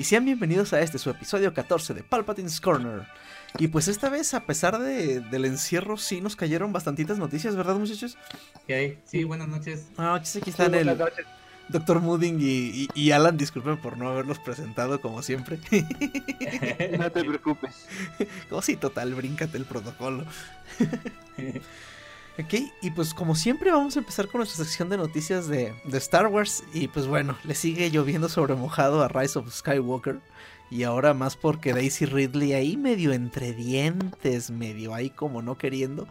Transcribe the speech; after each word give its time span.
Y 0.00 0.04
sean 0.04 0.24
bienvenidos 0.24 0.72
a 0.72 0.80
este 0.80 0.96
su 0.96 1.10
episodio 1.10 1.52
14 1.52 1.92
de 1.92 2.02
Palpatine's 2.02 2.58
Corner. 2.58 3.02
Y 3.58 3.68
pues 3.68 3.86
esta 3.86 4.08
vez, 4.08 4.32
a 4.32 4.46
pesar 4.46 4.78
de, 4.78 5.20
del 5.20 5.44
encierro, 5.44 5.98
sí 5.98 6.22
nos 6.22 6.36
cayeron 6.36 6.72
bastantitas 6.72 7.18
noticias, 7.18 7.54
¿verdad, 7.54 7.74
muchachos? 7.74 8.16
¿Qué 8.66 8.96
Sí, 9.04 9.24
buenas 9.24 9.48
noches. 9.48 9.88
Ah, 9.98 10.14
aquí 10.14 10.48
están 10.48 10.74
el 10.74 10.96
Doctor 11.68 12.00
Mooding 12.00 12.38
y, 12.40 12.88
y, 12.94 13.10
Alan, 13.10 13.36
disculpen 13.36 13.76
por 13.76 13.98
no 13.98 14.08
haberlos 14.08 14.38
presentado 14.38 15.02
como 15.02 15.20
siempre. 15.20 15.58
no 16.98 17.12
te 17.12 17.22
preocupes. 17.22 17.86
Como 18.48 18.62
si 18.62 18.76
total, 18.76 19.14
bríncate 19.14 19.58
el 19.58 19.66
protocolo. 19.66 20.24
Ok, 22.38 22.54
y 22.80 22.90
pues 22.92 23.12
como 23.12 23.34
siempre 23.34 23.70
vamos 23.70 23.96
a 23.96 23.98
empezar 23.98 24.28
con 24.28 24.38
nuestra 24.38 24.64
sección 24.64 24.88
de 24.88 24.96
noticias 24.96 25.48
de, 25.48 25.74
Star 25.92 26.28
Wars. 26.28 26.64
Y 26.72 26.88
pues 26.88 27.06
bueno, 27.06 27.36
le 27.44 27.54
sigue 27.54 27.90
lloviendo 27.90 28.28
sobre 28.28 28.54
mojado 28.54 29.02
a 29.02 29.08
Rise 29.08 29.38
of 29.38 29.52
Skywalker. 29.52 30.20
Y 30.70 30.84
ahora 30.84 31.14
más 31.14 31.36
porque 31.36 31.74
Daisy 31.74 32.06
Ridley 32.06 32.52
ahí 32.52 32.76
medio 32.76 33.12
entre 33.12 33.52
dientes, 33.52 34.50
medio 34.50 34.94
ahí 34.94 35.10
como 35.10 35.42
no 35.42 35.58
queriendo. 35.58 36.06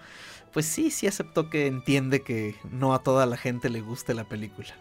Pues 0.52 0.66
sí, 0.66 0.92
sí 0.92 1.08
aceptó 1.08 1.50
que 1.50 1.68
entiende 1.68 2.22
que 2.22 2.56
no 2.70 2.94
a 2.94 3.02
toda 3.02 3.26
la 3.26 3.38
gente 3.38 3.70
le 3.70 3.82
guste 3.82 4.14
la 4.14 4.26
película. 4.26 4.76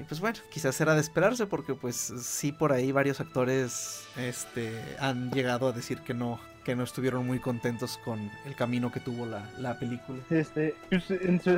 Y 0.00 0.02
pues 0.02 0.20
bueno, 0.20 0.38
quizás 0.50 0.80
era 0.80 0.94
de 0.94 1.00
esperarse 1.00 1.46
porque 1.46 1.74
pues 1.74 1.96
sí 1.96 2.52
por 2.52 2.72
ahí 2.72 2.90
varios 2.90 3.20
actores 3.20 4.02
este, 4.16 4.82
han 4.98 5.30
llegado 5.30 5.68
a 5.68 5.72
decir 5.72 6.00
que 6.00 6.14
no, 6.14 6.40
que 6.64 6.76
no 6.76 6.84
estuvieron 6.84 7.26
muy 7.26 7.38
contentos 7.38 7.98
con 8.04 8.30
el 8.46 8.54
camino 8.54 8.92
que 8.92 9.00
tuvo 9.00 9.26
la, 9.26 9.48
la 9.58 9.78
película. 9.78 10.18
Este, 10.30 10.74
pues, 10.88 11.10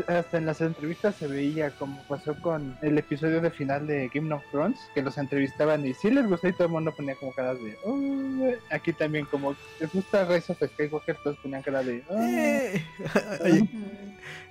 hasta 0.09 0.39
en 0.39 0.47
las 0.47 0.61
entrevistas 0.61 1.17
se 1.17 1.27
veía 1.27 1.71
como 1.71 2.03
pasó 2.05 2.35
con 2.41 2.77
el 2.83 2.99
episodio 2.99 3.41
de 3.41 3.51
final 3.51 3.87
de 3.87 4.11
Game 4.13 4.33
of 4.33 4.43
Thrones, 4.51 4.79
que 4.95 5.03
los 5.03 5.19
entrevistaban 5.19 5.85
y 5.87 5.95
sí 5.95 6.11
les 6.11 6.27
gustó 6.27 6.49
y 6.49 6.53
todo 6.53 6.67
el 6.67 6.73
mundo 6.73 6.95
ponía 6.95 7.15
como 7.17 7.33
caras 7.33 7.59
de 7.63 8.59
aquí 8.71 8.93
también 8.93 9.27
como 9.27 9.57
les 9.81 9.93
gusta 9.93 10.25
Rise 10.25 10.53
of 10.53 10.59
Skywalker, 10.63 11.17
todos 11.23 11.37
ponían 11.39 11.63
cara 11.63 11.83
de 11.83 12.03
eh. 12.11 12.83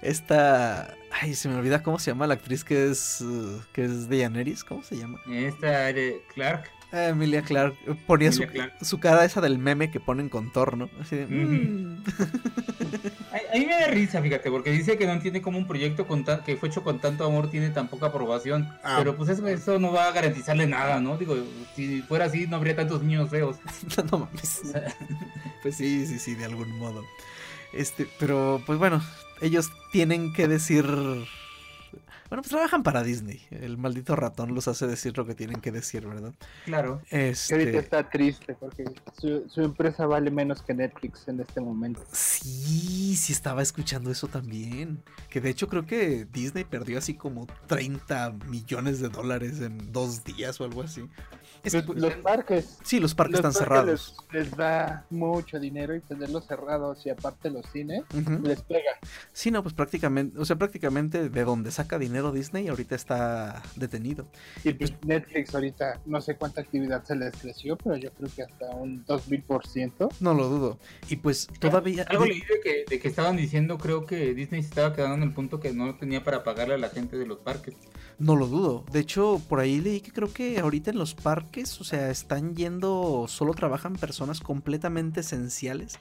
esta 0.02 0.96
ay 1.12 1.34
se 1.34 1.50
me 1.50 1.56
olvida 1.56 1.84
cómo 1.84 2.00
se 2.00 2.12
llama 2.12 2.28
la 2.28 2.36
actriz 2.36 2.64
que 2.64 2.90
es 2.90 3.24
que 3.74 3.86
es 3.86 4.10
Daenerys, 4.10 4.64
¿cómo 4.64 4.84
se 4.84 4.98
llama? 4.98 5.20
Esta 5.30 5.94
Clark 6.34 6.81
Ah, 6.92 7.08
Emilia 7.08 7.42
Clark 7.42 7.76
ponía 8.06 8.34
su, 8.34 8.44
su, 8.82 9.00
cara 9.00 9.24
esa 9.24 9.40
del 9.40 9.58
meme 9.58 9.92
que 9.92 10.02
ponen 10.02 10.28
contorno. 10.28 10.90
Así 11.00 11.16
de, 11.16 11.26
mm". 11.26 12.04
a, 13.54 13.58
mí 13.58 13.66
me 13.66 13.80
da 13.80 13.88
risa, 13.88 14.22
fíjate, 14.22 14.52
porque 14.52 14.72
dice 14.72 14.98
que 14.98 15.06
no 15.06 15.14
entiende 15.14 15.42
cómo 15.42 15.58
un 15.58 15.68
proyecto 15.68 16.06
con 16.06 16.26
que 16.46 16.58
fue 16.58 16.68
hecho 16.68 16.84
con 16.84 17.00
tanto 17.00 17.26
amor 17.26 17.50
tiene 17.50 17.70
tan 17.70 17.88
poca 17.88 18.08
aprobación. 18.08 18.68
Ah. 18.84 18.96
Pero 18.98 19.16
pues 19.16 19.30
eso, 19.30 19.80
no 19.80 19.94
va 19.94 20.08
a 20.08 20.12
garantizarle 20.12 20.68
nada, 20.68 21.00
¿no? 21.00 21.18
Digo, 21.18 21.38
si 21.76 22.02
fuera 22.02 22.26
así 22.26 22.46
no 22.48 22.58
habría 22.58 22.76
tantos 22.76 23.02
niños 23.04 23.30
feos. 23.30 23.58
no 24.12 24.20
mames. 24.20 24.62
pues 25.62 25.76
sí, 25.76 26.06
sí, 26.06 26.20
sí, 26.20 26.36
de 26.36 26.44
algún 26.44 26.78
modo. 26.78 27.06
Este, 27.72 28.06
pero 28.20 28.62
pues 28.66 28.78
bueno, 28.80 29.02
ellos 29.40 29.72
tienen 29.94 30.34
que 30.34 30.50
decir 30.50 30.86
bueno, 32.32 32.44
pues 32.44 32.52
trabajan 32.52 32.82
para 32.82 33.04
Disney. 33.04 33.46
El 33.52 33.78
maldito 33.78 34.16
ratón 34.16 34.56
los 34.56 34.70
hace 34.70 34.88
decir 34.88 35.18
lo 35.18 35.26
que 35.26 35.36
tienen 35.36 35.60
que 35.60 35.70
decir, 35.70 36.08
¿verdad? 36.08 36.34
Claro. 36.64 37.02
Este... 37.10 37.56
ahorita 37.56 37.78
está 37.78 38.10
triste 38.10 38.56
porque 38.58 38.86
su, 39.18 39.62
empresa 39.62 40.06
vale 40.06 40.32
menos 40.32 40.62
que 40.62 40.74
Netflix 40.74 41.28
en 41.28 41.42
este 41.42 41.60
momento. 41.60 42.02
Sí, 42.14 43.18
sí 43.18 43.34
estaba 43.34 43.62
escuchando 43.62 44.10
eso 44.10 44.30
también. 44.30 45.04
Que 45.30 45.42
de 45.42 45.50
hecho 45.50 45.68
creo 45.68 45.86
que 45.86 46.24
Disney 46.24 46.64
perdió 46.64 47.00
así 47.00 47.16
como 47.16 47.48
30 47.68 48.32
millones 48.48 49.02
de 49.02 49.10
dólares 49.10 49.60
en 49.60 49.92
dos 49.92 50.24
días 50.24 50.62
o 50.62 50.64
algo 50.64 50.84
así. 50.84 51.02
Los, 51.64 52.14
parques. 52.16 52.78
Sí, 52.84 53.00
los 53.00 53.16
parques 53.16 53.38
están 53.38 53.54
cerrados. 53.54 54.18
Les, 54.32 54.52
da 54.56 55.06
mucho 55.10 55.60
dinero 55.60 55.96
y 55.96 56.00
tenerlos 56.02 56.46
cerrados 56.46 57.06
y 57.06 57.10
aparte 57.10 57.50
los 57.50 57.66
cines 57.72 58.04
les 58.44 58.62
pega. 58.62 59.00
Sí, 59.32 59.52
no, 59.52 59.62
pues 59.62 59.74
prácticamente, 59.74 60.38
o 60.40 60.46
sea, 60.46 60.56
prácticamente 60.56 61.30
de 61.30 61.44
donde 61.44 61.72
saca 61.72 62.00
dinero 62.00 62.32
Disney 62.32 62.68
ahorita 62.68 62.96
está 62.96 63.62
detenido. 63.76 64.28
Y 64.64 64.74
pues 64.74 64.94
Netflix 65.06 65.54
ahorita 65.54 66.02
no 66.06 66.22
sé 66.22 66.36
cuánta 66.36 66.62
actividad 66.62 67.04
se 67.04 67.16
les 67.16 67.36
creció, 67.36 67.78
pero 67.78 67.96
yo 67.98 68.12
creo 68.12 68.30
que 68.36 68.44
hasta 68.44 68.70
un 68.72 69.06
2000%. 69.06 70.10
No 70.20 70.34
lo 70.34 70.50
dudo. 70.50 70.80
Y 71.10 71.18
pues 71.18 71.48
todavía... 71.60 72.06
Algo 72.10 72.26
leí 72.26 72.42
de 72.42 72.60
que, 72.64 72.86
de 72.88 73.00
que 73.00 73.08
estaban 73.08 73.38
diciendo, 73.38 73.78
creo 73.78 74.06
que 74.06 74.34
Disney 74.34 74.62
se 74.62 74.70
estaba 74.70 74.96
quedando 74.96 75.16
en 75.16 75.24
el 75.24 75.34
punto 75.34 75.60
que 75.60 75.74
no 75.74 75.96
tenía 75.96 76.24
para 76.24 76.44
pagarle 76.44 76.76
a 76.76 76.78
la 76.78 76.90
gente 76.90 77.18
de 77.18 77.26
los 77.26 77.40
parques. 77.40 77.76
No 78.20 78.36
lo 78.36 78.48
dudo. 78.48 78.86
De 78.92 79.00
hecho, 79.00 79.42
por 79.50 79.60
ahí 79.60 79.82
leí 79.82 80.00
que 80.02 80.12
creo 80.12 80.32
que 80.32 80.60
ahorita 80.60 80.92
en 80.92 80.98
los 80.98 81.16
parques, 81.16 81.51
o 81.58 81.84
sea, 81.84 82.10
están 82.10 82.56
yendo, 82.56 83.26
solo 83.28 83.54
trabajan 83.54 83.96
personas 83.96 84.40
completamente 84.40 85.22
esenciales 85.22 86.00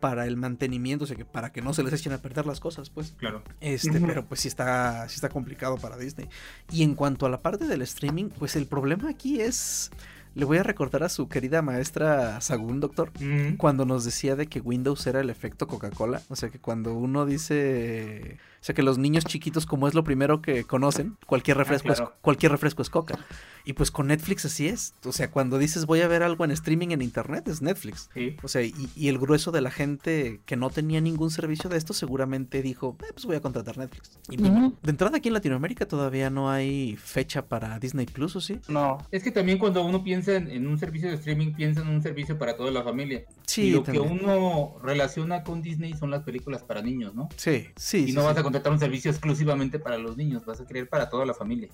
para 0.00 0.26
el 0.26 0.36
mantenimiento, 0.36 1.04
o 1.04 1.06
sea, 1.06 1.16
que 1.16 1.24
para 1.24 1.52
que 1.52 1.62
no 1.62 1.74
se 1.74 1.84
les 1.84 1.92
echen 1.92 2.12
a 2.12 2.18
perder 2.18 2.44
las 2.44 2.58
cosas, 2.58 2.90
pues. 2.90 3.14
Claro. 3.18 3.42
Este, 3.60 4.00
pero 4.00 4.24
pues 4.24 4.40
sí 4.40 4.48
está, 4.48 5.08
sí 5.08 5.14
está 5.14 5.28
complicado 5.28 5.76
para 5.76 5.96
Disney. 5.96 6.28
Y 6.72 6.82
en 6.82 6.94
cuanto 6.94 7.24
a 7.26 7.30
la 7.30 7.40
parte 7.40 7.66
del 7.66 7.82
streaming, 7.82 8.30
pues 8.30 8.56
el 8.56 8.66
problema 8.66 9.08
aquí 9.08 9.40
es 9.40 9.90
le 10.34 10.44
voy 10.44 10.58
a 10.58 10.62
recordar 10.62 11.02
a 11.02 11.08
su 11.08 11.28
querida 11.28 11.60
maestra 11.62 12.40
Sagún, 12.40 12.80
doctor, 12.80 13.12
cuando 13.58 13.84
nos 13.84 14.04
decía 14.04 14.34
de 14.34 14.46
que 14.46 14.60
Windows 14.60 15.06
era 15.06 15.20
el 15.20 15.30
efecto 15.30 15.66
Coca-Cola. 15.66 16.22
O 16.28 16.36
sea, 16.36 16.48
que 16.48 16.58
cuando 16.58 16.94
uno 16.94 17.26
dice. 17.26 18.38
O 18.62 18.64
sea, 18.64 18.76
que 18.76 18.84
los 18.84 18.96
niños 18.96 19.24
chiquitos, 19.24 19.66
como 19.66 19.88
es 19.88 19.94
lo 19.94 20.04
primero 20.04 20.40
que 20.40 20.62
conocen, 20.62 21.16
cualquier 21.26 21.56
ah, 21.56 21.64
refresco, 21.64 21.92
es, 21.92 22.00
cualquier 22.20 22.52
refresco 22.52 22.80
es 22.82 22.90
Coca. 22.90 23.18
Y 23.64 23.72
pues 23.72 23.90
con 23.90 24.06
Netflix 24.06 24.44
así 24.44 24.68
es. 24.68 24.94
O 25.04 25.10
sea, 25.10 25.32
cuando 25.32 25.58
dices 25.58 25.84
voy 25.84 26.00
a 26.00 26.06
ver 26.06 26.22
algo 26.22 26.44
en 26.44 26.52
streaming 26.52 26.88
en 26.90 27.02
internet, 27.02 27.48
es 27.48 27.60
Netflix. 27.60 28.08
O 28.40 28.46
sea, 28.46 28.62
y, 28.62 29.08
el 29.08 29.18
grueso 29.18 29.50
de 29.50 29.62
la 29.62 29.72
gente 29.72 30.40
que 30.46 30.56
no 30.56 30.70
tenía 30.70 31.00
ningún 31.00 31.30
servicio 31.30 31.68
de 31.68 31.76
esto 31.76 31.92
seguramente 31.92 32.62
dijo, 32.62 32.96
eh, 33.02 33.06
pues 33.12 33.26
voy 33.26 33.34
a 33.34 33.40
contratar 33.40 33.78
Netflix. 33.78 34.20
Y 34.30 34.38
pues, 34.38 34.52
de 34.52 34.90
entrada 34.90 35.16
aquí 35.16 35.28
en 35.28 35.34
Latinoamérica 35.34 35.86
todavía 35.86 36.30
no 36.30 36.48
hay 36.48 36.96
fecha 36.96 37.46
para 37.46 37.80
Disney 37.80 38.06
Plus, 38.06 38.36
¿o 38.36 38.40
sí? 38.40 38.60
No. 38.68 38.98
Es 39.10 39.24
que 39.24 39.32
también 39.32 39.58
cuando 39.58 39.84
uno 39.84 40.04
piensa 40.04 40.36
en, 40.36 40.68
un 40.68 40.78
servicio 40.78 41.08
de 41.08 41.16
streaming, 41.16 41.52
piensa 41.54 41.80
en 41.80 41.88
un 41.88 42.00
servicio 42.00 42.38
para 42.38 42.56
toda 42.56 42.70
la 42.70 42.84
familia. 42.84 43.24
Sí, 43.44 43.62
y 43.62 43.70
lo 43.72 43.82
que 43.82 43.98
uno 43.98 44.76
relaciona 44.84 45.42
con 45.42 45.62
Disney 45.62 45.94
son 45.94 46.10
las 46.10 46.22
películas 46.22 46.62
para 46.62 46.80
niños, 46.80 47.12
¿no? 47.14 47.28
Sí, 47.36 47.66
sí. 47.76 48.06
Y 48.08 48.12
no 48.12 48.22
vas 48.24 48.36
a 48.36 48.51
contratar 48.52 48.72
un 48.72 48.78
servicio 48.78 49.10
exclusivamente 49.10 49.78
para 49.78 49.96
los 49.96 50.16
niños, 50.16 50.44
vas 50.44 50.60
a 50.60 50.66
querer 50.66 50.88
para 50.88 51.08
toda 51.08 51.24
la 51.24 51.32
familia. 51.32 51.70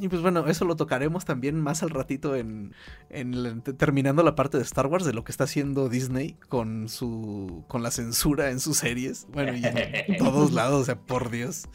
Y 0.00 0.08
pues 0.08 0.22
bueno, 0.22 0.46
eso 0.48 0.64
lo 0.64 0.74
tocaremos 0.74 1.24
también 1.24 1.60
más 1.60 1.82
al 1.82 1.90
ratito 1.90 2.34
en, 2.34 2.74
en, 3.10 3.62
terminando 3.62 4.22
la 4.22 4.34
parte 4.34 4.56
de 4.56 4.62
Star 4.62 4.86
Wars 4.86 5.04
de 5.04 5.12
lo 5.12 5.22
que 5.22 5.32
está 5.32 5.44
haciendo 5.44 5.88
Disney 5.88 6.36
con 6.48 6.88
su 6.88 7.64
con 7.68 7.82
la 7.82 7.90
censura 7.90 8.50
en 8.50 8.58
sus 8.58 8.78
series. 8.78 9.26
Bueno, 9.32 9.54
y 9.54 9.62
en 9.64 10.16
todos 10.18 10.52
lados, 10.52 10.82
o 10.82 10.84
sea, 10.84 10.98
por 10.98 11.30
Dios. 11.30 11.68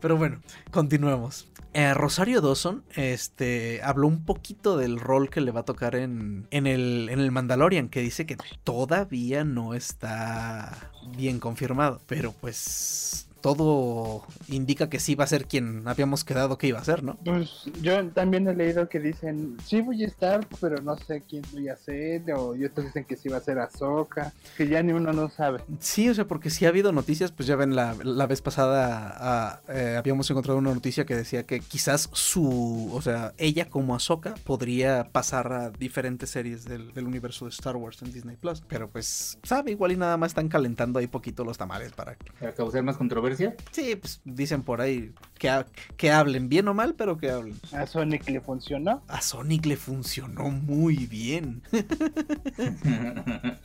Pero 0.00 0.16
bueno, 0.16 0.40
continuemos. 0.70 1.48
Eh, 1.74 1.92
Rosario 1.92 2.40
Dawson 2.40 2.84
este, 2.94 3.80
habló 3.82 4.06
un 4.06 4.24
poquito 4.24 4.76
del 4.76 4.98
rol 4.98 5.28
que 5.28 5.40
le 5.40 5.50
va 5.50 5.60
a 5.60 5.64
tocar 5.64 5.96
en, 5.96 6.46
en, 6.50 6.66
el, 6.66 7.08
en 7.10 7.20
el 7.20 7.30
Mandalorian, 7.30 7.88
que 7.88 8.00
dice 8.00 8.26
que 8.26 8.36
todavía 8.64 9.44
no 9.44 9.74
está 9.74 10.90
bien 11.16 11.40
confirmado. 11.40 12.00
Pero 12.06 12.32
pues 12.32 13.27
todo 13.40 14.22
indica 14.48 14.88
que 14.88 15.00
sí 15.00 15.14
va 15.14 15.24
a 15.24 15.28
ser 15.28 15.46
quien 15.46 15.86
habíamos 15.86 16.24
quedado 16.24 16.58
que 16.58 16.66
iba 16.66 16.78
a 16.78 16.84
ser, 16.84 17.02
¿no? 17.02 17.16
Pues 17.24 17.64
yo 17.80 18.04
también 18.10 18.48
he 18.48 18.54
leído 18.54 18.88
que 18.88 19.00
dicen, 19.00 19.56
sí 19.64 19.80
voy 19.80 20.02
a 20.04 20.06
estar, 20.06 20.46
pero 20.60 20.82
no 20.82 20.96
sé 20.96 21.22
quién 21.28 21.42
voy 21.52 21.68
a 21.68 21.76
ser, 21.76 22.30
o 22.32 22.56
y 22.56 22.64
otros 22.64 22.86
dicen 22.86 23.04
que 23.04 23.16
sí 23.16 23.28
va 23.28 23.38
a 23.38 23.40
ser 23.40 23.58
Ahsoka, 23.58 24.32
que 24.56 24.68
ya 24.68 24.82
ni 24.82 24.92
uno 24.92 25.12
no 25.12 25.30
sabe. 25.30 25.60
Sí, 25.80 26.08
o 26.08 26.14
sea, 26.14 26.26
porque 26.26 26.50
sí 26.50 26.66
ha 26.66 26.68
habido 26.68 26.92
noticias, 26.92 27.32
pues 27.32 27.46
ya 27.46 27.56
ven, 27.56 27.76
la, 27.76 27.94
la 28.02 28.26
vez 28.26 28.42
pasada 28.42 29.62
eh, 29.68 29.96
habíamos 29.96 30.30
encontrado 30.30 30.58
una 30.58 30.74
noticia 30.74 31.06
que 31.06 31.14
decía 31.14 31.44
que 31.44 31.60
quizás 31.60 32.10
su, 32.12 32.90
o 32.92 33.02
sea, 33.02 33.34
ella 33.38 33.68
como 33.68 33.94
Ahsoka 33.94 34.34
podría 34.44 35.08
pasar 35.12 35.52
a 35.52 35.70
diferentes 35.70 36.30
series 36.30 36.64
del, 36.64 36.92
universo 36.98 37.44
de 37.44 37.50
Star 37.50 37.76
Wars 37.76 38.02
en 38.02 38.12
Disney 38.12 38.36
Plus, 38.36 38.62
pero 38.68 38.90
pues, 38.90 39.38
sabe, 39.42 39.70
igual 39.70 39.92
y 39.92 39.96
nada 39.96 40.16
más 40.16 40.32
están 40.32 40.48
calentando 40.48 40.98
ahí 40.98 41.06
poquito 41.06 41.44
los 41.44 41.56
tamales 41.56 41.92
para... 41.92 42.16
Para 42.40 42.52
causar 42.52 42.82
más 42.82 42.96
controversia 42.96 43.27
Sí, 43.36 43.96
pues 43.96 44.20
dicen 44.24 44.62
por 44.62 44.80
ahí. 44.80 45.12
que, 45.38 45.64
que 45.96 46.10
hablen, 46.10 46.48
bien 46.48 46.68
o 46.68 46.74
mal, 46.74 46.94
pero 46.94 47.18
que 47.18 47.30
hablen. 47.30 47.56
A 47.72 47.86
Sonic 47.86 48.28
le 48.28 48.40
funcionó. 48.40 49.02
A 49.08 49.20
Sonic 49.20 49.66
le 49.66 49.76
funcionó 49.76 50.50
muy 50.50 51.06
bien. 51.06 51.62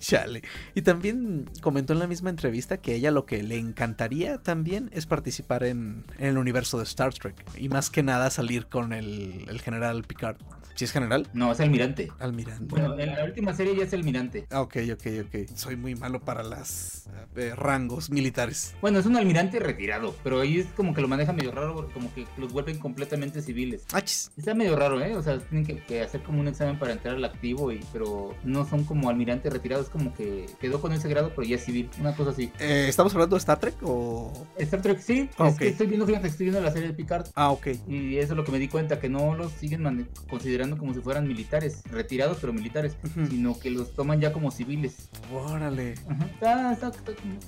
Chale. 0.00 0.42
Y 0.74 0.82
también 0.82 1.50
comentó 1.60 1.92
en 1.92 1.98
la 1.98 2.06
misma 2.06 2.30
entrevista 2.30 2.78
que 2.78 2.94
ella 2.94 3.10
lo 3.10 3.26
que 3.26 3.42
le 3.42 3.58
encantaría 3.58 4.38
también 4.38 4.90
es 4.92 5.06
participar 5.06 5.64
en, 5.64 6.04
el 6.18 6.38
universo 6.38 6.78
de 6.78 6.84
Star 6.84 7.12
Trek. 7.14 7.36
Y 7.56 7.68
más 7.68 7.90
que 7.90 8.02
nada 8.02 8.30
salir 8.30 8.66
con 8.66 8.92
el, 8.92 9.46
el 9.48 9.60
general 9.60 10.04
Picard. 10.04 10.36
¿Sí 10.74 10.84
es 10.84 10.92
general? 10.92 11.28
No, 11.32 11.52
es 11.52 11.60
almirante. 11.60 12.10
Almirante. 12.18 12.64
Bueno, 12.66 12.98
en 12.98 13.14
la 13.14 13.24
última 13.24 13.52
serie 13.54 13.76
ya 13.76 13.84
es 13.84 13.92
almirante. 13.92 14.46
Ah, 14.50 14.62
ok, 14.62 14.76
ok, 14.92 15.06
ok. 15.26 15.48
Soy 15.54 15.76
muy 15.76 15.94
malo 15.94 16.20
para 16.20 16.42
las 16.42 17.08
eh, 17.36 17.52
rangos 17.54 18.10
militares. 18.10 18.74
Bueno, 18.80 18.98
es 18.98 19.06
un 19.06 19.16
almirante 19.16 19.58
retirado, 19.58 20.14
pero 20.22 20.40
ahí 20.40 20.60
es 20.60 20.66
como 20.68 20.94
que 20.94 21.00
lo 21.00 21.08
maneja 21.08 21.32
medio 21.32 21.52
raro 21.52 21.88
como 21.92 22.12
que 22.14 22.26
los 22.36 22.52
vuelven 22.52 22.78
completamente 22.78 23.42
civiles. 23.42 23.84
Ah, 23.92 24.00
Está 24.00 24.54
medio 24.54 24.76
raro, 24.76 25.00
¿eh? 25.00 25.16
O 25.16 25.22
sea, 25.22 25.38
tienen 25.38 25.64
que, 25.64 26.02
hacer 26.02 26.22
como 26.22 26.40
un 26.40 26.48
examen 26.48 26.78
para 26.78 26.92
entrar 26.92 27.16
al 27.16 27.24
activo, 27.24 27.72
y 27.72 27.80
pero 27.92 28.34
no 28.44 28.66
son 28.66 28.84
como 28.84 29.10
almirante 29.10 29.50
retirado, 29.50 29.82
es 29.82 29.88
como 29.88 30.14
que 30.14 30.46
quedó 30.60 30.80
con 30.80 30.92
ese 30.92 31.08
grado, 31.08 31.32
pero 31.34 31.46
ya 31.46 31.56
es 31.56 31.64
civil, 31.64 31.90
una 32.00 32.14
cosa 32.14 32.30
así. 32.30 32.50
Eh, 32.58 32.86
¿Estamos 32.88 33.12
hablando 33.14 33.36
de 33.36 33.40
Star 33.40 33.58
Trek 33.58 33.74
o...? 33.82 34.32
Star 34.56 34.82
Trek, 34.82 35.00
sí. 35.00 35.28
Ah, 35.38 35.48
es 35.48 35.56
que 35.56 35.68
estoy 35.68 35.86
viendo, 35.86 36.06
fíjate, 36.06 36.28
estoy 36.28 36.46
viendo 36.46 36.60
la 36.60 36.72
serie 36.72 36.88
de 36.88 36.94
Picard. 36.94 37.26
Ah, 37.34 37.50
ok. 37.50 37.68
Y 37.88 38.16
eso 38.16 38.32
es 38.32 38.36
lo 38.36 38.44
que 38.44 38.52
me 38.52 38.58
di 38.58 38.68
cuenta, 38.68 38.98
que 38.98 39.08
no 39.08 39.34
los 39.34 39.52
siguen 39.52 40.08
considerando 40.28 40.59
como 40.68 40.94
si 40.94 41.00
fueran 41.00 41.26
militares, 41.26 41.82
retirados 41.90 42.38
pero 42.40 42.52
militares, 42.52 42.96
sino 43.28 43.58
que 43.58 43.70
los 43.70 43.94
toman 43.94 44.20
ya 44.20 44.32
como 44.32 44.50
civiles. 44.50 45.08
Órale. 45.32 45.92
está, 45.92 46.72
está, 46.72 46.92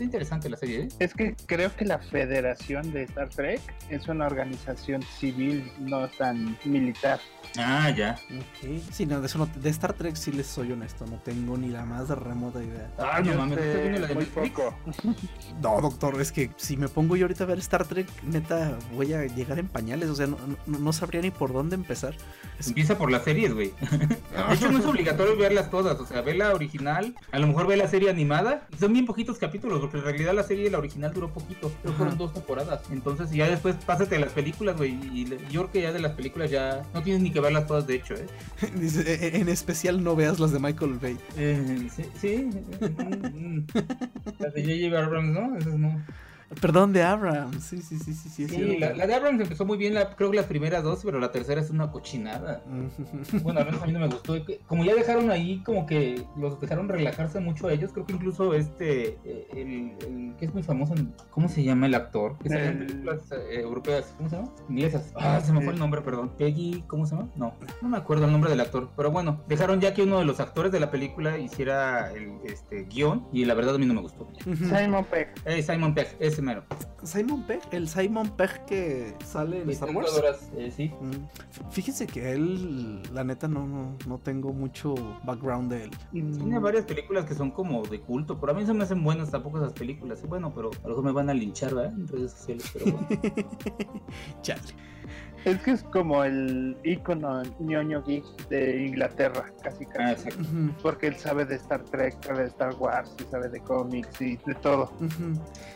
interesante 0.01 0.49
la 0.49 0.57
serie, 0.57 0.83
¿eh? 0.83 0.89
Es 0.99 1.15
que 1.15 1.35
creo 1.47 1.75
que 1.77 1.85
la 1.85 1.99
Federación 1.99 2.93
de 2.93 3.03
Star 3.05 3.29
Trek 3.29 3.61
es 3.91 4.09
una 4.09 4.27
organización 4.27 5.03
civil, 5.03 5.71
no 5.81 6.09
tan 6.09 6.57
militar. 6.65 7.21
Ah, 7.59 7.91
ya. 7.91 8.19
Ok. 8.31 8.83
Sí, 8.91 9.05
no, 9.05 9.21
de, 9.21 9.27
eso 9.27 9.49
de 9.55 9.71
Star 9.71 9.93
Trek 9.93 10.17
sí 10.17 10.33
les 10.33 10.47
soy 10.47 10.73
honesto, 10.73 11.05
no 11.07 11.19
tengo 11.19 11.59
ni 11.59 11.69
la 11.69 11.85
más 11.85 12.09
remota 12.09 12.63
idea. 12.63 12.91
Ah, 12.99 13.21
no 13.23 13.35
mames, 13.35 13.59
la 14.01 14.07
de 14.07 14.15
muy 14.15 14.25
poco. 14.25 14.75
no, 15.63 15.81
doctor, 15.81 16.21
es 16.21 16.33
que 16.33 16.51
si 16.57 16.77
me 16.77 16.89
pongo 16.89 17.17
yo 17.17 17.25
ahorita 17.25 17.45
a 17.45 17.49
ver 17.49 17.59
Star 17.59 17.85
Trek, 17.87 18.07
neta, 18.23 18.79
voy 18.95 19.13
a 19.13 19.27
llegar 19.27 19.59
en 19.59 19.69
pañales, 19.69 20.09
o 20.09 20.15
sea, 20.15 20.27
no, 20.27 20.39
no 20.67 20.93
sabría 20.93 21.21
ni 21.21 21.31
por 21.31 21.53
dónde 21.53 21.75
empezar. 21.75 22.15
Empieza 22.67 22.97
por 23.03 23.11
las 23.11 23.25
series, 23.25 23.53
güey. 23.53 23.73
de 23.91 24.55
hecho, 24.55 24.71
no 24.71 24.79
es 24.79 24.87
obligatorio 24.87 25.37
verlas 25.37 25.73
todas, 25.73 25.99
o 25.99 26.07
sea, 26.07 26.21
ve 26.23 26.35
la 26.35 26.55
original, 26.55 27.17
a 27.33 27.41
lo 27.41 27.49
mejor 27.49 27.67
ve 27.67 27.77
la 27.77 27.89
serie 27.89 28.09
animada, 28.09 28.69
son 28.79 28.93
bien 28.93 29.07
poquitos 29.07 29.39
capítulos, 29.39 29.81
porque 29.81 29.97
en 29.97 30.05
realidad 30.05 30.33
la 30.35 30.45
serie, 30.45 30.71
la 30.71 30.79
original 30.79 31.13
duró 31.13 31.29
poquito, 31.29 31.73
pero 31.83 31.95
fueron 31.95 32.17
dos 32.17 32.33
temporadas. 32.33 32.81
Entonces, 32.93 33.33
ya 33.33 33.49
después 33.49 33.75
pásate 33.85 34.15
a 34.15 34.21
las 34.21 34.33
películas, 34.33 34.77
güey, 34.77 34.93
y 35.13 35.25
yo 35.51 35.63
creo 35.63 35.73
que 35.73 35.83
ya 35.83 35.93
de 35.93 35.99
las 35.99 36.13
películas 36.13 36.49
ya 36.49 36.85
no 36.95 37.03
tienes 37.03 37.23
ni 37.23 37.33
que 37.33 37.41
verlas 37.41 37.67
todas, 37.67 37.89
de 37.89 37.97
hecho, 37.97 38.15
¿eh? 38.15 38.27
Dice, 38.77 39.01
e, 39.13 39.37
e, 39.37 39.41
en 39.41 39.49
especial 39.49 40.05
no 40.05 40.15
veas 40.15 40.39
las 40.39 40.53
de 40.53 40.61
Michael 40.61 41.01
Bay. 41.03 41.19
Eh, 41.37 41.89
sí, 41.93 42.05
sí. 42.21 42.51
Mm, 42.81 43.57
mm. 43.57 43.67
las 44.39 44.55
de 44.55 44.63
J.J. 44.63 45.05
Abrams, 45.05 45.35
¿no? 45.35 45.57
Esas 45.57 45.75
no. 45.75 46.05
Perdón, 46.61 46.93
de 46.93 47.03
Abrams. 47.03 47.63
Sí, 47.63 47.81
sí, 47.81 47.99
sí, 47.99 48.15
sí. 48.15 48.29
Sí, 48.29 48.49
sí 48.49 48.79
la, 48.79 49.07
de 49.07 49.15
Abrams 49.15 49.41
empezó 49.41 49.65
muy 49.65 49.79
bien, 49.79 49.95
la, 49.95 50.15
creo 50.15 50.31
que 50.31 50.37
las 50.37 50.47
primeras 50.47 50.83
dos, 50.83 51.01
pero 51.05 51.19
la 51.19 51.31
tercera 51.31 51.61
es 51.61 51.71
una 51.71 51.91
cochinada. 51.91 52.63
bueno, 53.43 53.61
al 53.61 53.67
menos 53.67 53.83
a 53.83 53.87
mí 53.87 53.93
no 53.93 54.01
me 54.01 54.09
gustó. 54.09 54.35
Como 54.67 54.85
ya 54.85 54.95
dejaron 54.95 55.31
ahí, 55.31 55.63
como 55.65 55.87
que 55.87 56.25
los 56.37 56.61
dejaron 56.61 56.89
relajarse 56.89 57.41
mucho 57.41 57.69
a 57.69 57.73
ellos, 57.73 57.93
creo 57.93 58.07
que 58.07 58.13
incluso 58.13 58.55
este, 58.55 59.19
eh, 59.25 59.47
el, 59.55 60.35
que 60.39 60.47
es 60.47 60.55
muy 60.55 60.63
famoso, 60.63 60.95
¿cómo 61.31 61.49
se 61.49 61.63
llama 61.63 61.87
el 61.87 61.95
actor? 61.95 62.37
Que 62.39 62.49
sale 62.49 62.67
en 62.67 62.79
películas 62.79 63.21
eh, 63.33 63.61
europeas, 63.61 64.15
¿cómo 64.17 64.29
se 64.29 64.37
llama? 64.37 64.49
Inglesas. 64.69 65.13
Ah, 65.17 65.41
se 65.41 65.53
me 65.53 65.63
fue 65.63 65.73
el 65.73 65.79
nombre, 65.79 66.03
perdón. 66.03 66.33
Peggy, 66.37 66.85
¿cómo 66.87 67.07
se 67.07 67.17
llama? 67.17 67.29
No, 67.37 67.55
no 67.81 67.89
me 67.89 67.97
acuerdo 67.97 68.27
el 68.27 68.33
nombre 68.33 68.51
del 68.51 68.61
actor. 68.61 68.91
Pero 68.97 69.11
bueno, 69.11 69.41
dejaron 69.49 69.81
ya 69.81 69.95
que 69.95 70.03
uno 70.03 70.19
de 70.19 70.25
los 70.25 70.41
actores 70.41 70.73
de 70.73 70.81
la 70.81 70.91
película 70.91 71.39
hiciera 71.39 72.13
el 72.13 72.33
este, 72.45 72.85
guion 72.85 73.27
y 73.33 73.45
la 73.45 73.55
verdad 73.55 73.75
a 73.75 73.79
mí 73.79 73.87
no 73.87 73.95
me 73.95 74.01
gustó. 74.01 74.29
Simon 74.45 75.05
Pegg. 75.05 75.33
Eh, 75.45 75.63
Simon 75.63 75.95
Pegg, 75.95 76.17
ese 76.19 76.42
Simon 77.03 77.43
Pegg, 77.45 77.61
el 77.73 77.89
Simon 77.89 78.31
Pegg 78.37 78.65
que 78.67 79.15
sale 79.25 79.63
en 79.63 79.71
Star 79.71 79.91
Wars. 79.91 80.51
Eh, 80.57 80.71
sí. 80.75 80.93
Mm. 81.01 81.71
Fíjense 81.71 82.07
que 82.07 82.33
él, 82.33 83.03
la 83.13 83.25
neta, 83.25 83.49
no, 83.49 83.97
no, 84.07 84.19
tengo 84.19 84.53
mucho 84.53 84.95
background 85.25 85.73
de 85.73 85.85
él. 85.85 85.91
Tiene 86.11 86.59
varias 86.59 86.85
películas 86.85 87.25
que 87.25 87.35
son 87.35 87.51
como 87.51 87.83
de 87.83 88.01
culto, 88.01 88.39
pero 88.39 88.53
a 88.53 88.55
mí 88.55 88.65
se 88.65 88.73
me 88.73 88.85
hacen 88.85 89.03
buenas 89.03 89.31
tampoco 89.31 89.59
esas 89.59 89.73
películas. 89.73 90.23
Bueno, 90.29 90.53
pero 90.55 90.71
a 90.71 90.89
lo 90.89 90.89
mejor 90.91 91.05
me 91.05 91.13
van 91.13 91.31
a 91.31 91.35
linchar, 91.35 91.75
¿verdad? 91.75 91.93
En 91.93 92.09
redes 92.09 92.33
sociales, 92.33 92.71
pero 92.73 92.93
bueno. 92.93 93.09
Chale. 94.43 94.63
Es 95.45 95.59
que 95.59 95.73
es 95.73 95.83
como 95.83 96.23
el 96.23 96.77
icono 96.85 97.43
ñoño 97.59 98.03
geek 98.05 98.25
de 98.49 98.87
Inglaterra, 98.87 99.53
casi 99.63 99.87
casi. 99.87 100.29
Ah, 100.31 100.71
Porque 100.83 101.09
él 101.09 101.17
sabe 101.17 101.45
de 101.45 101.57
Star 101.57 101.83
Trek, 101.85 102.17
sabe 102.25 102.43
de 102.43 102.49
Star 102.49 102.75
Wars, 102.79 103.11
y 103.19 103.31
sabe 103.31 103.49
de 103.49 103.61
cómics 103.61 104.21
y 104.21 104.37
de 104.37 104.55
todo. 104.63 104.93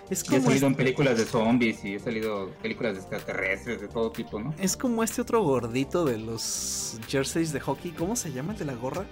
Es 0.09 0.23
como 0.23 0.39
he 0.39 0.41
salido 0.43 0.67
en 0.69 0.75
películas 0.77 1.19
de 1.19 1.25
zombies 1.25 1.85
y 1.85 1.95
he 1.95 1.99
salido 1.99 2.51
películas 2.63 2.95
de 2.95 3.01
extraterrestres, 3.01 3.81
de 3.81 3.89
todo 3.89 4.11
tipo, 4.13 4.39
¿no? 4.39 4.55
Es 4.59 4.77
como 4.77 5.03
este 5.03 5.23
otro 5.23 5.43
gordito 5.43 6.05
de 6.05 6.19
los 6.19 7.01
jerseys 7.09 7.53
de 7.53 7.59
hockey. 7.61 7.91
¿Cómo 7.91 8.15
se 8.15 8.33
llama 8.33 8.53
el 8.53 8.59
de 8.59 8.65
la 8.67 8.75
gorra? 8.75 9.05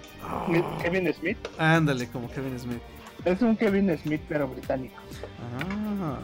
Kevin 0.81 1.13
Smith. 1.13 1.37
Ándale, 1.57 2.07
como 2.07 2.29
Kevin 2.29 2.57
Smith. 2.57 2.81
Es 3.25 3.41
un 3.41 3.57
Kevin 3.57 3.97
Smith, 3.97 4.21
pero 4.29 4.47
británico. 4.47 4.95
Ah. 5.59 6.17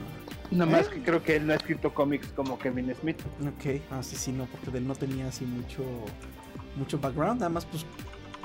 Nada 0.51 0.69
más 0.69 0.87
que 0.89 1.01
creo 1.01 1.23
que 1.23 1.37
él 1.37 1.47
no 1.47 1.53
ha 1.53 1.55
escrito 1.55 1.93
cómics 1.93 2.27
como 2.35 2.59
Kevin 2.59 2.93
Smith. 2.99 3.17
Ok, 3.41 3.81
ah, 3.89 4.03
sí, 4.03 4.17
sí, 4.17 4.31
no, 4.31 4.45
porque 4.45 4.69
de 4.69 4.79
él 4.79 4.87
no 4.87 4.95
tenía 4.95 5.27
así 5.27 5.45
mucho, 5.45 5.83
mucho 6.75 6.99
background, 6.99 7.39
nada 7.39 7.49
más 7.49 7.65
pues 7.65 7.85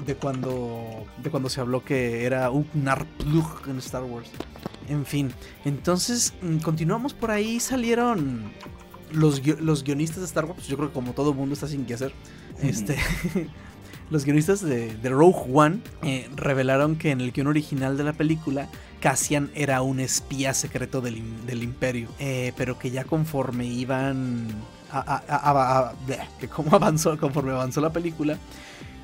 de 0.06 0.14
cuando, 0.14 1.04
de 1.22 1.30
cuando 1.30 1.48
se 1.48 1.60
habló 1.60 1.84
que 1.84 2.24
era 2.24 2.50
un 2.50 2.66
Narplug 2.74 3.68
en 3.68 3.78
Star 3.78 4.04
Wars. 4.04 4.30
En 4.88 5.04
fin, 5.04 5.32
entonces 5.64 6.34
mm, 6.42 6.58
continuamos 6.58 7.12
por 7.12 7.32
ahí, 7.32 7.58
salieron 7.58 8.52
los, 9.10 9.44
los 9.60 9.82
guionistas 9.82 10.18
de 10.18 10.26
Star 10.26 10.44
Wars, 10.44 10.68
yo 10.68 10.76
creo 10.76 10.88
que 10.88 10.94
como 10.94 11.12
todo 11.12 11.34
mundo 11.34 11.54
está 11.54 11.66
sin 11.66 11.86
que 11.86 11.94
hacer, 11.94 12.12
este... 12.62 12.96
los 14.10 14.24
guionistas 14.24 14.60
de, 14.60 14.96
Rogue 15.02 15.50
One 15.52 15.80
eh, 16.02 16.28
revelaron 16.36 16.96
que 16.96 17.10
en 17.10 17.20
el 17.20 17.32
guion 17.32 17.48
original 17.48 17.96
de 17.96 18.04
la 18.04 18.12
película 18.12 18.68
Cassian 19.06 19.52
era 19.54 19.82
un 19.82 20.00
espía 20.00 20.52
secreto 20.52 21.00
del, 21.00 21.16
imperio, 21.62 22.08
eh, 22.18 22.52
pero 22.56 22.76
que 22.76 22.90
ya 22.90 23.04
conforme 23.04 23.64
iban 23.64 24.48
a, 24.90 25.92
que 26.40 26.48
como 26.48 26.70
avanzó, 26.74 27.16
conforme 27.16 27.52
avanzó 27.52 27.80
la 27.80 27.92
película, 27.92 28.36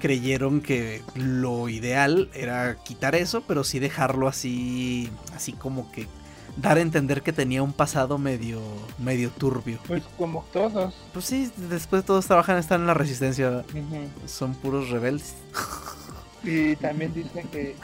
creyeron 0.00 0.60
que 0.60 1.02
lo 1.14 1.68
ideal 1.68 2.30
era 2.34 2.78
quitar 2.82 3.14
eso, 3.14 3.44
pero 3.46 3.62
sí 3.62 3.78
dejarlo 3.78 4.26
así, 4.26 5.08
así 5.36 5.52
como 5.52 5.92
que 5.92 6.08
dar 6.56 6.78
a 6.78 6.80
entender 6.80 7.22
que 7.22 7.32
tenía 7.32 7.62
un 7.62 7.72
pasado 7.72 8.18
medio, 8.18 8.60
medio 8.98 9.30
turbio. 9.30 9.78
Pues 9.86 10.02
como 10.18 10.44
todos. 10.52 10.94
Pues 11.12 11.26
sí, 11.26 11.48
después 11.70 12.04
todos 12.04 12.26
trabajan, 12.26 12.58
están 12.58 12.80
en 12.80 12.88
la 12.88 12.94
resistencia. 12.94 13.64
Son 14.26 14.54
puros 14.54 14.90
rebeldes. 14.90 15.36
Y 16.44 16.76
también 16.76 17.12
dicen 17.14 17.46
que 17.48 17.74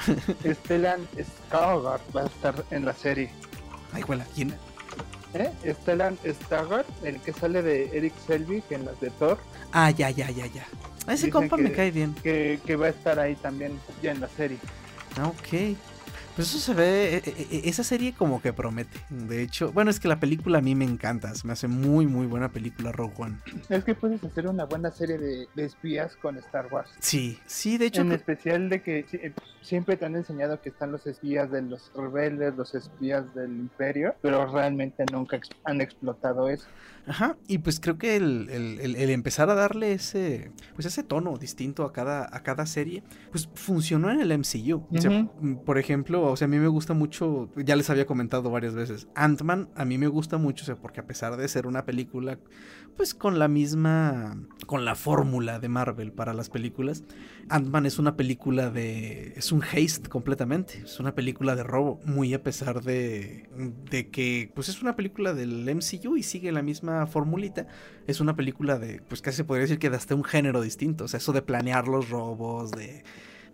Stellan 0.55 1.07
Skarsgård 1.17 2.01
va 2.17 2.23
a 2.23 2.27
estar 2.27 2.65
en 2.71 2.85
la 2.85 2.93
serie. 2.95 3.31
Ay, 3.93 4.03
¿cuál? 4.03 4.25
¿Quién? 4.35 4.55
¿Eh? 5.35 5.51
Stellan 5.83 6.19
Skarsgård, 6.19 6.85
el 7.05 7.21
que 7.21 7.33
sale 7.33 7.63
de 7.63 7.97
Eric 7.97 8.15
Selvig 8.27 8.65
en 8.71 8.85
las 8.85 8.99
de 9.01 9.11
Thor. 9.11 9.39
Ah, 9.73 9.91
ya, 9.91 10.11
ya, 10.11 10.31
ya, 10.31 10.47
ya. 10.47 10.67
ese 11.13 11.31
compa 11.31 11.57
me 11.57 11.73
cae 11.73 11.91
bien. 11.91 12.15
Que, 12.23 12.59
que 12.65 12.77
va 12.77 12.87
a 12.87 12.91
estar 12.91 13.19
ahí 13.19 13.37
también 13.37 13.79
ya 14.03 14.13
en 14.13 14.21
la 14.21 14.29
serie. 14.29 14.59
Ah, 15.17 15.29
ok. 15.29 15.77
Pues 16.39 16.51
eso 16.51 16.61
se 16.61 16.73
ve, 16.73 17.17
e, 17.17 17.31
e, 17.31 17.47
e, 17.51 17.69
esa 17.69 17.83
serie 17.83 18.15
como 18.17 18.41
que 18.41 18.53
promete. 18.53 18.97
De 19.11 19.43
hecho, 19.43 19.73
bueno, 19.73 19.91
es 19.91 19.99
que 19.99 20.07
la 20.07 20.21
película 20.21 20.59
a 20.59 20.61
mí 20.61 20.77
me 20.77 20.85
encanta, 20.85 21.33
me 21.43 21.53
hace 21.53 21.67
muy, 21.67 22.07
muy 22.07 22.29
buena 22.29 22.53
película 22.53 22.93
Rogue 22.93 23.15
One. 23.19 23.39
Es 23.69 23.83
que 23.83 23.97
puedes 23.97 24.23
hacer 24.23 24.47
una 24.47 24.65
buena 24.65 24.93
serie 24.93 25.19
de, 25.19 25.49
espías 25.57 26.15
con 26.15 26.39
Star 26.39 26.73
Wars. 26.73 26.91
Sí, 27.01 27.41
sí, 27.45 27.77
de 27.77 27.87
hecho. 27.87 28.03
En 28.03 28.13
especial 28.13 28.69
de 28.69 28.83
que 28.83 29.05
eh, 29.15 29.33
siempre 29.63 29.97
te 29.97 30.05
han 30.05 30.15
enseñado 30.15 30.63
que 30.63 30.69
están 30.69 30.93
los 30.93 31.09
espías 31.09 31.51
de 31.51 31.61
los 31.61 31.91
rebeldes, 31.93 32.55
los 32.55 32.73
espías 32.73 33.35
del 33.35 33.51
imperio, 33.51 34.15
pero 34.23 34.47
realmente 34.47 35.05
nunca 35.11 35.41
han 35.65 35.81
explotado 35.81 36.49
eso. 36.49 36.69
Ajá, 37.09 37.39
y 37.47 37.59
pues 37.59 37.81
creo 37.81 37.97
que 37.97 38.17
el, 38.17 39.11
empezar 39.11 39.49
a 39.49 39.55
darle 39.55 39.93
ese, 39.93 40.53
pues 40.75 40.87
ese 40.87 41.03
tono 41.03 41.39
distinto 41.39 41.85
a 41.85 41.93
cada, 41.93 42.29
a 42.31 42.43
cada 42.43 42.67
serie, 42.67 43.03
pues 43.31 43.49
funcionó 43.55 44.11
en 44.11 44.21
el 44.21 44.39
MCU. 44.39 44.87
por 45.65 45.79
ejemplo, 45.79 46.23
o 46.23 46.37
sea, 46.37 46.45
a 46.45 46.49
mí 46.49 46.59
me 46.59 46.69
gusta 46.69 46.93
mucho, 46.93 47.49
ya 47.57 47.77
les 47.77 47.89
había 47.89 48.07
comentado 48.07 48.51
varias 48.51 48.75
veces, 48.75 49.09
Ant-Man 49.15 49.71
a 49.75 49.85
mí 49.87 49.97
me 49.97 50.09
gusta 50.09 50.37
mucho, 50.37 50.65
o 50.65 50.67
sea, 50.67 50.77
porque 50.77 51.01
a 51.01 51.07
pesar 51.07 51.37
de 51.37 51.49
ser 51.49 51.67
una 51.67 51.87
película, 51.87 52.39
pues 52.99 53.15
con 53.15 53.39
la 53.39 53.47
misma, 53.47 54.37
con 54.67 54.85
la 54.85 54.97
fórmula 54.97 55.61
de 55.61 55.69
Marvel 55.69 56.11
para 56.11 56.35
las 56.35 56.51
películas, 56.51 57.05
Ant-Man 57.49 57.87
es 57.87 58.01
una 58.01 58.17
película 58.17 58.71
de, 58.71 59.35
es 59.37 59.53
un 59.53 59.63
haste 59.63 60.09
completamente, 60.09 60.83
es 60.85 60.99
una 60.99 61.15
película 61.15 61.55
de 61.55 61.63
robo, 61.63 62.01
muy 62.05 62.35
a 62.35 62.43
pesar 62.43 62.83
de, 62.83 63.49
de 63.89 64.09
que, 64.11 64.51
pues 64.53 64.69
es 64.69 64.83
una 64.83 64.97
película 64.97 65.33
del 65.33 65.73
MCU 65.73 66.17
y 66.17 66.25
sigue 66.25 66.51
la 66.51 66.61
misma 66.61 67.07
formulita, 67.07 67.69
es 68.09 68.19
una 68.21 68.35
película 68.35 68.81
de, 68.81 69.01
pues 69.09 69.23
casi 69.23 69.45
podría 69.45 69.63
decir 69.63 69.79
que 69.79 69.91
de 69.91 69.97
hasta 69.97 70.17
un 70.17 70.25
género 70.25 70.61
distinto, 70.61 71.05
o 71.05 71.09
sea, 71.09 71.19
eso 71.19 71.33
de 71.33 71.43
planear 71.43 71.87
los 71.87 72.11
robos, 72.11 72.73
de 72.73 73.05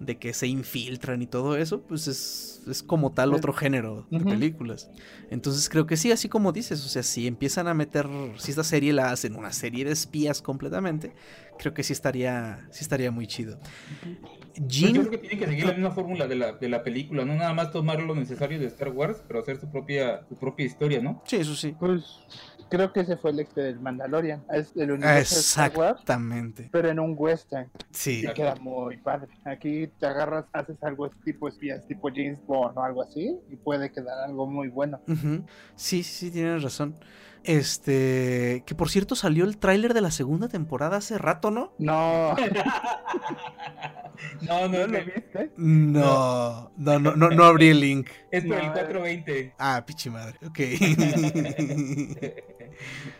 de 0.00 0.18
que 0.18 0.32
se 0.32 0.46
infiltran 0.46 1.22
y 1.22 1.26
todo 1.26 1.56
eso, 1.56 1.82
pues 1.82 2.08
es, 2.08 2.62
es 2.68 2.82
como 2.82 3.12
tal 3.12 3.34
otro 3.34 3.52
género 3.52 4.06
de 4.10 4.20
películas. 4.20 4.90
Entonces 5.30 5.68
creo 5.68 5.86
que 5.86 5.96
sí, 5.96 6.12
así 6.12 6.28
como 6.28 6.52
dices, 6.52 6.84
o 6.84 6.88
sea, 6.88 7.02
si 7.02 7.26
empiezan 7.26 7.68
a 7.68 7.74
meter, 7.74 8.08
si 8.36 8.50
esta 8.50 8.64
serie 8.64 8.92
la 8.92 9.10
hacen 9.10 9.36
una 9.36 9.52
serie 9.52 9.84
de 9.84 9.92
espías 9.92 10.42
completamente, 10.42 11.12
creo 11.58 11.74
que 11.74 11.82
sí 11.82 11.92
estaría, 11.92 12.66
sí 12.70 12.82
estaría 12.82 13.10
muy 13.10 13.26
chido. 13.26 13.58
Pues 14.56 14.68
yo 14.68 14.92
creo 14.92 15.10
que 15.10 15.18
tiene 15.18 15.38
que 15.38 15.46
seguir 15.46 15.66
la 15.66 15.72
misma 15.72 15.90
fórmula 15.90 16.26
de 16.28 16.36
la, 16.36 16.52
de 16.52 16.68
la 16.68 16.82
película, 16.82 17.24
no 17.24 17.34
nada 17.34 17.54
más 17.54 17.72
tomar 17.72 18.00
lo 18.02 18.14
necesario 18.14 18.58
de 18.58 18.66
Star 18.66 18.90
Wars, 18.90 19.22
pero 19.26 19.40
hacer 19.40 19.58
su 19.58 19.68
propia, 19.70 20.24
su 20.28 20.36
propia 20.36 20.66
historia, 20.66 21.00
¿no? 21.00 21.22
Sí, 21.26 21.36
eso 21.36 21.56
sí. 21.56 21.74
Pues 21.78 22.04
creo 22.74 22.92
que 22.92 23.00
ese 23.00 23.16
fue 23.16 23.30
el 23.30 23.40
éxito 23.40 23.60
del 23.60 23.78
Mandalorian. 23.78 24.44
Es 24.52 24.72
el 24.76 24.92
universo 24.92 25.38
Exactamente. 25.38 26.68
pero 26.72 26.90
en 26.90 26.98
un 26.98 27.14
western. 27.16 27.70
Sí. 27.90 28.24
Y 28.28 28.32
queda 28.32 28.56
muy 28.56 28.96
padre. 28.96 29.28
Aquí 29.44 29.88
te 29.98 30.06
agarras, 30.06 30.46
haces 30.52 30.82
algo 30.82 31.08
tipo 31.24 31.48
espías, 31.48 31.86
tipo 31.86 32.08
James 32.08 32.38
Bond 32.46 32.76
o 32.76 32.82
algo 32.82 33.02
así, 33.02 33.38
y 33.48 33.56
puede 33.56 33.92
quedar 33.92 34.24
algo 34.24 34.46
muy 34.46 34.68
bueno. 34.68 35.00
Sí, 35.76 36.02
sí, 36.02 36.30
tienes 36.30 36.62
razón. 36.62 36.96
Este, 37.44 38.64
que 38.66 38.74
por 38.74 38.88
cierto 38.88 39.14
salió 39.14 39.44
el 39.44 39.58
tráiler 39.58 39.92
de 39.92 40.00
la 40.00 40.10
segunda 40.10 40.48
temporada 40.48 40.96
hace 40.96 41.18
rato, 41.18 41.50
¿no? 41.50 41.74
No. 41.78 42.34
no, 44.48 44.68
no, 44.68 44.86
lo 44.86 45.04
viste. 45.04 45.52
No, 45.56 46.72
no, 46.76 46.98
no, 46.98 47.14
no, 47.14 47.28
no 47.28 47.44
abrí 47.44 47.68
el 47.68 47.80
link. 47.80 48.08
Es 48.30 48.46
por 48.46 48.56
el 48.56 48.72
420. 48.72 49.54
Ah, 49.58 49.84
pichi 49.86 50.08
madre. 50.08 50.38
Ok. 50.46 50.58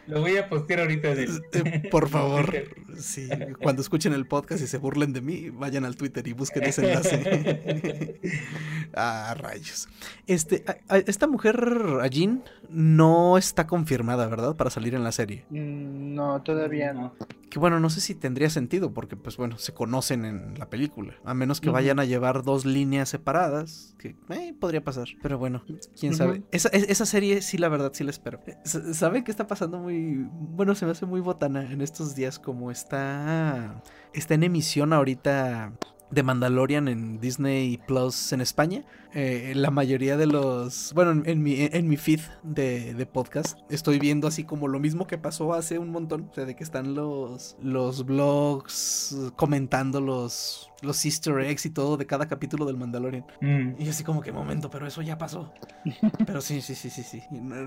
Lo 0.07 0.21
voy 0.21 0.37
a 0.37 0.49
postear 0.49 0.81
ahorita 0.81 1.13
en 1.13 1.19
el... 1.19 1.43
Eh, 1.53 1.89
por 1.91 2.09
favor, 2.09 2.53
sí, 2.99 3.29
cuando 3.63 3.83
escuchen 3.83 4.13
el 4.13 4.27
podcast 4.27 4.63
y 4.63 4.67
se 4.67 4.79
burlen 4.79 5.13
de 5.13 5.21
mí, 5.21 5.51
vayan 5.51 5.85
al 5.85 5.97
Twitter 5.97 6.27
y 6.27 6.33
busquen 6.33 6.65
ese 6.65 6.89
enlace. 6.89 8.21
ah, 8.95 9.35
rayos. 9.39 9.89
Este, 10.27 10.65
esta 11.07 11.27
mujer, 11.27 11.99
Jean, 12.11 12.43
no 12.71 13.39
está 13.39 13.67
confirmada, 13.67 14.27
¿verdad? 14.27 14.57
Para 14.57 14.71
salir 14.71 14.95
en 14.95 15.05
la 15.05 15.13
serie. 15.13 15.45
Mm, 15.51 16.15
no, 16.15 16.43
todavía 16.43 16.93
no. 16.93 17.15
Que 17.51 17.61
bueno, 17.61 17.79
no 17.79 17.89
sé 17.89 18.01
si 18.01 18.17
tendría 18.17 18.51
sentido, 18.51 18.93
porque 18.93 19.17
pues 19.17 19.37
bueno, 19.37 19.59
se 19.59 19.73
conocen 19.73 20.25
en 20.25 20.59
la 20.59 20.69
película. 20.69 21.15
A 21.25 21.35
menos 21.35 21.61
que 21.61 21.71
vayan 21.71 22.01
a 22.01 22.05
llevar 22.05 22.43
dos 22.43 22.65
líneas 22.65 23.09
separadas, 23.09 23.95
que 23.99 24.17
eh, 24.31 24.55
podría 24.59 24.83
pasar. 24.83 25.07
Pero 25.23 25.39
bueno, 25.39 25.63
quién 25.99 26.15
sabe. 26.17 26.43
Esa, 26.51 26.69
esa, 26.71 27.07
serie 27.07 27.43
sí, 27.43 27.59
la 27.59 27.69
verdad, 27.69 27.93
sí 27.95 28.03
la 28.03 28.11
espero. 28.11 28.41
¿Saben 28.65 29.23
qué 29.23 29.31
está 29.31 29.47
pasando 29.47 29.79
muy... 29.79 30.27
Bueno, 30.33 30.75
se 30.75 30.85
me 30.85 30.91
hace 30.91 31.07
muy 31.07 31.21
botana 31.21 31.71
en 31.71 31.81
estos 31.81 32.17
días 32.17 32.41
como 32.41 32.73
está... 32.85 33.83
Está 34.13 34.35
en 34.35 34.45
emisión 34.45 34.93
ahorita 34.93 35.73
de 36.11 36.23
Mandalorian 36.23 36.87
en 36.87 37.19
Disney 37.21 37.79
Plus 37.79 38.33
en 38.33 38.41
España. 38.41 38.85
Eh, 39.15 39.53
la 39.55 39.71
mayoría 39.71 40.17
de 40.17 40.27
los, 40.27 40.93
bueno, 40.93 41.23
en, 41.25 41.43
mi, 41.43 41.55
en 41.59 41.89
mi 41.89 41.97
feed 41.97 42.21
de, 42.43 42.95
de, 42.95 43.07
podcast 43.07 43.59
estoy 43.71 44.01
viendo 44.01 44.27
así 44.27 44.43
como 44.43 44.67
lo 44.67 44.81
mismo 44.81 45.07
que 45.07 45.19
pasó 45.19 45.55
hace 45.55 45.79
un 45.79 45.91
montón, 45.91 46.29
o 46.33 46.35
sea, 46.35 46.45
de 46.45 46.57
que 46.57 46.65
están 46.65 46.95
los, 46.95 47.57
los 47.63 48.05
blogs 48.05 49.33
comentando 49.37 50.01
los, 50.01 50.69
los 50.83 51.05
easter 51.05 51.39
eggs 51.41 51.65
y 51.67 51.71
todo 51.71 51.97
de 51.97 52.07
cada 52.07 52.27
capítulo 52.27 52.67
del 52.67 52.77
Mandalorian. 52.77 53.25
Mm. 53.41 53.81
Y 53.81 53.89
así 53.89 54.03
como 54.03 54.21
que 54.21 54.33
momento, 54.33 54.69
pero 54.69 54.87
eso 54.87 55.01
ya 55.01 55.17
pasó. 55.17 55.53
pero 56.27 56.41
sí, 56.41 56.61
sí, 56.61 56.75
sí, 56.75 56.91
sí, 56.91 57.05
sí. 57.05 57.23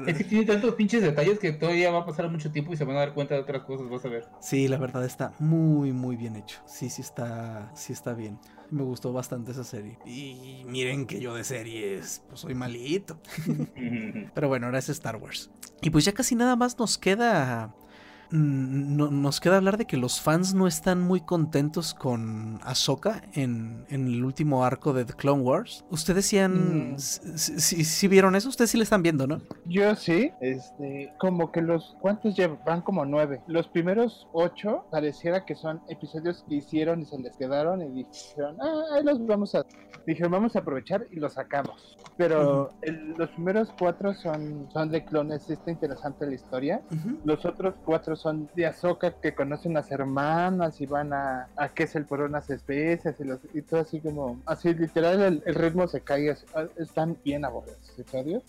Es 0.05 0.17
que 0.17 0.23
tiene 0.25 0.45
tantos 0.45 0.75
pinches 0.75 1.01
detalles 1.01 1.39
que 1.39 1.53
todavía 1.53 1.91
va 1.91 1.99
a 1.99 2.05
pasar 2.05 2.29
mucho 2.29 2.51
tiempo 2.51 2.73
y 2.73 2.77
se 2.77 2.83
van 2.83 2.97
a 2.97 2.99
dar 2.99 3.13
cuenta 3.13 3.35
de 3.35 3.41
otras 3.41 3.63
cosas, 3.63 3.89
vas 3.89 4.03
a 4.03 4.09
ver. 4.09 4.27
Sí, 4.41 4.67
la 4.67 4.77
verdad 4.77 5.05
está 5.05 5.33
muy, 5.39 5.93
muy 5.93 6.17
bien 6.17 6.35
hecho. 6.35 6.59
Sí, 6.65 6.89
sí 6.89 7.01
está, 7.01 7.71
sí 7.73 7.93
está 7.93 8.13
bien. 8.13 8.37
Me 8.69 8.83
gustó 8.83 9.13
bastante 9.13 9.51
esa 9.51 9.63
serie. 9.63 9.97
Y 10.05 10.63
miren 10.65 11.05
que 11.05 11.19
yo 11.19 11.33
de 11.33 11.43
series, 11.43 12.21
pues 12.27 12.41
soy 12.41 12.53
malito. 12.53 13.19
Pero 14.33 14.47
bueno, 14.47 14.65
ahora 14.65 14.79
es 14.79 14.89
Star 14.89 15.15
Wars. 15.15 15.49
Y 15.81 15.89
pues 15.89 16.05
ya 16.05 16.13
casi 16.13 16.35
nada 16.35 16.55
más 16.55 16.77
nos 16.77 16.97
queda 16.97 17.73
no, 18.31 19.09
nos 19.09 19.39
queda 19.39 19.57
hablar 19.57 19.77
de 19.77 19.85
que 19.85 19.97
los 19.97 20.19
fans 20.19 20.53
no 20.53 20.67
están 20.67 21.01
muy 21.01 21.21
contentos 21.21 21.93
con 21.93 22.59
Ahsoka 22.63 23.23
en, 23.33 23.85
el 23.89 24.23
último 24.23 24.65
arco 24.65 24.93
de 24.93 25.05
The 25.05 25.13
Clone 25.13 25.43
Wars. 25.43 25.85
¿Ustedes 25.89 26.25
sí 26.25 26.37
han... 26.37 26.93
Mm. 26.93 26.97
Si, 26.97 28.07
vieron 28.07 28.35
eso? 28.35 28.49
Ustedes 28.49 28.71
sí 28.71 28.77
le 28.77 28.83
están 28.83 29.03
viendo, 29.03 29.27
¿no? 29.27 29.41
Yo 29.65 29.95
sí. 29.95 30.31
Este, 30.41 31.13
como 31.19 31.51
que 31.51 31.61
los... 31.61 31.95
¿Cuántos 32.01 32.35
llevan? 32.35 32.59
Van 32.65 32.81
como 32.81 33.05
nueve. 33.05 33.41
Los 33.47 33.67
primeros 33.67 34.27
ocho 34.33 34.85
pareciera 34.91 35.45
que 35.45 35.55
son 35.55 35.81
episodios 35.87 36.43
que 36.47 36.55
hicieron 36.55 37.01
y 37.01 37.05
se 37.05 37.17
les 37.19 37.35
quedaron 37.37 37.81
y 37.81 38.03
dijeron, 38.03 38.57
ah, 38.61 38.95
ahí 38.95 39.03
los 39.03 39.25
vamos 39.25 39.55
a... 39.55 39.65
Dijeron, 40.05 40.31
vamos 40.31 40.55
a 40.55 40.59
aprovechar 40.59 41.05
y 41.11 41.19
los 41.19 41.33
sacamos. 41.33 41.97
Pero 42.17 42.71
los 43.17 43.29
primeros 43.31 43.69
cuatro 43.77 44.13
son, 44.13 44.67
son 44.71 44.89
de 44.89 45.05
clones. 45.05 45.49
Está 45.49 45.71
interesante 45.71 46.25
la 46.25 46.33
historia. 46.33 46.81
Los 47.23 47.45
otros 47.45 47.75
cuatro 47.85 48.15
son 48.17 48.49
de 48.55 48.65
Azoka 48.65 49.11
que 49.11 49.33
conocen 49.33 49.73
las 49.73 49.91
hermanas 49.91 50.81
y 50.81 50.85
van 50.85 51.13
a, 51.13 51.47
a 51.55 51.69
qué 51.69 51.83
es 51.83 51.95
el 51.95 52.05
por 52.05 52.21
unas 52.21 52.49
especies 52.49 53.19
y, 53.19 53.23
los, 53.23 53.39
y 53.53 53.61
todo 53.61 53.81
así 53.81 53.99
como, 53.99 54.39
así 54.45 54.73
literal 54.73 55.41
el, 55.45 55.55
ritmo 55.55 55.87
se 55.87 56.01
cae, 56.01 56.35
están 56.77 57.17
bien 57.23 57.45
aburridos, 57.45 57.77
¿sabes? 58.11 58.43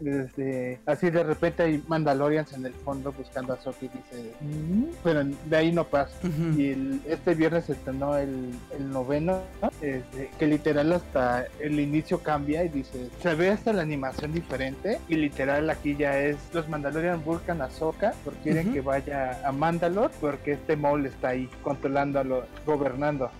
Desde, 0.00 0.80
así 0.86 1.10
de 1.10 1.22
repente 1.22 1.62
hay 1.62 1.82
Mandalorians 1.86 2.52
en 2.52 2.66
el 2.66 2.72
fondo 2.72 3.12
buscando 3.12 3.52
a 3.52 3.56
Ahsoka 3.56 3.78
y 3.84 3.88
dice, 3.88 4.34
mm", 4.40 4.84
pero 5.02 5.24
de 5.24 5.56
ahí 5.56 5.72
no 5.72 5.84
pasa. 5.84 6.14
Y 6.56 7.00
este 7.06 7.34
viernes 7.34 7.66
se 7.66 7.72
estrenó 7.72 8.16
el, 8.16 8.50
el 8.76 8.90
noveno, 8.90 9.40
este, 9.82 10.30
que 10.38 10.46
literal 10.46 10.92
hasta 10.92 11.46
el 11.58 11.80
inicio 11.80 12.20
cambia 12.20 12.62
y 12.64 12.68
dice, 12.68 13.08
se 13.20 13.34
ve 13.34 13.50
hasta 13.50 13.72
la 13.72 13.82
animación 13.82 14.32
diferente 14.32 15.00
y 15.08 15.16
literal 15.16 15.68
aquí 15.70 15.96
ya 15.96 16.20
es, 16.20 16.36
los 16.52 16.68
Mandalorians 16.68 17.24
buscan 17.24 17.60
a 17.60 17.64
Ahsoka 17.64 18.14
porque 18.24 18.40
quieren 18.42 18.72
que 18.72 18.80
vaya 18.80 19.40
a 19.44 19.50
Mandalor 19.50 20.12
porque 20.20 20.52
este 20.52 20.76
Maul 20.76 21.06
está 21.06 21.30
ahí 21.30 21.48
controlándolo, 21.62 22.44
gobernando. 22.64 23.30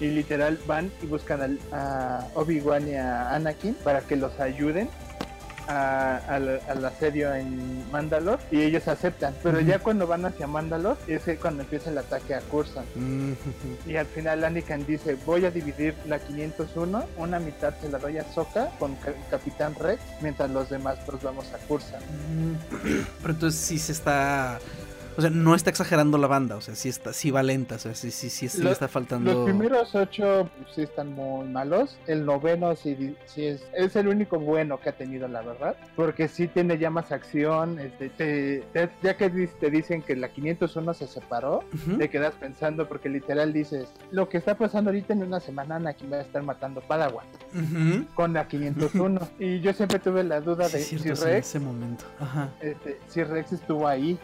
Y 0.00 0.06
literal 0.06 0.58
van 0.66 0.90
y 1.02 1.06
buscan 1.06 1.58
a 1.72 2.26
Obi-Wan 2.34 2.88
y 2.88 2.94
a 2.94 3.34
Anakin 3.34 3.74
para 3.84 4.00
que 4.00 4.16
los 4.16 4.40
ayuden 4.40 4.88
al 5.70 6.84
asedio 6.84 7.34
en 7.34 7.90
Mandalor 7.90 8.38
y 8.50 8.62
ellos 8.62 8.88
aceptan. 8.88 9.34
Pero 9.42 9.60
ya 9.60 9.78
cuando 9.78 10.06
van 10.06 10.24
hacia 10.24 10.46
Mandalor 10.46 10.96
es 11.06 11.22
cuando 11.40 11.62
empieza 11.62 11.90
el 11.90 11.98
ataque 11.98 12.34
a 12.34 12.40
Cursan. 12.40 12.84
Y 13.86 13.96
al 13.96 14.06
final 14.06 14.44
Anakin 14.44 14.86
dice, 14.86 15.16
voy 15.26 15.44
a 15.44 15.50
dividir 15.50 15.94
la 16.06 16.18
501, 16.18 17.04
una 17.16 17.38
mitad 17.38 17.74
se 17.80 17.88
la 17.88 17.98
doy 17.98 18.18
a 18.18 18.24
Soka 18.32 18.70
con 18.78 18.96
Capitán 19.30 19.74
Rex, 19.74 20.00
mientras 20.20 20.50
los 20.50 20.70
demás 20.70 20.98
pues 21.06 21.22
vamos 21.22 21.46
a 21.52 21.58
Cursan. 21.66 22.00
Pero 23.22 23.34
entonces 23.34 23.60
sí 23.60 23.78
se 23.78 23.92
está 23.92 24.58
o 25.20 25.22
sea, 25.22 25.30
no 25.30 25.54
está 25.54 25.68
exagerando 25.68 26.16
la 26.16 26.26
banda, 26.26 26.56
o 26.56 26.62
sea, 26.62 26.74
sí 26.74 26.88
está, 26.88 27.12
sí 27.12 27.30
va 27.30 27.42
lenta, 27.42 27.74
o 27.74 27.78
sea, 27.78 27.94
sí, 27.94 28.10
sí, 28.10 28.30
sí, 28.30 28.48
sí 28.48 28.62
le 28.62 28.70
está 28.70 28.88
faltando. 28.88 29.34
Los 29.34 29.44
primeros 29.44 29.94
ocho 29.94 30.48
pues, 30.56 30.74
sí 30.74 30.82
están 30.82 31.12
muy 31.12 31.46
malos. 31.46 31.98
El 32.06 32.24
noveno 32.24 32.74
sí, 32.74 33.14
sí 33.26 33.44
es, 33.44 33.62
es 33.74 33.96
el 33.96 34.08
único 34.08 34.38
bueno 34.38 34.80
que 34.80 34.88
ha 34.88 34.96
tenido, 34.96 35.28
la 35.28 35.42
verdad. 35.42 35.76
Porque 35.94 36.26
sí 36.26 36.48
tiene 36.48 36.78
ya 36.78 36.88
más 36.88 37.12
acción. 37.12 37.78
Este, 37.78 38.64
ya 39.02 39.16
que 39.18 39.28
te 39.28 39.70
dicen 39.70 40.00
que 40.00 40.16
la 40.16 40.30
501 40.30 40.94
se 40.94 41.06
separó, 41.06 41.64
te 41.98 42.08
quedas 42.08 42.32
pensando, 42.36 42.88
porque 42.88 43.10
literal 43.10 43.52
dices, 43.52 43.88
lo 44.10 44.30
que 44.30 44.38
está 44.38 44.56
pasando 44.56 44.88
ahorita 44.88 45.12
en 45.12 45.22
una 45.22 45.40
semana, 45.40 45.90
aquí 45.90 46.06
va 46.06 46.16
a 46.16 46.22
estar 46.22 46.42
matando 46.42 46.80
Padawan. 46.80 47.26
Con 48.14 48.32
la 48.32 48.48
501. 48.48 49.20
y 49.38 49.60
yo 49.60 49.74
siempre 49.74 49.98
tuve 49.98 50.24
la 50.24 50.40
duda 50.40 50.66
de 50.70 50.80
si 50.80 50.96
Rex. 50.96 51.22
ese 51.26 51.60
momento. 51.60 52.06
Este, 52.62 52.98
si 53.06 53.22
Rex 53.22 53.52
estuvo 53.52 53.86
ahí 53.86 54.18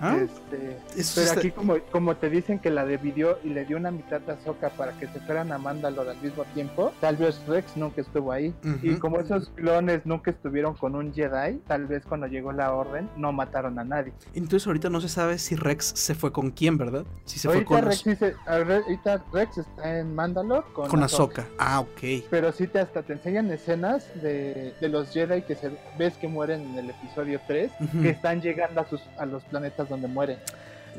Ah, 0.00 0.16
este, 0.16 0.78
pero 1.14 1.32
aquí 1.32 1.50
como, 1.50 1.78
como 1.90 2.16
te 2.16 2.28
dicen 2.28 2.58
que 2.58 2.70
la 2.70 2.84
dividió 2.84 3.38
y 3.44 3.48
le 3.50 3.64
dio 3.64 3.76
una 3.76 3.90
mitad 3.90 4.20
de 4.20 4.32
Ahsoka 4.32 4.70
para 4.70 4.92
que 4.98 5.06
se 5.08 5.20
fueran 5.20 5.52
a 5.52 5.58
Mandalore 5.58 6.10
al 6.10 6.20
mismo 6.20 6.44
tiempo, 6.54 6.92
tal 7.00 7.16
vez 7.16 7.40
Rex 7.46 7.76
nunca 7.76 8.00
estuvo 8.00 8.32
ahí. 8.32 8.54
Y 8.82 8.96
como 8.96 9.20
esos 9.20 9.50
clones 9.50 10.04
nunca 10.04 10.30
estuvieron 10.30 10.74
con 10.74 10.94
un 10.94 11.12
Jedi, 11.14 11.58
tal 11.66 11.86
vez 11.86 12.04
cuando 12.06 12.26
llegó 12.26 12.52
la 12.52 12.72
orden 12.72 13.08
no 13.16 13.32
mataron 13.32 13.78
a 13.78 13.84
nadie. 13.84 14.12
Entonces 14.34 14.66
ahorita 14.66 14.90
no 14.90 15.00
se 15.00 15.08
sabe 15.08 15.38
si 15.38 15.56
Rex 15.56 15.92
se 15.94 16.14
fue 16.14 16.32
con 16.32 16.50
quién, 16.50 16.76
¿verdad? 16.76 17.04
Si 17.24 17.38
se 17.38 17.48
fue 17.48 17.64
con 17.64 17.82
Rex, 17.82 18.04
dice, 18.04 18.34
ahorita 18.46 19.24
Rex 19.32 19.58
está 19.58 19.98
en 19.98 20.14
Mandalore 20.14 20.66
con, 20.72 20.88
con 20.88 21.02
Ahsoka. 21.02 21.46
Ah, 21.58 21.80
ok. 21.80 22.26
Pero 22.30 22.52
sí 22.52 22.66
te 22.66 22.80
hasta 22.80 23.02
te 23.02 23.14
enseñan 23.14 23.50
escenas 23.50 24.06
de, 24.22 24.74
de 24.80 24.88
los 24.88 25.10
Jedi 25.10 25.42
que 25.42 25.54
se 25.54 25.70
ves 25.98 26.14
que 26.16 26.28
mueren 26.28 26.62
en 26.62 26.78
el 26.78 26.90
episodio 26.90 27.40
3, 27.46 27.70
que 28.02 28.10
están 28.10 28.40
llegando 28.40 28.80
a, 28.80 28.88
sus, 28.88 29.00
a 29.18 29.26
los 29.26 29.42
planetas 29.44 29.85
donde 29.88 30.08
mueren. 30.08 30.38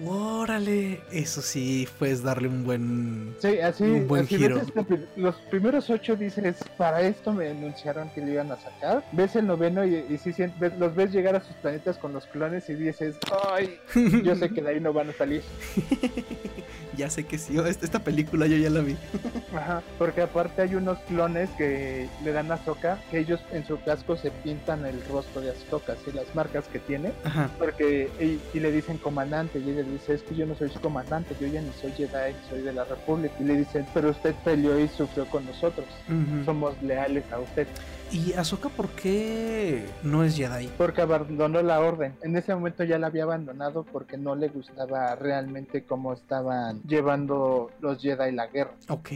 Órale, 0.05 1.01
eso 1.11 1.41
sí, 1.41 1.87
puedes 1.97 2.21
darle 2.21 2.47
un 2.47 2.63
buen, 2.63 3.35
sí, 3.39 3.59
así, 3.59 3.83
un 3.83 4.07
buen 4.07 4.27
giro. 4.27 4.57
Este 4.57 5.07
los 5.15 5.35
primeros 5.49 5.89
ocho 5.89 6.15
dices, 6.15 6.57
para 6.77 7.01
esto 7.01 7.33
me 7.33 7.49
anunciaron 7.49 8.09
que 8.11 8.21
lo 8.21 8.29
iban 8.29 8.51
a 8.51 8.57
sacar. 8.57 9.03
Ves 9.11 9.35
el 9.35 9.47
noveno 9.47 9.85
y, 9.85 10.05
y 10.07 10.17
sí, 10.19 10.31
los 10.77 10.95
ves 10.95 11.11
llegar 11.11 11.35
a 11.35 11.41
sus 11.41 11.55
planetas 11.55 11.97
con 11.97 12.13
los 12.13 12.27
clones 12.27 12.69
y 12.69 12.75
dices, 12.75 13.15
ay, 13.51 13.79
yo 14.23 14.35
sé 14.35 14.49
que 14.51 14.61
de 14.61 14.69
ahí 14.69 14.79
no 14.79 14.93
van 14.93 15.09
a 15.09 15.13
salir. 15.13 15.41
ya 16.97 17.09
sé 17.09 17.25
que 17.25 17.37
sí, 17.37 17.57
esta 17.57 17.99
película 17.99 18.47
yo 18.47 18.57
ya 18.57 18.69
la 18.69 18.81
vi. 18.81 18.97
Ajá, 19.55 19.83
porque 19.97 20.21
aparte 20.21 20.63
hay 20.63 20.75
unos 20.75 20.97
clones 21.07 21.49
que 21.51 22.09
le 22.23 22.31
dan 22.31 22.51
a 22.51 22.55
Azoka, 22.55 22.99
que 23.11 23.19
ellos 23.19 23.39
en 23.51 23.65
su 23.65 23.79
casco 23.81 24.17
se 24.17 24.31
pintan 24.31 24.85
el 24.85 25.01
rostro 25.07 25.41
de 25.41 25.51
Azoka, 25.51 25.95
y 26.07 26.11
las 26.11 26.33
marcas 26.35 26.67
que 26.67 26.79
tiene, 26.79 27.13
Ajá. 27.23 27.49
porque 27.57 28.09
y, 28.19 28.59
le 28.59 28.71
dicen 28.71 28.97
comandante 28.97 29.59
y 29.59 29.69
ella 29.69 29.83
dice, 29.83 30.15
es 30.15 30.23
que 30.23 30.35
yo 30.35 30.45
no 30.45 30.55
soy 30.55 30.69
su 30.69 30.79
comandante, 30.79 31.35
yo 31.39 31.47
ya 31.47 31.61
ni 31.61 31.71
soy 31.73 31.91
Jedi, 31.91 32.35
soy 32.49 32.61
de 32.61 32.73
la 32.73 32.83
República. 32.83 33.35
Y 33.39 33.43
le 33.43 33.57
dicen, 33.57 33.85
pero 33.93 34.09
usted 34.09 34.33
peleó 34.43 34.79
y 34.79 34.87
sufrió 34.87 35.25
con 35.27 35.45
nosotros, 35.45 35.85
somos 36.45 36.81
leales 36.81 37.23
a 37.31 37.39
usted. 37.39 37.67
¿Y 38.11 38.33
Ahsoka 38.33 38.69
por 38.69 38.87
qué 38.89 39.85
no 40.03 40.23
es 40.23 40.35
Jedi? 40.35 40.69
Porque 40.77 41.01
abandonó 41.01 41.61
la 41.61 41.79
orden. 41.79 42.15
En 42.21 42.35
ese 42.37 42.55
momento 42.55 42.83
ya 42.83 42.97
la 42.97 43.07
había 43.07 43.23
abandonado 43.23 43.83
porque 43.83 44.17
no 44.17 44.35
le 44.35 44.47
gustaba 44.47 45.15
realmente 45.15 45.83
cómo 45.83 46.13
estaban 46.13 46.81
llevando 46.83 47.69
los 47.81 48.01
Jedi 48.01 48.31
la 48.31 48.47
guerra. 48.47 48.71
Ok. 48.89 49.09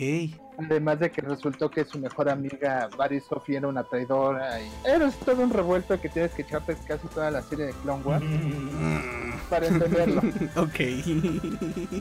Además 0.58 1.00
de 1.00 1.10
que 1.10 1.22
resultó 1.22 1.72
que 1.72 1.86
su 1.86 1.98
mejor 2.00 2.30
amiga 2.30 2.90
Barry 2.98 3.22
Sophie 3.22 3.58
era 3.58 3.68
una 3.68 3.84
traidora 3.84 4.62
y 4.62 4.70
era 4.86 5.10
todo 5.26 5.42
un 5.42 5.50
revuelto 5.50 6.00
que 6.00 6.10
tienes 6.10 6.32
que 6.34 6.42
echarte 6.42 6.76
casi 6.88 7.08
toda 7.08 7.32
la 7.32 7.42
serie 7.42 7.68
de 7.68 7.74
Clone 7.84 8.04
Wars 8.04 8.24
mm. 8.24 9.50
para 9.50 9.68
entenderlo. 9.68 10.22
ok. 10.58 10.78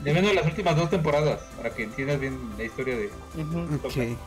De 0.03 0.33
las 0.35 0.45
últimas 0.45 0.75
dos 0.75 0.89
temporadas 0.89 1.41
para 1.57 1.69
que 1.69 1.83
entiendas 1.83 2.19
bien 2.19 2.37
la 2.57 2.65
historia 2.65 2.97
de. 2.97 3.09
Ok. 3.83 4.17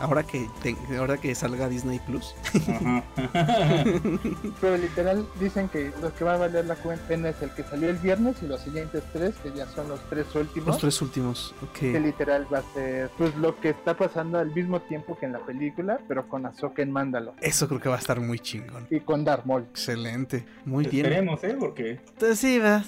Ahora 0.00 0.22
que 0.24 0.48
ahora 0.98 1.16
que 1.16 1.34
salga 1.34 1.68
Disney 1.68 1.98
Plus. 2.00 2.34
Pero 4.60 4.76
literal 4.76 5.26
dicen 5.40 5.68
que 5.68 5.90
lo 6.02 6.14
que 6.14 6.24
va 6.24 6.34
a 6.34 6.36
valer 6.36 6.66
la 6.66 6.74
cuenta 6.74 7.14
es 7.14 7.40
el 7.42 7.50
que 7.50 7.62
salió 7.62 7.88
el 7.88 7.96
viernes 7.96 8.36
y 8.42 8.46
los 8.46 8.60
siguientes 8.60 9.02
tres, 9.12 9.34
que 9.42 9.52
ya 9.52 9.66
son 9.66 9.88
los 9.88 10.00
tres 10.10 10.26
últimos. 10.34 10.66
Los 10.66 10.78
tres 10.78 11.00
últimos, 11.02 11.54
ok. 11.62 11.78
Que 11.78 12.00
literal 12.00 12.46
va 12.52 12.58
a 12.58 12.74
ser 12.74 13.10
pues 13.16 13.34
lo 13.36 13.58
que 13.58 13.70
está 13.70 13.96
pasando 13.96 14.38
al 14.38 14.54
mismo 14.54 14.80
tiempo 14.80 15.16
que 15.18 15.26
en 15.26 15.32
la 15.32 15.40
película, 15.40 15.98
pero 16.06 16.28
con 16.28 16.44
Ahsoka 16.44 16.82
en 16.82 16.90
Mándalo. 16.90 17.34
Eso 17.40 17.66
creo 17.66 17.80
que 17.80 17.88
va 17.88 17.96
a 17.96 17.98
estar 17.98 18.20
muy 18.20 18.38
chingón. 18.38 18.86
Y 18.90 19.00
con 19.00 19.24
Darth 19.24 19.46
Maul. 19.46 19.62
Excelente, 19.70 20.44
muy 20.64 20.86
bien. 20.86 21.06
Esperemos, 21.06 21.42
¿eh? 21.44 21.56
Porque... 21.58 22.00
Sí, 22.34 22.58
va. 22.58 22.84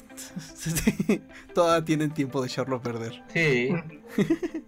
Toda 1.55 1.85
tienen 1.85 2.11
tiempo 2.11 2.41
de 2.41 2.49
echarlo 2.49 2.77
a 2.77 2.83
perder. 2.83 3.23
Sí. 3.33 3.71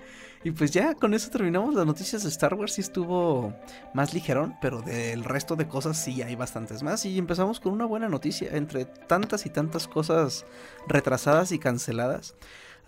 Y 0.42 0.52
pues 0.52 0.70
ya 0.70 0.94
con 0.94 1.12
eso 1.12 1.30
terminamos 1.30 1.74
las 1.74 1.84
noticias 1.84 2.22
de 2.22 2.30
Star 2.30 2.54
Wars. 2.54 2.72
Sí 2.72 2.80
estuvo 2.80 3.54
más 3.92 4.14
ligerón, 4.14 4.56
pero 4.62 4.80
del 4.80 5.22
resto 5.24 5.54
de 5.54 5.68
cosas 5.68 6.02
sí 6.02 6.22
hay 6.22 6.34
bastantes 6.34 6.82
más. 6.82 7.04
Y 7.04 7.18
empezamos 7.18 7.60
con 7.60 7.72
una 7.72 7.84
buena 7.84 8.08
noticia. 8.08 8.56
Entre 8.56 8.86
tantas 8.86 9.44
y 9.44 9.50
tantas 9.50 9.86
cosas 9.86 10.46
retrasadas 10.88 11.52
y 11.52 11.58
canceladas. 11.58 12.34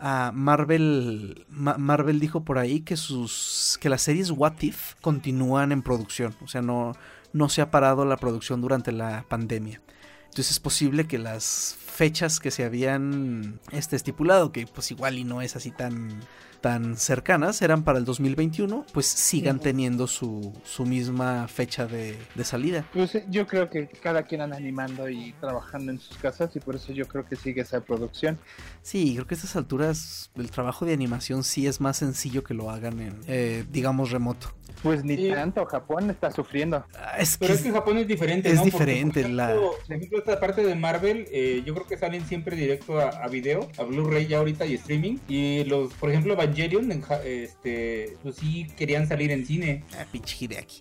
Uh, 0.01 0.33
Marvel, 0.33 1.47
Marvel 1.49 2.19
dijo 2.19 2.43
por 2.43 2.59
ahí 2.59 2.81
que 2.81 2.97
sus 2.97 3.79
que 3.81 3.89
las 3.89 4.03
series 4.03 4.33
What 4.33 4.61
If 4.61 4.95
continúan 5.01 5.71
en 5.71 5.83
producción, 5.83 6.35
o 6.43 6.49
sea, 6.49 6.61
no, 6.61 6.97
no 7.33 7.49
se 7.49 7.63
ha 7.63 7.71
parado 7.71 8.05
la 8.05 8.17
producción 8.17 8.61
durante 8.61 8.91
la 8.91 9.25
pandemia. 9.29 9.81
Entonces 10.25 10.51
es 10.51 10.61
posible 10.61 11.07
que 11.07 11.19
las 11.19 11.77
fechas 11.79 12.41
que 12.41 12.51
se 12.51 12.65
habían 12.65 13.61
este, 13.71 13.95
estipulado, 13.95 14.51
que 14.51 14.67
pues 14.67 14.91
igual 14.91 15.19
y 15.19 15.25
no 15.25 15.41
es 15.41 15.55
así 15.55 15.71
tan 15.71 16.21
tan 16.63 16.97
cercanas 16.97 17.61
eran 17.61 17.83
para 17.83 17.99
el 17.99 18.07
2021, 18.07 18.87
pues 18.95 19.07
sigan 19.07 19.59
teniendo 19.59 20.07
su, 20.07 20.55
su 20.65 20.87
misma 20.87 21.49
fecha 21.49 21.87
de, 21.87 22.17
salida. 22.45 22.87
Pues 22.93 23.19
yo 23.29 23.47
creo 23.47 23.69
que 23.69 23.89
cada 23.89 24.23
quien 24.23 24.41
anda 24.41 24.57
animando 24.57 25.09
y 25.09 25.35
trabajando 25.41 25.93
en 25.93 25.99
sus 25.99 26.17
casas 26.17 26.55
y 26.57 26.61
por 26.61 26.77
eso 26.77 26.93
yo 26.93 27.07
creo 27.07 27.27
que 27.27 27.37
sigue 27.37 27.61
esa 27.61 27.81
producción. 27.81 28.39
Sí, 28.81 29.15
creo 29.15 29.27
que 29.27 29.35
a 29.35 29.37
estas 29.37 29.57
alturas 29.57 30.31
el 30.37 30.51
trabajo 30.51 30.87
de 30.87 30.95
animación 30.95 31.45
sí 31.45 31.67
es 31.67 31.81
más 31.81 31.99
sencillo 31.99 32.43
que 32.43 32.55
lo 32.55 32.71
hagan 32.71 33.01
en, 33.01 33.21
eh, 33.27 33.65
digamos, 33.71 34.11
remoto. 34.11 34.55
Pues 34.83 35.05
ni 35.05 35.31
tanto, 35.31 35.65
Japón 35.67 36.11
está 36.11 36.31
sufriendo. 36.33 36.85
Ah, 36.97 37.19
Pero 37.39 37.55
es 37.55 37.63
que 37.63 37.71
Japón 37.71 37.99
es 37.99 38.09
diferente, 38.09 38.51
Es 38.51 38.63
diferente. 38.65 39.23
por, 39.23 39.31
ejemplo, 39.31 39.75
la... 39.89 39.95
ejemplo, 39.95 40.19
esta 40.19 40.41
parte 40.41 40.65
de 40.65 40.75
Marvel, 40.75 41.27
eh, 41.31 41.63
yo 41.65 41.75
creo 41.75 41.87
que 41.87 41.97
salen 41.97 42.25
siempre 42.27 42.57
directo 42.57 42.99
a, 42.99 43.27
video, 43.29 43.69
a 43.79 43.85
Blu-ray 43.85 44.27
ya 44.27 44.39
ahorita 44.39 44.67
y 44.67 44.75
streaming. 44.75 45.19
Y 45.29 45.65
los, 45.65 45.93
por 45.95 46.11
ejemplo, 46.11 46.35
Evangelion, 46.53 47.03
este, 47.25 48.17
pues 48.23 48.37
sí 48.37 48.67
querían 48.77 49.09
salir 49.09 49.31
en 49.31 49.47
cine. 49.47 49.85
Ah, 49.99 50.07
pinche 50.11 50.37
aquí. 50.59 50.81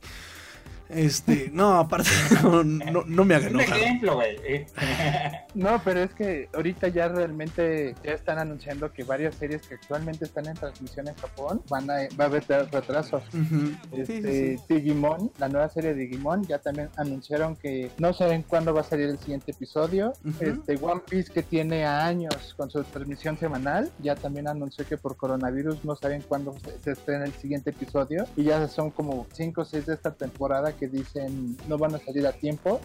Este, 0.93 1.49
no, 1.53 1.79
aparte, 1.79 2.09
no, 2.43 2.63
no, 3.05 3.25
me 3.25 3.35
haga 3.35 3.47
enojar. 3.47 3.77
ejemplo, 3.77 4.15
güey. 4.15 4.65
no, 5.55 5.81
pero 5.83 6.01
es 6.01 6.13
que 6.13 6.49
ahorita 6.53 6.89
ya 6.89 7.07
realmente 7.07 7.95
ya 8.03 8.13
están 8.13 8.39
anunciando 8.39 8.91
que 8.91 9.03
varias 9.03 9.35
series 9.35 9.61
que 9.67 9.75
actualmente 9.75 10.25
están 10.25 10.47
en 10.47 10.55
transmisión 10.55 11.07
en 11.07 11.15
Japón 11.15 11.61
van 11.69 11.89
a, 11.89 11.95
va 12.19 12.25
a 12.25 12.27
haber 12.27 12.43
retrasos. 12.71 13.23
este, 13.91 14.59
Digimon, 14.67 15.31
la 15.39 15.47
nueva 15.47 15.69
serie 15.69 15.93
de 15.93 16.01
Digimon, 16.01 16.45
ya 16.45 16.59
también 16.59 16.89
anunciaron 16.97 17.55
que 17.55 17.91
no 17.97 18.13
saben 18.13 18.43
cuándo 18.43 18.73
va 18.73 18.81
a 18.81 18.85
salir 18.85 19.09
el 19.09 19.19
siguiente 19.19 19.51
episodio. 19.51 20.13
Este, 20.39 20.77
One 20.81 21.01
Piece 21.09 21.31
que 21.31 21.43
tiene 21.43 21.85
años 21.85 22.53
con 22.57 22.69
su 22.69 22.83
transmisión 22.83 23.37
semanal, 23.37 23.91
ya 23.99 24.15
también 24.15 24.47
anunció 24.47 24.85
que 24.85 24.97
por 24.97 25.15
coronavirus 25.15 25.85
no 25.85 25.95
saben 25.95 26.21
cuándo 26.27 26.53
se, 26.63 26.79
se 26.79 26.91
estrena 26.91 27.25
el 27.25 27.33
siguiente 27.33 27.69
episodio. 27.69 28.25
Y 28.35 28.43
ya 28.43 28.67
son 28.67 28.91
como 28.91 29.27
5 29.31 29.61
o 29.61 29.65
6 29.65 29.85
de 29.85 29.93
esta 29.93 30.11
temporada 30.11 30.73
que 30.73 30.80
dicen 30.87 31.57
no 31.67 31.77
van 31.77 31.95
a 31.95 31.99
salir 31.99 32.25
a 32.27 32.33
tiempo. 32.33 32.81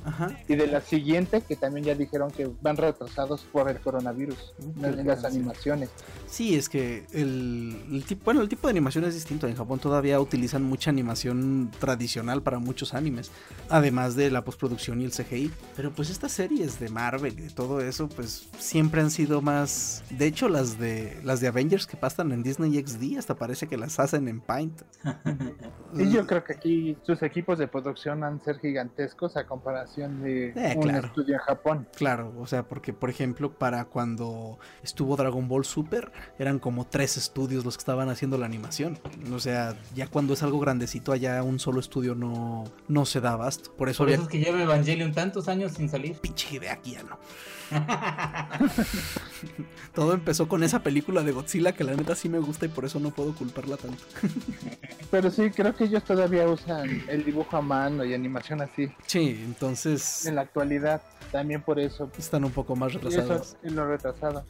Y 0.48 0.56
de 0.56 0.66
la 0.66 0.80
siguiente 0.80 1.40
que 1.40 1.56
también 1.56 1.86
ya 1.86 1.94
dijeron 1.94 2.30
que 2.30 2.50
van 2.60 2.76
retrasados 2.76 3.42
por 3.52 3.68
el 3.70 3.80
coronavirus 3.80 4.54
en, 4.82 5.06
las 5.06 5.24
animaciones. 5.24 5.90
Sí, 6.26 6.56
es 6.56 6.68
que 6.68 7.06
el, 7.12 8.04
tipo, 8.06 8.24
bueno, 8.24 8.40
el 8.40 8.48
tipo 8.48 8.66
de 8.66 8.72
animación 8.72 9.04
es 9.04 9.14
distinto. 9.14 9.46
En 9.46 9.56
Japón 9.56 9.78
todavía 9.78 10.20
utilizan 10.20 10.62
mucha 10.62 10.90
animación 10.90 11.70
tradicional 11.78 12.42
para 12.42 12.58
muchos 12.58 12.94
animes, 12.94 13.30
además 13.68 14.16
de 14.16 14.30
la 14.30 14.44
postproducción 14.44 15.00
y 15.00 15.04
el 15.04 15.12
CGI. 15.12 15.50
Pero 15.74 15.92
pues 15.92 16.10
estas 16.10 16.32
series 16.32 16.78
de 16.80 16.88
Marvel 16.88 17.34
y 17.38 17.42
de 17.42 17.50
todo 17.50 17.80
eso, 17.80 18.08
pues 18.08 18.48
siempre 18.58 19.00
han 19.00 19.10
sido 19.10 19.42
más. 19.42 20.02
De 20.10 20.26
hecho, 20.26 20.48
las 20.48 20.78
de 20.78 21.18
las 21.24 21.40
de 21.40 21.48
Avengers 21.48 21.86
que 21.86 21.96
pasan 21.96 22.32
en 22.32 22.42
Disney 22.42 22.72
XD 22.84 23.18
hasta 23.18 23.34
parece 23.34 23.66
que 23.66 23.76
las 23.76 23.98
hacen 23.98 24.28
en 24.28 24.40
Paint. 24.40 24.82
y 25.94 26.10
yo 26.10 26.26
creo 26.26 26.44
que 26.44 26.52
aquí 26.52 26.96
sus 27.02 27.22
equipos 27.22 27.58
de 27.58 27.68
producción 27.86 28.24
han 28.24 28.42
ser 28.42 28.58
gigantescos 28.58 29.36
a 29.36 29.46
comparación 29.46 30.20
de 30.20 30.48
eh, 30.56 30.76
un 30.76 30.90
estudio 30.90 31.34
en 31.34 31.40
Japón. 31.40 31.88
Claro, 31.94 32.34
o 32.36 32.46
sea, 32.46 32.64
porque 32.64 32.92
por 32.92 33.10
ejemplo, 33.10 33.52
para 33.52 33.84
cuando 33.84 34.58
estuvo 34.82 35.16
Dragon 35.16 35.46
Ball 35.46 35.64
Super, 35.64 36.10
eran 36.36 36.58
como 36.58 36.84
tres 36.84 37.16
estudios 37.16 37.64
los 37.64 37.76
que 37.76 37.82
estaban 37.82 38.08
haciendo 38.08 38.38
la 38.38 38.46
animación. 38.46 38.98
O 39.32 39.38
sea, 39.38 39.76
ya 39.94 40.08
cuando 40.08 40.34
es 40.34 40.42
algo 40.42 40.58
grandecito, 40.58 41.12
allá 41.12 41.40
un 41.44 41.60
solo 41.60 41.78
estudio 41.78 42.16
no, 42.16 42.64
no 42.88 43.06
se 43.06 43.20
da 43.20 43.32
abasto. 43.34 43.72
Por 43.76 43.88
eso, 43.88 44.02
por 44.02 44.10
eso 44.10 44.22
es 44.22 44.28
que 44.28 44.40
lleva 44.40 44.60
Evangelion 44.60 45.12
tantos 45.12 45.46
años 45.46 45.72
sin 45.72 45.88
salir. 45.88 46.18
Pinche 46.18 46.58
de 46.58 46.70
aquí 46.70 46.92
ya 46.92 47.04
no. 47.04 47.20
Todo 49.94 50.12
empezó 50.12 50.48
con 50.48 50.62
esa 50.62 50.82
película 50.82 51.22
de 51.22 51.32
Godzilla 51.32 51.72
que 51.72 51.84
la 51.84 51.94
neta 51.94 52.14
sí 52.14 52.28
me 52.28 52.38
gusta 52.38 52.66
y 52.66 52.68
por 52.68 52.84
eso 52.84 53.00
no 53.00 53.10
puedo 53.10 53.34
culparla 53.34 53.76
tanto. 53.76 54.02
Pero 55.10 55.30
sí, 55.30 55.50
creo 55.50 55.74
que 55.74 55.84
ellos 55.84 56.04
todavía 56.04 56.46
usan 56.46 57.02
el 57.08 57.24
dibujo 57.24 57.56
a 57.56 57.62
mano 57.62 58.04
y 58.04 58.12
animación 58.12 58.60
así. 58.60 58.90
Sí, 59.06 59.42
entonces. 59.44 60.26
En 60.26 60.34
la 60.34 60.42
actualidad, 60.42 61.00
también 61.32 61.62
por 61.62 61.78
eso. 61.78 62.10
Están 62.18 62.44
un 62.44 62.52
poco 62.52 62.76
más 62.76 62.92
retrasados. 62.92 63.56
Y 63.62 63.70
lo 63.70 63.88
retrasado. 63.88 64.44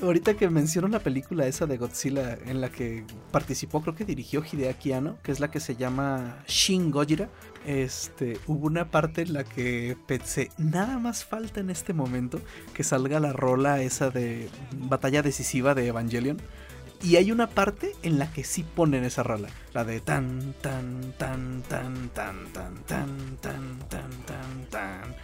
ahorita 0.00 0.34
que 0.34 0.48
menciono 0.48 0.88
la 0.88 1.00
película 1.00 1.46
esa 1.46 1.66
de 1.66 1.76
Godzilla 1.76 2.38
en 2.46 2.60
la 2.60 2.70
que 2.70 3.04
participó, 3.30 3.82
creo 3.82 3.94
que 3.94 4.04
dirigió 4.04 4.42
Hideaki 4.42 4.92
Anno, 4.92 5.18
que 5.22 5.32
es 5.32 5.40
la 5.40 5.50
que 5.50 5.60
se 5.60 5.76
llama 5.76 6.42
Shin 6.46 6.90
Gojira. 6.90 7.28
Este, 7.66 8.38
hubo 8.46 8.66
una 8.66 8.90
parte 8.90 9.22
en 9.22 9.34
la 9.34 9.44
que 9.44 9.96
pensé, 10.06 10.50
nada 10.58 10.98
más 10.98 11.24
falta 11.24 11.60
en 11.60 11.70
este 11.70 11.92
momento 11.92 12.40
que 12.74 12.82
salga 12.82 13.20
la 13.20 13.32
rola 13.32 13.82
esa 13.82 14.10
de 14.10 14.48
batalla 14.72 15.22
decisiva 15.22 15.74
de 15.74 15.86
Evangelion 15.86 16.38
y 17.02 17.16
hay 17.16 17.32
una 17.32 17.48
parte 17.48 17.94
en 18.02 18.18
la 18.18 18.30
que 18.32 18.44
sí 18.44 18.62
ponen 18.62 19.04
esa 19.04 19.22
rola. 19.22 19.48
La 19.74 19.84
de 19.84 20.00
tan, 20.00 20.54
tan, 20.60 21.12
tan, 21.18 21.62
tan, 21.62 22.10
tan, 22.10 22.44
tan, 22.48 22.84
tan, 22.84 23.36
tan, 23.40 23.78
tan, 23.88 24.10
tan, 24.26 24.66
tan. 24.70 25.16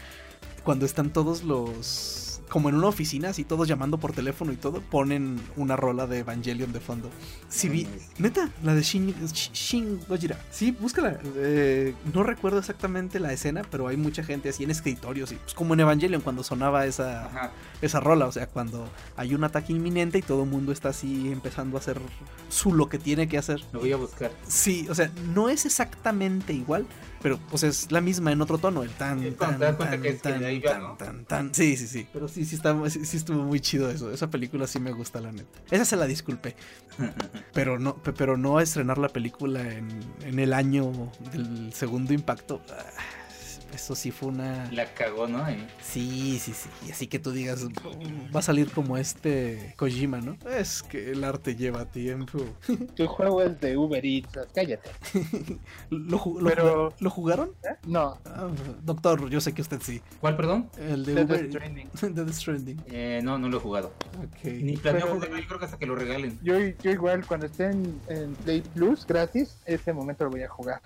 Cuando 0.64 0.86
están 0.86 1.12
todos 1.12 1.44
los 1.44 2.27
como 2.48 2.68
en 2.68 2.74
una 2.74 2.88
oficina, 2.88 3.30
así 3.30 3.44
todos 3.44 3.68
llamando 3.68 3.98
por 3.98 4.12
teléfono 4.12 4.52
y 4.52 4.56
todo, 4.56 4.80
ponen 4.80 5.40
una 5.56 5.76
rola 5.76 6.06
de 6.06 6.18
Evangelion 6.18 6.72
de 6.72 6.80
fondo. 6.80 7.10
Sí, 7.48 7.68
vi, 7.68 7.86
neta, 8.18 8.50
la 8.62 8.74
de 8.74 8.82
Shin, 8.82 9.14
Shin 9.32 10.00
Gojira. 10.08 10.38
Sí, 10.50 10.72
búscala. 10.72 11.18
Eh, 11.36 11.94
no 12.14 12.22
recuerdo 12.22 12.58
exactamente 12.58 13.20
la 13.20 13.32
escena, 13.32 13.62
pero 13.70 13.88
hay 13.88 13.96
mucha 13.96 14.22
gente 14.22 14.48
así 14.48 14.64
en 14.64 14.70
escritorios, 14.70 15.32
y, 15.32 15.36
pues 15.36 15.54
como 15.54 15.74
en 15.74 15.80
Evangelion 15.80 16.22
cuando 16.22 16.42
sonaba 16.42 16.86
esa, 16.86 17.52
esa 17.82 18.00
rola, 18.00 18.26
o 18.26 18.32
sea, 18.32 18.46
cuando 18.46 18.88
hay 19.16 19.34
un 19.34 19.44
ataque 19.44 19.72
inminente 19.72 20.18
y 20.18 20.22
todo 20.22 20.44
el 20.44 20.50
mundo 20.50 20.72
está 20.72 20.90
así 20.90 21.30
empezando 21.30 21.76
a 21.76 21.80
hacer 21.80 22.00
su 22.48 22.72
lo 22.72 22.88
que 22.88 22.98
tiene 22.98 23.28
que 23.28 23.38
hacer. 23.38 23.60
Lo 23.72 23.80
voy 23.80 23.92
a 23.92 23.96
buscar. 23.96 24.30
Sí, 24.46 24.86
o 24.88 24.94
sea, 24.94 25.10
no 25.34 25.48
es 25.48 25.66
exactamente 25.66 26.52
igual, 26.52 26.86
pero 27.22 27.38
pues 27.50 27.62
es 27.62 27.90
la 27.90 28.00
misma 28.00 28.32
en 28.32 28.40
otro 28.40 28.58
tono, 28.58 28.82
el 28.82 28.90
tan, 28.90 29.20
tan, 29.34 29.58
tan, 29.58 29.76
tan, 29.76 30.96
tan, 30.98 31.24
tan, 31.24 31.54
Sí, 31.54 31.76
sí, 31.76 31.86
sí. 31.86 32.06
Pero 32.12 32.28
sí, 32.28 32.44
sí, 32.44 32.56
está, 32.56 32.76
sí, 32.90 33.16
estuvo 33.16 33.42
muy 33.42 33.60
chido 33.60 33.90
eso. 33.90 34.12
Esa 34.12 34.30
película 34.30 34.66
sí 34.66 34.78
me 34.78 34.92
gusta, 34.92 35.20
la 35.20 35.32
neta. 35.32 35.58
Esa 35.70 35.84
se 35.84 35.96
la 35.96 36.06
disculpe. 36.06 36.54
pero 37.52 37.78
no, 37.78 37.96
pero 37.96 38.36
no 38.36 38.60
estrenar 38.60 38.98
la 38.98 39.08
película 39.08 39.60
en, 39.60 39.88
en 40.22 40.38
el 40.38 40.52
año 40.52 40.92
del 41.32 41.72
segundo 41.72 42.12
impacto. 42.12 42.60
Eso 43.78 43.94
sí 43.94 44.10
fue 44.10 44.30
una. 44.30 44.68
La 44.72 44.92
cagó, 44.92 45.28
¿no? 45.28 45.46
Sí, 45.80 46.40
sí, 46.40 46.52
sí. 46.52 46.68
Así 46.90 47.06
que 47.06 47.20
tú 47.20 47.30
digas, 47.30 47.64
va 48.34 48.40
a 48.40 48.42
salir 48.42 48.72
como 48.72 48.96
este 48.96 49.72
Kojima, 49.76 50.20
¿no? 50.20 50.36
Es 50.50 50.82
que 50.82 51.12
el 51.12 51.22
arte 51.22 51.54
lleva 51.54 51.84
tiempo. 51.84 52.40
Tu 52.96 53.06
juego 53.06 53.40
es 53.40 53.60
de 53.60 53.76
Uber 53.76 54.04
Eats, 54.04 54.36
cállate. 54.52 54.90
¿Lo, 55.90 56.20
Pero... 56.44 56.92
¿lo 56.98 57.08
jugaron? 57.08 57.50
¿Eh? 57.62 57.76
No. 57.86 58.18
Ah, 58.24 58.48
doctor, 58.82 59.30
yo 59.30 59.40
sé 59.40 59.54
que 59.54 59.62
usted 59.62 59.80
sí. 59.80 60.02
¿Cuál, 60.20 60.36
perdón? 60.36 60.68
El 60.76 61.04
de 61.04 61.22
Uber 61.22 61.48
Stranding. 61.48 61.88
The 62.26 62.32
Stranding. 62.32 62.82
Eh, 62.86 63.20
no, 63.22 63.38
no 63.38 63.48
lo 63.48 63.58
he 63.58 63.60
jugado. 63.60 63.92
Okay. 64.38 64.60
Ni 64.60 64.76
planeo 64.76 65.06
jugarlo, 65.06 65.38
yo 65.38 65.46
creo 65.46 65.58
que 65.60 65.64
hasta 65.66 65.78
que 65.78 65.86
lo 65.86 65.94
regalen. 65.94 66.36
Yo, 66.42 66.58
yo 66.58 66.90
igual, 66.90 67.24
cuando 67.24 67.46
esté 67.46 67.66
en, 67.66 68.00
en 68.08 68.34
Play 68.34 68.60
Plus 68.74 69.06
gratis, 69.06 69.56
ese 69.66 69.92
momento 69.92 70.24
lo 70.24 70.30
voy 70.30 70.42
a 70.42 70.48
jugar. 70.48 70.82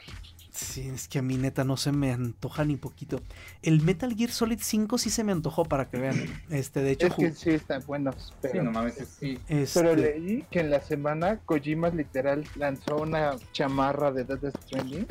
Sí, 0.53 0.87
es 0.89 1.09
que 1.09 1.19
a 1.19 1.23
mí 1.23 1.39
neta 1.39 1.65
no 1.65 1.79
se 1.79 1.93
me 1.93 2.13
antoja 2.13 2.65
ni 2.65 2.77
poquito. 2.77 3.23
El 3.63 3.81
Metal 3.81 4.15
Gear 4.15 4.31
Solid 4.31 4.59
5 4.61 4.99
sí 4.99 5.09
se 5.09 5.25
me 5.25 5.33
antojó 5.33 5.65
para 5.65 5.89
que 5.89 5.97
vean. 5.97 6.17
Este, 6.51 6.83
de 6.83 6.91
hecho, 6.93 7.07
es 7.07 7.15
que 7.15 7.33
sí 7.33 7.51
está 7.51 7.79
bueno. 7.79 8.15
Pero, 8.43 8.63
no 8.63 8.71
mames, 8.71 8.95
sí. 9.19 9.39
Este 9.49 9.81
pero 9.81 9.97
leí 9.97 10.45
que 10.51 10.61
en 10.61 10.71
la 10.71 10.81
semana 10.81 11.39
Kojima 11.47 11.89
literal 11.89 12.45
lanzó 12.57 12.99
una 12.99 13.37
chamarra 13.53 14.13
de 14.13 14.25
Death 14.25 14.55
Stranding. 14.65 15.07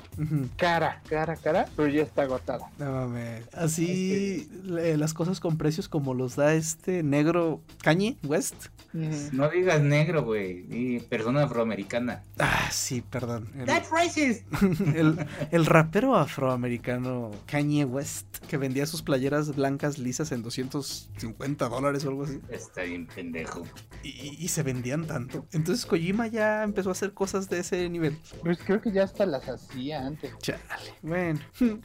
Cara, 0.57 1.01
cara, 1.09 1.35
cara, 1.35 1.65
pero 1.75 1.87
ya 1.87 2.03
está 2.03 2.23
agotada. 2.23 2.69
No 2.77 2.91
mames. 2.91 3.43
Así 3.53 4.47
las 4.63 5.13
cosas 5.15 5.39
con 5.39 5.57
precios 5.57 5.89
como 5.89 6.13
los 6.13 6.35
da 6.35 6.53
este 6.53 7.01
negro 7.01 7.61
Kanye 7.81 8.17
West. 8.23 8.67
No 8.93 9.49
digas 9.49 9.81
negro, 9.81 10.23
güey. 10.23 10.99
Persona 11.09 11.43
afroamericana. 11.43 12.23
Ah, 12.37 12.69
sí, 12.71 13.01
perdón. 13.01 13.49
That's 13.65 13.89
racist. 13.89 14.45
el, 14.95 15.17
el 15.51 15.65
rapero 15.65 16.15
afroamericano 16.15 17.31
Kanye 17.45 17.85
West, 17.85 18.37
que 18.47 18.57
vendía 18.57 18.85
sus 18.85 19.01
playeras 19.01 19.55
blancas 19.55 19.97
lisas 19.97 20.31
en 20.31 20.43
250 20.43 21.69
dólares 21.69 22.05
o 22.05 22.09
algo 22.09 22.23
así. 22.23 22.39
Está 22.49 22.83
bien 22.83 23.07
pendejo. 23.07 23.63
Y, 24.03 24.47
se 24.47 24.63
vendían 24.63 25.05
tanto. 25.05 25.45
Entonces 25.51 25.85
Kojima 25.85 26.27
ya 26.27 26.63
empezó 26.63 26.89
a 26.89 26.91
hacer 26.93 27.13
cosas 27.13 27.49
de 27.49 27.59
ese 27.59 27.87
nivel. 27.89 28.17
Pues 28.41 28.59
creo 28.59 28.81
que 28.81 28.91
ya 28.91 29.03
hasta 29.03 29.25
las 29.25 29.47
hacía 29.47 30.05
antes. 30.05 30.31
Chale, 30.39 30.59
bueno. 31.01 31.39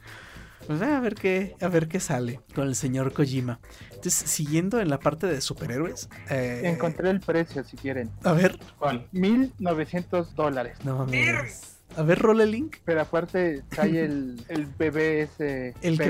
Pues 0.65 0.81
a 0.81 0.99
ver 0.99 1.15
qué, 1.15 1.55
a 1.61 1.67
ver 1.69 1.87
qué 1.87 1.99
sale 1.99 2.41
con 2.53 2.67
el 2.67 2.75
señor 2.75 3.13
Kojima. 3.13 3.59
Entonces, 3.89 4.29
siguiendo 4.29 4.81
en 4.81 4.89
la 4.89 4.99
parte 4.99 5.27
de 5.27 5.39
superhéroes. 5.39 6.09
Eh, 6.29 6.61
Encontré 6.65 7.09
el 7.09 7.21
precio 7.21 7.63
si 7.63 7.77
quieren. 7.77 8.11
A 8.23 8.33
ver. 8.33 8.59
¿Cuál? 8.77 9.07
1900 9.13 10.35
dólares. 10.35 10.77
No 10.83 10.97
mames. 10.97 11.76
A 11.95 12.03
ver, 12.03 12.19
rola 12.19 12.43
el 12.43 12.51
link. 12.51 12.77
Pero 12.85 13.01
aparte 13.01 13.63
hay 13.77 13.97
el, 13.97 14.39
el 14.49 14.65
bebé 14.65 15.21
ese. 15.21 15.73
El 15.81 15.97
que, 15.97 16.05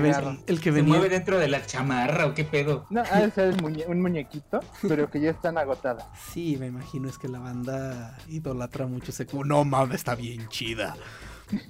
el 0.48 0.60
que 0.60 0.72
venía. 0.72 0.94
¿Se 0.94 1.00
mueve 1.00 1.10
dentro 1.10 1.38
de 1.38 1.48
la 1.48 1.66
chamarra 1.66 2.26
o 2.26 2.34
qué 2.34 2.44
pedo? 2.44 2.86
No, 2.90 3.04
ah, 3.10 3.24
ese 3.24 3.50
es 3.50 3.56
un 3.88 4.02
muñequito, 4.02 4.60
pero 4.88 5.10
que 5.10 5.22
ya 5.22 5.32
están 5.32 5.58
agotadas. 5.58 6.06
Sí, 6.34 6.58
me 6.60 6.68
imagino, 6.68 7.08
es 7.08 7.18
que 7.18 7.28
la 7.28 7.40
banda 7.40 8.18
idolatra 8.28 8.88
mucho 8.88 9.12
ese. 9.12 9.28
No 9.46 9.64
mames, 9.64 9.96
está 9.96 10.16
bien 10.16 10.48
chida. 10.50 10.96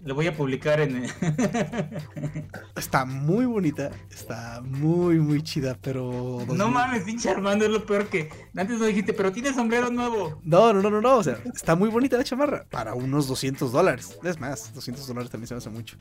Lo 0.04 0.16
voy 0.16 0.28
a 0.28 0.36
publicar 0.36 0.80
en. 0.80 1.06
está 2.76 3.06
muy 3.06 3.46
bonita, 3.46 3.92
está 4.10 4.62
muy, 4.64 5.20
muy 5.20 5.42
chida, 5.44 5.78
pero. 5.82 6.46
No 6.54 6.70
mames, 6.70 7.04
pinche 7.04 7.30
Armando, 7.30 7.66
es 7.66 7.72
lo 7.72 7.86
peor 7.86 8.08
que. 8.08 8.30
Antes 8.56 8.80
no 8.80 8.86
dijiste, 8.86 9.14
pero 9.14 9.32
tiene 9.32 9.54
sombrero 9.54 9.90
nuevo. 9.90 10.40
No, 10.44 10.74
no, 10.74 10.82
no, 10.82 10.90
no, 10.90 11.02
no. 11.02 11.18
O 11.18 11.24
sea, 11.24 11.40
está 11.54 11.76
muy 11.76 11.90
bonita 11.90 12.18
la 12.18 12.24
chamarra. 12.24 12.66
Para 12.70 12.94
unos 12.94 13.28
200 13.28 13.72
dólares. 13.72 14.18
Es 14.24 14.40
más, 14.40 14.74
200 14.74 15.08
dólares 15.08 15.30
también 15.30 15.48
se 15.48 15.54
me 15.54 15.60
hace 15.60 15.70
mucho. 15.70 15.98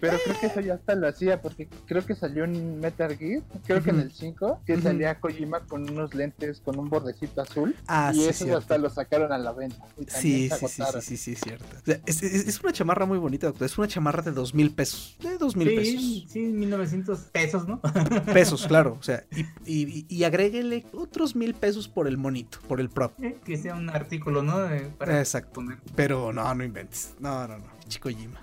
Pero 0.00 0.18
creo 0.22 0.38
que 0.38 0.46
eso 0.46 0.60
ya 0.60 0.74
hasta 0.74 0.94
lo 0.94 1.08
hacía, 1.08 1.40
porque 1.40 1.68
creo 1.86 2.04
que 2.04 2.14
salió 2.14 2.44
en 2.44 2.80
Metal 2.80 3.16
Gear, 3.16 3.42
creo 3.64 3.82
que 3.82 3.90
en 3.90 4.00
el 4.00 4.12
5, 4.12 4.60
que 4.66 4.80
salía 4.80 5.18
Kojima 5.18 5.60
con 5.60 5.88
unos 5.88 6.14
lentes 6.14 6.60
con 6.60 6.78
un 6.78 6.88
bordecito 6.90 7.40
azul. 7.40 7.74
Ah, 7.86 8.12
y 8.14 8.24
eso 8.24 8.56
hasta 8.56 8.78
lo 8.78 8.90
sacaron 8.90 9.32
a 9.32 9.38
la 9.38 9.52
venta. 9.52 9.84
Sí, 10.08 10.50
sí, 10.50 10.68
sí, 10.68 10.82
sí, 11.00 11.16
sí, 11.16 11.32
es 11.32 11.40
cierto. 11.40 11.66
es, 12.06 12.22
es, 12.22 12.60
una 12.60 12.72
chamarra 12.72 13.06
muy 13.06 13.15
bonita, 13.16 13.48
doctor. 13.48 13.66
Es 13.66 13.78
una 13.78 13.88
chamarra 13.88 14.22
de 14.22 14.32
dos 14.32 14.54
mil 14.54 14.70
pesos. 14.70 15.16
De 15.20 15.38
dos 15.38 15.56
mil 15.56 15.68
pesos. 15.68 16.24
Sí, 16.28 16.40
1900 16.40 17.18
pesos, 17.32 17.66
¿no? 17.68 17.80
pesos, 18.32 18.66
claro. 18.66 18.96
O 18.98 19.02
sea, 19.02 19.24
y, 19.64 19.82
y, 19.82 20.06
y, 20.08 20.24
agréguele 20.24 20.86
otros 20.92 21.36
mil 21.36 21.54
pesos 21.54 21.88
por 21.88 22.08
el 22.08 22.18
monito, 22.18 22.58
por 22.68 22.80
el 22.80 22.88
prop. 22.88 23.12
que 23.44 23.56
sea 23.56 23.74
un 23.74 23.90
artículo, 23.90 24.42
¿no? 24.42 24.68
Exacto. 24.70 25.62
Pero 25.94 26.32
no, 26.32 26.54
no 26.54 26.64
inventes. 26.64 27.14
No, 27.18 27.46
no, 27.46 27.58
no. 27.58 27.66
Chico 27.88 28.08
Jima. 28.08 28.40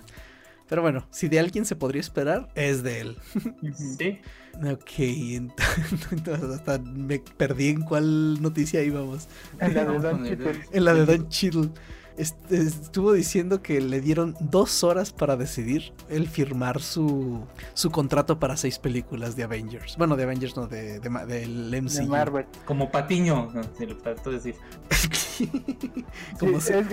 Pero 0.73 0.81
bueno, 0.81 1.05
si 1.11 1.27
de 1.27 1.39
alguien 1.39 1.65
se 1.65 1.75
podría 1.75 2.01
esperar, 2.01 2.49
es 2.55 2.83
de 2.83 3.01
él. 3.01 3.17
Sí. 3.75 4.19
ok, 4.55 4.91
entonces 6.11 6.49
hasta 6.49 6.79
me 6.79 7.19
perdí 7.19 7.69
en 7.69 7.81
cuál 7.81 8.41
noticia 8.41 8.81
íbamos. 8.83 9.27
En 9.59 9.73
la 9.73 9.85
de 9.85 9.99
Don 9.99 10.23
Cheadle. 10.23 10.61
En 10.71 10.85
la 10.85 10.93
de 10.93 11.05
Don 11.05 11.29
Cheadle 11.29 11.69
estuvo 12.17 13.13
diciendo 13.13 13.61
que 13.61 13.81
le 13.81 14.01
dieron 14.01 14.35
dos 14.39 14.83
horas 14.83 15.11
para 15.11 15.35
decidir 15.35 15.93
el 16.09 16.27
firmar 16.27 16.81
su, 16.81 17.45
su 17.73 17.91
contrato 17.91 18.39
para 18.39 18.57
seis 18.57 18.79
películas 18.79 19.35
de 19.35 19.43
Avengers. 19.43 19.97
Bueno, 19.97 20.15
de 20.15 20.23
Avengers 20.23 20.55
no, 20.55 20.67
de, 20.67 20.99
del 20.99 21.81
MCU. 21.81 22.07
Marvel. 22.07 22.45
Como 22.65 22.91
Patiño, 22.91 23.51
si 23.77 23.85
lo 23.85 23.97
puedo 23.97 24.31
decir. 24.31 24.55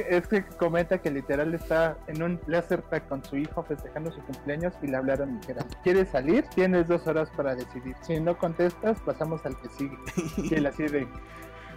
es, 0.09 0.29
que 0.29 0.45
comenta 0.59 0.99
que 0.99 1.11
literal 1.11 1.55
está 1.55 1.99
en 2.07 2.23
un 2.23 2.41
laser 2.47 2.83
tag 2.83 3.09
con 3.09 3.25
su 3.25 3.37
hijo 3.37 3.63
festejando 3.63 4.11
su 4.13 4.21
cumpleaños 4.23 4.73
y 4.83 4.87
le 4.87 4.97
hablaron 4.97 5.37
y 5.37 5.39
dijeron, 5.41 5.67
¿quieres 5.83 6.09
salir? 6.11 6.45
Tienes 6.55 6.89
dos 6.89 7.07
horas 7.07 7.29
para 7.37 7.55
decidir. 7.55 7.95
Si 8.03 8.21
no 8.21 8.39
contestas, 8.39 8.99
pasamos 9.01 9.45
al 9.45 9.57
que 9.61 9.69
sigue. 9.71 9.99
y 10.37 10.55
él 10.55 10.67
así 10.67 10.85
de... 10.85 11.07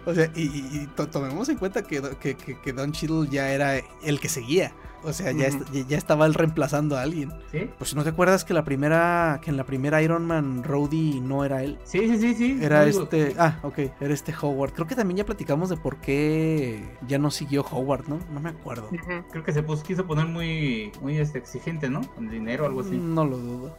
O 0.06 0.14
sea, 0.14 0.30
y, 0.34 0.86
tomemos 1.10 1.48
en 1.48 1.56
cuenta 1.56 1.82
que, 1.82 2.02
que, 2.20 2.36
que, 2.36 2.72
Don 2.72 2.92
Cheadle 2.92 3.28
ya 3.28 3.50
era 3.50 3.78
el 4.02 4.20
que 4.20 4.28
seguía. 4.28 4.72
O 5.04 5.12
sea, 5.12 5.32
ya, 5.32 5.48
ya 5.86 5.96
estaba 5.96 6.26
él 6.26 6.34
reemplazando 6.34 6.96
a 6.96 7.02
alguien. 7.02 7.32
¿Sí? 7.50 7.70
Pues 7.78 7.94
no 7.94 8.02
te 8.02 8.10
acuerdas 8.10 8.44
que 8.44 8.54
la 8.54 8.64
primera 8.64 9.40
que 9.42 9.50
en 9.50 9.56
la 9.56 9.64
primera 9.64 10.02
Iron 10.02 10.26
Man 10.26 10.62
Rhodey 10.64 11.20
no 11.20 11.44
era 11.44 11.62
él. 11.62 11.78
Sí, 11.84 12.08
sí, 12.08 12.18
sí, 12.18 12.34
sí. 12.34 12.58
Era 12.62 12.84
este, 12.84 13.34
ah, 13.38 13.58
ok, 13.62 13.78
era 14.00 14.14
este 14.14 14.34
Howard. 14.40 14.72
Creo 14.72 14.86
que 14.86 14.94
también 14.94 15.18
ya 15.18 15.26
platicamos 15.26 15.68
de 15.68 15.76
por 15.76 15.96
qué 15.96 16.84
ya 17.06 17.18
no 17.18 17.30
siguió 17.30 17.64
Howard, 17.70 18.08
¿no? 18.08 18.18
No 18.32 18.40
me 18.40 18.50
acuerdo. 18.50 18.88
Creo 19.30 19.44
que 19.44 19.52
se 19.52 19.64
quiso 19.84 20.06
poner 20.06 20.26
muy 20.26 20.92
muy 21.00 21.18
este, 21.18 21.38
exigente, 21.38 21.88
¿no? 21.88 22.02
Con 22.14 22.30
dinero 22.30 22.64
o 22.64 22.66
algo 22.66 22.80
así. 22.80 22.96
No 22.96 23.24
lo 23.24 23.38
dudo. 23.38 23.76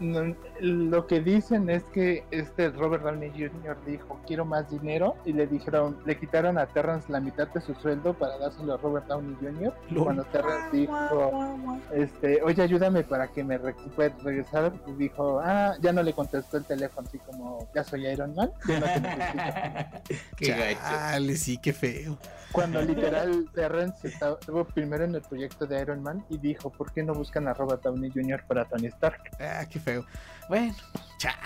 lo 0.59 1.07
que 1.07 1.21
dicen 1.21 1.69
es 1.69 1.83
que 1.85 2.23
este 2.31 2.69
Robert 2.69 3.03
Downey 3.03 3.31
Jr. 3.31 3.77
dijo, 3.85 4.19
"Quiero 4.27 4.45
más 4.45 4.69
dinero" 4.69 5.15
y 5.25 5.33
le 5.33 5.47
dijeron, 5.47 5.97
le 6.05 6.17
quitaron 6.17 6.57
a 6.57 6.65
Terrence 6.67 7.11
la 7.11 7.19
mitad 7.19 7.47
de 7.47 7.61
su 7.61 7.73
sueldo 7.75 8.13
para 8.13 8.37
dárselo 8.37 8.73
a 8.73 8.77
Robert 8.77 9.07
Downey 9.07 9.35
Jr. 9.41 9.73
Cuando 10.03 10.23
Terrence 10.25 10.69
dijo 10.71 10.93
dijo, 11.15 11.79
este, 11.93 12.41
oye, 12.41 12.61
ayúdame 12.61 13.03
para 13.03 13.27
que 13.27 13.43
me 13.43 13.57
recupere, 13.57 14.13
regresar. 14.23 14.73
Y 14.87 14.91
dijo, 14.93 15.39
ah, 15.43 15.75
ya 15.81 15.91
no 15.91 16.03
le 16.03 16.13
contestó 16.13 16.57
el 16.57 16.65
teléfono, 16.65 17.07
así 17.07 17.19
como, 17.19 17.67
ya 17.73 17.83
soy 17.83 18.07
Iron 18.07 18.35
Man. 18.35 18.51
qué 20.37 20.49
gacho. 20.49 21.35
sí, 21.35 21.57
qué 21.57 21.73
feo. 21.73 22.17
Cuando 22.51 22.81
literal 22.81 23.49
Terrence 23.53 24.07
estuvo 24.07 24.63
primero 24.63 25.03
en 25.03 25.15
el 25.15 25.21
proyecto 25.21 25.65
de 25.65 25.81
Iron 25.81 26.01
Man 26.01 26.23
y 26.29 26.37
dijo, 26.37 26.69
¿por 26.69 26.91
qué 26.93 27.03
no 27.03 27.13
buscan 27.13 27.47
a 27.47 27.53
Robert 27.53 27.83
Downey 27.83 28.11
Jr. 28.11 28.43
para 28.47 28.65
Tony 28.65 28.87
Stark? 28.87 29.21
Ah, 29.39 29.65
qué 29.69 29.79
feo. 29.79 30.05
Bueno, 30.47 30.73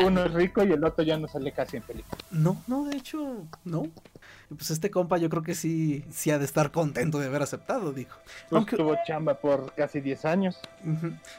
uno 0.01 0.25
es 0.25 0.34
rico 0.34 0.63
y 0.63 0.71
el 0.71 0.84
otro 0.84 1.03
ya 1.03 1.17
no 1.17 1.27
sale 1.27 1.51
casi 1.51 1.77
en 1.77 1.84
película. 1.84 2.21
No, 2.32 2.62
no, 2.67 2.86
de 2.86 2.97
hecho, 2.97 3.47
no. 3.63 3.88
Pues 4.49 4.71
este 4.71 4.89
compa 4.89 5.17
yo 5.17 5.29
creo 5.29 5.43
que 5.43 5.53
sí, 5.53 6.03
sí 6.09 6.31
ha 6.31 6.39
de 6.39 6.45
estar 6.45 6.71
contento 6.71 7.19
de 7.19 7.27
haber 7.27 7.43
aceptado, 7.43 7.93
dijo. 7.93 8.17
Pues 8.49 8.57
Aunque 8.57 8.75
tuvo 8.77 8.95
chamba 9.05 9.35
por 9.35 9.73
casi 9.75 10.01
10 10.01 10.25
años. 10.25 10.59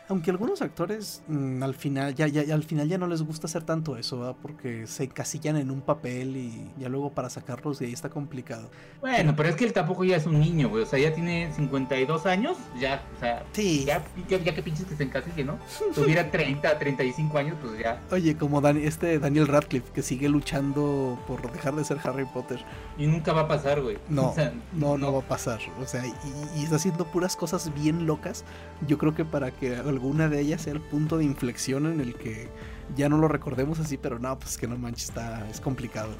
Aunque 0.08 0.30
algunos 0.30 0.62
actores 0.62 1.22
mm, 1.26 1.62
al 1.62 1.74
final 1.74 2.14
ya, 2.14 2.28
ya, 2.28 2.54
al 2.54 2.62
final 2.62 2.88
ya 2.88 2.98
no 2.98 3.08
les 3.08 3.22
gusta 3.22 3.46
hacer 3.46 3.64
tanto 3.64 3.96
eso, 3.96 4.36
porque 4.40 4.86
se 4.86 5.04
encasillan 5.04 5.56
en 5.56 5.70
un 5.70 5.80
papel 5.80 6.36
y 6.36 6.70
ya 6.78 6.88
luego 6.88 7.10
para 7.10 7.30
sacarlos 7.30 7.80
de 7.80 7.86
ahí 7.86 7.92
está 7.92 8.10
complicado. 8.10 8.70
Bueno, 9.00 9.34
pero 9.36 9.48
es 9.48 9.56
que 9.56 9.64
él 9.64 9.72
tampoco 9.72 10.04
ya 10.04 10.16
es 10.16 10.26
un 10.26 10.38
niño, 10.38 10.68
güey. 10.68 10.84
O 10.84 10.86
sea, 10.86 10.98
ya 10.98 11.12
tiene 11.12 11.52
52 11.52 12.26
años, 12.26 12.58
ya, 12.78 13.02
o 13.16 13.20
sea, 13.20 13.44
sí. 13.52 13.84
ya, 13.84 14.04
ya, 14.28 14.54
que 14.54 14.62
pinches 14.62 14.86
que 14.86 14.96
se 14.96 15.02
encasille, 15.02 15.44
¿no? 15.44 15.58
Tuviera 15.94 16.30
30, 16.30 16.78
35 16.78 17.38
años, 17.38 17.56
pues 17.60 17.78
ya. 17.78 18.00
Oye, 18.10 18.36
como 18.36 18.60
este 18.68 19.18
Daniel 19.18 19.48
Radcliffe, 19.48 19.90
que 19.92 20.02
sigue 20.02 20.28
luchando 20.28 21.18
por 21.26 21.50
dejar 21.50 21.74
de 21.74 21.84
ser 21.84 21.98
Harry 22.04 22.24
Potter. 22.24 22.64
Y 23.00 23.06
nunca 23.06 23.32
va 23.32 23.42
a 23.42 23.48
pasar, 23.48 23.80
güey. 23.80 23.96
No, 24.10 24.34
no, 24.74 24.98
no, 24.98 25.12
va 25.12 25.20
a 25.20 25.28
pasar. 25.28 25.58
O 25.80 25.86
sea, 25.86 26.04
y, 26.06 26.62
está 26.62 26.76
haciendo 26.76 27.06
puras 27.06 27.34
cosas 27.34 27.72
bien 27.74 28.06
locas. 28.06 28.44
Yo 28.86 28.98
creo 28.98 29.14
que 29.14 29.24
para 29.24 29.50
que 29.50 29.74
alguna 29.74 30.28
de 30.28 30.40
ellas 30.40 30.62
sea 30.62 30.74
el 30.74 30.80
punto 30.80 31.16
de 31.16 31.24
inflexión 31.24 31.86
en 31.86 32.00
el 32.00 32.14
que 32.14 32.48
ya 32.94 33.08
no 33.08 33.16
lo 33.16 33.26
recordemos 33.26 33.80
así, 33.80 33.96
pero 33.96 34.18
no, 34.18 34.38
pues 34.38 34.58
que 34.58 34.68
no 34.68 34.76
manches, 34.76 35.08
está, 35.08 35.48
es 35.48 35.60
complicado. 35.60 36.10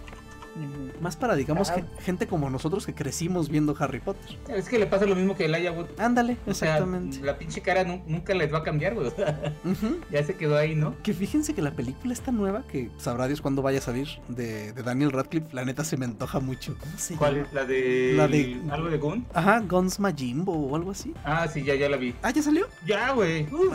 Más 1.01 1.17
para, 1.17 1.35
digamos, 1.37 1.73
gente 2.01 2.27
como 2.27 2.51
nosotros 2.51 2.87
que 2.87 2.95
crecimos 2.95 3.49
viendo 3.49 3.75
Harry 3.79 4.01
Potter. 4.01 4.37
Es 4.49 4.69
que 4.69 4.79
le 4.79 4.87
pasa 4.87 5.07
lo 5.07 5.15
mismo 5.15 5.37
que 5.37 5.47
el 5.47 5.55
Aya 5.55 5.75
Ándale, 5.99 6.37
exactamente. 6.47 7.21
la 7.21 7.39
pinche 7.39 7.61
cara 7.61 7.85
nunca 7.85 8.35
les 8.35 8.53
va 8.53 8.59
a 8.59 8.63
cambiar, 8.63 8.95
güey. 8.95 9.11
Ya 10.11 10.25
se 10.25 10.35
quedó 10.37 10.57
ahí, 10.57 10.75
¿no? 10.75 10.95
Que 11.03 11.15
fíjense 11.15 11.55
que 11.55 11.63
la 11.63 11.73
película 11.73 12.13
está 12.13 12.33
nueva, 12.33 12.65
que 12.67 12.91
sabrá 12.97 13.27
Dios 13.27 13.41
cuándo 13.41 13.63
vaya 13.63 13.79
a 13.79 13.83
salir, 13.83 14.09
de, 14.29 14.73
Daniel 14.73 15.13
Radcliffe, 15.13 15.49
la 15.53 15.65
neta 15.65 15.85
se 15.85 15.97
me 15.97 16.05
antoja 16.05 16.41
mucho. 16.41 16.77
¿Cuál 17.19 17.39
es? 17.39 17.53
¿La 17.53 17.65
de... 17.65 18.15
La 18.17 18.29
de... 18.29 18.61
¿Algo 18.71 18.91
de 18.91 18.99
Gun? 18.99 19.27
Ajá, 19.33 19.61
Guns 19.61 20.01
Majimbo 20.01 20.53
o 20.53 20.77
algo 20.77 20.91
así. 20.91 21.15
Ah, 21.25 21.47
sí, 21.49 21.63
ya, 21.63 21.75
ya 21.75 21.89
la 21.89 21.97
vi. 21.97 22.15
Ah, 22.23 22.31
¿ya 22.31 22.43
salió? 22.43 22.67
Ya, 22.87 23.13
güey. 23.13 23.47
Guns 23.47 23.73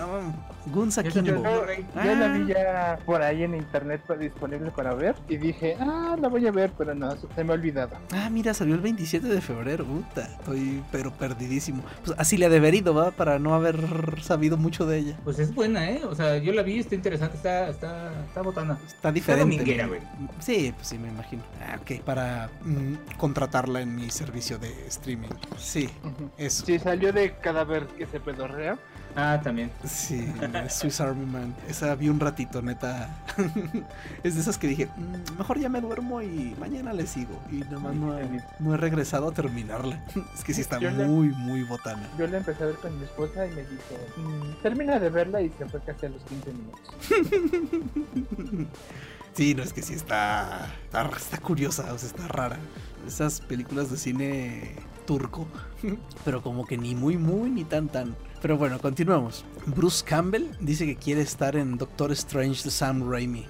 Akimbo. 0.97 1.43
Yo, 1.43 2.15
la 2.15 2.28
vi 2.30 2.47
ya 2.47 2.99
por 3.06 3.21
ahí 3.21 3.43
en 3.43 3.56
internet 3.56 4.01
disponible 4.19 4.71
para 4.71 4.93
ver 4.93 5.15
y 5.28 5.38
dije, 5.38 5.78
ah, 5.80 6.15
la 6.19 6.28
voy 6.28 6.47
a 6.47 6.51
ver 6.51 6.71
pero 6.78 6.95
no, 6.95 7.15
se 7.15 7.43
me 7.43 7.51
ha 7.51 7.56
olvidado. 7.56 7.95
Ah, 8.12 8.30
mira, 8.30 8.54
salió 8.54 8.75
el 8.75 8.82
27 8.82 9.28
de 9.28 9.41
febrero, 9.41 9.86
puta, 9.86 10.23
estoy 10.23 10.84
pero 10.91 11.12
perdidísimo. 11.12 11.84
Pues 12.04 12.17
así 12.19 12.38
le 12.38 12.45
ha 12.45 12.49
deberido, 12.49 12.93
¿va? 12.93 13.12
Para 13.12 13.39
no 13.39 13.54
haber 13.54 13.78
sabido 14.21 14.58
mucho 14.58 14.86
de 14.86 14.99
ella. 14.99 15.17
Pues 15.23 15.39
es 15.39 15.54
buena, 15.54 15.89
¿eh? 15.89 16.01
O 16.06 16.15
sea, 16.15 16.38
yo 16.38 16.54
la 16.54 16.63
vi, 16.63 16.80
está 16.80 16.95
interesante, 16.95 17.38
está, 17.38 17.69
está, 17.69 18.12
está 18.28 18.41
botana. 18.41 18.78
Está 18.86 19.12
diferente. 19.12 19.71
Está 19.71 19.88
güey. 19.88 20.01
Sí, 20.39 20.73
pues 20.75 20.88
sí, 20.88 20.97
me 20.97 21.10
imagino. 21.10 21.43
Ah, 21.62 21.80
ok, 21.82 22.04
para 22.04 22.49
mm, 22.63 23.17
contratarla 23.17 23.82
en 23.82 23.95
mi 23.95 24.10
servicio 24.10 24.58
de 24.58 24.69
streaming. 24.88 25.30
Sí, 25.58 25.89
eso. 26.38 26.65
Sí, 26.65 26.80
salió 26.80 27.12
de 27.13 27.34
cadáver 27.36 27.88
que 27.88 28.06
se 28.06 28.19
pedorrea. 28.19 28.78
Ah, 29.15 29.39
también. 29.41 29.71
Sí, 29.86 30.28
Swiss 30.69 30.99
Army 30.99 31.25
Man. 31.25 31.56
Esa 31.69 31.95
vi 31.95 32.10
un 32.10 32.19
ratito, 32.19 32.62
neta. 32.62 33.10
es 34.23 34.36
de 34.36 34.41
esas 34.41 34.58
que 34.58 34.67
dije, 34.67 34.88
mm, 34.88 35.38
mejor 35.38 35.58
ya 35.58 35.69
me 35.69 35.80
duermo 35.80 36.21
y 36.21 36.54
mañana 36.60 36.91
le 36.91 37.08
sigo. 37.08 37.39
Y 37.49 37.60
nomás 37.71 37.95
no 37.95 38.17
he, 38.19 38.43
no 38.60 38.73
he 38.73 38.78
regresado 38.78 39.30
a 39.30 39.32
terminarla. 39.32 40.04
es 40.36 40.43
que 40.43 40.54
sí 40.54 40.62
está 40.62 40.80
muy, 40.80 41.30
muy 41.30 41.63
botana. 41.63 42.10
Yo 42.17 42.28
la 42.28 42.38
empecé 42.38 42.63
a 42.63 42.67
ver 42.67 42.75
con 42.75 42.97
mi 42.97 43.06
esposa 43.06 43.45
y 43.47 43.51
me 43.51 43.62
dijo, 43.62 43.95
mm, 44.17 44.62
termina 44.62 44.99
de 44.99 45.10
verla 45.10 45.41
y 45.41 45.49
se 45.58 45.65
fue 45.65 45.80
casi 45.82 46.08
a 46.08 46.10
los 46.10 46.21
15 46.23 46.51
minutos. 46.51 46.82
sí, 49.34 49.56
no, 49.56 49.63
es 49.63 49.71
que 49.71 49.82
sí 49.82 49.93
está, 49.93 50.73
está, 50.84 51.10
está 51.15 51.38
curiosa, 51.38 51.93
o 51.93 51.97
sea, 51.97 52.10
está 52.10 52.28
rara. 52.28 52.58
Esas 53.08 53.39
películas 53.39 53.89
de 53.89 53.97
cine 53.97 54.75
turco, 55.06 55.47
pero 56.24 56.41
como 56.41 56.65
que 56.65 56.78
ni 56.78 56.95
muy, 56.95 57.17
muy, 57.17 57.50
ni 57.50 57.63
tan, 57.63 57.89
tan. 57.89 58.15
Pero 58.45 58.60
bueno, 58.60 58.78
continuamos. 58.78 59.43
Bruce 59.65 60.06
Campbell 60.06 60.45
dice 60.60 60.86
que 60.86 60.95
quiere 60.95 61.21
estar 61.21 61.56
en 61.56 61.80
Doctor 61.80 62.12
Strange 62.12 62.63
de 62.63 62.69
Sam 62.69 63.10
Raimi. 63.10 63.43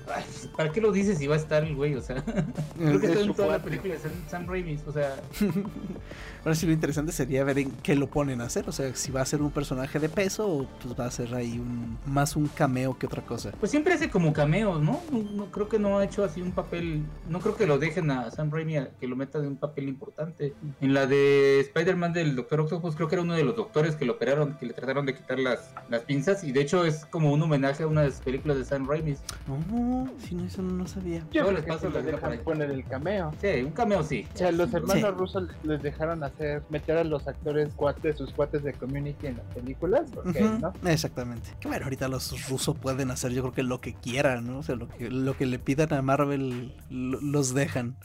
¿Para 0.56 0.71
qué 0.71 0.80
lo 0.80 0.93
dices 0.93 1.17
si 1.17 1.28
va 1.28 1.36
a 1.36 1.38
estar 1.38 1.65
el 1.65 1.76
güey? 1.76 1.95
O 1.95 2.02
sea, 2.02 2.24
creo 2.78 3.02
que 3.02 3.08
está 3.08 3.19
en 3.19 3.34
toda 3.34 3.58
la 3.58 3.62
película 3.62 3.95
de 3.95 4.00
Sam 4.30 4.48
Raimi. 4.48 4.80
O 4.88 4.93
sea, 4.93 5.15
ahora 6.45 6.56
sí 6.56 6.65
lo 6.65 6.71
interesante 6.71 7.12
sería 7.12 7.43
ver 7.43 7.60
en 7.60 7.71
qué 7.71 7.95
lo 7.95 8.08
ponen 8.08 8.39
a 8.39 8.45
hacer. 8.45 8.69
O 8.69 8.71
sea, 8.71 8.95
si 8.95 9.12
va 9.12 9.19
a 9.19 9.26
ser 9.26 9.41
un 9.41 9.52
personaje 9.52 10.00
de 10.00 10.08
peso 10.08 10.48
o 10.48 10.67
pues 10.82 10.98
va 10.98 11.08
a 11.08 11.12
ser 11.12 11.36
ahí 11.36 11.60
un 11.60 11.98
más 12.06 12.38
un 12.38 12.48
cameo 12.48 12.98
que 12.98 13.06
otra 13.06 13.26
cosa. 13.26 13.52
Pues 13.60 13.71
siempre 13.71 13.93
hace 13.93 14.10
como 14.10 14.32
cameos, 14.32 14.82
¿no? 14.82 15.02
No, 15.12 15.52
creo 15.52 15.67
que 15.67 15.78
no 15.78 16.00
ha 16.00 16.06
hecho 16.06 16.24
así 16.24 16.41
un 16.41 16.54
papel. 16.54 17.04
No 17.28 17.39
creo 17.39 17.58
que 17.58 17.67
lo 17.67 17.80
dejen 17.80 18.12
a 18.12 18.32
Sam 18.32 18.50
Raimi 18.50 18.76
que 18.98 19.08
lo 19.08 19.17
meta 19.17 19.41
de 19.41 19.50
un 19.50 19.58
papel 19.58 19.89
importante. 19.89 20.54
En 20.80 20.93
la 20.93 21.06
de 21.06 21.60
Spider-Man 21.60 22.13
del 22.26 22.36
Doctor 22.36 22.62
Octopus, 22.62 22.96
creo 22.96 23.08
que 23.08 23.16
era 23.16 23.22
uno 23.22 23.34
de 23.34 23.44
los 23.44 23.56
doctores 23.56 23.96
que 23.96 24.06
lo 24.06 24.14
operaron, 24.14 24.56
que 24.58 24.66
le 24.66 24.74
trataron 24.74 25.06
de 25.06 25.16
quitar 25.16 25.40
las, 25.40 25.74
las 25.90 26.02
pinzas 26.02 26.44
y 26.44 26.52
de 26.52 26.62
hecho 26.62 26.86
es 26.86 27.06
como 27.06 27.32
un 27.32 27.42
homenaje 27.42 27.84
a 27.84 27.88
una 27.88 28.02
de 28.02 28.10
las 28.10 28.22
películas 28.22 28.58
de 28.58 28.66
Sam 28.66 28.88
Raimi. 28.88 29.16
Oh, 29.50 30.08
si 30.20 30.36
no, 30.36 30.46
eso 30.46 30.62
no 30.62 30.88
sabía. 30.88 31.24
Yo 31.32 31.52
les 31.52 31.64
paso 31.64 31.90
les 31.90 32.06
dejan 32.06 32.38
poner 32.40 32.72
el 32.72 32.84
cameo. 32.86 33.32
Sí, 33.40 33.62
un 33.64 33.72
cameo 33.72 34.04
sí. 34.04 34.28
O 34.34 34.38
sea, 34.38 34.52
los 34.52 34.74
hermanos 34.74 35.16
rusos 35.16 35.50
les 35.64 35.82
dejaron 35.82 36.24
hacer, 36.24 36.64
meter 36.70 36.98
a 36.98 37.04
los 37.04 37.28
actores 37.28 37.74
cuates, 37.76 38.18
sus 38.18 38.32
cuates 38.32 38.64
de 38.64 38.74
community 38.74 39.28
en 39.28 39.38
las 39.38 39.46
películas, 39.54 40.04
¿no? 40.12 40.74
Exactamente. 40.90 41.50
Que 41.60 41.68
bueno, 41.68 41.86
ahorita 41.86 42.08
los 42.08 42.50
rusos 42.50 42.76
pueden 42.78 43.12
hacer 43.12 43.32
yo 43.32 43.42
creo 43.42 43.54
que 43.54 43.64
lo 43.64 43.82
que 43.82 43.94
quieran, 43.94 44.48
¿no? 44.48 44.60
O 44.60 44.64
sea, 44.64 44.76
lo 44.76 44.88
que, 44.88 45.10
lo 45.10 45.38
que 45.38 45.46
le 45.46 45.60
pidan 45.60 45.94
a 45.94 46.02
Marvel 46.02 46.74
los 46.90 47.54
dejan. 47.54 47.96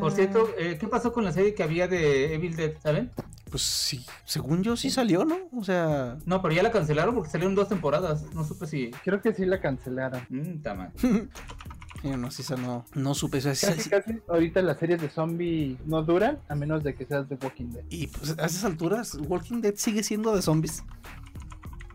Por 0.00 0.12
cierto, 0.12 0.48
eh, 0.58 0.76
¿qué 0.78 0.86
pasó 0.88 1.12
con 1.12 1.24
la 1.24 1.32
serie 1.32 1.54
que 1.54 1.62
había 1.62 1.88
de 1.88 2.34
Evil 2.34 2.56
Dead, 2.56 2.72
¿saben? 2.82 3.10
Pues 3.50 3.62
sí, 3.62 4.04
según 4.24 4.62
yo 4.62 4.76
sí 4.76 4.90
salió, 4.90 5.24
¿no? 5.24 5.36
O 5.56 5.62
sea... 5.62 6.18
No, 6.26 6.42
pero 6.42 6.54
ya 6.54 6.62
la 6.62 6.72
cancelaron 6.72 7.14
porque 7.14 7.30
salieron 7.30 7.54
dos 7.54 7.68
temporadas. 7.68 8.24
No 8.34 8.44
supe 8.44 8.66
si... 8.66 8.90
Creo 9.04 9.22
que 9.22 9.32
sí 9.32 9.46
la 9.46 9.60
cancelaron. 9.60 10.20
Mmm, 10.28 10.56
está 10.56 10.74
mal. 10.74 10.92
no, 12.02 12.30
si 12.30 12.54
no, 12.54 12.84
no 12.94 13.14
supe. 13.14 13.38
eso. 13.38 13.50
casi, 13.66 13.90
casi 13.90 14.18
ahorita 14.28 14.62
las 14.62 14.78
series 14.78 15.00
de 15.00 15.08
zombie 15.08 15.76
no 15.86 16.02
duran 16.02 16.38
a 16.48 16.54
menos 16.54 16.84
de 16.84 16.94
que 16.94 17.04
seas 17.06 17.28
de 17.28 17.36
Walking 17.42 17.72
Dead. 17.72 17.84
Y 17.88 18.06
pues 18.08 18.38
a 18.38 18.46
esas 18.46 18.64
alturas, 18.64 19.14
Walking 19.14 19.60
Dead 19.60 19.74
sigue 19.76 20.02
siendo 20.02 20.34
de 20.34 20.42
zombies. 20.42 20.84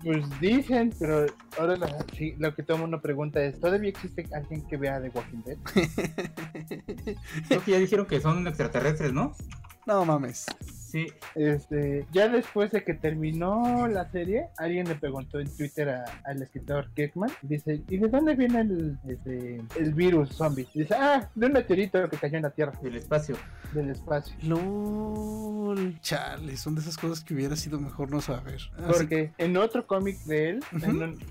Pues 0.03 0.25
dicen, 0.39 0.93
pero 0.97 1.27
ahora 1.59 1.75
lo 1.75 2.55
que 2.55 2.63
todo 2.63 2.77
el 2.77 2.81
mundo 2.81 3.01
pregunta 3.01 3.41
es, 3.43 3.59
¿todavía 3.59 3.89
existe 3.89 4.27
alguien 4.33 4.63
que 4.67 4.77
vea 4.77 4.99
The 4.99 5.09
Walking 5.09 5.43
Dead? 5.45 5.57
Creo 7.47 7.63
que 7.63 7.71
ya 7.71 7.77
dijeron 7.77 8.07
que 8.07 8.19
son 8.19 8.47
extraterrestres, 8.47 9.13
¿no? 9.13 9.33
No 9.85 10.03
mames. 10.05 10.47
Sí. 10.91 11.07
Este, 11.35 12.05
ya 12.11 12.27
después 12.27 12.71
de 12.71 12.83
que 12.83 12.93
terminó 12.93 13.87
la 13.87 14.09
serie, 14.11 14.47
alguien 14.57 14.87
le 14.87 14.95
preguntó 14.95 15.39
en 15.39 15.47
Twitter 15.55 16.03
al 16.25 16.41
escritor 16.41 16.89
Kirkman, 16.93 17.31
dice, 17.41 17.81
¿y 17.87 17.97
de 17.97 18.07
dónde 18.09 18.35
viene 18.35 18.61
el, 18.61 18.99
este, 19.07 19.61
el 19.79 19.93
virus 19.93 20.35
zombie? 20.35 20.67
Dice, 20.73 20.93
ah, 20.95 21.29
de 21.33 21.45
un 21.45 21.53
meteorito 21.53 22.09
que 22.09 22.17
cayó 22.17 22.37
en 22.37 22.43
la 22.43 22.49
Tierra. 22.49 22.73
Del 22.81 22.97
espacio. 22.97 23.37
Del 23.73 23.89
espacio. 23.89 24.35
LOL. 24.43 25.99
Chale, 26.01 26.57
son 26.57 26.75
de 26.75 26.81
esas 26.81 26.97
cosas 26.97 27.23
que 27.23 27.33
hubiera 27.33 27.55
sido 27.55 27.79
mejor 27.79 28.11
no 28.11 28.19
saber. 28.19 28.59
Porque 28.87 29.31
en 29.37 29.55
otro 29.55 29.87
cómic 29.87 30.17
de 30.25 30.49
él, 30.49 30.63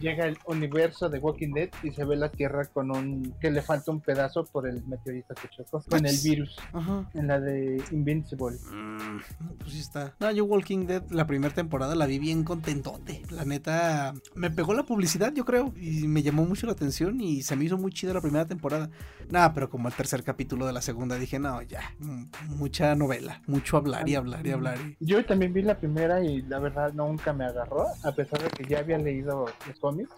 llega 0.00 0.26
el 0.26 0.38
universo 0.46 1.10
de 1.10 1.18
Walking 1.18 1.52
Dead 1.52 1.68
y 1.82 1.90
se 1.90 2.04
ve 2.04 2.16
la 2.16 2.30
Tierra 2.30 2.64
con 2.64 2.90
un, 2.90 3.34
que 3.40 3.50
le 3.50 3.60
falta 3.60 3.90
un 3.90 4.00
pedazo 4.00 4.44
por 4.44 4.66
el 4.66 4.82
meteorito 4.86 5.34
que 5.34 5.48
chocó, 5.48 5.82
con 5.82 6.06
el 6.06 6.16
virus. 6.22 6.56
En 7.12 7.26
la 7.26 7.38
de 7.38 7.82
Invincible. 7.90 8.56
Mm 8.72 9.49
pues 9.58 9.72
sí 9.72 9.80
está. 9.80 10.14
No, 10.20 10.30
yo 10.30 10.44
Walking 10.44 10.86
Dead, 10.86 11.02
la 11.10 11.26
primera 11.26 11.54
temporada 11.54 11.94
la 11.94 12.06
vi 12.06 12.18
bien 12.18 12.44
contentote. 12.44 13.22
La 13.30 13.44
neta, 13.44 14.14
me 14.34 14.50
pegó 14.50 14.74
la 14.74 14.84
publicidad, 14.84 15.32
yo 15.34 15.44
creo, 15.44 15.72
y 15.76 16.06
me 16.08 16.22
llamó 16.22 16.44
mucho 16.44 16.66
la 16.66 16.72
atención 16.72 17.20
y 17.20 17.42
se 17.42 17.56
me 17.56 17.64
hizo 17.64 17.78
muy 17.78 17.92
chida 17.92 18.14
la 18.14 18.20
primera 18.20 18.46
temporada. 18.46 18.90
Nada, 19.30 19.54
pero 19.54 19.70
como 19.70 19.88
el 19.88 19.94
tercer 19.94 20.22
capítulo 20.24 20.66
de 20.66 20.72
la 20.72 20.82
segunda 20.82 21.16
dije, 21.16 21.38
no, 21.38 21.62
ya, 21.62 21.94
mucha 22.48 22.94
novela, 22.94 23.42
mucho 23.46 23.76
hablar 23.76 24.08
y 24.08 24.14
hablar 24.14 24.46
y 24.46 24.50
hablar. 24.50 24.78
Yo 24.98 25.24
también 25.24 25.52
vi 25.52 25.62
la 25.62 25.78
primera 25.78 26.22
y 26.24 26.42
la 26.42 26.58
verdad 26.58 26.92
nunca 26.92 27.32
me 27.32 27.44
agarró, 27.44 27.86
a 28.02 28.12
pesar 28.12 28.42
de 28.42 28.48
que 28.50 28.64
ya 28.64 28.80
había 28.80 28.98
leído 28.98 29.46
los 29.66 29.78
cómics. 29.78 30.10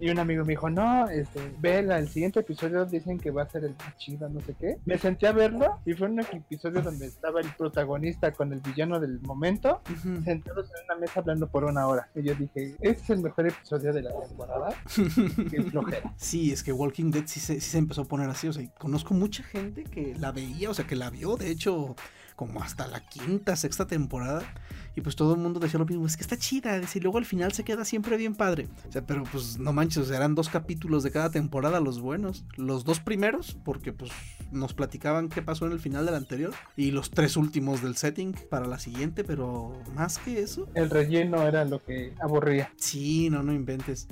Y 0.00 0.10
un 0.10 0.18
amigo 0.18 0.44
me 0.44 0.52
dijo, 0.52 0.70
no, 0.70 1.08
este, 1.08 1.40
vela, 1.60 1.98
el 1.98 2.08
siguiente 2.08 2.40
episodio 2.40 2.84
dicen 2.84 3.18
que 3.18 3.30
va 3.30 3.42
a 3.42 3.48
ser 3.48 3.64
el 3.64 3.74
más 3.78 3.96
chido, 3.98 4.28
no 4.28 4.40
sé 4.40 4.54
qué. 4.58 4.78
Me 4.84 4.98
senté 4.98 5.26
a 5.26 5.32
verlo 5.32 5.80
y 5.84 5.92
fue 5.94 6.08
un 6.08 6.20
episodio 6.20 6.82
donde 6.82 7.06
estaba 7.06 7.40
el 7.40 7.48
protagonista 7.56 8.32
con 8.32 8.52
el 8.52 8.60
villano 8.60 8.73
del 8.74 9.20
momento, 9.22 9.80
sentados 10.24 10.66
en 10.66 10.84
una 10.84 11.00
mesa 11.00 11.20
hablando 11.20 11.48
por 11.48 11.64
una 11.64 11.86
hora. 11.86 12.08
Y 12.14 12.22
yo 12.22 12.34
dije, 12.34 12.76
este 12.80 13.02
es 13.02 13.10
el 13.10 13.20
mejor 13.20 13.46
episodio 13.46 13.92
de 13.92 14.02
la 14.02 14.10
temporada. 14.20 14.70
Qué 15.50 15.62
flojera. 15.62 16.12
Sí, 16.16 16.52
es 16.52 16.62
que 16.62 16.72
Walking 16.72 17.10
Dead 17.10 17.24
sí 17.26 17.40
se, 17.40 17.60
sí 17.60 17.70
se 17.70 17.78
empezó 17.78 18.02
a 18.02 18.04
poner 18.04 18.28
así. 18.28 18.48
O 18.48 18.52
sea, 18.52 18.68
conozco 18.78 19.14
mucha 19.14 19.42
gente 19.44 19.84
que 19.84 20.14
la 20.18 20.32
veía, 20.32 20.70
o 20.70 20.74
sea, 20.74 20.86
que 20.86 20.96
la 20.96 21.10
vio, 21.10 21.36
de 21.36 21.50
hecho, 21.50 21.94
como 22.36 22.62
hasta 22.62 22.86
la 22.86 23.00
quinta, 23.06 23.56
sexta 23.56 23.86
temporada. 23.86 24.42
Y 24.96 25.00
pues 25.00 25.16
todo 25.16 25.34
el 25.34 25.40
mundo 25.40 25.58
decía 25.58 25.78
lo 25.78 25.86
mismo, 25.86 26.06
es 26.06 26.16
que 26.16 26.22
está 26.22 26.36
chida, 26.36 26.80
y 26.94 27.00
luego 27.00 27.18
al 27.18 27.24
final 27.24 27.52
se 27.52 27.64
queda 27.64 27.84
siempre 27.84 28.16
bien 28.16 28.34
padre. 28.34 28.68
O 28.88 28.92
sea, 28.92 29.04
pero 29.04 29.24
pues 29.24 29.58
no 29.58 29.72
manches, 29.72 30.10
eran 30.10 30.34
dos 30.36 30.48
capítulos 30.48 31.02
de 31.02 31.10
cada 31.10 31.30
temporada 31.30 31.80
los 31.80 32.00
buenos. 32.00 32.44
Los 32.56 32.84
dos 32.84 33.00
primeros, 33.00 33.56
porque 33.64 33.92
pues 33.92 34.12
nos 34.52 34.72
platicaban 34.72 35.28
qué 35.28 35.42
pasó 35.42 35.66
en 35.66 35.72
el 35.72 35.80
final 35.80 36.06
del 36.06 36.14
anterior. 36.14 36.54
Y 36.76 36.92
los 36.92 37.10
tres 37.10 37.36
últimos 37.36 37.82
del 37.82 37.96
setting 37.96 38.34
para 38.48 38.66
la 38.66 38.78
siguiente, 38.78 39.24
pero 39.24 39.72
más 39.94 40.18
que 40.18 40.40
eso. 40.40 40.68
El 40.74 40.90
relleno 40.90 41.42
era 41.42 41.64
lo 41.64 41.82
que 41.82 42.14
aburría. 42.20 42.72
Sí, 42.76 43.30
no, 43.30 43.42
no 43.42 43.52
inventes. 43.52 44.06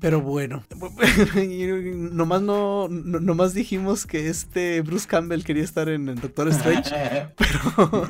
Pero 0.00 0.20
bueno, 0.20 0.64
nomás 1.88 2.42
no, 2.42 2.88
nomás 2.88 3.54
dijimos 3.54 4.06
que 4.06 4.28
este 4.28 4.80
Bruce 4.80 5.06
Campbell 5.06 5.42
quería 5.42 5.62
estar 5.62 5.88
en, 5.88 6.14
Doctor 6.14 6.48
Strange, 6.48 6.90
pero 7.36 8.06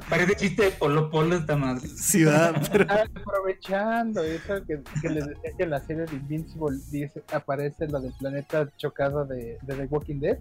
parece 0.08 0.36
chiste 0.36 0.64
de 0.64 0.70
Polo 0.70 1.10
Polo 1.10 1.36
esta 1.36 1.56
madre. 1.56 1.88
Sí, 1.88 2.24
pero... 2.70 2.86
aprovechando 2.92 4.22
eso 4.22 4.54
que, 4.66 4.82
les 5.08 5.26
decía 5.26 5.50
que 5.56 5.62
en 5.64 5.70
la 5.70 5.80
serie 5.80 6.04
de 6.04 6.16
Invincible 6.16 6.78
dice, 6.90 7.22
aparece 7.32 7.88
lo 7.88 8.00
del 8.00 8.12
planeta 8.12 8.68
chocado 8.76 9.24
de, 9.24 9.58
de 9.62 9.74
The 9.74 9.86
Walking 9.86 10.20
Dead, 10.20 10.38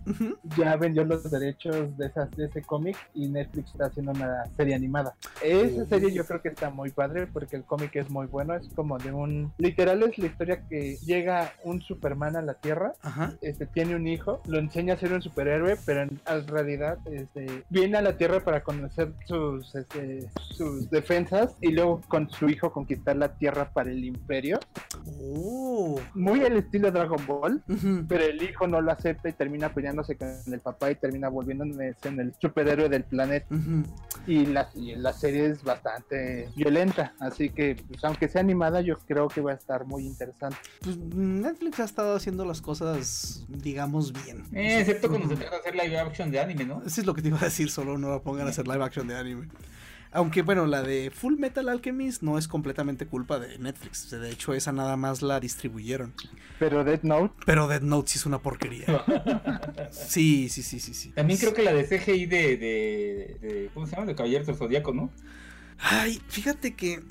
ya 0.57 0.75
vendió 0.75 1.03
los 1.03 1.29
derechos 1.29 1.97
de, 1.97 2.07
esas, 2.07 2.29
de 2.31 2.45
ese 2.45 2.61
cómic 2.61 2.97
y 3.13 3.27
Netflix 3.27 3.71
está 3.71 3.87
haciendo 3.87 4.11
una 4.11 4.45
serie 4.55 4.75
animada. 4.75 5.15
Esa 5.41 5.85
serie 5.85 6.13
yo 6.13 6.25
creo 6.25 6.41
que 6.41 6.49
está 6.49 6.69
muy 6.69 6.91
padre 6.91 7.27
porque 7.27 7.55
el 7.55 7.63
cómic 7.63 7.95
es 7.95 8.09
muy 8.09 8.27
bueno, 8.27 8.55
es 8.55 8.67
como 8.75 8.97
de 8.97 9.11
un 9.11 9.51
literal 9.57 10.03
es 10.03 10.17
la 10.17 10.27
historia 10.27 10.61
que 10.67 10.74
llega 11.05 11.53
un 11.63 11.81
Superman 11.81 12.35
a 12.35 12.41
la 12.41 12.55
Tierra, 12.55 12.93
este 13.41 13.65
tiene 13.65 13.95
un 13.95 14.07
hijo, 14.07 14.41
lo 14.47 14.59
enseña 14.59 14.93
a 14.93 14.97
ser 14.97 15.13
un 15.13 15.21
superhéroe, 15.21 15.77
pero 15.85 16.01
en, 16.01 16.19
realidad 16.47 16.97
este, 17.05 17.63
viene 17.69 17.97
a 17.97 18.01
la 18.01 18.17
Tierra 18.17 18.39
para 18.39 18.63
conocer 18.63 19.11
sus, 19.27 19.73
este, 19.75 20.27
sus 20.51 20.89
defensas 20.89 21.55
y 21.61 21.71
luego 21.71 22.01
con 22.07 22.29
su 22.29 22.49
hijo 22.49 22.71
conquistar 22.71 23.15
la 23.15 23.38
Tierra 23.38 23.69
para 23.71 23.91
el 23.91 24.03
Imperio. 24.03 24.59
Oh. 25.21 25.99
Muy 26.13 26.43
al 26.43 26.57
estilo 26.57 26.91
Dragon 26.91 27.25
Ball, 27.27 27.63
pero 28.07 28.23
el 28.23 28.41
hijo 28.41 28.67
no 28.67 28.81
lo 28.81 28.91
acepta 28.91 29.29
y 29.29 29.33
termina 29.33 29.73
peleándose 29.73 30.15
con 30.15 30.29
el 30.47 30.59
papá 30.59 30.91
y 30.91 30.95
termina 30.95 31.29
volviéndose 31.29 31.95
en 32.03 32.19
el 32.19 32.33
superhéroe 32.39 32.89
del 32.89 33.03
planeta. 33.03 33.47
y, 34.27 34.45
la, 34.47 34.69
y 34.73 34.95
la 34.95 35.13
serie 35.13 35.47
es 35.47 35.63
bastante 35.63 36.49
violenta, 36.55 37.13
así 37.19 37.49
que 37.49 37.75
pues, 37.88 38.03
aunque 38.03 38.27
sea 38.27 38.41
animada 38.41 38.81
yo 38.81 38.97
creo 38.99 39.27
que 39.27 39.41
va 39.41 39.51
a 39.51 39.55
estar 39.55 39.85
muy 39.85 40.05
interesante 40.05 40.57
pues 40.82 40.97
Netflix 40.97 41.80
ha 41.80 41.84
estado 41.84 42.15
haciendo 42.15 42.45
las 42.45 42.62
cosas, 42.62 43.45
digamos, 43.49 44.13
bien. 44.13 44.43
Eh, 44.54 44.80
excepto 44.80 45.10
cuando 45.10 45.30
se 45.30 45.36
trata 45.36 45.56
de 45.56 45.62
hacer 45.62 45.75
live 45.75 45.99
action 45.99 46.32
de 46.32 46.39
anime, 46.39 46.65
¿no? 46.65 46.84
Eso 46.86 47.01
es 47.01 47.08
lo 47.08 47.13
que 47.13 47.21
te 47.21 47.30
iba 47.30 47.39
a 47.39 47.45
decir, 47.45 47.71
solo 47.71 47.97
no 47.97 48.10
la 48.10 48.21
pongan 48.21 48.47
a 48.47 48.51
hacer 48.51 48.67
live 48.67 48.84
action 48.84 49.08
de 49.08 49.15
anime. 49.15 49.47
Aunque 50.15 50.43
bueno, 50.43 50.65
la 50.65 50.82
de 50.82 51.12
Full 51.12 51.38
Metal 51.38 51.67
Alchemist 51.67 52.21
no 52.21 52.38
es 52.38 52.47
completamente 52.47 53.06
culpa 53.06 53.38
de 53.38 53.60
Netflix. 53.60 54.10
De 54.12 54.30
hecho, 54.30 54.54
esa 54.54 54.71
nada 54.71 54.95
más 54.95 55.21
la 55.21 55.41
distribuyeron. 55.41 56.13
Pero 56.58 56.86
Dead 56.86 57.01
Note. 57.04 57.34
Pero 57.45 57.67
Dead 57.67 57.82
Note 57.82 58.12
sí 58.12 58.19
es 58.19 58.25
una 58.25 58.39
porquería. 58.39 58.86
sí, 59.91 60.47
sí, 60.47 60.63
sí, 60.63 60.80
sí, 60.80 60.93
sí. 60.93 61.10
También 61.12 61.38
creo 61.38 61.54
que 61.54 61.63
la 61.63 61.73
de 61.73 61.84
CGI 61.84 62.28
de, 62.28 62.58
de, 62.58 63.69
¿cómo 63.73 63.88
se 63.88 63.95
llama? 63.95 64.08
De 64.08 64.15
Caballero 64.15 64.45
del 64.45 64.56
Zodíaco, 64.56 64.93
¿no? 64.93 65.12
Ay, 65.80 66.21
fíjate 66.30 66.75
que. 66.75 67.01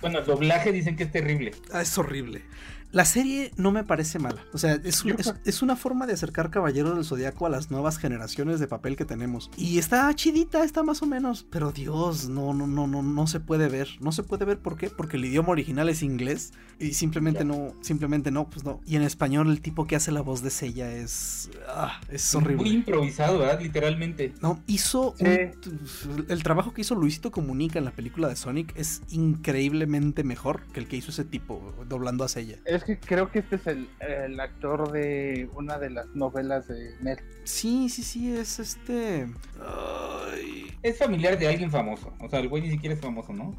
Bueno, 0.00 0.18
el 0.18 0.24
doblaje 0.24 0.72
dicen 0.72 0.96
que 0.96 1.04
es 1.04 1.12
terrible. 1.12 1.52
Ah, 1.72 1.82
es 1.82 1.96
horrible. 1.96 2.42
La 2.94 3.04
serie 3.04 3.50
no 3.56 3.72
me 3.72 3.82
parece 3.82 4.20
mala. 4.20 4.46
O 4.52 4.58
sea, 4.58 4.74
es, 4.74 5.02
es, 5.44 5.62
una 5.62 5.74
forma 5.74 6.06
de 6.06 6.12
acercar 6.12 6.50
Caballero 6.50 6.94
del 6.94 7.04
Zodíaco 7.04 7.44
a 7.44 7.50
las 7.50 7.68
nuevas 7.72 7.98
generaciones 7.98 8.60
de 8.60 8.68
papel 8.68 8.94
que 8.94 9.04
tenemos. 9.04 9.50
Y 9.56 9.78
está 9.78 10.14
chidita, 10.14 10.62
está 10.62 10.84
más 10.84 11.02
o 11.02 11.06
menos. 11.06 11.44
Pero 11.50 11.72
Dios, 11.72 12.28
no, 12.28 12.54
no, 12.54 12.68
no, 12.68 12.86
no, 12.86 13.02
no 13.02 13.26
se 13.26 13.40
puede 13.40 13.68
ver. 13.68 13.88
No 13.98 14.12
se 14.12 14.22
puede 14.22 14.44
ver, 14.44 14.60
¿por 14.60 14.76
qué? 14.76 14.90
Porque 14.90 15.16
el 15.16 15.24
idioma 15.24 15.48
original 15.48 15.88
es 15.88 16.04
inglés. 16.04 16.52
Y 16.78 16.92
simplemente 16.92 17.44
no, 17.44 17.74
simplemente 17.80 18.30
no, 18.30 18.48
pues 18.48 18.64
no. 18.64 18.80
Y 18.86 18.94
en 18.94 19.02
español 19.02 19.50
el 19.50 19.60
tipo 19.60 19.88
que 19.88 19.96
hace 19.96 20.12
la 20.12 20.20
voz 20.20 20.42
de 20.42 20.50
Sella 20.50 20.92
es. 20.92 21.50
Ah, 21.66 22.00
es 22.12 22.32
horrible. 22.32 22.62
Muy 22.62 22.70
improvisado, 22.70 23.40
¿verdad? 23.40 23.60
Literalmente. 23.60 24.34
No, 24.40 24.62
hizo. 24.68 25.16
el 25.18 26.42
trabajo 26.44 26.72
que 26.72 26.82
hizo 26.82 26.94
Luisito 26.94 27.32
Comunica 27.32 27.80
en 27.80 27.86
la 27.86 27.90
película 27.92 28.28
de 28.28 28.36
Sonic 28.36 28.72
es 28.76 29.02
increíblemente 29.10 30.22
mejor 30.22 30.62
que 30.72 30.78
el 30.78 30.86
que 30.86 30.96
hizo 30.96 31.10
ese 31.10 31.24
tipo 31.24 31.74
doblando 31.88 32.22
a 32.22 32.28
Sella. 32.28 32.58
Es 32.64 32.83
creo 33.06 33.30
que 33.30 33.40
este 33.40 33.56
es 33.56 33.66
el, 33.66 34.40
actor 34.40 34.90
de 34.92 35.48
una 35.54 35.78
de 35.78 35.90
las 35.90 36.06
novelas 36.14 36.68
de 36.68 36.96
Netflix. 37.00 37.50
Sí, 37.50 37.88
sí, 37.88 38.02
sí, 38.02 38.36
es 38.36 38.58
este. 38.58 39.28
Es 40.84 40.98
familiar 40.98 41.38
de 41.38 41.48
alguien 41.48 41.70
famoso. 41.70 42.12
O 42.20 42.28
sea, 42.28 42.40
el 42.40 42.48
güey 42.50 42.62
ni 42.62 42.70
siquiera 42.70 42.94
es 42.94 43.00
famoso, 43.00 43.32
¿no? 43.32 43.56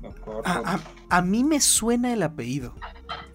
A, 1.10 1.22
mí 1.24 1.44
me 1.44 1.60
suena 1.60 2.14
el 2.14 2.22
apellido. 2.22 2.76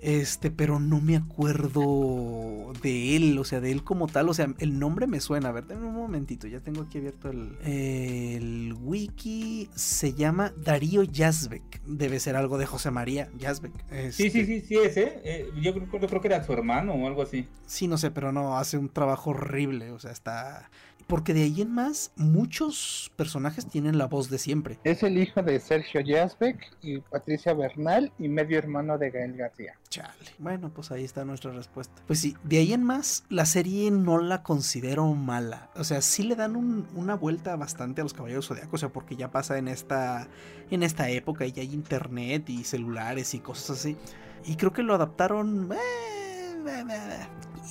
Este, 0.01 0.53
pero 0.53 0.79
no 0.79 1.01
me 1.01 1.17
acuerdo 1.17 2.73
de 2.85 3.17
él, 3.17 3.37
o 3.37 3.45
sea, 3.45 3.61
de 3.61 3.73
él 3.73 3.83
como 3.83 4.07
tal. 4.07 4.29
O 4.29 4.35
sea, 4.35 4.55
el 4.61 4.79
nombre 4.79 5.09
me 5.09 5.19
suena. 5.19 5.49
A 5.49 5.53
ver, 5.53 5.67
denme 5.67 5.89
un 5.89 5.97
momentito, 5.97 6.47
ya 6.47 6.61
tengo 6.61 6.83
aquí 6.83 6.99
abierto 6.99 7.31
el, 7.31 7.59
el 7.65 8.75
wiki. 8.81 9.69
Se 9.75 10.15
llama 10.15 10.53
Darío 10.57 11.03
Yazbek. 11.03 11.83
Debe 11.85 12.21
ser 12.21 12.37
algo 12.37 12.59
de 12.59 12.67
José 12.67 12.93
María 12.93 13.29
Yazbek. 13.39 13.73
Sí, 14.13 14.31
sí, 14.31 14.47
sí, 14.47 14.61
sí, 14.61 14.77
es, 14.77 14.97
¿eh? 14.99 15.21
eh 15.25 15.51
yo 15.61 15.75
creo, 15.75 16.21
que 16.21 16.29
era 16.29 16.45
su 16.45 16.53
hermano 16.53 16.95
o 16.95 17.09
algo 17.09 17.23
así. 17.23 17.49
Sí, 17.67 17.89
no 17.89 17.99
sé, 17.99 18.13
pero 18.13 18.31
no, 18.31 18.57
hace 18.57 18.79
un 18.79 18.89
trabajo 18.89 19.31
horrible. 19.31 19.91
O 19.91 19.99
sea, 19.99 20.13
está. 20.13 20.71
Porque 21.11 21.35
de 21.35 21.43
ahí 21.43 21.61
en 21.61 21.73
más, 21.73 22.13
muchos 22.15 23.11
personajes 23.17 23.67
tienen 23.67 23.99
la 23.99 24.07
voz 24.07 24.31
de 24.31 24.39
siempre. 24.39 24.79
Es 24.85 25.03
el 25.03 25.19
hijo 25.19 25.43
de 25.43 25.59
Sergio 25.59 26.01
Yazbek 26.01 26.71
y 26.83 27.01
Patricia 27.01 27.53
Bernal 27.53 28.13
y 28.17 28.29
medio 28.29 28.57
hermano 28.59 28.97
de 28.97 29.11
Gael 29.11 29.37
García. 29.37 29.75
Chale. 29.89 30.15
Bueno, 30.39 30.71
pues 30.73 30.93
ahí 30.93 31.03
está 31.03 31.25
nuestra 31.25 31.51
respuesta. 31.51 32.01
Pues 32.07 32.21
sí, 32.21 32.37
de 32.45 32.59
ahí 32.59 32.73
en 32.73 32.85
más, 32.85 33.25
la 33.29 33.45
serie 33.45 33.91
no 33.91 34.19
la 34.19 34.45
considero 34.45 35.05
mala. 35.15 35.69
O 35.75 35.83
sea, 35.83 36.01
sí 36.01 36.23
le 36.23 36.37
dan 36.37 36.55
una 36.95 37.17
vuelta 37.17 37.57
bastante 37.57 38.03
a 38.03 38.05
los 38.05 38.15
Caballeros 38.15 38.47
Zodiacos, 38.47 38.75
o 38.75 38.79
sea, 38.79 38.89
porque 38.91 39.17
ya 39.17 39.33
pasa 39.33 39.59
en 39.59 39.67
esta, 39.67 40.29
en 40.71 40.85
esta 40.85 41.11
época 41.11 41.45
y 41.45 41.51
ya 41.51 41.63
hay 41.63 41.75
internet 41.75 42.49
y 42.51 42.63
celulares 42.63 43.35
y 43.35 43.41
cosas 43.41 43.81
así. 43.81 43.97
Y 44.45 44.55
creo 44.55 44.73
que 44.73 44.85
lo 44.85 44.95
adaptaron. 44.95 45.73
Eh, 45.73 46.20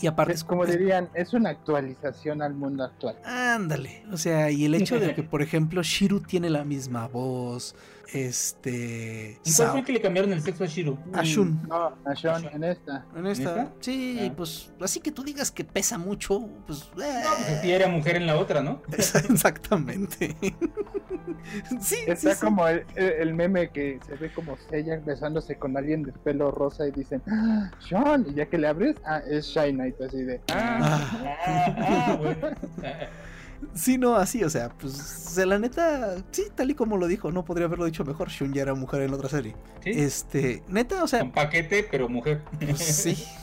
y 0.02 0.08
aparte. 0.08 0.34
Es 0.34 0.44
como 0.44 0.66
dirían, 0.66 1.10
es 1.14 1.34
una 1.34 1.50
actualización 1.50 2.42
al 2.42 2.54
mundo 2.54 2.84
actual. 2.84 3.16
Ándale. 3.26 4.04
O 4.12 4.18
sea, 4.18 4.50
y 4.52 4.66
el 4.66 4.76
hecho 4.76 5.00
de 5.00 5.14
que, 5.14 5.24
por 5.24 5.42
ejemplo, 5.42 5.82
Shiru 5.84 6.22
tiene 6.22 6.50
la 6.50 6.64
misma 6.64 7.08
voz. 7.08 7.76
Este. 8.14 9.40
¿Y 9.44 9.54
cuál 9.54 9.70
fue 9.70 9.84
que 9.84 9.94
le 9.94 10.02
cambiaron 10.02 10.34
el 10.34 10.42
sexo 10.42 10.64
a 10.64 10.68
Shiru? 10.68 10.98
A 11.14 11.24
Shun. 11.24 11.62
No, 11.68 11.96
a 12.06 12.14
Shun, 12.14 12.46
en 12.52 12.64
esta. 12.64 13.06
¿En 13.16 13.28
esta? 13.28 13.72
Sí, 13.80 14.20
ah. 14.22 14.34
pues 14.36 14.72
así 14.82 15.00
que 15.00 15.12
tú 15.12 15.24
digas 15.24 15.52
que 15.52 15.64
pesa 15.64 15.98
mucho, 15.98 16.48
pues. 16.66 16.90
Eh. 16.98 17.22
No, 17.24 17.30
pues 17.38 17.64
era 17.64 17.88
mujer 17.88 18.16
en 18.16 18.26
la 18.26 18.38
otra, 18.38 18.62
¿no? 18.62 18.82
Exactamente. 18.92 20.36
sí, 21.82 21.98
Está 22.08 22.36
como 22.36 22.68
el, 22.68 23.34
meme 23.34 23.70
que 23.70 24.00
se 24.08 24.16
ve 24.16 24.32
como 24.34 24.58
ella 24.72 25.00
besándose 25.06 25.56
con 25.58 25.78
alguien 25.78 26.04
de 26.04 26.12
pelo 26.12 26.52
rosa 26.52 26.88
y 26.88 26.92
dicen, 26.92 27.22
ah, 27.28 27.72
Sean, 27.88 28.26
y 28.30 28.34
ya 28.34 28.48
que 28.48 28.58
le 28.58 28.68
abres, 28.68 28.96
ah, 29.06 29.22
es 29.30 29.46
Shy 29.46 29.72
Knight, 29.72 30.02
así 30.02 30.24
de. 30.24 30.42
Ah, 30.52 31.38
ah, 31.46 31.76
ah 31.78 32.18
bueno. 32.20 32.48
Sí, 33.74 33.98
no, 33.98 34.16
así, 34.16 34.44
o 34.44 34.50
sea, 34.50 34.70
pues 34.70 35.38
la 35.38 35.60
neta, 35.60 36.18
sí, 36.32 36.44
tal 36.56 36.72
y 36.72 36.76
como 36.76 36.98
lo 36.98 37.08
dijo, 37.08 37.32
no 37.32 37.46
podría 37.46 37.66
haberlo 37.66 37.86
dicho 37.86 38.04
mejor. 38.04 38.30
Shun 38.30 38.54
ya 38.54 38.64
era 38.64 38.74
mujer 38.74 39.02
en 39.02 39.12
la 39.12 39.18
otra 39.18 39.30
serie. 39.30 39.56
Este, 39.86 40.64
neta, 40.68 41.04
o 41.04 41.08
sea. 41.08 41.24
Un 41.24 41.32
paquete, 41.32 41.88
pero 41.90 42.10
mujer. 42.10 42.42
Pues, 42.60 42.80
sí. 42.80 43.18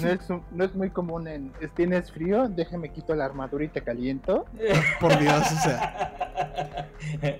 No 0.00 0.08
es, 0.08 0.20
no 0.50 0.64
es 0.64 0.74
muy 0.74 0.88
común 0.88 1.28
en. 1.28 1.52
¿Tienes 1.76 2.10
frío? 2.10 2.48
Déjame 2.48 2.90
quito 2.90 3.14
la 3.14 3.26
armadura 3.26 3.64
y 3.64 3.68
te 3.68 3.82
caliento. 3.82 4.46
Por 4.98 5.18
Dios, 5.18 5.42
o 5.52 5.60
sea. 5.62 6.96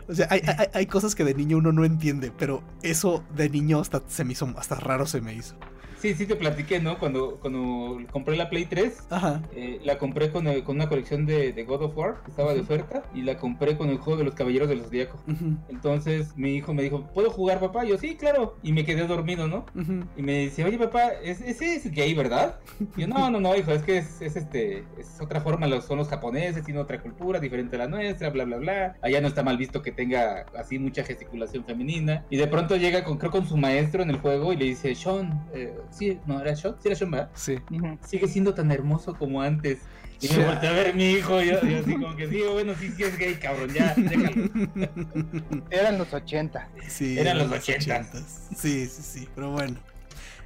O 0.06 0.14
sea, 0.14 0.26
hay, 0.28 0.42
hay, 0.58 0.66
hay, 0.74 0.86
cosas 0.86 1.14
que 1.14 1.24
de 1.24 1.32
niño 1.32 1.56
uno 1.56 1.72
no 1.72 1.86
entiende, 1.86 2.30
pero 2.38 2.62
eso 2.82 3.24
de 3.34 3.48
niño 3.48 3.80
hasta 3.80 4.02
se 4.08 4.24
me 4.24 4.32
hizo, 4.32 4.52
hasta 4.58 4.74
raro 4.74 5.06
se 5.06 5.22
me 5.22 5.32
hizo. 5.32 5.56
Sí, 6.04 6.12
sí 6.12 6.26
te 6.26 6.36
platiqué, 6.36 6.80
¿no? 6.80 6.98
Cuando, 6.98 7.38
cuando 7.40 7.98
compré 8.12 8.36
la 8.36 8.50
Play 8.50 8.66
3, 8.66 9.08
eh, 9.56 9.80
la 9.84 9.96
compré 9.96 10.30
con, 10.30 10.44
con 10.60 10.76
una 10.76 10.86
colección 10.86 11.24
de, 11.24 11.54
de, 11.54 11.64
God 11.64 11.82
of 11.84 11.96
War, 11.96 12.16
que 12.22 12.30
estaba 12.30 12.52
de 12.52 12.60
oferta, 12.60 13.04
y 13.14 13.22
la 13.22 13.38
compré 13.38 13.78
con 13.78 13.88
el 13.88 13.96
juego 13.96 14.18
de 14.18 14.24
los 14.24 14.34
Caballeros 14.34 14.68
del 14.68 14.82
Zodíaco. 14.82 15.18
Entonces 15.70 16.36
mi 16.36 16.56
hijo 16.56 16.74
me 16.74 16.82
dijo, 16.82 17.06
¿puedo 17.14 17.30
jugar, 17.30 17.58
papá? 17.58 17.84
yo, 17.84 17.96
sí, 17.96 18.16
claro. 18.16 18.58
Y 18.62 18.72
me 18.72 18.84
quedé 18.84 19.06
dormido, 19.06 19.48
¿no? 19.48 19.64
Y 20.14 20.22
me 20.22 20.40
dice, 20.40 20.62
oye, 20.64 20.76
papá, 20.76 21.12
ese 21.22 21.74
es 21.74 21.90
gay, 21.90 22.12
¿verdad? 22.12 22.56
Y 22.98 23.00
yo, 23.00 23.08
no, 23.08 23.30
no, 23.30 23.40
no, 23.40 23.56
hijo, 23.56 23.72
es 23.72 23.82
que 23.82 23.96
es, 23.96 24.20
este, 24.20 24.84
es 24.98 25.18
otra 25.22 25.40
forma, 25.40 25.80
son 25.80 25.96
los 25.96 26.08
japoneses, 26.08 26.64
tiene 26.64 26.80
otra 26.80 27.00
cultura 27.00 27.40
diferente 27.40 27.76
a 27.76 27.78
la 27.78 27.88
nuestra, 27.88 28.28
bla, 28.28 28.44
bla, 28.44 28.58
bla. 28.58 28.96
Allá 29.00 29.22
no 29.22 29.28
está 29.28 29.42
mal 29.42 29.56
visto 29.56 29.80
que 29.80 29.90
tenga 29.90 30.44
así 30.54 30.78
mucha 30.78 31.02
gesticulación 31.02 31.64
femenina. 31.64 32.26
Y 32.28 32.36
de 32.36 32.46
pronto 32.46 32.76
llega 32.76 33.04
con, 33.04 33.16
creo, 33.16 33.30
con 33.30 33.46
su 33.46 33.56
maestro 33.56 34.02
en 34.02 34.10
el 34.10 34.18
juego 34.18 34.52
y 34.52 34.56
le 34.56 34.66
dice, 34.66 34.94
Sean, 34.94 35.48
eh, 35.54 35.74
sí, 35.94 36.18
no, 36.26 36.40
era 36.40 36.54
Sean, 36.56 36.74
sí 36.80 36.88
era 36.88 36.96
Sean, 36.96 37.10
¿verdad? 37.10 37.30
Sí. 37.34 37.56
Sigue 38.06 38.28
siendo 38.28 38.54
tan 38.54 38.70
hermoso 38.70 39.14
como 39.14 39.40
antes. 39.40 39.78
Y 40.20 40.28
me 40.28 40.46
volteé 40.46 40.68
a 40.68 40.72
ver 40.72 40.94
mi 40.94 41.10
hijo 41.12 41.42
y 41.42 41.48
yo, 41.48 41.58
así 41.58 41.92
como 41.92 42.16
que 42.16 42.28
sí, 42.28 42.40
bueno, 42.50 42.72
sí, 42.78 42.90
sí 42.96 43.02
es 43.02 43.18
gay, 43.18 43.34
cabrón, 43.34 43.72
ya, 43.74 43.94
déjalo. 43.96 44.50
Eran 45.70 45.98
los 45.98 46.12
80. 46.12 46.68
Sí, 46.88 47.18
eran, 47.18 47.38
los 47.38 47.50
80. 47.50 48.04
Sí, 48.56 48.86
sí, 48.86 49.02
sí, 49.02 49.28
pero 49.34 49.50
bueno. 49.50 49.76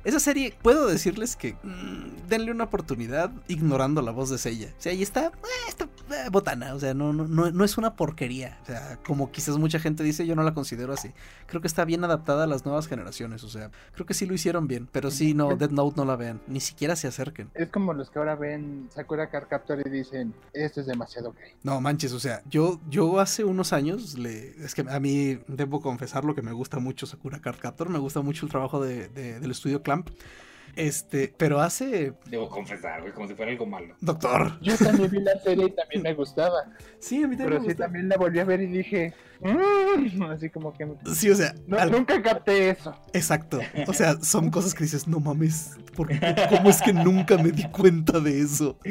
Esa 0.04 0.20
serie, 0.20 0.54
puedo 0.62 0.86
decirles 0.86 1.36
que 1.36 1.54
mm, 1.62 2.28
denle 2.28 2.52
una 2.52 2.64
oportunidad 2.64 3.30
ignorando 3.48 4.02
la 4.02 4.10
voz 4.10 4.30
de 4.30 4.38
Sella. 4.38 4.68
O 4.78 4.80
sea, 4.80 4.92
ahí 4.92 5.02
está, 5.02 5.26
eh, 5.26 5.68
está 5.68 5.84
eh, 5.84 6.28
botana. 6.30 6.74
O 6.74 6.80
sea, 6.80 6.94
no, 6.94 7.12
no, 7.12 7.26
no, 7.26 7.64
es 7.64 7.78
una 7.78 7.94
porquería. 7.94 8.58
O 8.62 8.66
sea, 8.66 8.98
como 9.06 9.30
quizás 9.30 9.56
mucha 9.58 9.78
gente 9.78 10.02
dice, 10.02 10.26
yo 10.26 10.34
no 10.34 10.42
la 10.42 10.54
considero 10.54 10.92
así. 10.92 11.12
Creo 11.46 11.60
que 11.60 11.66
está 11.66 11.84
bien 11.84 12.04
adaptada 12.04 12.44
a 12.44 12.46
las 12.46 12.64
nuevas 12.64 12.86
generaciones. 12.86 13.44
O 13.44 13.48
sea, 13.48 13.70
creo 13.92 14.06
que 14.06 14.14
sí 14.14 14.26
lo 14.26 14.34
hicieron 14.34 14.68
bien. 14.68 14.88
Pero 14.90 15.10
sí, 15.10 15.34
no, 15.34 15.56
Dead 15.56 15.70
Note 15.70 15.96
no 15.96 16.04
la 16.04 16.16
vean. 16.16 16.40
Ni 16.46 16.60
siquiera 16.60 16.96
se 16.96 17.08
acerquen. 17.08 17.50
Es 17.54 17.68
como 17.68 17.92
los 17.92 18.10
que 18.10 18.18
ahora 18.18 18.36
ven 18.36 18.88
Sakura 18.94 19.30
Card 19.30 19.48
Captor 19.48 19.82
y 19.84 19.90
dicen, 19.90 20.34
esto 20.52 20.80
es 20.80 20.86
demasiado 20.86 21.32
gay. 21.32 21.52
No 21.62 21.80
manches, 21.80 22.12
o 22.12 22.20
sea, 22.20 22.42
yo, 22.48 22.80
yo 22.88 23.20
hace 23.20 23.44
unos 23.44 23.72
años, 23.72 24.16
le, 24.18 24.50
es 24.64 24.74
que 24.74 24.84
a 24.88 25.00
mí 25.00 25.40
debo 25.48 25.80
confesar 25.80 26.24
lo 26.24 26.34
que 26.34 26.42
me 26.42 26.52
gusta 26.52 26.78
mucho 26.78 27.06
Sakura 27.06 27.40
Card 27.40 27.58
Captor. 27.58 27.88
Me 27.88 27.98
gusta 27.98 28.20
mucho 28.20 28.46
el 28.46 28.50
trabajo 28.50 28.80
de, 28.80 29.08
del 29.08 29.50
estudio 29.50 29.82
Clamp. 29.82 29.97
Este, 30.76 31.34
pero 31.36 31.60
hace. 31.60 32.12
Debo 32.26 32.48
confesar, 32.48 33.00
güey, 33.00 33.12
como 33.12 33.26
si 33.26 33.34
fuera 33.34 33.50
algo 33.50 33.66
malo. 33.66 33.96
Doctor. 34.00 34.60
Yo 34.60 34.76
también 34.76 35.10
vi 35.10 35.20
la 35.20 35.38
serie 35.40 35.66
y 35.66 35.70
también 35.70 36.02
me 36.02 36.14
gustaba. 36.14 36.64
Sí, 37.00 37.22
a 37.22 37.26
mí 37.26 37.36
también. 37.36 37.62
Pero 37.62 37.70
sí, 37.70 37.76
también 37.76 38.08
la 38.08 38.16
volví 38.16 38.38
a 38.38 38.44
ver 38.44 38.60
y 38.60 38.66
dije, 38.66 39.12
Mm, 39.40 40.22
así 40.24 40.50
como 40.50 40.72
que. 40.72 40.86
Sí, 41.14 41.30
o 41.30 41.34
sea. 41.34 41.54
Nunca 41.66 42.20
capté 42.22 42.70
eso. 42.70 42.94
Exacto. 43.12 43.60
O 43.86 43.92
sea, 43.92 44.20
son 44.20 44.50
cosas 44.50 44.74
que 44.74 44.84
dices, 44.84 45.06
no 45.06 45.20
mames. 45.20 45.76
¿Cómo 45.96 46.70
es 46.70 46.80
que 46.80 46.92
nunca 46.92 47.36
me 47.38 47.50
di 47.50 47.64
cuenta 47.64 48.20
de 48.20 48.40
eso? 48.40 48.78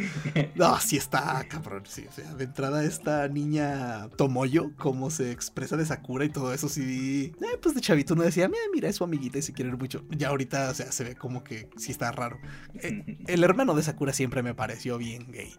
No, 0.55 0.79
sí 0.79 0.97
está, 0.97 1.45
cabrón. 1.47 1.83
Sí, 1.87 2.05
o 2.09 2.11
sea, 2.11 2.33
de 2.33 2.45
entrada, 2.45 2.83
esta 2.83 3.27
niña 3.27 4.09
Tomoyo, 4.17 4.71
cómo 4.77 5.09
se 5.09 5.31
expresa 5.31 5.77
de 5.77 5.85
Sakura 5.85 6.25
y 6.25 6.29
todo 6.29 6.53
eso, 6.53 6.67
sí. 6.67 7.31
Eh, 7.41 7.57
pues 7.61 7.75
de 7.75 7.81
chavito 7.81 8.13
uno 8.13 8.23
decía, 8.23 8.47
mira, 8.47 8.61
mira, 8.73 8.89
es 8.89 8.95
su 8.95 9.03
amiguita 9.03 9.37
y 9.37 9.41
se 9.41 9.53
quiere 9.53 9.71
mucho. 9.75 10.03
Ya 10.09 10.29
ahorita, 10.29 10.69
o 10.69 10.73
sea, 10.73 10.91
se 10.91 11.03
ve 11.03 11.15
como 11.15 11.43
que 11.43 11.69
sí 11.77 11.91
está 11.91 12.11
raro. 12.11 12.39
Eh, 12.75 13.17
el 13.27 13.43
hermano 13.43 13.75
de 13.75 13.83
Sakura 13.83 14.13
siempre 14.13 14.41
me 14.41 14.53
pareció 14.53 14.97
bien 14.97 15.31
gay. 15.31 15.53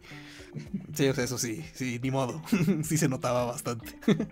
Sí, 0.95 1.07
eso 1.07 1.39
sí, 1.39 1.65
sí, 1.75 2.01
ni 2.03 2.11
modo. 2.11 2.43
sí 2.83 2.99
se 2.99 3.09
notaba 3.09 3.45
bastante. 3.45 3.95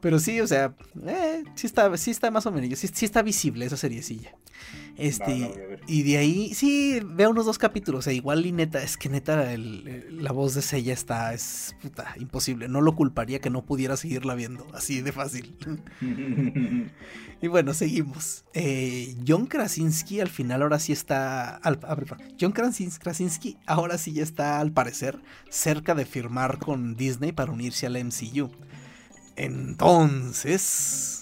Pero 0.00 0.18
sí, 0.18 0.40
o 0.40 0.46
sea, 0.46 0.74
eh, 1.06 1.44
sí, 1.54 1.66
está, 1.66 1.96
sí 1.96 2.10
está 2.10 2.30
más 2.30 2.46
o 2.46 2.52
menos, 2.52 2.78
sí, 2.78 2.88
sí 2.92 3.04
está 3.04 3.22
visible 3.22 3.66
esa 3.66 3.76
seriecilla. 3.76 4.34
Este, 4.96 5.78
y 5.86 6.02
de 6.02 6.18
ahí, 6.18 6.54
sí, 6.54 7.00
veo 7.04 7.30
unos 7.30 7.46
dos 7.46 7.56
capítulos. 7.56 8.00
O 8.00 8.02
sea, 8.02 8.12
igual 8.12 8.44
y 8.44 8.50
neta, 8.50 8.82
es 8.82 8.96
que 8.96 9.08
neta 9.08 9.56
la 9.56 10.32
voz 10.32 10.54
de 10.54 10.62
Sella 10.62 10.92
está, 10.92 11.32
es 11.32 11.76
puta, 11.80 12.14
imposible. 12.18 12.66
No 12.66 12.80
lo 12.80 12.96
culparía 12.96 13.40
que 13.40 13.48
no 13.48 13.64
pudiera 13.64 13.96
seguirla 13.96 14.34
viendo, 14.34 14.66
así 14.74 15.00
de 15.00 15.12
fácil. 15.12 15.56
y 17.40 17.46
bueno, 17.46 17.74
seguimos. 17.74 18.44
Eh, 18.54 19.16
John 19.26 19.46
Krasinski 19.46 20.20
al 20.20 20.30
final 20.30 20.62
ahora 20.62 20.80
sí 20.80 20.92
está. 20.92 21.56
Al, 21.56 21.78
ah, 21.84 21.96
John 22.40 22.50
Krasinski 22.50 23.56
ahora 23.66 23.98
sí 23.98 24.12
ya 24.12 24.24
está, 24.24 24.58
al 24.58 24.72
parecer, 24.72 25.20
cerca 25.48 25.94
de 25.94 26.06
firmar 26.06 26.58
con 26.58 26.96
Disney 26.96 27.30
para 27.30 27.52
unirse 27.52 27.86
al 27.86 28.04
MCU. 28.04 28.50
Entonces, 29.38 31.17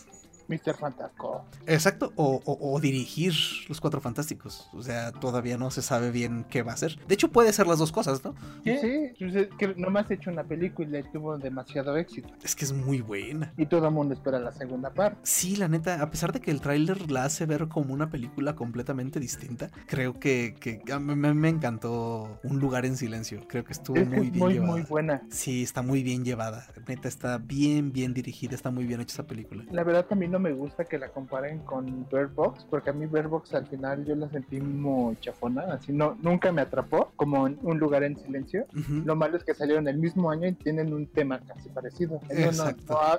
Mr. 0.49 0.77
Fantástico. 0.77 1.45
Exacto, 1.67 2.13
o, 2.17 2.79
dirigir 2.81 3.35
los 3.69 3.81
Cuatro 3.81 4.01
Fantásticos. 4.01 4.69
O 4.73 4.83
sea, 4.83 5.13
todavía 5.13 5.57
no 5.57 5.71
se 5.71 5.83
sabe 5.83 6.11
bien 6.11 6.45
qué 6.49 6.63
va 6.63 6.73
a 6.73 6.75
hacer. 6.75 6.99
De 7.07 7.15
hecho, 7.15 7.29
puede 7.29 7.53
ser 7.53 7.67
las 7.67 7.79
dos 7.79 7.93
cosas, 7.93 8.25
¿no? 8.25 8.35
Sí, 8.65 9.13
pues 9.19 9.49
que 9.59 9.75
nomás 9.77 10.11
ha 10.11 10.15
hecho 10.15 10.31
una 10.31 10.45
película 10.45 10.99
y 10.99 11.03
tuvo 11.05 11.39
demasiado 11.39 11.97
éxito. 11.97 12.29
Es 12.43 12.55
que 12.55 12.65
es 12.65 12.73
muy 12.73 13.01
buena. 13.01 13.53
Y 13.57 13.67
todo 13.67 13.87
el 13.87 13.95
mundo 13.95 14.15
espera 14.15 14.39
la 14.39 14.53
segunda 14.53 14.91
parte. 14.91 15.19
Sí, 15.23 15.57
la 15.57 15.69
neta, 15.69 16.03
a 16.03 16.11
pesar 16.11 16.33
de 16.33 16.41
que 16.41 16.51
el 16.51 16.61
tráiler 16.61 17.11
la 17.11 17.25
hace 17.25 17.47
ver 17.47 17.69
como 17.69 17.95
una 17.95 18.11
película 18.11 18.55
completamente 18.55 19.21
distinta, 19.21 19.71
creo 19.87 20.19
que, 20.19 20.55
que 20.61 20.81
a 20.93 20.99
mí 20.99 21.15
me 21.15 21.49
encantó 21.49 22.39
Un 22.43 22.59
lugar 22.61 22.87
en 22.87 22.97
silencio. 22.97 23.47
Creo 23.49 23.65
que 23.65 23.73
estuvo 23.73 24.05
muy 24.05 24.31
bien 24.31 24.49
llevada. 24.49 24.73
Muy 24.73 24.83
buena. 24.83 25.23
Sí, 25.31 25.63
está 25.63 25.83
muy 25.83 26.03
bien 26.03 26.25
llevada. 26.25 26.67
Neta, 26.87 27.09
está 27.09 27.39
bien, 27.39 27.93
bien 27.93 28.15
dirigida, 28.15 28.55
está 28.55 28.71
muy 28.71 28.85
bien 28.85 29.01
hecha 29.01 29.15
esa 29.15 29.27
película. 29.27 29.65
La 29.71 29.85
verdad 29.85 30.07
también 30.07 30.36
me 30.39 30.53
gusta 30.53 30.85
que 30.85 30.99
la 30.99 31.09
comparen 31.09 31.61
con 31.61 32.07
Bird 32.11 32.35
Box, 32.35 32.67
porque 32.69 32.91
a 32.91 32.93
mí 32.93 33.07
Bird 33.07 33.29
Box 33.29 33.55
al 33.55 33.67
final 33.67 34.05
yo 34.05 34.15
la 34.15 34.29
sentí 34.29 34.61
muy 34.61 35.17
chafona, 35.21 35.63
así 35.73 35.93
no, 35.93 36.17
nunca 36.21 36.53
me 36.53 36.63
atrapó, 36.63 37.13
como 37.17 37.47
en 37.47 37.59
un 37.63 37.79
lugar 37.79 38.03
en 38.03 38.17
silencio. 38.17 38.67
Lo 39.05 39.17
malo 39.17 39.37
es 39.37 39.45
que 39.45 39.55
salieron 39.55 39.89
el 39.89 39.99
mismo 39.99 40.31
año 40.31 40.49
y 40.49 40.53
tienen 40.53 40.93
un 40.93 41.07
tema 41.07 41.41
casi 41.41 41.69
parecido. 41.69 42.21
En 42.29 42.49
uno 42.49 42.65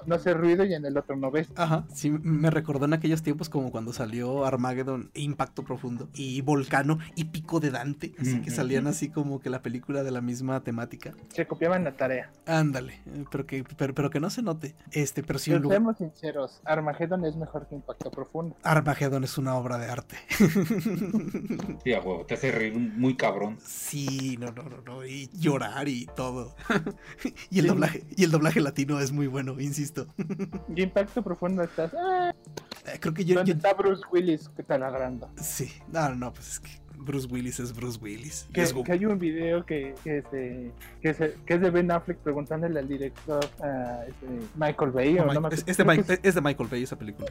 no, 0.05 0.15
hace 0.15 0.33
ruido 0.33 0.65
y 0.65 0.73
en 0.73 0.85
el 0.85 0.97
otro 0.97 1.15
no 1.15 1.31
ves. 1.31 1.49
Ajá, 1.55 1.85
sí, 1.93 2.09
me 2.09 2.49
recordó 2.49 2.85
en 2.85 2.93
aquellos 2.93 3.23
tiempos 3.23 3.49
como 3.49 3.71
cuando 3.71 3.93
salió 3.93 4.45
Armageddon, 4.45 5.11
Impacto 5.13 5.63
Profundo, 5.63 6.09
y 6.13 6.41
Volcano, 6.41 6.99
y 7.15 7.25
Pico 7.25 7.59
de 7.59 7.71
Dante, 7.71 8.13
así 8.19 8.41
que 8.41 8.51
salían 8.51 8.87
así 8.87 9.09
como 9.09 9.39
que 9.39 9.49
la 9.49 9.61
película 9.61 10.03
de 10.03 10.11
la 10.11 10.21
misma 10.21 10.61
temática. 10.63 11.13
Se 11.33 11.45
copiaban 11.45 11.83
la 11.83 11.93
tarea. 11.93 12.31
Ándale, 12.45 13.01
pero 13.31 13.45
que, 13.45 13.63
pero, 13.77 14.09
que 14.09 14.19
no 14.19 14.29
se 14.29 14.41
note. 14.41 14.75
Este, 14.91 15.23
pero 15.23 15.39
sí, 15.39 15.51
Seamos 15.51 15.97
sinceros, 15.97 16.61
Armageddon 16.65 17.06
es 17.25 17.35
mejor 17.35 17.67
que 17.67 17.75
Impacto 17.75 18.11
Profundo. 18.11 18.55
Armageddon 18.63 19.23
es 19.23 19.37
una 19.37 19.55
obra 19.55 19.77
de 19.77 19.87
arte. 19.87 20.17
Sí, 21.83 21.93
a 21.93 21.99
huevo, 21.99 22.25
te 22.25 22.33
hace 22.33 22.51
reír 22.51 22.75
muy 22.75 23.15
cabrón. 23.15 23.57
Sí, 23.63 24.37
no, 24.39 24.51
no, 24.51 24.63
no, 24.63 24.81
no, 24.81 25.05
y 25.05 25.29
llorar 25.33 25.87
y 25.87 26.05
todo. 26.05 26.55
y 27.49 27.59
el 27.59 27.67
doblaje, 27.67 28.03
y 28.15 28.23
el 28.23 28.31
doblaje 28.31 28.59
latino 28.59 28.99
es 28.99 29.11
muy 29.11 29.27
bueno, 29.27 29.59
insisto. 29.59 30.07
y 30.75 30.83
Impacto 30.83 31.23
Profundo 31.23 31.63
estás. 31.63 31.93
Ah, 31.93 32.33
eh, 32.85 32.97
creo 32.99 33.13
que 33.13 33.25
yo, 33.25 33.41
está 33.41 33.73
Bruce 33.73 34.03
Willis 34.11 34.49
que 34.49 34.61
está 34.61 34.77
ladrando. 34.77 35.29
Sí, 35.41 35.71
no, 35.91 36.13
no, 36.15 36.33
pues 36.33 36.47
es 36.53 36.59
que 36.59 36.86
Bruce 36.97 37.27
Willis 37.27 37.59
es 37.59 37.75
Bruce 37.75 37.99
Willis. 38.01 38.47
Que, 38.53 38.65
hay 38.91 39.05
un 39.05 39.19
video 39.19 39.65
que, 39.65 39.93
que, 40.03 40.19
este, 40.19 40.71
que, 41.01 41.09
es 41.09 41.61
de 41.61 41.69
Ben 41.69 41.91
Affleck 41.91 42.17
preguntándole 42.17 42.79
al 42.79 42.87
director 42.87 43.43
este, 43.45 44.27
Michael 44.55 44.91
Bay. 44.91 45.17
es, 45.65 45.77
de 45.77 46.41
Michael 46.41 46.69
Bay 46.69 46.83
esa 46.83 46.97
película. 46.97 47.29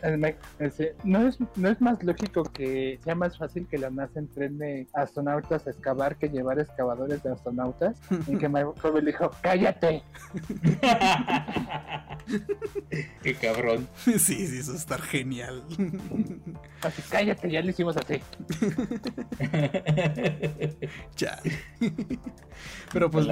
¿no, 1.05 1.29
es, 1.29 1.39
¿No 1.57 1.69
es 1.69 1.81
más 1.81 2.03
lógico 2.03 2.45
que 2.45 2.99
sea 3.05 3.15
más 3.15 3.39
fácil 3.39 3.67
que 3.67 3.79
la 3.79 3.91
NASA 3.91 4.19
entrene 4.19 4.87
astronautas 4.93 5.67
a 5.67 5.71
excavar 5.71 6.17
que 6.17 6.29
llevar 6.29 6.59
excavadores 6.59 7.23
de 7.23 7.33
astronautas? 7.33 7.97
y 8.27 8.37
que 8.37 8.49
Michael 8.49 8.93
Bay 8.93 9.05
dijo, 9.05 9.31
¡cállate! 9.43 10.03
¡Qué 13.23 13.35
cabrón! 13.35 13.89
Sí, 13.97 14.19
sí, 14.19 14.59
eso 14.59 14.75
está 14.75 14.99
genial. 14.99 15.63
Así, 16.83 17.03
cállate, 17.11 17.51
ya 17.51 17.63
lo 17.63 17.71
hicimos 17.71 17.97
así. 17.97 18.17
ya. 21.19 21.39
Pero 22.93 23.11
pues. 23.11 23.27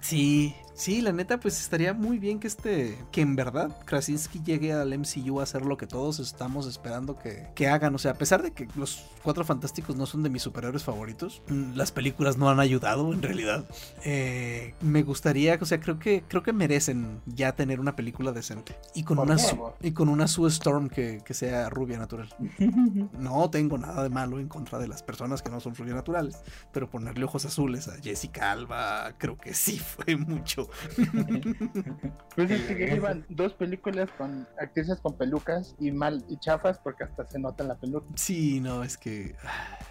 Sí, 0.00 0.54
Sí, 0.74 1.00
la 1.00 1.12
neta, 1.12 1.40
pues 1.40 1.60
estaría 1.60 1.92
muy 1.92 2.18
bien 2.18 2.38
que 2.38 2.46
este, 2.46 2.96
que 3.12 3.20
en 3.20 3.36
verdad 3.36 3.76
Krasinski 3.84 4.40
llegue 4.42 4.72
al 4.72 4.96
MCU 4.98 5.40
a 5.40 5.42
hacer 5.42 5.66
lo 5.66 5.76
que 5.76 5.86
todos 5.86 6.20
estamos 6.20 6.66
esperando 6.66 7.18
que, 7.18 7.68
hagan. 7.68 7.94
O 7.94 7.98
sea, 7.98 8.12
a 8.12 8.14
pesar 8.14 8.42
de 8.42 8.52
que 8.52 8.66
los 8.76 9.04
Cuatro 9.22 9.44
Fantásticos 9.44 9.96
no 9.96 10.06
son 10.06 10.22
de 10.22 10.30
mis 10.30 10.42
superhéroes 10.42 10.82
favoritos, 10.82 11.42
mm, 11.48 11.74
las 11.74 11.92
películas 11.92 12.38
no 12.38 12.48
han 12.48 12.60
ayudado 12.60 13.12
en 13.12 13.20
realidad. 13.20 13.68
Eh, 14.04 14.74
me 14.80 15.02
gustaría, 15.02 15.58
o 15.60 15.64
sea, 15.66 15.80
creo 15.80 15.98
que 15.98 16.24
creo 16.26 16.42
que 16.42 16.52
merecen 16.52 17.20
ya 17.26 17.52
tener 17.52 17.80
una 17.80 17.96
película 17.96 18.32
decente 18.32 18.74
y 18.94 19.02
con 19.02 19.18
una 19.18 19.36
y 19.82 19.92
con 19.92 20.08
una 20.08 20.26
Sue 20.26 20.48
Storm 20.48 20.88
que, 20.88 21.20
que 21.24 21.34
sea 21.34 21.68
rubia 21.68 21.98
natural. 21.98 22.34
no 23.18 23.50
tengo 23.50 23.76
nada 23.76 24.02
de 24.02 24.08
malo 24.08 24.40
en 24.40 24.48
contra 24.48 24.78
de 24.78 24.88
las 24.88 25.02
personas 25.02 25.42
que 25.42 25.50
no 25.50 25.60
son 25.60 25.74
naturales, 25.88 26.42
pero 26.72 26.90
ponerle 26.90 27.24
ojos 27.24 27.44
azules 27.44 27.88
a 27.88 27.96
Jessica 28.00 28.52
Alba 28.52 29.14
creo 29.18 29.36
que 29.36 29.54
sí 29.54 29.78
fue 29.78 30.16
mucho. 30.16 30.59
pues 32.36 32.50
es 32.50 32.62
que 32.62 32.74
llevan 32.74 33.24
dos 33.28 33.54
películas 33.54 34.10
con 34.16 34.46
actrices 34.58 34.98
con 35.00 35.16
pelucas 35.16 35.74
y 35.78 35.90
mal 35.92 36.24
y 36.28 36.38
chafas 36.38 36.78
porque 36.78 37.04
hasta 37.04 37.26
se 37.26 37.38
nota 37.38 37.64
la 37.64 37.76
peluca. 37.76 38.06
Sí, 38.16 38.60
no, 38.60 38.82
es 38.82 38.96
que 38.98 39.34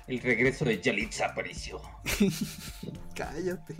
el 0.08 0.20
regreso 0.22 0.66
de 0.66 0.80
Yalitza 0.82 1.28
apareció. 1.28 1.82
Cállate. 3.16 3.76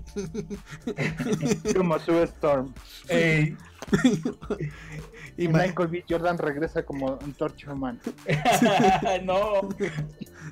Como 1.76 2.00
su 2.00 2.14
Storm. 2.24 2.74
y 5.40 5.48
Michael 5.48 5.88
B. 5.88 6.04
Jordan 6.08 6.38
regresa 6.38 6.84
como 6.84 7.18
un 7.24 7.34
torcho 7.34 7.74
man. 7.76 8.00
no. 9.24 9.70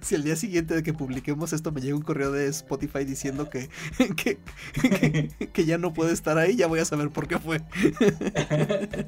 Si 0.02 0.16
el 0.16 0.24
día 0.24 0.36
siguiente 0.36 0.76
de 0.76 0.84
que 0.84 0.94
publiquemos 0.94 1.52
esto 1.52 1.72
me 1.72 1.82
llega 1.82 1.96
un 1.96 2.04
correo 2.04 2.32
de 2.32 2.48
Spotify 2.48 3.04
diciendo 3.04 3.50
que, 3.50 3.70
que, 4.16 5.30
que 5.52 5.66
ya 5.66 5.78
no 5.78 5.94
puede 5.94 6.14
estar 6.14 6.38
ahí, 6.38 6.56
ya 6.56 6.68
voy 6.68 6.80
a 6.80 6.86
saber 6.86 7.10
por 7.10 7.28
qué 7.28 7.38
fue. 7.38 7.62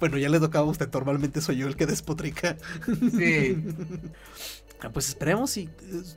Bueno, 0.00 0.18
ya 0.18 0.28
le 0.28 0.40
tocaba 0.40 0.66
a 0.66 0.70
usted, 0.70 0.90
normalmente 0.92 1.40
soy 1.40 1.58
yo 1.58 1.68
el 1.68 1.76
que 1.76 1.86
despotrica. 1.86 2.56
Sí. 3.12 3.62
Ah, 4.80 4.90
pues 4.92 5.08
esperemos 5.08 5.56
y 5.56 5.70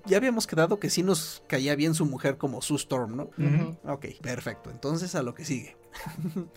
ya 0.05 0.17
habíamos 0.17 0.45
quedado 0.45 0.79
que 0.79 0.89
sí 0.89 1.03
nos 1.03 1.43
caía 1.47 1.75
bien 1.75 1.93
su 1.93 2.05
mujer 2.05 2.37
como 2.37 2.61
su 2.61 2.75
Storm, 2.75 3.15
¿no? 3.15 3.29
Ok, 3.85 4.07
perfecto. 4.21 4.69
Entonces 4.71 5.15
a 5.15 5.23
lo 5.23 5.33
que 5.33 5.45
sigue. 5.45 5.77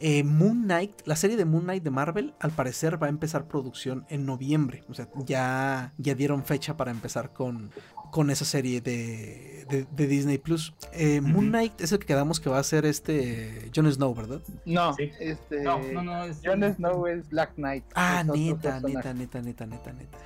Eh, 0.00 0.22
Moon 0.22 0.62
Knight, 0.62 0.92
la 1.06 1.16
serie 1.16 1.36
de 1.36 1.44
Moon 1.44 1.64
Knight 1.64 1.82
de 1.82 1.90
Marvel, 1.90 2.32
al 2.38 2.52
parecer 2.52 3.02
va 3.02 3.08
a 3.08 3.10
empezar 3.10 3.48
producción 3.48 4.06
en 4.08 4.26
noviembre. 4.26 4.84
O 4.88 4.94
sea, 4.94 5.08
ya, 5.26 5.92
ya 5.98 6.14
dieron 6.14 6.44
fecha 6.44 6.76
para 6.76 6.92
empezar 6.92 7.32
con, 7.32 7.72
con 8.12 8.30
esa 8.30 8.44
serie 8.44 8.80
de, 8.80 9.66
de, 9.68 10.06
Disney 10.06 10.38
Plus. 10.38 10.72
Eh, 10.92 11.20
Moon 11.20 11.48
Knight 11.48 11.80
es 11.80 11.90
el 11.90 11.98
que 11.98 12.06
quedamos 12.06 12.38
que 12.38 12.48
va 12.48 12.60
a 12.60 12.62
ser 12.62 12.86
este 12.86 13.72
Jon 13.74 13.92
Snow, 13.92 14.14
¿verdad? 14.14 14.40
No, 14.64 14.94
este. 14.98 15.62
No, 15.62 15.80
no, 15.80 16.02
no. 16.02 16.26
Jon 16.44 16.62
Snow 16.74 17.06
es 17.08 17.28
Black 17.28 17.54
Knight. 17.56 17.84
Ah, 17.96 18.22
neta, 18.22 18.78
neta, 18.80 19.12
neta, 19.12 19.42
neta, 19.42 19.66
neta, 19.66 19.92
neta. 19.92 20.18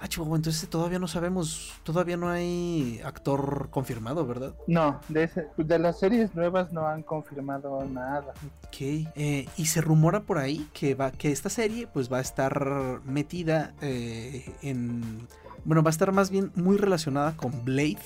Ah, 0.00 0.06
chihuahua, 0.06 0.36
entonces 0.36 0.68
todavía 0.68 1.00
no 1.00 1.08
sabemos, 1.08 1.72
todavía 1.82 2.16
no 2.16 2.28
hay 2.28 3.00
actor 3.04 3.68
confirmado, 3.70 4.24
¿verdad? 4.24 4.54
No, 4.68 5.00
de, 5.08 5.28
de 5.56 5.78
las 5.80 5.98
series 5.98 6.34
nuevas 6.36 6.72
no 6.72 6.86
han 6.86 7.02
confirmado 7.02 7.84
nada. 7.84 8.32
Ok, 8.68 8.76
eh, 8.80 9.48
y 9.56 9.66
se 9.66 9.80
rumora 9.80 10.20
por 10.20 10.38
ahí 10.38 10.68
que, 10.72 10.94
va, 10.94 11.10
que 11.10 11.32
esta 11.32 11.48
serie 11.48 11.88
pues 11.88 12.12
va 12.12 12.18
a 12.18 12.20
estar 12.20 13.00
metida 13.04 13.74
eh, 13.80 14.54
en... 14.62 15.26
Bueno, 15.64 15.82
va 15.82 15.90
a 15.90 15.90
estar 15.90 16.12
más 16.12 16.30
bien 16.30 16.52
muy 16.54 16.76
relacionada 16.76 17.36
con 17.36 17.64
Blade, 17.64 17.98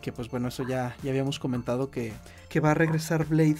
que 0.00 0.12
pues 0.12 0.30
bueno, 0.30 0.48
eso 0.48 0.62
ya, 0.66 0.96
ya 1.02 1.10
habíamos 1.10 1.40
comentado 1.40 1.90
que, 1.90 2.12
que 2.48 2.60
va 2.60 2.70
a 2.70 2.74
regresar 2.74 3.26
Blade 3.26 3.58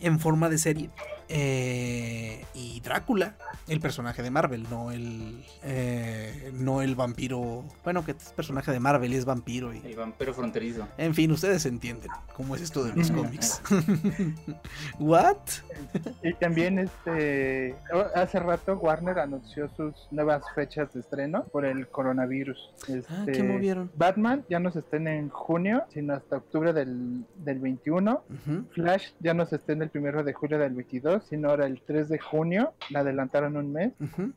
en 0.00 0.18
forma 0.18 0.48
de 0.48 0.58
serie. 0.58 0.90
Eh, 1.28 2.44
y 2.54 2.80
Drácula, 2.80 3.34
el 3.68 3.80
personaje 3.80 4.22
de 4.22 4.30
Marvel, 4.30 4.66
no 4.70 4.90
el 4.90 5.44
eh, 5.62 6.50
no 6.54 6.80
el 6.80 6.94
vampiro. 6.94 7.64
Bueno, 7.84 8.04
que 8.04 8.12
es 8.12 8.32
personaje 8.34 8.72
de 8.72 8.80
Marvel 8.80 9.12
y 9.12 9.16
es 9.16 9.24
vampiro. 9.24 9.74
Y, 9.74 9.78
el 9.84 9.96
vampiro 9.96 10.32
fronterizo. 10.32 10.88
En 10.96 11.14
fin, 11.14 11.30
ustedes 11.30 11.66
entienden 11.66 12.10
cómo 12.34 12.56
es 12.56 12.62
esto 12.62 12.82
de 12.82 12.94
los 12.94 13.10
cómics. 13.12 13.60
¿What? 14.98 15.36
Y 16.22 16.32
también 16.34 16.78
este 16.78 17.74
hace 18.14 18.38
rato 18.40 18.76
Warner 18.76 19.18
anunció 19.18 19.68
sus 19.76 19.94
nuevas 20.10 20.42
fechas 20.54 20.92
de 20.94 21.00
estreno 21.00 21.44
por 21.44 21.66
el 21.66 21.88
coronavirus. 21.88 22.58
ah, 23.08 23.22
¿qué 23.26 23.32
este, 23.32 23.42
movieron? 23.42 23.90
Batman 23.96 24.44
ya 24.48 24.60
no 24.60 24.70
se 24.70 24.78
estén 24.78 25.08
en 25.08 25.28
junio, 25.28 25.84
sino 25.92 26.14
hasta 26.14 26.38
octubre 26.38 26.72
del, 26.72 27.24
del 27.36 27.58
21. 27.58 28.24
Flash 28.70 29.08
ya 29.20 29.34
no 29.34 29.44
se 29.44 29.56
estén 29.56 29.82
el 29.82 29.90
primero 29.90 30.24
de 30.24 30.32
julio 30.32 30.58
del 30.58 30.74
22 30.74 31.17
sino 31.24 31.50
ahora 31.50 31.66
el 31.66 31.80
3 31.82 32.08
de 32.08 32.18
junio, 32.18 32.72
la 32.90 33.00
adelantaron 33.00 33.56
un 33.56 33.72
mes. 33.72 33.92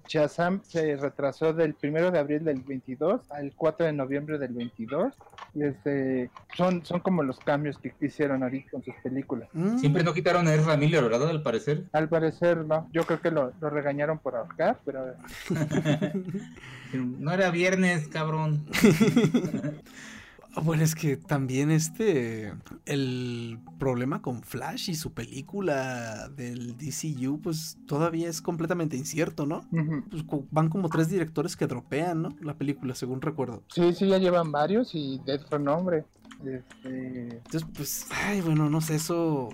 Shazam 0.07 0.61
se 0.63 0.95
retrasó 0.95 1.53
del 1.53 1.75
1 1.81 2.11
de 2.11 2.19
abril 2.19 2.43
del 2.43 2.61
22 2.61 3.21
al 3.31 3.53
4 3.55 3.85
de 3.85 3.93
noviembre 3.93 4.37
del 4.37 4.53
22. 4.53 5.13
Y 5.53 5.63
este, 5.63 6.29
son, 6.55 6.85
son 6.85 6.99
como 7.01 7.23
los 7.23 7.39
cambios 7.39 7.77
que 7.77 7.93
hicieron 8.01 8.43
ahorita 8.43 8.71
con 8.71 8.83
sus 8.83 8.95
películas. 9.03 9.49
Mm. 9.53 9.77
Siempre 9.77 10.03
no 10.03 10.13
quitaron 10.13 10.47
a 10.47 10.53
Ezra 10.53 10.77
Miller, 10.77 11.03
¿verdad? 11.03 11.29
Al 11.29 11.43
parecer. 11.43 11.85
Al 11.91 12.09
parecer, 12.09 12.65
no. 12.65 12.89
Yo 12.91 13.03
creo 13.03 13.21
que 13.21 13.31
lo, 13.31 13.51
lo 13.59 13.69
regañaron 13.69 14.19
por 14.19 14.35
ahorcar, 14.35 14.79
pero... 14.85 15.13
no 16.93 17.31
era 17.31 17.51
viernes, 17.51 18.07
cabrón. 18.07 18.65
Bueno, 20.63 20.83
es 20.83 20.95
que 20.95 21.17
también 21.17 21.71
este. 21.71 22.53
El 22.85 23.59
problema 23.79 24.21
con 24.21 24.43
Flash 24.43 24.89
y 24.89 24.95
su 24.95 25.13
película 25.13 26.29
del 26.29 26.77
DCU, 26.77 27.39
pues 27.41 27.77
todavía 27.87 28.29
es 28.29 28.41
completamente 28.41 28.97
incierto, 28.97 29.45
¿no? 29.45 29.65
Pues 30.09 30.23
van 30.51 30.69
como 30.69 30.89
tres 30.89 31.09
directores 31.09 31.55
que 31.55 31.67
dropean, 31.67 32.21
¿no? 32.21 32.29
La 32.41 32.55
película, 32.55 32.95
según 32.95 33.21
recuerdo. 33.21 33.63
Sí, 33.69 33.93
sí, 33.93 34.07
ya 34.07 34.17
llevan 34.17 34.51
varios 34.51 34.93
y 34.93 35.19
de 35.25 35.35
otro 35.35 35.59
nombre. 35.59 36.05
Este... 36.45 37.37
Entonces, 37.37 37.65
pues, 37.73 38.07
ay, 38.25 38.41
bueno, 38.41 38.69
no 38.69 38.81
sé, 38.81 38.95
eso 38.95 39.49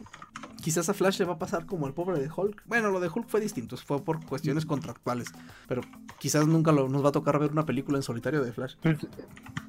quizás 0.61 0.89
a 0.89 0.93
Flash 0.93 1.19
le 1.19 1.25
va 1.25 1.35
a 1.35 1.39
pasar 1.39 1.65
como 1.65 1.87
el 1.87 1.93
pobre 1.93 2.19
de 2.19 2.29
Hulk. 2.29 2.63
Bueno, 2.65 2.91
lo 2.91 2.99
de 2.99 3.07
Hulk 3.07 3.27
fue 3.27 3.39
distinto, 3.39 3.77
fue 3.77 4.03
por 4.03 4.25
cuestiones 4.25 4.65
contractuales. 4.65 5.29
Pero 5.67 5.81
quizás 6.19 6.45
nunca 6.45 6.71
nos 6.71 7.05
va 7.05 7.09
a 7.09 7.11
tocar 7.13 7.39
ver 7.39 7.51
una 7.51 7.65
película 7.65 7.97
en 7.97 8.03
solitario 8.03 8.43
de 8.43 8.51
Flash. 8.51 8.75
Pues, 8.81 8.97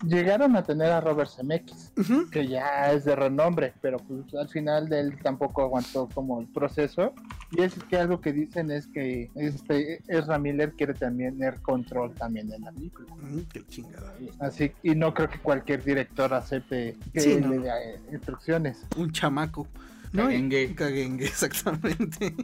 llegaron 0.04 0.56
a 0.56 0.62
tener 0.64 0.90
a 0.90 1.00
Robert 1.00 1.30
Zemeckis, 1.30 1.92
que 2.32 2.48
ya 2.48 2.90
es 2.92 3.04
de 3.04 3.14
renombre, 3.14 3.74
pero 3.80 3.98
pues 3.98 4.34
al 4.34 4.48
final 4.48 4.88
de 4.88 5.00
él 5.00 5.18
tampoco 5.22 5.62
aguantó 5.62 6.08
como 6.12 6.40
el 6.40 6.48
proceso. 6.48 7.12
Y 7.52 7.62
es 7.62 7.74
que 7.84 7.96
algo 7.96 8.20
que 8.20 8.32
dicen 8.32 8.70
es 8.70 8.86
que 8.88 9.30
este 9.34 10.02
Ezra 10.08 10.38
Miller 10.38 10.72
quiere 10.72 10.94
también 10.94 11.38
tener 11.38 11.60
control 11.62 12.12
también 12.14 12.52
en 12.52 12.62
la 12.62 12.72
película. 12.72 13.14
Mm, 13.14 13.40
qué 13.52 13.64
chingada. 13.66 14.14
Así, 14.40 14.72
y 14.82 14.96
no 14.96 15.14
creo 15.14 15.28
que 15.28 15.38
cualquier 15.38 15.84
director 15.84 16.34
acepte 16.34 16.96
que 17.12 17.20
le 17.20 17.58
dé 17.60 17.68
eh, 17.68 18.00
instrucciones. 18.12 18.84
Un 18.96 19.12
chamaco. 19.12 19.66
Cagengue. 20.14 20.74
Cagengue, 20.74 21.24
exactamente. 21.26 22.34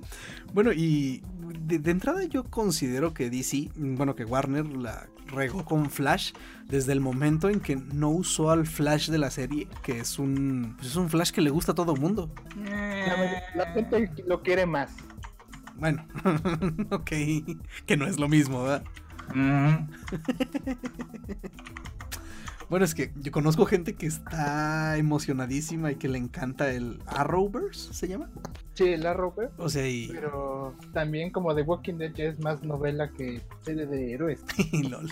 bueno, 0.52 0.72
y 0.72 1.22
de, 1.60 1.90
entrada 1.90 2.24
yo 2.24 2.44
considero 2.44 3.14
que 3.14 3.30
DC, 3.30 3.70
bueno, 3.76 4.14
que 4.14 4.24
Warner 4.24 4.66
la 4.66 5.06
regó 5.26 5.64
con 5.64 5.90
Flash 5.90 6.32
desde 6.66 6.92
el 6.92 7.00
momento 7.00 7.48
en 7.48 7.60
que 7.60 7.76
no 7.76 8.10
usó 8.10 8.50
al 8.50 8.66
Flash 8.66 9.10
de 9.10 9.18
la 9.18 9.30
serie, 9.30 9.68
que 9.82 10.00
es 10.00 10.18
un, 10.18 10.74
pues 10.76 10.88
es 10.88 10.96
un 10.96 11.08
Flash 11.08 11.30
que 11.30 11.40
le 11.40 11.50
gusta 11.50 11.72
a 11.72 11.74
todo 11.74 11.96
mundo. 11.96 12.30
La, 13.54 13.66
gente 13.72 14.10
lo 14.26 14.42
quiere 14.42 14.66
más. 14.66 14.90
Bueno, 15.76 16.06
ok, 16.90 17.10
que 17.86 17.96
no 17.96 18.06
es 18.06 18.18
lo 18.18 18.28
mismo, 18.28 18.62
¿verdad? 18.62 18.84
Bueno, 22.68 22.84
es 22.84 22.94
que 22.94 23.12
yo 23.16 23.30
conozco 23.30 23.66
gente 23.66 23.94
que 23.94 24.06
está 24.06 24.96
emocionadísima 24.96 25.92
y 25.92 25.96
que 25.96 26.08
le 26.08 26.18
encanta 26.18 26.72
el 26.72 26.98
Arrowverse, 27.06 27.92
¿se 27.92 28.08
llama? 28.08 28.30
Sí, 28.74 28.84
el 28.84 29.06
Arrowverse. 29.06 29.54
O 29.58 29.68
sea, 29.68 29.88
y... 29.88 30.08
Pero 30.08 30.74
también 30.92 31.30
como 31.30 31.54
The 31.54 31.62
Walking 31.62 31.94
Dead 31.94 32.12
ya 32.14 32.24
es 32.24 32.40
más 32.40 32.62
novela 32.62 33.10
que 33.10 33.42
serie 33.60 33.86
de 33.86 34.12
héroes. 34.12 34.44
LOL. 34.90 35.10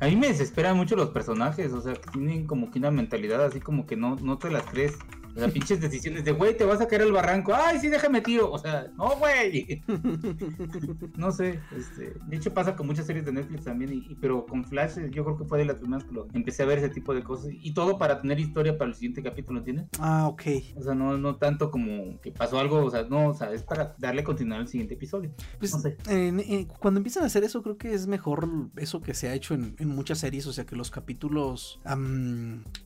A 0.00 0.06
mí 0.06 0.16
me 0.16 0.28
desesperan 0.28 0.76
mucho 0.76 0.94
los 0.94 1.10
personajes, 1.10 1.72
o 1.72 1.80
sea, 1.80 1.94
tienen 2.12 2.46
como 2.46 2.70
que 2.70 2.78
una 2.78 2.90
mentalidad 2.90 3.44
así 3.44 3.60
como 3.60 3.86
que 3.86 3.96
no, 3.96 4.16
no 4.16 4.38
te 4.38 4.50
las 4.50 4.64
crees. 4.64 4.96
O 5.38 5.40
sea, 5.40 5.52
pinches 5.52 5.80
decisiones 5.80 6.24
de, 6.24 6.32
güey, 6.32 6.56
te 6.56 6.64
vas 6.64 6.80
a 6.80 6.88
caer 6.88 7.02
al 7.02 7.12
barranco. 7.12 7.54
Ay, 7.54 7.78
sí, 7.78 7.88
déjame 7.88 8.20
tiro. 8.22 8.50
O 8.50 8.58
sea, 8.58 8.88
no, 8.96 9.16
güey. 9.18 9.84
no 11.16 11.30
sé. 11.30 11.60
Este, 11.76 12.14
de 12.26 12.36
hecho, 12.36 12.52
pasa 12.52 12.74
con 12.74 12.88
muchas 12.88 13.06
series 13.06 13.24
de 13.24 13.32
Netflix 13.32 13.62
también. 13.62 13.92
Y, 13.92 14.16
pero 14.16 14.44
con 14.46 14.64
Flash, 14.64 14.98
yo 15.12 15.24
creo 15.24 15.38
que 15.38 15.44
fue 15.44 15.58
de 15.58 15.64
las 15.64 15.76
primeras 15.76 16.02
que 16.02 16.12
lo 16.12 16.26
empecé 16.32 16.64
a 16.64 16.66
ver 16.66 16.78
ese 16.78 16.88
tipo 16.88 17.14
de 17.14 17.22
cosas. 17.22 17.52
Y 17.52 17.72
todo 17.72 17.98
para 17.98 18.20
tener 18.20 18.40
historia 18.40 18.76
para 18.76 18.88
el 18.88 18.96
siguiente 18.96 19.22
capítulo, 19.22 19.60
¿entiendes? 19.60 19.86
Ah, 20.00 20.26
ok. 20.26 20.42
O 20.74 20.82
sea, 20.82 20.96
no, 20.96 21.16
no 21.16 21.36
tanto 21.36 21.70
como 21.70 22.20
que 22.20 22.32
pasó 22.32 22.58
algo. 22.58 22.84
O 22.84 22.90
sea, 22.90 23.04
no, 23.04 23.28
o 23.28 23.34
sea, 23.34 23.52
es 23.52 23.62
para 23.62 23.94
darle 23.96 24.24
continuidad 24.24 24.62
al 24.62 24.68
siguiente 24.68 24.94
episodio. 24.94 25.30
Pues, 25.60 25.72
no 25.72 25.78
sé. 25.78 25.96
cuando 26.80 26.98
empiezan 26.98 27.22
a 27.22 27.26
hacer 27.26 27.44
eso, 27.44 27.62
creo 27.62 27.78
que 27.78 27.94
es 27.94 28.08
mejor 28.08 28.48
eso 28.74 29.00
que 29.02 29.14
se 29.14 29.28
ha 29.28 29.34
hecho 29.34 29.54
en, 29.54 29.76
muchas 29.88 30.18
series. 30.18 30.48
O 30.48 30.52
sea, 30.52 30.66
que 30.66 30.74
los 30.74 30.90
capítulos. 30.90 31.80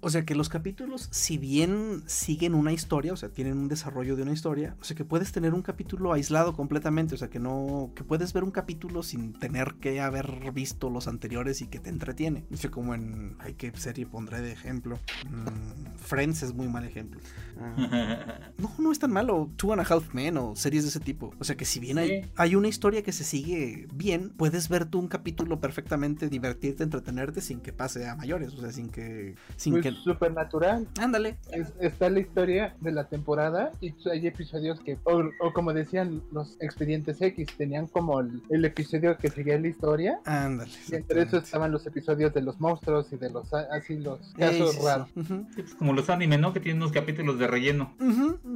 o 0.01 0.11
sea, 0.11 0.27
que 0.27 0.35
los 0.35 0.51
capítulos, 0.51 1.09
si 1.11 1.39
bien 1.39 2.03
siguen 2.05 2.42
siguen 2.43 2.57
una 2.57 2.73
historia, 2.73 3.13
o 3.13 3.17
sea, 3.17 3.29
tienen 3.29 3.57
un 3.57 3.69
desarrollo 3.69 4.17
de 4.17 4.23
una 4.25 4.33
historia, 4.33 4.75
o 4.81 4.85
sea, 4.85 4.97
que 4.97 5.05
puedes 5.05 5.31
tener 5.31 5.55
un 5.55 5.63
capítulo 5.63 6.13
aislado 6.13 6.55
completamente, 6.55 7.15
o 7.15 7.19
sea, 7.19 7.31
que 7.31 7.39
no, 7.39 7.93
que 7.95 8.03
puedes 8.03 8.33
ver 8.33 8.43
un 8.43 8.51
capítulo 8.51 9.05
sin 9.05 9.33
tener 9.33 9.75
que 9.75 10.01
haber 10.01 10.51
visto 10.53 10.91
los 10.91 11.07
anteriores 11.07 11.63
y 11.63 11.69
que 11.69 11.79
te 11.79 11.89
entretiene. 11.89 12.45
O 12.53 12.57
sea, 12.57 12.69
como 12.73 12.95
en, 12.95 13.37
ay, 13.39 13.55
¿qué 13.55 13.71
serie 13.77 14.07
pondré 14.07 14.41
de 14.41 14.51
ejemplo? 14.51 14.99
Mm, 15.31 15.95
Friends 15.99 16.43
es 16.43 16.53
muy 16.53 16.67
mal 16.67 16.83
ejemplo. 16.85 17.21
Ah. 17.61 18.51
no, 18.59 18.73
no 18.77 18.91
es 18.91 18.99
tan 18.99 19.13
malo. 19.13 19.49
Two 19.55 19.73
and 19.73 19.81
a 19.83 19.85
Half 19.85 20.13
Men 20.13 20.37
o 20.37 20.57
series 20.57 20.83
de 20.83 20.89
ese 20.89 20.99
tipo. 20.99 21.33
O 21.39 21.45
sea, 21.45 21.57
que 21.57 21.65
si 21.65 21.79
bien 21.79 21.99
hay, 21.99 22.29
hay 22.35 22.57
una 22.57 22.67
historia 22.67 23.05
que 23.05 23.13
se 23.13 23.23
sigue 23.23 23.87
bien, 23.95 24.31
puedes 24.31 24.69
ver 24.69 24.87
tú 24.87 24.99
un 24.99 25.07
capítulo 25.07 25.61
perfectamente, 25.61 26.29
divertirte, 26.29 26.83
entretenerte 26.83 27.41
sin 27.41 27.61
que 27.61 27.73
pase 27.73 28.09
a 28.09 28.17
mayores, 28.17 28.53
o 28.55 28.61
sea, 28.61 28.73
sin 28.73 28.89
que... 28.89 29.37
Sin 29.55 29.75
pues 29.75 29.85
que... 29.85 29.93
Supernatural. 29.93 30.89
Ándale. 30.99 31.37
está 31.79 32.11
la 32.11 32.19
historia 32.23 32.75
de 32.81 32.93
la 32.93 33.05
temporada 33.09 33.73
y 33.81 33.95
hay 34.11 34.27
episodios 34.27 34.81
que, 34.81 34.99
o, 35.05 35.53
como 35.53 35.73
decían 35.73 36.23
los 36.33 36.57
expedientes 36.61 37.21
X, 37.21 37.49
tenían 37.57 37.87
como 37.87 38.21
el, 38.21 38.65
episodio 38.65 39.17
que 39.19 39.29
seguía 39.29 39.59
la 39.59 39.69
historia. 39.69 40.21
Ándale. 40.25 40.71
Y 40.91 40.95
entre 40.95 41.23
eso 41.23 41.39
estaban 41.39 41.73
los 41.73 41.87
episodios 41.87 42.33
de 42.33 42.43
los 42.43 42.61
monstruos 42.61 43.13
y 43.13 43.17
de 43.17 43.31
los 43.31 43.53
así 43.53 43.97
los 43.97 44.21
casos 44.35 44.83
raros. 44.83 45.09
Pues 45.55 45.75
como 45.75 45.93
los 45.93 46.09
animes, 46.11 46.41
¿no? 46.41 46.53
Que 46.53 46.61
tienen 46.61 46.81
unos 46.81 46.93
capítulos 46.93 47.39
de 47.39 47.47
relleno. 47.47 47.95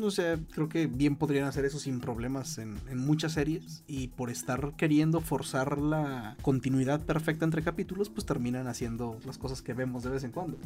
O 0.01 0.11
sea, 0.11 0.39
creo 0.53 0.69
que 0.69 0.87
bien 0.87 1.17
podrían 1.17 1.47
hacer 1.47 1.65
eso 1.65 1.79
sin 1.79 2.01
problemas 2.01 2.59
en, 2.59 2.77
en 2.89 2.99
muchas 2.99 3.33
series 3.33 3.85
y 3.87 4.09
por 4.09 4.31
estar 4.31 4.75
queriendo 4.77 5.21
forzar 5.21 5.79
la 5.79 6.37
continuidad 6.43 7.01
perfecta 7.05 7.45
entre 7.45 7.63
capítulos, 7.63 8.09
pues 8.09 8.25
terminan 8.25 8.69
haciendo 8.69 9.19
las 9.27 9.39
cosas 9.39 9.63
que 9.63 9.75
vemos 9.75 10.03
de 10.03 10.11
vez 10.11 10.25
en 10.25 10.33
cuando. 10.33 10.57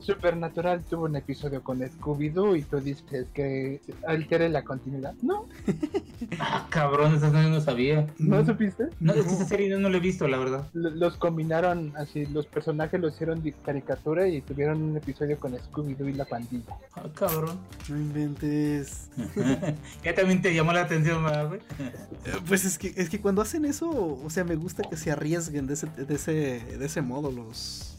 Supernatural 0.00 0.84
tuvo 0.84 1.04
un 1.04 1.16
episodio 1.16 1.29
con 1.62 1.80
Scooby-Doo 1.80 2.56
y 2.56 2.62
tú 2.62 2.80
dices 2.80 3.04
que 3.34 3.80
altere 4.06 4.48
la 4.48 4.62
continuidad. 4.62 5.14
No. 5.22 5.46
ah, 6.40 6.66
cabrón, 6.70 7.14
esa 7.14 7.30
serie 7.30 7.50
no 7.50 7.60
sabía. 7.60 8.06
¿No 8.18 8.44
supiste? 8.44 8.88
No, 9.00 9.12
esa 9.12 9.44
serie 9.44 9.76
no, 9.76 9.88
la 9.88 9.96
he 9.96 10.00
visto, 10.00 10.26
la 10.28 10.38
verdad. 10.38 10.66
los 10.72 11.16
combinaron 11.16 11.92
así, 11.96 12.26
los 12.26 12.46
personajes 12.46 13.00
lo 13.00 13.08
hicieron 13.08 13.42
de 13.42 13.52
caricatura 13.52 14.28
y 14.28 14.40
tuvieron 14.40 14.82
un 14.82 14.96
episodio 14.96 15.38
con 15.38 15.52
Scooby-Doo 15.52 16.08
y 16.08 16.14
la 16.14 16.24
pandilla. 16.24 16.74
Ah, 16.94 17.04
cabrón. 17.14 17.58
No 17.88 17.96
inventes. 17.96 19.10
ya 20.04 20.14
también 20.14 20.42
te 20.42 20.54
llamó 20.54 20.72
la 20.72 20.82
atención, 20.82 21.22
güey. 21.48 21.60
Eh, 21.80 22.32
pues 22.46 22.64
es 22.64 22.78
que, 22.78 22.92
es 22.96 23.08
que 23.08 23.20
cuando 23.20 23.42
hacen 23.42 23.64
eso, 23.64 23.88
o 24.22 24.30
sea, 24.30 24.44
me 24.44 24.56
gusta 24.56 24.82
que 24.88 24.96
se 24.96 25.10
arriesguen 25.10 25.66
de 25.66 25.74
ese, 25.74 25.86
de 25.86 26.14
ese, 26.14 26.32
de 26.78 26.86
ese 26.86 27.02
modo 27.02 27.30
los... 27.30 27.96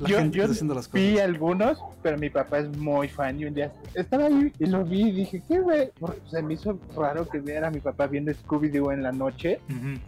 La 0.00 0.08
yo, 0.08 0.18
gente 0.18 0.42
haciendo 0.42 0.74
las 0.74 0.88
cosas. 0.88 1.06
vi 1.06 1.18
algunos, 1.18 1.78
pero 2.02 2.18
mi 2.24 2.30
papá 2.30 2.60
es 2.60 2.76
muy 2.78 3.08
fan 3.08 3.38
y 3.38 3.44
un 3.44 3.54
día 3.54 3.70
estaba 3.94 4.26
ahí 4.26 4.50
y 4.58 4.66
lo 4.66 4.84
vi 4.84 5.08
y 5.08 5.12
dije, 5.12 5.42
¿qué 5.46 5.60
güey? 5.60 5.90
Se 6.30 6.42
me 6.42 6.54
hizo 6.54 6.78
raro 6.96 7.28
que 7.28 7.38
viera 7.38 7.68
a 7.68 7.70
mi 7.70 7.80
papá 7.80 8.06
viendo 8.06 8.32
Scooby-Doo 8.32 8.92
en 8.92 9.02
la 9.02 9.12
noche 9.12 9.60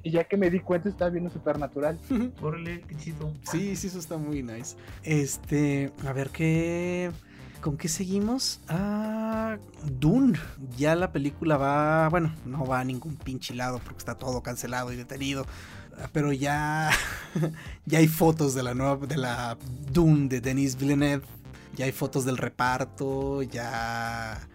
y 0.02 0.10
ya 0.10 0.24
que 0.24 0.36
me 0.36 0.50
di 0.50 0.60
cuenta 0.60 0.88
estaba 0.88 1.10
viendo 1.10 1.30
Supernatural. 1.30 1.98
Órale, 2.40 2.80
qué 2.88 2.96
chido. 2.96 3.32
Sí, 3.42 3.76
sí, 3.76 3.88
eso 3.88 3.98
está 3.98 4.16
muy 4.16 4.42
nice. 4.42 4.76
Este, 5.02 5.92
a 6.06 6.12
ver 6.12 6.30
qué... 6.30 7.10
¿Con 7.60 7.76
qué 7.76 7.88
seguimos? 7.88 8.60
Ah, 8.68 9.56
Dune. 9.98 10.38
Ya 10.76 10.94
la 10.94 11.10
película 11.10 11.56
va. 11.56 12.08
Bueno, 12.10 12.32
no 12.44 12.64
va 12.64 12.80
a 12.80 12.84
ningún 12.84 13.16
pinche 13.16 13.54
lado 13.54 13.80
porque 13.82 13.98
está 13.98 14.14
todo 14.14 14.40
cancelado 14.42 14.92
y 14.92 14.96
detenido. 14.96 15.46
Pero 16.12 16.32
ya. 16.32 16.90
ya 17.86 17.98
hay 17.98 18.06
fotos 18.06 18.54
de 18.54 18.62
la 18.62 18.74
nueva. 18.74 19.04
De 19.06 19.16
la 19.16 19.56
Dune 19.90 20.28
de 20.28 20.40
Denis 20.40 20.76
Villeneuve. 20.76 21.24
Ya 21.76 21.84
hay 21.84 21.92
fotos 21.92 22.24
del 22.24 22.36
reparto. 22.36 23.42
Ya 23.42 24.48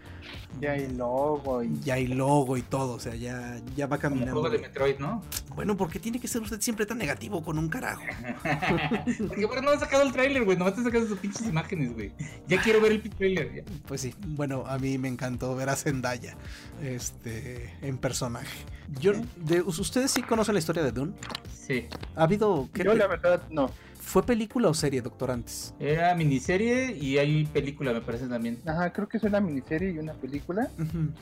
ya 0.60 0.72
hay 0.72 0.88
logo 0.88 1.62
y... 1.62 1.80
Ya 1.80 1.94
hay 1.94 2.06
logo 2.06 2.56
y 2.56 2.62
todo, 2.62 2.94
o 2.94 3.00
sea, 3.00 3.14
ya, 3.14 3.60
ya 3.74 3.86
va 3.86 3.98
caminando. 3.98 4.34
Como 4.34 4.50
de 4.50 4.58
Metroid, 4.58 4.98
¿no? 4.98 5.22
Bueno, 5.54 5.76
¿por 5.76 5.90
qué 5.90 5.98
tiene 5.98 6.20
que 6.20 6.28
ser 6.28 6.42
usted 6.42 6.60
siempre 6.60 6.86
tan 6.86 6.98
negativo 6.98 7.42
con 7.42 7.58
un 7.58 7.68
carajo? 7.68 8.02
Porque 9.28 9.46
bueno, 9.46 9.62
no 9.62 9.70
ha 9.70 9.78
sacado 9.78 10.02
el 10.02 10.12
tráiler, 10.12 10.44
güey, 10.44 10.56
no 10.56 10.72
te 10.72 10.82
sacado 10.82 11.06
sus 11.06 11.18
pinches 11.18 11.46
imágenes, 11.46 11.92
güey. 11.94 12.12
Ya 12.46 12.60
quiero 12.60 12.80
ver 12.80 12.92
el 12.92 13.02
tráiler. 13.02 13.64
Pues 13.86 14.02
sí, 14.02 14.14
bueno, 14.26 14.64
a 14.66 14.78
mí 14.78 14.98
me 14.98 15.08
encantó 15.08 15.54
ver 15.56 15.68
a 15.68 15.76
Zendaya 15.76 16.36
este, 16.82 17.74
en 17.82 17.98
personaje. 17.98 18.56
Yo, 19.00 19.12
de, 19.36 19.62
¿Ustedes 19.62 20.10
sí 20.10 20.22
conocen 20.22 20.54
la 20.54 20.60
historia 20.60 20.82
de 20.82 20.92
Dune? 20.92 21.14
Sí. 21.52 21.86
¿Ha 22.14 22.24
habido... 22.24 22.68
Yo 22.74 22.94
la 22.94 23.06
verdad 23.06 23.42
no. 23.50 23.70
¿Fue 24.02 24.22
película 24.24 24.68
o 24.68 24.74
serie, 24.74 25.00
doctor, 25.00 25.30
antes? 25.30 25.74
Era 25.78 26.14
miniserie 26.14 26.94
y 27.00 27.16
hay 27.18 27.46
película, 27.46 27.92
me 27.92 28.02
parece 28.02 28.26
también. 28.26 28.60
Ajá, 28.66 28.92
creo 28.92 29.08
que 29.08 29.16
es 29.16 29.22
una 29.22 29.40
miniserie 29.40 29.92
y 29.92 29.98
una 29.98 30.12
película. 30.12 30.68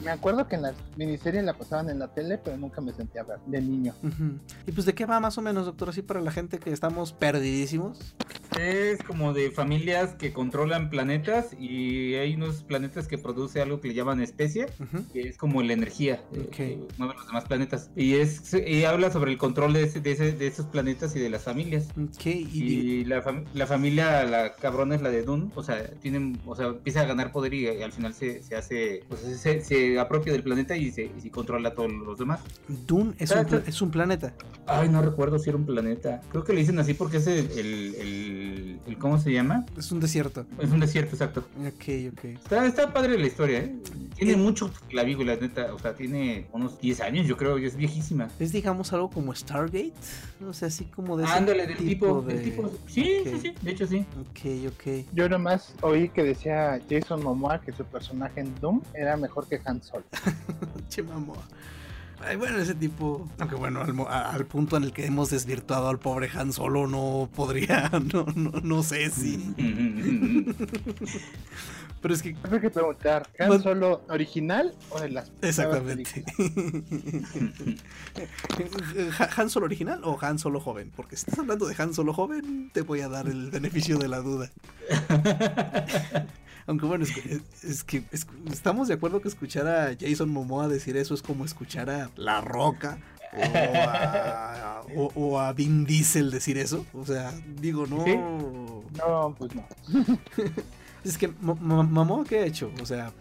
Me 0.02 0.10
acuerdo 0.10 0.48
que 0.48 0.56
en 0.56 0.62
la 0.62 0.74
miniserie 0.96 1.42
la 1.42 1.54
pasaban 1.54 1.90
en 1.90 2.00
la 2.00 2.08
tele, 2.12 2.38
pero 2.38 2.56
nunca 2.56 2.80
me 2.80 2.92
sentía 2.92 3.20
a 3.20 3.24
ver 3.24 3.38
de 3.46 3.60
niño. 3.60 3.94
¿Y 4.66 4.72
pues 4.72 4.86
de 4.86 4.94
qué 4.94 5.06
va 5.06 5.20
más 5.20 5.38
o 5.38 5.42
menos, 5.42 5.66
doctor? 5.66 5.90
Así 5.90 6.02
para 6.02 6.20
la 6.20 6.32
gente 6.32 6.58
que 6.58 6.72
estamos 6.72 7.12
perdidísimos. 7.12 8.16
Es 8.58 9.00
como 9.04 9.32
de 9.32 9.52
familias 9.52 10.14
que 10.14 10.32
controlan 10.32 10.90
planetas 10.90 11.52
y 11.58 12.14
hay 12.14 12.34
unos 12.34 12.64
planetas 12.64 13.06
que 13.06 13.18
produce 13.18 13.60
algo 13.60 13.80
que 13.80 13.88
le 13.88 13.94
llaman 13.94 14.20
especie, 14.20 14.66
que 15.12 15.28
es 15.28 15.36
como 15.36 15.62
la 15.62 15.74
energía 15.74 16.24
eh, 16.32 16.48
que 16.50 16.78
mueve 16.98 17.14
los 17.14 17.26
demás 17.26 17.44
planetas. 17.44 17.90
Y 17.94 18.14
es 18.14 18.52
y 18.54 18.84
habla 18.84 19.12
sobre 19.12 19.30
el 19.30 19.38
control 19.38 19.74
de, 19.74 19.84
ese, 19.84 20.00
de, 20.00 20.46
esos 20.46 20.66
planetas 20.66 21.14
y 21.14 21.20
de 21.20 21.30
las 21.30 21.44
familias. 21.44 21.88
Okay. 22.16 22.48
¿Y 22.52 22.69
y 22.69 22.69
la, 23.04 23.44
la, 23.54 23.66
familia, 23.66 24.24
la 24.24 24.54
cabrona 24.54 24.94
es 24.94 25.02
la 25.02 25.10
de 25.10 25.22
Dune, 25.22 25.50
o 25.54 25.62
sea, 25.62 25.82
tienen, 26.00 26.38
o 26.46 26.56
sea, 26.56 26.66
empieza 26.66 27.02
a 27.02 27.04
ganar 27.04 27.32
poder 27.32 27.54
y, 27.54 27.68
al 27.68 27.92
final 27.92 28.14
se, 28.14 28.42
se 28.42 28.56
hace, 28.56 29.04
pues 29.08 29.20
se, 29.20 29.60
se, 29.60 29.98
apropia 29.98 30.32
del 30.32 30.42
planeta 30.42 30.76
y 30.76 30.90
se, 30.90 31.10
y 31.22 31.30
controla 31.30 31.70
a 31.70 31.74
todos 31.74 31.92
los 31.92 32.18
demás. 32.18 32.40
Dune 32.86 33.14
es, 33.18 33.30
un, 33.30 33.62
es 33.66 33.82
un 33.82 33.90
planeta. 33.90 34.34
Ay, 34.66 34.88
no 34.88 35.02
recuerdo 35.02 35.38
si 35.38 35.50
era 35.50 35.58
un 35.58 35.66
planeta. 35.66 36.20
Creo 36.30 36.44
que 36.44 36.52
le 36.52 36.60
dicen 36.60 36.78
así 36.78 36.94
porque 36.94 37.18
es 37.18 37.26
el, 37.26 37.50
el, 37.58 38.80
el, 38.86 38.98
¿cómo 38.98 39.18
se 39.18 39.32
llama? 39.32 39.66
Es 39.76 39.90
un 39.92 40.00
desierto. 40.00 40.46
Es 40.58 40.70
un 40.70 40.80
desierto, 40.80 41.14
exacto. 41.14 41.44
Ok, 41.58 42.12
ok. 42.12 42.24
Está, 42.24 42.66
está 42.66 42.92
padre 42.92 43.18
la 43.18 43.26
historia, 43.26 43.60
¿eh? 43.60 43.76
Tiene 44.16 44.36
mucho 44.36 44.70
la 44.90 45.02
la 45.02 45.36
neta, 45.36 45.74
o 45.74 45.78
sea, 45.78 45.94
tiene 45.94 46.46
unos 46.52 46.78
10 46.78 47.00
años, 47.00 47.26
yo 47.26 47.36
creo, 47.36 47.58
y 47.58 47.66
es 47.66 47.76
viejísima. 47.76 48.28
Es, 48.38 48.52
digamos, 48.52 48.92
algo 48.92 49.10
como 49.10 49.34
Stargate, 49.34 49.92
o 50.46 50.52
sea, 50.52 50.68
así 50.68 50.84
como 50.84 51.16
de... 51.16 51.24
Ándale, 51.24 51.66
del 51.66 51.76
tipo, 51.76 52.22
de... 52.22 52.38
Sí, 52.86 53.22
sí, 53.24 53.38
sí, 53.40 53.54
de 53.60 53.70
hecho 53.70 53.86
sí. 53.86 54.06
Ok, 54.20 54.72
ok. 54.72 55.06
Yo 55.12 55.28
nomás 55.28 55.74
oí 55.82 56.08
que 56.08 56.22
decía 56.22 56.80
Jason 56.88 57.22
Momoa 57.22 57.60
que 57.60 57.72
su 57.72 57.84
personaje 57.84 58.40
en 58.40 58.54
Doom 58.60 58.80
era 58.94 59.16
mejor 59.16 59.46
que 59.48 59.60
Han 59.64 59.82
Solo. 59.82 60.04
che 60.88 61.02
Momoa. 61.02 61.42
Ay, 62.22 62.36
bueno, 62.36 62.58
ese 62.58 62.74
tipo, 62.74 63.26
aunque 63.38 63.54
bueno, 63.54 63.80
al, 64.08 64.44
punto 64.44 64.76
en 64.76 64.84
el 64.84 64.92
que 64.92 65.06
hemos 65.06 65.30
desvirtuado 65.30 65.88
al 65.88 65.98
pobre 65.98 66.28
Han 66.34 66.52
Solo, 66.52 66.86
no 66.86 67.30
podría, 67.34 67.90
no, 68.12 68.26
no, 68.34 68.50
no 68.60 68.82
sé 68.82 69.10
si. 69.10 69.54
Pero 72.00 72.14
es 72.14 72.22
que. 72.22 72.36
Hay 72.50 72.60
que 72.60 72.70
preguntar, 72.70 73.28
¿Han 73.38 73.62
Solo 73.62 74.02
original 74.08 74.74
o 74.90 75.00
de 75.00 75.10
las. 75.10 75.30
Exactamente. 75.42 76.24
¿Han 79.36 79.50
Solo 79.50 79.66
original 79.66 80.00
o 80.04 80.18
Han 80.20 80.38
Solo 80.38 80.60
joven? 80.60 80.90
Porque 80.94 81.16
si 81.16 81.26
estás 81.26 81.38
hablando 81.38 81.66
de 81.66 81.74
Han 81.78 81.92
Solo 81.92 82.14
joven, 82.14 82.70
te 82.72 82.82
voy 82.82 83.00
a 83.00 83.08
dar 83.08 83.26
el 83.26 83.50
beneficio 83.50 83.98
de 83.98 84.08
la 84.08 84.20
duda. 84.20 84.50
Aunque 86.66 86.86
bueno, 86.86 87.04
es, 87.04 87.84
que 87.84 88.04
estamos 88.50 88.88
de 88.88 88.94
acuerdo 88.94 89.20
que 89.20 89.28
escuchar 89.28 89.66
a 89.66 89.96
Jason 89.98 90.30
Momoa 90.30 90.68
decir 90.68 90.96
eso 90.96 91.14
es 91.14 91.22
como 91.22 91.44
escuchar 91.44 91.90
a 91.90 92.10
La 92.16 92.40
Roca 92.40 92.98
o 94.94 95.40
a, 95.40 95.52
Vin 95.52 95.84
Diesel 95.84 96.30
decir 96.30 96.58
eso. 96.58 96.86
O 96.94 97.04
sea, 97.04 97.32
digo, 97.60 97.86
no. 97.86 98.04
No, 98.96 99.34
pues 99.36 99.54
no. 99.54 99.66
es 101.04 101.18
que 101.18 101.28
Momoa, 101.40 102.24
¿qué 102.24 102.40
ha 102.40 102.46
hecho? 102.46 102.70
O 102.80 102.86
sea, 102.86 103.12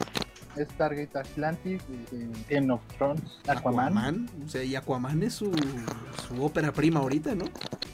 Stargate 0.58 1.18
Atlantis, 1.18 1.82
Game 2.50 2.72
of 2.74 2.82
Thrones, 2.98 3.22
Aquaman. 3.48 4.30
O 4.46 4.50
sea, 4.50 4.64
y 4.64 4.76
Aquaman 4.76 5.24
es 5.24 5.34
su, 5.34 5.52
su 6.28 6.44
ópera 6.44 6.72
prima 6.72 7.00
ahorita, 7.00 7.36
¿no? 7.36 7.46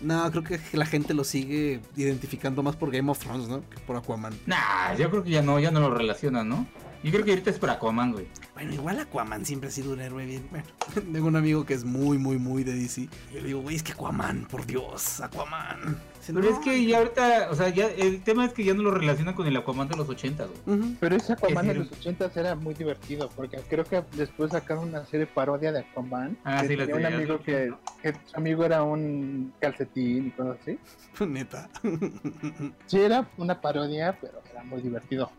No, 0.02 0.30
creo 0.32 0.44
que 0.44 0.60
la 0.74 0.86
gente 0.86 1.14
lo 1.14 1.24
sigue 1.24 1.82
identificando 1.96 2.64
más 2.64 2.76
por 2.76 2.92
Game 2.92 3.10
of 3.12 3.20
Thrones, 3.20 3.48
¿no? 3.48 3.68
Que 3.70 3.80
por 3.80 3.96
Aquaman. 3.98 4.34
Nah, 4.46 4.96
yo 4.98 5.10
creo 5.10 5.24
que 5.24 5.32
ya 5.32 5.42
no, 5.42 5.60
ya 5.60 5.72
no 5.72 5.80
lo 5.80 5.94
relaciona, 5.94 6.44
¿no? 6.44 6.68
Yo 7.04 7.12
creo 7.12 7.24
que 7.24 7.32
ahorita 7.32 7.50
es 7.50 7.60
por 7.60 7.70
Aquaman, 7.70 8.14
güey. 8.14 8.28
Bueno, 8.56 8.74
igual 8.74 9.00
Aquaman 9.02 9.46
siempre 9.46 9.68
ha 9.68 9.72
sido 9.72 9.92
un 9.92 10.00
héroe 10.00 10.26
bien. 10.26 10.48
Bueno, 10.50 10.66
tengo 11.14 11.28
un 11.28 11.36
amigo 11.36 11.66
que 11.66 11.74
es 11.74 11.84
muy, 11.84 12.18
muy, 12.18 12.38
muy 12.38 12.64
de 12.64 12.74
DC. 12.74 13.10
Yo 13.34 13.42
le 13.42 13.48
digo, 13.48 13.60
güey, 13.60 13.76
es 13.76 13.84
que 13.84 13.92
Aquaman, 13.92 14.48
por 14.50 14.66
Dios, 14.66 15.20
Aquaman. 15.20 16.00
Pero 16.26 16.50
es 16.50 16.58
que 16.60 16.86
ya 16.86 17.00
ahorita, 17.00 17.50
o 17.52 17.56
sea, 17.56 17.68
ya 17.70 17.88
el 17.88 18.24
tema 18.24 18.46
es 18.46 18.54
que 18.54 18.64
ya 18.64 18.74
no 18.74 18.82
lo 18.82 18.92
relaciona 18.92 19.36
con 19.36 19.46
el 19.46 19.58
Aquaman 19.58 19.90
de 19.90 19.98
los 19.98 20.08
80, 20.08 20.46
güey. 20.46 20.96
Pero 21.02 21.18
ese 21.18 21.34
Aquaman 21.34 21.68
de 21.68 21.76
los 21.76 21.92
80 21.92 22.32
era 22.34 22.56
muy 22.56 22.74
divertido, 22.74 23.30
porque 23.36 23.58
creo 23.70 23.84
que 23.84 24.02
después 24.14 24.52
sacaron 24.52 24.88
una 24.88 25.06
serie 25.06 25.28
parodia 25.28 25.74
de 25.74 25.80
Aquaman. 25.80 26.38
Ah, 26.46 26.62
sí, 26.62 26.78
tenía 26.78 26.96
un 26.96 27.06
amigo 27.06 27.40
que, 27.42 27.74
que, 28.02 28.14
su 28.14 28.38
amigo 28.38 28.64
era 28.64 28.84
un 28.84 29.54
calcetín 29.60 30.28
y 30.28 30.32
cosas 30.32 30.58
así. 30.62 30.80
Neta. 31.28 31.70
sí, 32.88 33.00
era 33.02 33.28
una 33.38 33.60
parodia, 33.60 34.18
pero 34.20 34.42
era 34.50 34.64
muy 34.64 34.82
divertido. 34.82 35.30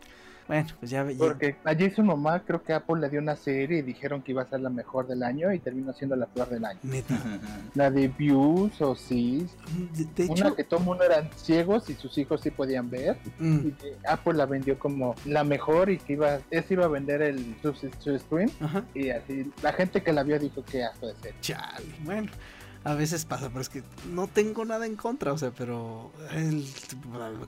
Bueno, 0.47 0.67
pues 0.79 0.91
ya, 0.91 1.05
Porque 1.17 1.57
allí 1.65 1.89
su 1.89 2.03
mamá, 2.03 2.41
creo 2.45 2.63
que 2.63 2.73
Apple 2.73 3.01
le 3.01 3.09
dio 3.09 3.19
una 3.19 3.35
serie 3.35 3.79
y 3.79 3.81
dijeron 3.81 4.21
que 4.21 4.31
iba 4.31 4.41
a 4.41 4.49
ser 4.49 4.61
la 4.61 4.69
mejor 4.69 5.07
del 5.07 5.23
año 5.23 5.51
y 5.51 5.59
terminó 5.59 5.93
siendo 5.93 6.15
la 6.15 6.25
peor 6.25 6.49
del 6.49 6.63
año. 6.63 6.79
Neta. 6.83 7.17
La 7.75 7.91
de 7.91 8.07
Views 8.07 8.81
o. 8.81 8.95
De, 8.95 10.25
una 10.27 10.55
que 10.55 10.63
todo 10.63 10.79
mundo 10.79 11.03
eran 11.03 11.29
ciegos 11.35 11.89
y 11.89 11.93
sus 11.93 12.17
hijos 12.17 12.41
sí 12.41 12.49
podían 12.49 12.89
ver. 12.89 13.17
Mm. 13.39 13.67
Y 13.67 13.75
Apple 14.07 14.33
la 14.33 14.45
vendió 14.45 14.79
como 14.79 15.15
la 15.25 15.43
mejor 15.43 15.89
y 15.89 15.97
que 15.97 16.13
iba, 16.13 16.39
ese 16.49 16.73
iba 16.73 16.85
a 16.85 16.89
vender 16.89 17.21
el 17.21 17.55
su, 17.61 18.17
stream. 18.17 18.49
Y 18.93 19.09
así, 19.09 19.51
la 19.61 19.73
gente 19.73 20.01
que 20.01 20.11
la 20.13 20.23
vio 20.23 20.39
dijo 20.39 20.63
que 20.63 20.83
asco 20.83 21.07
de 21.07 21.15
ser. 21.15 21.35
Chale, 21.41 21.85
bueno 22.03 22.31
a 22.87 22.95
veces 22.95 23.25
pasa, 23.25 23.49
pero 23.49 23.59
es 23.59 23.67
que 23.67 23.83
no 24.13 24.27
tengo 24.27 24.63
nada 24.63 24.85
en 24.85 24.95
contra, 24.95 25.33
o 25.33 25.37
sea, 25.37 25.51
pero 25.51 26.13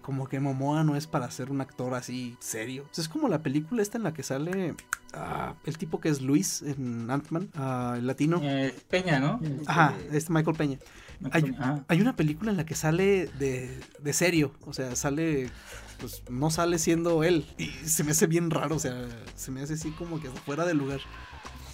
como 0.02 0.28
que 0.28 0.42
Momoa 0.42 0.84
no 0.84 0.98
es 0.98 1.08
para 1.08 1.32
ser 1.32 1.50
un 1.50 1.62
actor 1.62 1.94
así 1.94 2.36
serio. 2.42 2.86
es 2.96 3.08
como 3.08 3.30
la 3.30 3.42
película 3.42 3.82
esta 3.82 3.98
en 3.98 4.04
la 4.04 4.14
que 4.14 4.22
sale 4.22 4.76
ah, 5.14 5.56
el 5.64 5.78
tipo 5.78 6.02
que 6.02 6.10
es 6.10 6.22
Luis 6.22 6.62
en 6.62 7.10
Ant-Man, 7.10 7.52
ah, 7.56 7.96
el 7.98 8.06
latino. 8.06 8.42
Eh, 8.44 8.76
Peña, 8.90 9.22
¿no? 9.22 9.40
Ajá, 9.66 9.96
es 10.12 10.30
Michael 10.30 10.58
Peña. 10.58 10.78
Hay, 11.88 12.02
una 12.02 12.18
película 12.18 12.52
en 12.52 12.58
la 12.58 12.66
que 12.66 12.76
sale 12.76 13.28
de, 13.40 13.80
de 13.98 14.14
serio, 14.14 14.52
o 14.66 14.74
sea, 14.74 14.98
sale 14.98 15.50
pues 16.00 16.24
no 16.30 16.50
sale 16.50 16.80
siendo 16.80 17.24
él. 17.24 17.46
Y 17.58 17.68
se 17.88 18.04
me 18.04 18.12
hace 18.12 18.28
bien 18.28 18.50
raro, 18.50 18.76
o 18.76 18.80
sea, 18.80 19.08
se 19.36 19.52
me 19.52 19.62
hace 19.62 19.76
así 19.76 19.92
como 19.92 20.22
que 20.22 20.30
fuera 20.30 20.66
de 20.66 20.74
lugar. 20.74 21.00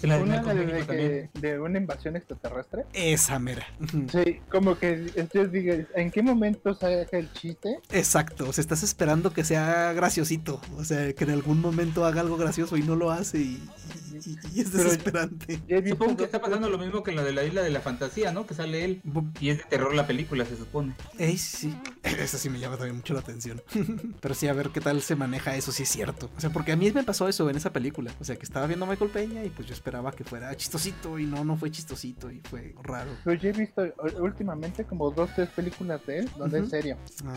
¿Una 0.02 0.18
de, 0.18 1.30
de, 1.32 1.60
una 1.60 1.78
invasión 1.78 2.16
extraterrestre? 2.16 2.84
Esa 2.92 3.38
mera. 3.38 3.66
Sí, 4.10 4.40
como 4.50 4.78
que 4.78 5.10
yo 5.32 5.46
digo, 5.46 5.74
¿en 5.94 6.10
qué 6.10 6.22
momento 6.22 6.74
sale 6.74 7.06
el 7.12 7.32
chiste? 7.32 7.78
Exacto, 7.90 8.48
o 8.48 8.52
sea, 8.52 8.62
estás 8.62 8.82
esperando 8.82 9.32
que 9.32 9.44
sea 9.44 9.92
graciosito, 9.92 10.60
o 10.76 10.84
sea, 10.84 11.12
que 11.12 11.24
en 11.24 11.30
algún 11.30 11.60
momento 11.60 12.04
haga 12.04 12.20
algo 12.20 12.36
gracioso 12.36 12.76
y 12.76 12.82
no 12.82 12.96
lo 12.96 13.10
hace 13.10 13.38
y, 13.38 13.68
y, 14.54 14.60
es 14.60 14.72
desesperante. 14.72 15.60
Supongo 15.88 16.16
que 16.16 16.24
está 16.24 16.40
pasando 16.40 16.68
lo 16.68 16.78
mismo 16.78 17.02
que 17.02 17.12
la 17.12 17.22
de 17.22 17.32
la 17.32 17.44
isla 17.44 17.62
de 17.62 17.70
la 17.70 17.80
fantasía, 17.80 18.32
¿no? 18.32 18.46
Que 18.46 18.54
sale 18.54 18.84
él 18.84 19.02
y 19.40 19.50
es 19.50 19.58
de 19.58 19.64
terror 19.64 19.94
la 19.94 20.06
película, 20.06 20.44
se 20.44 20.56
supone. 20.56 20.94
Ey, 21.18 21.38
sí, 21.38 21.74
eso 22.02 22.38
sí 22.38 22.50
me 22.50 22.58
llama 22.58 22.76
también 22.76 22.96
mucho 22.96 23.14
la 23.14 23.20
atención. 23.20 23.62
Pero 24.20 24.34
sí, 24.34 24.48
a 24.48 24.52
ver 24.52 24.70
qué 24.70 24.80
tal 24.80 25.02
se 25.02 25.16
maneja 25.16 25.56
eso, 25.56 25.72
si 25.72 25.82
es 25.84 25.88
cierto. 25.88 26.30
O 26.36 26.40
sea, 26.40 26.50
porque 26.50 26.72
a 26.72 26.76
mí 26.76 26.90
me 26.92 27.04
pasó 27.04 27.28
eso 27.28 27.48
en 27.50 27.56
esa 27.56 27.72
película. 27.72 28.12
O 28.20 28.24
sea, 28.24 28.36
que 28.36 28.44
estaba 28.44 28.66
viendo 28.66 28.86
a 28.86 28.88
Michael 28.88 29.10
Peña 29.10 29.44
y 29.44 29.50
pues 29.50 29.68
yo 29.68 29.74
esperaba 29.86 30.10
que 30.10 30.24
fuera 30.24 30.52
chistosito 30.56 31.16
y 31.16 31.26
no, 31.26 31.44
no 31.44 31.56
fue 31.56 31.70
chistosito 31.70 32.28
y 32.28 32.40
fue 32.40 32.74
raro. 32.82 33.08
Pero 33.22 33.40
yo 33.40 33.50
he 33.50 33.52
visto 33.52 33.84
últimamente 34.18 34.84
como 34.84 35.12
dos, 35.12 35.30
tres 35.36 35.48
películas 35.50 36.04
de 36.06 36.18
él 36.18 36.30
donde 36.36 36.58
es 36.58 36.70
serio. 36.70 36.96
Ah, 37.24 37.34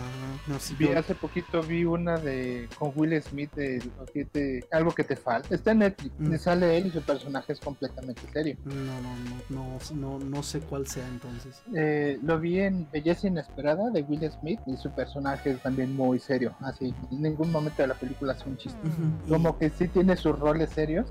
no, 0.48 0.60
sí, 0.60 0.76
vi, 0.80 0.88
Hace 0.88 1.14
poquito 1.14 1.62
vi 1.62 1.86
una 1.86 2.18
de 2.18 2.68
con 2.80 2.92
Will 2.96 3.22
Smith 3.22 3.52
de, 3.54 4.66
algo 4.72 4.92
que 4.96 5.04
te 5.04 5.16
falta. 5.16 5.54
Está 5.54 5.74
en 5.74 5.80
Netflix. 5.80 6.12
Mm. 6.18 6.36
sale 6.38 6.78
él 6.78 6.88
y 6.88 6.90
su 6.90 7.04
personaje 7.04 7.54
es 7.54 7.60
completamente 7.60 8.22
serio. 8.34 8.58
No, 8.66 8.74
no, 8.74 9.16
no, 9.50 9.78
no, 9.94 10.20
no, 10.20 10.42
sé 10.42 10.60
cuál 10.62 10.88
sea 10.88 11.08
entonces. 11.08 11.62
Eh, 11.76 12.18
lo 12.24 12.40
vi 12.40 12.62
en 12.62 12.90
Belleza 12.92 13.28
Inesperada 13.28 13.92
de 13.92 14.02
Will 14.02 14.28
Smith 14.40 14.60
y 14.66 14.76
su 14.78 14.90
personaje 14.90 15.52
es 15.52 15.62
también 15.62 15.96
muy 15.96 16.18
serio. 16.18 16.56
Así, 16.62 16.96
en 17.12 17.22
ningún 17.22 17.52
momento 17.52 17.84
de 17.84 17.90
la 17.90 17.94
película 17.94 18.34
es 18.34 18.44
un 18.48 18.58
chiste. 18.58 18.80
Como 19.28 19.56
que 19.60 19.70
sí 19.70 19.88
tiene 19.88 20.16
sus 20.16 20.38
roles 20.40 20.72
serios, 20.72 21.06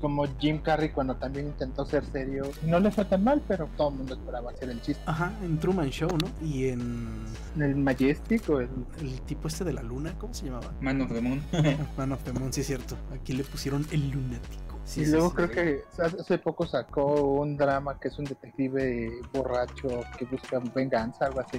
como 0.00 0.26
Jim 0.38 0.60
Carrey 0.62 0.83
cuando 0.92 1.16
también 1.16 1.46
intentó 1.46 1.84
ser 1.84 2.04
serio. 2.06 2.50
No 2.62 2.80
le 2.80 2.90
fue 2.90 3.04
tan 3.04 3.24
mal, 3.24 3.42
pero 3.46 3.68
todo 3.76 3.90
el 3.90 3.96
mundo 3.96 4.14
esperaba 4.14 4.50
hacer 4.50 4.70
el 4.70 4.80
chiste. 4.80 5.02
Ajá, 5.06 5.32
en 5.42 5.58
Truman 5.58 5.90
Show, 5.90 6.10
¿no? 6.10 6.46
Y 6.46 6.68
en... 6.68 7.24
el 7.58 7.76
Majestic 7.76 8.48
o 8.50 8.60
el... 8.60 8.68
El 9.00 9.20
tipo 9.22 9.48
este 9.48 9.64
de 9.64 9.72
la 9.72 9.82
luna, 9.82 10.14
¿cómo 10.18 10.34
se 10.34 10.46
llamaba? 10.46 10.72
Man 10.80 11.00
of 11.00 11.12
the 11.12 11.20
Moon. 11.20 11.42
Man 11.96 12.12
of 12.12 12.22
the 12.24 12.32
Moon, 12.32 12.52
sí 12.52 12.62
es 12.62 12.66
cierto. 12.66 12.96
Aquí 13.12 13.32
le 13.32 13.44
pusieron 13.44 13.86
el 13.90 14.10
lunático 14.10 14.74
y 14.96 15.06
luego 15.06 15.32
creo 15.32 15.50
que 15.50 15.82
hace 15.98 16.38
poco 16.38 16.66
sacó 16.66 17.40
un 17.40 17.56
drama 17.56 17.98
que 17.98 18.08
es 18.08 18.18
un 18.18 18.26
detective 18.26 19.10
borracho 19.32 20.02
que 20.18 20.24
busca 20.26 20.60
venganza, 20.74 21.26
algo 21.26 21.40
así. 21.40 21.58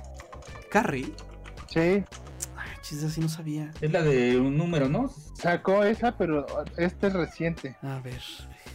¿Carrie? 0.69 1.13
Sí. 1.67 2.03
Ay, 2.55 2.71
chiste, 2.81 3.07
así 3.07 3.21
no 3.21 3.29
sabía. 3.29 3.71
Es 3.81 3.91
la 3.91 4.03
de 4.03 4.39
un 4.39 4.57
número, 4.57 4.87
¿no? 4.87 5.09
Sacó 5.33 5.83
esa, 5.83 6.17
pero 6.17 6.45
este 6.77 7.07
es 7.07 7.13
reciente. 7.13 7.75
A 7.81 7.99
ver, 7.99 8.21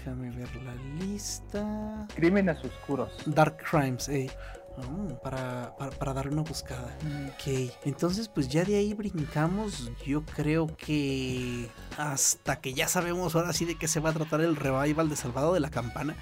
déjame 0.00 0.30
ver 0.30 0.48
la 0.62 0.74
lista. 0.98 2.06
Crímenes 2.14 2.64
oscuros. 2.64 3.12
Dark 3.26 3.58
Crimes, 3.58 4.08
eh. 4.08 4.30
Oh, 4.78 5.20
para, 5.22 5.74
para, 5.76 6.14
darle 6.14 6.32
una 6.32 6.42
buscada. 6.42 6.96
Ok, 7.28 7.70
entonces 7.84 8.28
pues 8.28 8.48
ya 8.48 8.64
de 8.64 8.76
ahí 8.76 8.94
brincamos. 8.94 9.90
Yo 10.06 10.24
creo 10.24 10.68
que 10.76 11.68
hasta 11.98 12.60
que 12.60 12.72
ya 12.72 12.88
sabemos 12.88 13.34
ahora 13.34 13.52
sí 13.52 13.66
de 13.66 13.76
qué 13.76 13.88
se 13.88 14.00
va 14.00 14.10
a 14.10 14.14
tratar 14.14 14.40
el 14.40 14.56
revival 14.56 15.10
de 15.10 15.16
Salvado 15.16 15.52
de 15.52 15.60
la 15.60 15.70
Campana. 15.70 16.16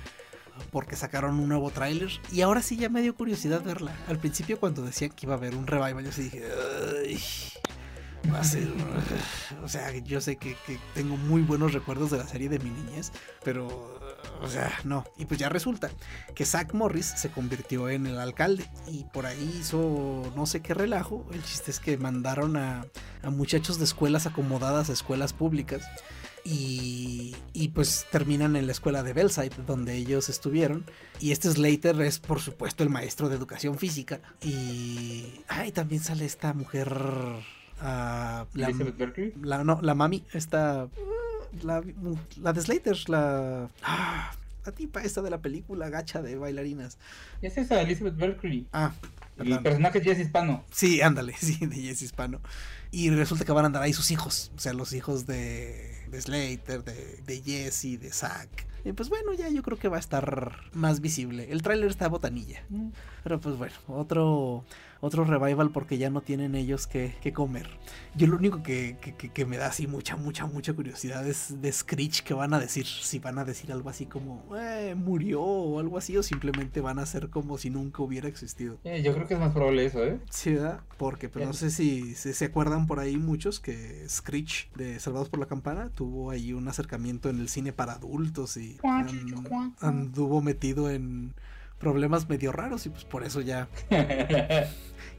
Porque 0.72 0.96
sacaron 0.96 1.38
un 1.38 1.48
nuevo 1.48 1.70
tráiler. 1.70 2.10
Y 2.32 2.40
ahora 2.40 2.62
sí 2.62 2.76
ya 2.76 2.88
me 2.88 3.00
dio 3.00 3.14
curiosidad 3.14 3.62
verla. 3.62 3.92
Al 4.08 4.18
principio 4.18 4.58
cuando 4.58 4.82
decían 4.82 5.12
que 5.12 5.26
iba 5.26 5.34
a 5.34 5.38
haber 5.38 5.54
un 5.54 5.68
revival, 5.68 6.04
yo 6.04 6.10
sí 6.10 6.22
dije... 6.22 6.42
va 6.42 7.77
a 8.34 8.44
ser... 8.44 8.68
o 9.64 9.68
sea, 9.68 9.96
yo 9.98 10.20
sé 10.20 10.36
que, 10.36 10.56
tengo 10.94 11.16
muy 11.16 11.42
buenos 11.42 11.72
recuerdos 11.72 12.10
de 12.10 12.18
la 12.18 12.26
serie 12.26 12.48
de 12.48 12.58
mi 12.58 12.70
niñez. 12.70 13.12
Pero 13.44 13.98
o 14.40 14.48
sea, 14.48 14.72
no. 14.84 15.04
Y 15.16 15.24
pues 15.24 15.40
ya 15.40 15.48
resulta 15.48 15.90
que 16.34 16.44
Zach 16.44 16.72
Morris 16.72 17.06
se 17.06 17.30
convirtió 17.30 17.88
en 17.88 18.06
el 18.06 18.18
alcalde 18.18 18.68
y 18.86 19.04
por 19.04 19.26
ahí 19.26 19.58
hizo 19.60 20.32
no 20.36 20.46
sé 20.46 20.60
qué 20.60 20.74
relajo. 20.74 21.26
El 21.32 21.42
chiste 21.42 21.70
es 21.70 21.80
que 21.80 21.96
mandaron 21.96 22.56
a, 22.56 22.86
muchachos 23.24 23.78
de 23.78 23.84
escuelas 23.84 24.26
acomodadas 24.26 24.90
a 24.90 24.92
escuelas 24.92 25.32
públicas. 25.32 25.86
Y, 26.44 27.36
y, 27.52 27.68
pues 27.68 28.06
terminan 28.10 28.56
en 28.56 28.64
la 28.66 28.72
escuela 28.72 29.02
de 29.02 29.12
Bellside, 29.12 29.52
donde 29.66 29.96
ellos 29.96 30.30
estuvieron. 30.30 30.86
Y 31.20 31.32
este 31.32 31.50
Slater 31.50 32.00
es, 32.00 32.20
por 32.20 32.40
supuesto, 32.40 32.82
el 32.84 32.88
maestro 32.88 33.28
de 33.28 33.36
educación 33.36 33.76
física. 33.76 34.20
Y. 34.40 35.42
Ay, 35.48 35.72
también 35.72 36.02
sale 36.02 36.24
esta 36.24 36.54
mujer. 36.54 36.88
Uh, 37.80 38.44
la, 38.54 38.72
la, 39.42 39.64
no, 39.64 39.78
la 39.80 39.94
mami, 39.94 40.24
esta 40.32 40.88
la, 41.62 41.82
la 42.40 42.52
de 42.52 42.60
Slater, 42.60 43.08
la. 43.08 43.68
Ah, 43.82 44.32
la 44.64 44.72
tipa 44.72 45.02
esta 45.02 45.22
de 45.22 45.30
la 45.30 45.38
película 45.38 45.88
gacha 45.88 46.22
de 46.22 46.36
bailarinas. 46.36 46.98
Es 47.42 47.56
esa, 47.56 47.80
Elizabeth 47.80 48.16
Berkeley. 48.16 48.66
Ah. 48.72 48.92
El 49.38 49.60
personaje 49.60 49.98
es 50.04 50.18
Hispano. 50.18 50.64
Sí, 50.72 51.00
ándale, 51.00 51.34
sí, 51.38 51.64
de 51.64 51.76
Jess 51.76 52.02
Hispano. 52.02 52.40
Y 52.90 53.10
resulta 53.10 53.44
que 53.44 53.52
van 53.52 53.64
a 53.64 53.66
andar 53.66 53.82
ahí 53.82 53.92
sus 53.92 54.10
hijos. 54.10 54.50
O 54.56 54.58
sea, 54.58 54.72
los 54.72 54.92
hijos 54.92 55.26
de, 55.26 56.04
de 56.10 56.20
Slater, 56.20 56.82
de, 56.82 57.22
de 57.24 57.42
Jesse, 57.42 58.00
de 58.00 58.10
Zack. 58.10 58.66
Y 58.84 58.92
pues 58.92 59.08
bueno, 59.08 59.32
ya 59.34 59.48
yo 59.48 59.62
creo 59.62 59.78
que 59.78 59.88
va 59.88 59.96
a 59.96 60.00
estar 60.00 60.56
más 60.72 61.00
visible. 61.00 61.48
El 61.50 61.62
tráiler 61.62 61.90
está 61.90 62.08
botanilla. 62.08 62.62
Mm. 62.68 62.88
Pero 63.22 63.40
pues 63.40 63.56
bueno, 63.56 63.74
otro 63.86 64.64
otro 65.00 65.24
revival 65.24 65.70
porque 65.70 65.98
ya 65.98 66.10
no 66.10 66.20
tienen 66.20 66.54
ellos 66.54 66.86
que, 66.86 67.14
comer. 67.34 67.68
Yo 68.14 68.26
lo 68.26 68.36
único 68.36 68.62
que, 68.62 68.96
me 69.46 69.56
da 69.56 69.66
así 69.66 69.86
mucha, 69.86 70.16
mucha, 70.16 70.46
mucha 70.46 70.72
curiosidad 70.72 71.26
es 71.26 71.60
de 71.60 71.70
Screech 71.70 72.22
que 72.22 72.34
van 72.34 72.54
a 72.54 72.58
decir. 72.58 72.86
Si 72.86 73.18
van 73.18 73.38
a 73.38 73.44
decir 73.44 73.70
algo 73.70 73.90
así 73.90 74.06
como 74.06 74.44
eh, 74.58 74.94
murió 74.96 75.42
o 75.42 75.78
algo 75.78 75.98
así, 75.98 76.16
o 76.16 76.22
simplemente 76.22 76.80
van 76.80 76.98
a 76.98 77.06
ser 77.06 77.28
como 77.30 77.58
si 77.58 77.70
nunca 77.70 78.02
hubiera 78.02 78.28
existido. 78.28 78.78
Eh, 78.84 79.02
yo 79.02 79.14
creo 79.14 79.26
que 79.26 79.34
es 79.34 79.40
más 79.40 79.52
probable 79.52 79.84
eso, 79.84 80.02
¿eh? 80.04 80.18
Sí, 80.30 80.54
¿verdad? 80.54 80.80
Porque 80.96 81.28
pues, 81.28 81.46
no 81.46 81.52
sé 81.52 81.70
si, 81.70 82.14
se 82.14 82.44
acuerdan 82.44 82.86
por 82.86 82.98
ahí 82.98 83.16
muchos 83.16 83.60
que 83.60 84.08
Screech 84.08 84.72
de 84.74 84.98
Salvados 84.98 85.28
por 85.28 85.38
la 85.38 85.46
Campana 85.46 85.90
tuvo 85.90 86.30
ahí 86.30 86.52
un 86.52 86.66
acercamiento 86.68 87.28
en 87.28 87.38
el 87.38 87.48
cine 87.48 87.72
para 87.72 87.94
adultos 87.94 88.56
y 88.56 88.78
anduvo 89.80 90.40
metido 90.40 90.90
en 90.90 91.34
problemas 91.78 92.28
medio 92.28 92.52
raros 92.52 92.86
y 92.86 92.90
pues 92.90 93.04
por 93.04 93.24
eso 93.24 93.40
ya 93.40 93.68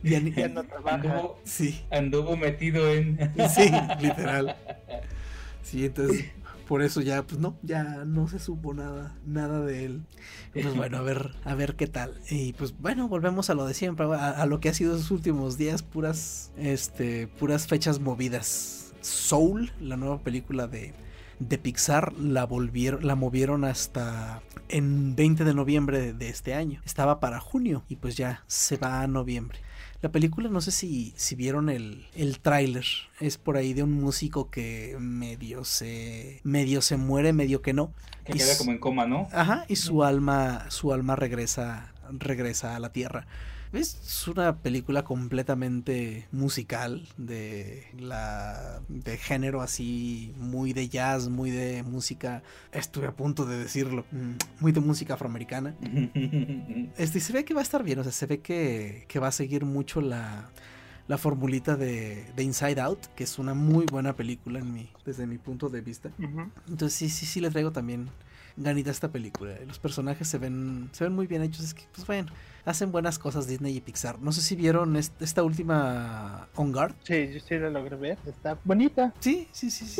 ya, 0.03 0.19
no. 0.49 0.63
Anduvo, 0.85 1.39
sí. 1.43 1.81
anduvo 1.91 2.37
metido 2.37 2.91
en 2.93 3.17
sí 3.55 3.71
literal 4.01 4.55
sí 5.61 5.85
entonces 5.85 6.25
por 6.67 6.83
eso 6.83 7.01
ya 7.01 7.23
pues 7.23 7.39
no 7.39 7.57
ya 7.63 7.83
no 8.05 8.27
se 8.27 8.39
supo 8.39 8.73
nada 8.73 9.15
nada 9.25 9.61
de 9.65 9.85
él 9.85 10.01
pues 10.53 10.75
bueno 10.75 10.97
a 10.97 11.01
ver 11.01 11.31
a 11.43 11.55
ver 11.55 11.75
qué 11.75 11.87
tal 11.87 12.13
y 12.29 12.53
pues 12.53 12.77
bueno 12.79 13.07
volvemos 13.07 13.49
a 13.49 13.55
lo 13.55 13.65
de 13.65 13.73
siempre 13.73 14.05
a, 14.05 14.29
a 14.29 14.45
lo 14.45 14.59
que 14.59 14.69
ha 14.69 14.73
sido 14.73 14.95
esos 14.95 15.11
últimos 15.11 15.57
días 15.57 15.81
puras 15.81 16.51
este 16.57 17.27
puras 17.27 17.67
fechas 17.67 17.99
movidas 17.99 18.93
Soul 19.01 19.71
la 19.79 19.95
nueva 19.97 20.19
película 20.19 20.67
de 20.67 20.93
de 21.39 21.57
Pixar 21.57 22.13
la 22.13 22.45
volvieron, 22.45 23.05
la 23.05 23.15
movieron 23.15 23.63
hasta 23.63 24.41
en 24.67 25.15
20 25.15 25.43
de 25.43 25.53
noviembre 25.53 26.13
de 26.13 26.29
este 26.29 26.53
año. 26.53 26.81
Estaba 26.85 27.19
para 27.19 27.39
junio 27.39 27.83
y 27.89 27.95
pues 27.95 28.15
ya 28.15 28.43
se 28.47 28.77
va 28.77 29.01
a 29.01 29.07
noviembre. 29.07 29.59
La 30.01 30.11
película, 30.11 30.49
no 30.49 30.61
sé 30.61 30.71
si, 30.71 31.13
si 31.17 31.35
vieron 31.35 31.69
el, 31.69 32.07
el 32.15 32.39
tráiler. 32.39 32.85
Es 33.19 33.37
por 33.37 33.57
ahí 33.57 33.73
de 33.73 33.83
un 33.83 33.91
músico 33.91 34.49
que 34.49 34.95
medio 34.99 35.65
se. 35.65 36.39
medio 36.43 36.81
se 36.81 36.95
muere, 36.95 37.33
medio 37.33 37.61
que 37.61 37.73
no. 37.73 37.91
Que 38.23 38.33
queda 38.33 38.57
como 38.57 38.71
en 38.71 38.79
coma, 38.79 39.05
¿no? 39.05 39.27
Ajá, 39.33 39.65
y 39.67 39.75
su 39.75 40.03
alma, 40.03 40.69
su 40.69 40.93
alma 40.93 41.17
regresa, 41.17 41.93
regresa 42.11 42.77
a 42.77 42.79
la 42.79 42.93
tierra. 42.93 43.27
Es 43.71 44.27
una 44.27 44.57
película 44.57 45.03
completamente 45.03 46.27
musical 46.31 47.07
de 47.17 47.85
la 47.99 48.81
de 48.87 49.17
género 49.17 49.61
así 49.61 50.33
muy 50.37 50.73
de 50.73 50.89
jazz, 50.89 51.29
muy 51.29 51.51
de 51.51 51.83
música, 51.83 52.41
estuve 52.71 53.05
a 53.05 53.15
punto 53.15 53.45
de 53.45 53.59
decirlo, 53.59 54.05
mm, 54.11 54.31
muy 54.59 54.71
de 54.71 54.79
música 54.79 55.13
afroamericana. 55.13 55.75
Este 56.97 57.19
se 57.19 57.31
ve 57.33 57.45
que 57.45 57.53
va 57.53 57.59
a 57.59 57.63
estar 57.63 57.83
bien, 57.83 57.99
o 57.99 58.03
sea, 58.03 58.11
se 58.11 58.25
ve 58.25 58.39
que, 58.39 59.05
que 59.07 59.19
va 59.19 59.27
a 59.27 59.31
seguir 59.31 59.65
mucho 59.65 60.01
la 60.01 60.49
la 61.07 61.17
formulita 61.17 61.75
de, 61.75 62.23
de, 62.35 62.43
Inside 62.43 62.79
Out, 62.79 63.07
que 63.15 63.23
es 63.23 63.39
una 63.39 63.55
muy 63.55 63.87
buena 63.87 64.15
película 64.15 64.59
en 64.59 64.71
mi, 64.71 64.91
desde 65.03 65.25
mi 65.25 65.39
punto 65.39 65.67
de 65.67 65.81
vista. 65.81 66.11
Entonces 66.67 66.93
sí, 66.93 67.09
sí, 67.09 67.25
sí 67.25 67.41
le 67.41 67.49
traigo 67.49 67.71
también 67.71 68.11
ganita 68.59 68.91
a 68.91 68.93
esta 68.93 69.11
película. 69.11 69.55
Los 69.65 69.79
personajes 69.79 70.27
se 70.27 70.37
ven, 70.37 70.89
se 70.91 71.05
ven 71.05 71.13
muy 71.13 71.25
bien 71.25 71.41
hechos. 71.41 71.65
Es 71.65 71.73
que, 71.73 71.83
pues 71.93 72.05
bueno, 72.05 72.31
hacen 72.65 72.91
buenas 72.91 73.19
cosas 73.19 73.47
Disney 73.47 73.77
y 73.77 73.81
Pixar. 73.81 74.19
No 74.19 74.31
sé 74.31 74.41
si 74.41 74.55
vieron 74.55 74.95
esta 74.95 75.43
última 75.43 76.47
On 76.55 76.71
Guard. 76.71 76.93
Sí, 77.03 77.31
yo 77.33 77.39
sí 77.39 77.57
la 77.57 77.69
logré 77.69 77.95
ver. 77.95 78.17
Está 78.25 78.57
bonita. 78.63 79.13
Sí, 79.19 79.47
sí, 79.51 79.71
sí. 79.71 79.95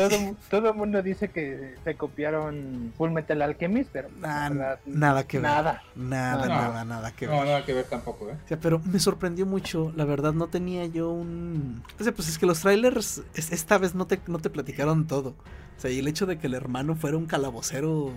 Todo, 0.50 0.70
el 0.70 0.76
mundo 0.76 1.02
dice 1.02 1.30
que 1.30 1.76
se 1.84 1.96
copiaron 1.96 2.94
Full 2.98 3.12
Metal 3.12 3.42
Alchemist, 3.42 3.90
pero 3.92 4.10
nada 4.20 5.28
que 5.28 5.40
ver. 5.40 5.50
Nada. 5.50 5.84
Nada, 5.96 6.48
nada, 6.48 6.86
nada 6.86 7.12
que 7.12 7.28
ver. 7.28 7.36
No, 7.36 7.46
nada 7.46 7.66
que 7.66 7.74
ver 7.74 7.86
tampoco, 7.86 8.30
¿eh? 8.30 8.38
O 8.44 8.48
sea, 8.48 8.60
pero 8.60 8.80
me 8.80 9.00
sorprendió 9.00 9.46
mucho. 9.46 9.94
La 9.96 10.06
verdad, 10.06 10.34
no 10.34 10.48
tenía 10.48 10.86
yo 10.86 11.12
un. 11.12 11.84
O 12.00 12.04
sea, 12.04 12.14
pues 12.14 12.30
es 12.30 12.38
que 12.38 12.46
los 12.46 12.60
trailers 12.60 13.22
esta 13.34 13.78
vez 13.78 13.96
no 13.96 14.08
te, 14.08 14.20
no 14.28 14.40
te 14.40 14.50
platicaron 14.50 15.08
todo. 15.08 15.36
O 15.78 15.82
sea, 15.82 15.92
y 15.92 16.00
el 16.00 16.08
hecho 16.08 16.26
de 16.26 16.38
que 16.38 16.48
el 16.48 16.54
hermano 16.54 16.96
fuera 16.96 17.18
un 17.18 17.26
calabocero 17.26 18.12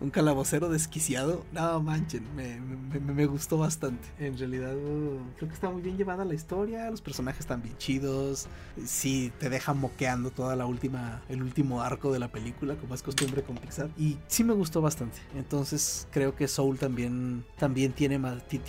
un 0.00 0.10
calabocero 0.10 0.68
desquiciado. 0.68 1.44
No, 1.52 1.80
manchen, 1.80 2.24
me, 2.34 2.60
me, 3.00 3.26
gustó 3.26 3.58
bastante. 3.58 4.06
En 4.18 4.36
realidad, 4.36 4.74
creo 5.36 5.48
que 5.48 5.54
está 5.54 5.70
muy 5.70 5.82
bien 5.82 5.96
llevada 5.96 6.24
la 6.24 6.34
historia. 6.34 6.90
Los 6.90 7.00
personajes 7.00 7.40
están 7.40 7.62
bien 7.62 7.76
chidos. 7.78 8.46
Sí, 8.84 9.32
te 9.38 9.48
deja 9.48 9.74
moqueando 9.74 10.30
toda 10.30 10.56
la 10.56 10.66
última, 10.66 11.22
el 11.28 11.42
último 11.42 11.82
arco 11.82 12.12
de 12.12 12.18
la 12.18 12.28
película, 12.28 12.76
como 12.76 12.94
es 12.94 13.02
costumbre 13.02 13.42
con 13.42 13.56
Pixar. 13.56 13.88
Y 13.96 14.18
sí 14.26 14.44
me 14.44 14.54
gustó 14.54 14.80
bastante. 14.80 15.18
Entonces, 15.36 16.08
creo 16.10 16.34
que 16.34 16.48
Soul 16.48 16.78
también, 16.78 17.44
también 17.58 17.92
tiene, 17.92 18.20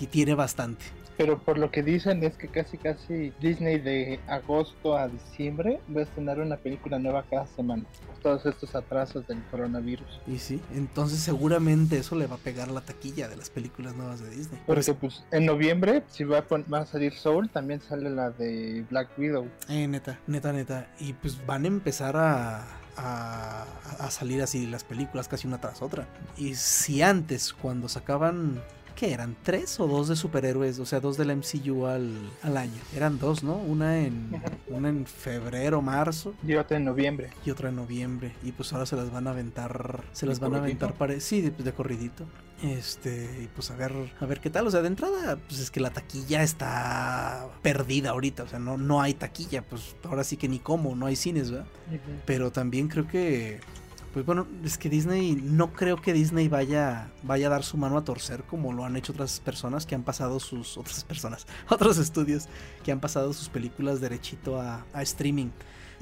tiene 0.10 0.36
bastante 0.36 0.86
pero 1.18 1.40
por 1.40 1.58
lo 1.58 1.72
que 1.72 1.84
dicen 1.84 2.24
es 2.24 2.36
que 2.36 2.48
casi 2.48 2.78
casi 2.78 3.34
Disney 3.40 3.80
de 3.80 4.20
agosto 4.28 4.98
a 4.98 5.08
diciembre 5.08 5.80
va 5.96 6.02
a 6.02 6.04
estrenar 6.04 6.40
una 6.40 6.58
película 6.58 7.00
nueva 7.00 7.24
cada 7.30 7.48
semana. 7.48 7.84
Todos 8.22 8.46
estos 8.46 8.74
atrasos 8.74 9.28
del 9.28 9.44
coronavirus. 9.52 10.20
Y 10.26 10.40
sí, 10.40 10.60
entonces 10.74 11.20
seguramente 11.20 11.98
eso 11.98 12.16
le 12.16 12.26
va 12.26 12.36
a 12.36 12.40
pegar 12.40 12.70
la 12.70 12.82
taquilla 12.82 13.28
de 13.28 13.36
las 13.36 13.50
películas 13.50 13.96
nuevas 13.96 14.20
de 14.20 14.30
Disney. 14.32 14.60
Porque 14.66 14.94
pues 14.94 15.24
en 15.32 15.46
noviembre, 15.46 16.04
si 16.10 16.24
va 16.24 16.40
a, 16.40 16.78
a 16.78 16.86
salir 16.86 17.14
Soul, 17.14 17.50
también 17.50 17.82
sale 17.82 18.10
la 18.10 18.32
de 18.32 18.84
Black 18.90 19.10
Widow. 19.18 19.48
Eh, 19.70 19.88
neta, 19.88 20.20
neta, 20.26 20.52
neta. 20.52 20.88
Y 21.00 21.14
pues 21.14 21.46
van 21.46 21.66
a 21.66 21.68
empezar 21.68 22.18
a, 22.18 22.66
a, 22.98 23.66
a, 24.00 24.12
salir 24.12 24.42
así 24.42 24.66
las 24.66 24.84
películas 24.84 25.28
casi 25.28 25.48
una 25.48 25.62
tras 25.62 25.82
otra. 25.82 26.08
Y 26.38 26.56
si 26.56 27.02
antes, 27.02 27.54
cuando 27.54 27.90
sacaban 27.90 28.62
¿qué 28.96 29.12
eran? 29.12 29.36
¿Tres 29.44 29.80
o 29.80 29.88
dos 29.88 30.08
de 30.08 30.16
superhéroes? 30.16 30.80
O 30.80 30.86
sea, 30.86 31.00
dos 31.00 31.18
del 31.18 31.36
MCU 31.36 31.86
al, 31.86 32.14
al 32.42 32.58
año. 32.58 32.80
Eran 32.96 33.20
dos, 33.20 33.44
¿no? 33.44 33.56
Una 33.56 34.00
en, 34.00 34.42
una 34.68 34.90
en 34.90 35.06
febrero, 35.06 35.82
marzo. 35.82 36.34
Y 36.46 36.56
otra 36.56 36.78
en 36.78 36.86
noviembre. 36.86 37.30
Y 37.46 37.52
otra 37.52 37.70
en 37.70 37.76
noviembre. 37.76 38.34
Y 38.44 38.52
pues 38.52 38.74
ahora 38.74 38.86
se 38.86 38.96
las 38.96 39.12
van 39.12 39.28
a 39.28 39.32
aventar. 39.32 40.04
Se 40.14 40.26
las 40.26 40.40
van 40.40 40.56
a 40.56 40.58
aventar 40.60 40.94
para. 40.94 41.20
Sí, 41.20 41.42
de, 41.42 41.52
de 41.52 41.74
corridito. 41.74 42.26
Este, 42.64 43.42
y 43.44 43.48
pues 43.48 43.70
a 43.70 43.76
ver, 43.76 43.92
a 44.20 44.26
ver 44.26 44.40
qué 44.40 44.50
tal. 44.50 44.66
O 44.68 44.72
sea, 44.72 44.82
de 44.82 44.88
entrada, 44.88 45.36
pues 45.36 45.60
es 45.60 45.70
que 45.70 45.80
la 45.80 45.90
taquilla 45.90 46.42
está 46.42 47.48
perdida 47.62 48.12
ahorita. 48.12 48.44
O 48.44 48.48
sea, 48.48 48.60
no, 48.60 48.78
no 48.78 49.02
hay 49.02 49.14
taquilla. 49.14 49.62
Pues 49.62 49.96
ahora 50.04 50.24
sí 50.24 50.38
que 50.38 50.48
ni 50.48 50.60
cómo, 50.60 50.96
no 50.96 51.06
hay 51.06 51.16
cines, 51.16 51.52
¿verdad? 51.52 51.68
Pero 52.26 52.52
también 52.52 52.88
creo 52.88 53.08
que 53.08 53.60
pues 54.16 54.26
bueno, 54.26 54.48
es 54.64 54.78
que 54.78 54.90
Disney, 54.90 55.36
no 55.36 55.74
creo 55.74 56.02
que 56.02 56.14
Disney 56.14 56.48
vaya, 56.48 57.10
vaya 57.22 57.48
a 57.48 57.50
dar 57.50 57.66
su 57.66 57.76
mano 57.76 57.98
a 57.98 58.06
torcer 58.06 58.44
como 58.44 58.72
lo 58.72 58.86
han 58.86 58.96
hecho 58.96 59.12
otras 59.12 59.42
personas 59.42 59.86
que 59.86 59.94
han 59.94 60.04
pasado 60.04 60.40
sus, 60.40 60.78
otras 60.78 61.04
personas, 61.04 61.46
otros 61.70 61.98
estudios 61.98 62.48
que 62.86 62.94
han 62.94 63.02
pasado 63.02 63.34
sus 63.34 63.50
películas 63.50 64.00
derechito 64.00 64.58
a, 64.62 64.86
a 64.94 65.02
streaming. 65.02 65.50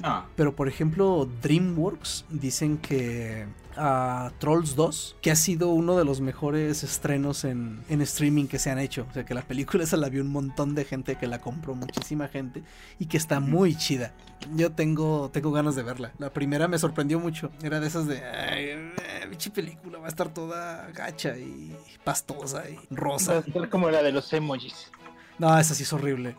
Ah. 0.02 0.26
Pero 0.36 0.54
por 0.54 0.68
ejemplo, 0.68 1.28
DreamWorks 1.42 2.26
dicen 2.30 2.78
que 2.78 3.46
a 3.76 4.32
Trolls 4.38 4.76
2, 4.76 5.16
que 5.20 5.30
ha 5.30 5.36
sido 5.36 5.68
uno 5.70 5.96
de 5.96 6.04
los 6.04 6.20
mejores 6.20 6.82
estrenos 6.82 7.44
en, 7.44 7.82
streaming 7.88 8.46
que 8.46 8.58
se 8.58 8.70
han 8.70 8.78
hecho. 8.78 9.06
O 9.10 9.12
sea, 9.12 9.24
que 9.24 9.34
la 9.34 9.42
película 9.42 9.84
esa 9.84 9.96
la 9.96 10.08
vio 10.08 10.22
un 10.22 10.30
montón 10.30 10.74
de 10.74 10.84
gente, 10.84 11.16
que 11.16 11.26
la 11.26 11.40
compró 11.40 11.74
muchísima 11.74 12.28
gente 12.28 12.62
y 12.98 13.06
que 13.06 13.16
está 13.16 13.40
muy 13.40 13.76
chida. 13.76 14.12
Yo 14.54 14.72
tengo, 14.72 15.30
tengo 15.30 15.52
ganas 15.52 15.74
de 15.74 15.82
verla. 15.82 16.12
La 16.18 16.32
primera 16.32 16.68
me 16.68 16.78
sorprendió 16.78 17.18
mucho. 17.18 17.50
Era 17.62 17.80
de 17.80 17.86
esas 17.86 18.06
de, 18.06 18.22
ay, 18.24 18.92
bichi 19.28 19.50
película, 19.50 19.98
va 19.98 20.06
a 20.06 20.08
estar 20.08 20.32
toda 20.32 20.90
gacha 20.92 21.36
y 21.36 21.74
pastosa 22.04 22.68
y 22.68 22.78
rosa. 22.90 23.42
Va 23.56 23.68
como 23.68 23.90
la 23.90 24.02
de 24.02 24.12
los 24.12 24.32
emojis. 24.32 24.90
No, 25.38 25.58
esa 25.58 25.74
sí 25.74 25.82
es 25.82 25.92
horrible. 25.92 26.36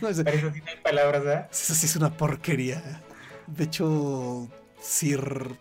no, 0.00 0.08
esa, 0.08 0.24
Pero 0.24 0.36
eso 0.36 0.52
sí 0.52 0.60
no 0.60 0.66
hay 0.70 0.76
palabras, 0.82 1.22
¿eh? 1.26 1.46
Esa 1.50 1.74
sí 1.74 1.86
es 1.86 1.96
una 1.96 2.10
porquería. 2.16 3.02
De 3.46 3.64
hecho, 3.64 4.48
Sir 4.80 5.58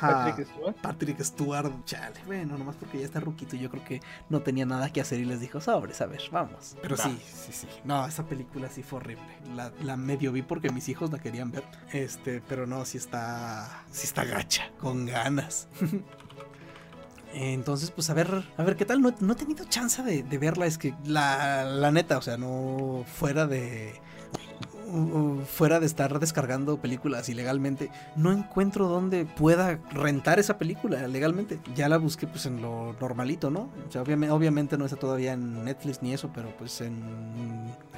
Patrick 0.00 0.46
Stewart. 0.46 0.76
Patrick 0.80 1.22
Stewart, 1.22 1.84
chale. 1.84 2.20
Bueno, 2.26 2.56
nomás 2.56 2.76
porque 2.76 2.98
ya 2.98 3.04
está 3.04 3.20
ruquito, 3.20 3.56
yo 3.56 3.70
creo 3.70 3.84
que 3.84 4.00
no 4.28 4.40
tenía 4.40 4.64
nada 4.64 4.90
que 4.90 5.00
hacer 5.00 5.20
y 5.20 5.24
les 5.24 5.40
dijo, 5.40 5.60
sobres, 5.60 6.00
a 6.00 6.06
ver, 6.06 6.22
vamos. 6.32 6.76
Pero 6.80 6.96
sí, 6.96 7.20
sí, 7.22 7.52
sí. 7.52 7.68
No, 7.84 8.06
esa 8.06 8.24
película 8.26 8.68
sí 8.68 8.82
fue 8.82 9.00
horrible. 9.00 9.36
La, 9.54 9.72
la, 9.82 9.96
medio 9.96 10.32
vi 10.32 10.42
porque 10.42 10.70
mis 10.70 10.88
hijos 10.88 11.10
la 11.10 11.18
querían 11.18 11.50
ver. 11.50 11.64
Este, 11.92 12.40
pero 12.40 12.66
no, 12.66 12.84
sí 12.84 12.98
está. 12.98 13.84
Sí 13.90 14.06
está 14.06 14.24
gacha, 14.24 14.70
con 14.78 15.06
ganas. 15.06 15.68
Entonces, 17.32 17.90
pues 17.90 18.10
a 18.10 18.14
ver, 18.14 18.44
a 18.56 18.62
ver 18.62 18.76
qué 18.76 18.84
tal. 18.84 19.00
No, 19.00 19.14
no 19.20 19.32
he 19.32 19.36
tenido 19.36 19.64
chance 19.64 20.02
de, 20.02 20.22
de 20.22 20.38
verla. 20.38 20.66
Es 20.66 20.78
que 20.78 20.94
la, 21.04 21.64
la 21.64 21.90
neta, 21.92 22.18
o 22.18 22.22
sea, 22.22 22.36
no 22.36 23.04
fuera 23.06 23.46
de 23.46 23.94
fuera 25.46 25.80
de 25.80 25.86
estar 25.86 26.18
descargando 26.18 26.78
películas 26.78 27.28
ilegalmente, 27.28 27.90
no 28.16 28.32
encuentro 28.32 28.88
dónde 28.88 29.24
pueda 29.24 29.78
rentar 29.92 30.38
esa 30.38 30.58
película 30.58 31.06
legalmente. 31.08 31.60
Ya 31.74 31.88
la 31.88 31.98
busqué 31.98 32.26
pues 32.26 32.46
en 32.46 32.60
lo 32.62 32.94
normalito, 33.00 33.50
¿no? 33.50 33.70
O 33.88 33.90
sea, 33.90 34.02
obviamente, 34.02 34.32
obviamente 34.32 34.78
no 34.78 34.84
está 34.84 34.96
todavía 34.96 35.32
en 35.32 35.64
Netflix 35.64 36.02
ni 36.02 36.12
eso, 36.12 36.30
pero 36.34 36.48
pues 36.58 36.80
en, 36.80 37.02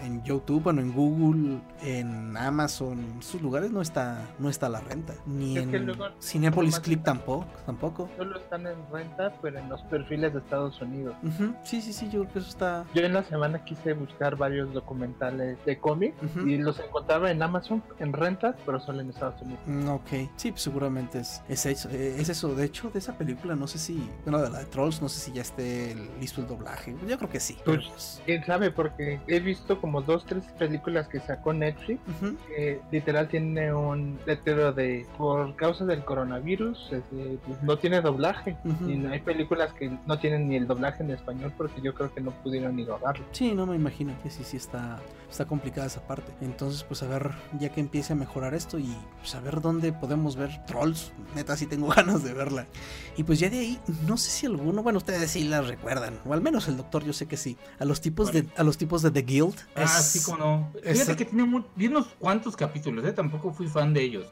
en 0.03 0.23
YouTube, 0.23 0.63
bueno, 0.63 0.81
en 0.81 0.93
Google, 0.93 1.61
en 1.83 2.37
Amazon, 2.37 3.17
sus 3.21 3.41
lugares 3.43 3.71
no 3.71 3.81
está, 3.81 4.27
no 4.39 4.49
está 4.49 4.69
la 4.69 4.81
renta. 4.81 5.15
Ni 5.27 5.59
en 5.59 5.93
Cinepolis 6.21 6.81
Clip 6.81 7.03
tampoco, 7.03 7.47
tampoco. 7.67 8.09
Solo 8.17 8.39
están 8.39 8.67
en 8.67 8.77
renta, 8.93 9.33
pero 9.41 9.59
en 9.59 9.69
los 9.69 9.83
perfiles 9.83 10.33
de 10.33 10.41
Estados 10.41 10.81
Unidos. 10.81 11.15
Sí, 11.63 11.81
sí, 11.81 11.93
sí, 11.93 12.07
yo 12.07 12.21
creo 12.21 12.33
que 12.33 12.39
eso 12.41 12.49
está. 12.49 12.85
Yo 12.95 13.03
en 13.03 13.15
la 13.15 13.25
semana 13.25 13.65
quise 13.65 13.93
buscar 13.93 14.37
varios 14.37 14.73
documentales 14.73 15.59
de 15.65 15.79
cómic 15.79 16.15
y 16.45 16.57
los 16.59 16.82
encontraba 16.85 17.31
en 17.31 17.43
Amazon 17.43 17.83
en 17.99 18.13
rentas, 18.13 18.57
pero 18.65 18.81
solo 18.81 19.01
en 19.01 19.11
Estados 19.11 19.41
Unidos. 19.43 19.61
Mm, 19.67 19.89
ok, 19.89 20.09
sí, 20.37 20.51
pues 20.51 20.63
seguramente 20.63 21.21
es, 21.21 21.43
es, 21.49 21.67
eso, 21.67 21.89
eh, 21.91 22.17
es 22.19 22.29
eso. 22.29 22.55
De 22.55 22.65
hecho, 22.65 22.91
de 22.91 22.99
esa 22.99 23.17
película, 23.17 23.55
no 23.55 23.67
sé 23.67 23.79
si, 23.79 24.09
bueno, 24.25 24.41
de 24.41 24.51
la 24.51 24.61
de 24.61 24.65
Trolls, 24.67 25.03
no 25.03 25.09
sé 25.09 25.21
si 25.21 25.33
ya 25.33 25.43
esté 25.43 25.97
listo 26.21 26.41
el 26.41 26.47
doblaje. 26.47 26.95
Yo 27.07 27.19
creo 27.19 27.31
que 27.31 27.41
sí. 27.41 27.57
Pues, 27.65 28.21
quién 28.25 28.45
sabe, 28.45 28.71
porque 28.71 29.21
he 29.27 29.41
visto 29.41 29.81
como 29.81 30.03
dos, 30.03 30.25
tres 30.25 30.45
películas 30.59 31.09
que 31.09 31.21
sacó 31.21 31.53
Netflix, 31.53 32.01
que 32.49 32.81
literal 32.91 33.29
tiene 33.29 33.73
un 33.73 34.19
letrero 34.27 34.73
de 34.73 35.07
por 35.17 35.55
causa 35.57 35.85
del 35.85 36.05
coronavirus, 36.05 36.93
este, 36.93 37.39
pues, 37.47 37.63
no 37.63 37.79
tiene 37.79 38.01
doblaje. 38.01 38.57
Y 38.87 39.05
hay 39.07 39.21
películas 39.21 39.73
que 39.73 39.91
no 40.07 40.19
tienen 40.19 40.49
ni 40.49 40.57
el 40.57 40.67
doblaje 40.67 41.03
en 41.03 41.11
español 41.11 41.53
porque 41.57 41.81
yo 41.81 41.95
creo 41.95 42.13
que 42.13 42.21
no 42.21 42.31
pudieron 42.43 42.77
ni 42.77 42.85
grabarlo. 42.85 43.25
Sí, 43.33 43.55
no 43.55 43.67
me 43.67 43.77
imagino 43.77 44.13
que 44.23 44.31
sí, 44.31 44.45
sí 44.45 44.57
está, 44.57 44.99
está 45.31 45.45
complicada 45.45 45.87
esa 45.87 46.01
parte. 46.07 46.33
Entonces, 46.41 46.72
Entonces, 46.73 46.89
pues 46.89 47.03
a 47.03 47.07
ver, 47.07 47.33
ya 47.61 47.69
que 47.69 47.81
empiece 47.81 48.15
a 48.15 48.17
mejorar 48.17 48.55
esto 48.55 48.79
y 48.79 48.97
pues 49.19 49.35
a 49.35 49.41
ver 49.41 49.61
dónde 49.61 49.93
podemos 49.93 50.37
ver 50.37 50.65
trolls. 50.65 51.13
Neta, 51.35 51.55
sí 51.55 51.67
tengo 51.67 51.89
ganas 51.95 52.25
de 52.25 52.33
verla. 52.33 52.67
Y 53.15 53.25
pues 53.25 53.39
ya 53.41 53.51
de 53.51 53.59
ahí, 53.59 53.79
no 54.09 54.17
sé 54.17 54.31
si 54.31 54.47
alguno, 54.47 54.83
bueno, 54.83 54.97
ustedes 54.97 55.31
sí 55.31 55.45
la 55.45 55.61
recuerdan, 55.61 56.19
o 56.25 56.33
al 56.33 56.41
menos 56.41 56.69
el 56.69 56.79
doctor, 56.79 57.05
yo 57.05 57.13
sé 57.13 57.27
que 57.27 57.37
sí. 57.37 57.59
A 57.79 57.85
los 57.85 58.01
tipos 58.01 58.33
de 58.33 58.47
a 58.57 58.63
los 58.63 58.79
tipos 58.79 59.03
de 59.03 59.11
The 59.11 59.21
Guild. 59.21 59.55
Ah, 59.75 59.87
sí, 59.87 60.23
como 60.23 60.39
no. 60.39 60.73
Fíjate 60.83 61.15
que 61.15 61.27
tiene 61.27 61.43
unos 61.43 62.07
cuantos 62.19 62.57
capítulos, 62.57 63.05
¿eh? 63.05 63.13
tampoco 63.13 63.53
fui 63.53 63.69
fan 63.69 63.93
de 63.93 64.03
ellos. 64.03 64.29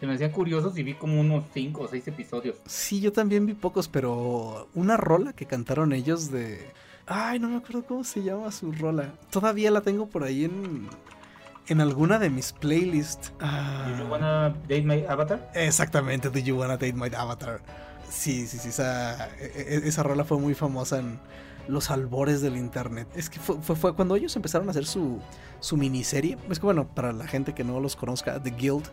Se 0.00 0.06
me 0.08 0.14
hacían 0.14 0.32
curiosos 0.32 0.76
y 0.76 0.82
vi 0.82 0.94
como 0.94 1.20
unos 1.20 1.44
5 1.54 1.80
o 1.80 1.86
6 1.86 2.08
episodios. 2.08 2.56
Sí, 2.66 3.00
yo 3.00 3.12
también 3.12 3.46
vi 3.46 3.54
pocos, 3.54 3.86
pero 3.86 4.68
una 4.74 4.96
rola 4.96 5.32
que 5.32 5.46
cantaron 5.46 5.92
ellos 5.92 6.32
de 6.32 6.72
Ay, 7.06 7.38
no 7.38 7.48
me 7.50 7.56
acuerdo 7.56 7.84
cómo 7.84 8.02
se 8.02 8.22
llama 8.22 8.50
su 8.50 8.72
rola. 8.72 9.12
Todavía 9.30 9.70
la 9.70 9.82
tengo 9.82 10.06
por 10.06 10.24
ahí 10.24 10.44
en, 10.44 10.88
en 11.68 11.80
alguna 11.80 12.18
de 12.18 12.30
mis 12.30 12.52
playlists. 12.52 13.32
Ah, 13.40 13.86
¿Do 13.88 14.04
you 14.04 14.10
wanna 14.10 14.50
date 14.68 14.82
my 14.82 15.04
avatar? 15.06 15.50
Exactamente, 15.54 16.30
Do 16.30 16.38
you 16.38 16.56
wanna 16.56 16.76
date 16.76 16.94
my 16.94 17.10
avatar? 17.14 17.60
Sí, 18.08 18.46
sí, 18.46 18.58
sí, 18.58 18.68
esa, 18.68 19.28
e, 19.38 19.80
e, 19.84 19.88
esa 19.88 20.02
rola 20.02 20.24
fue 20.24 20.38
muy 20.38 20.54
famosa 20.54 20.98
en 20.98 21.18
los 21.68 21.90
albores 21.90 22.42
del 22.42 22.56
internet. 22.56 23.08
Es 23.14 23.30
que 23.30 23.40
fue, 23.40 23.56
fue, 23.60 23.76
fue, 23.76 23.94
cuando 23.94 24.16
ellos 24.16 24.36
empezaron 24.36 24.68
a 24.68 24.70
hacer 24.70 24.86
su, 24.86 25.20
su 25.60 25.76
miniserie. 25.76 26.38
Es 26.50 26.58
que 26.58 26.66
bueno, 26.66 26.86
para 26.86 27.12
la 27.12 27.26
gente 27.26 27.54
que 27.54 27.64
no 27.64 27.80
los 27.80 27.96
conozca, 27.96 28.42
The 28.42 28.50
Guild 28.50 28.84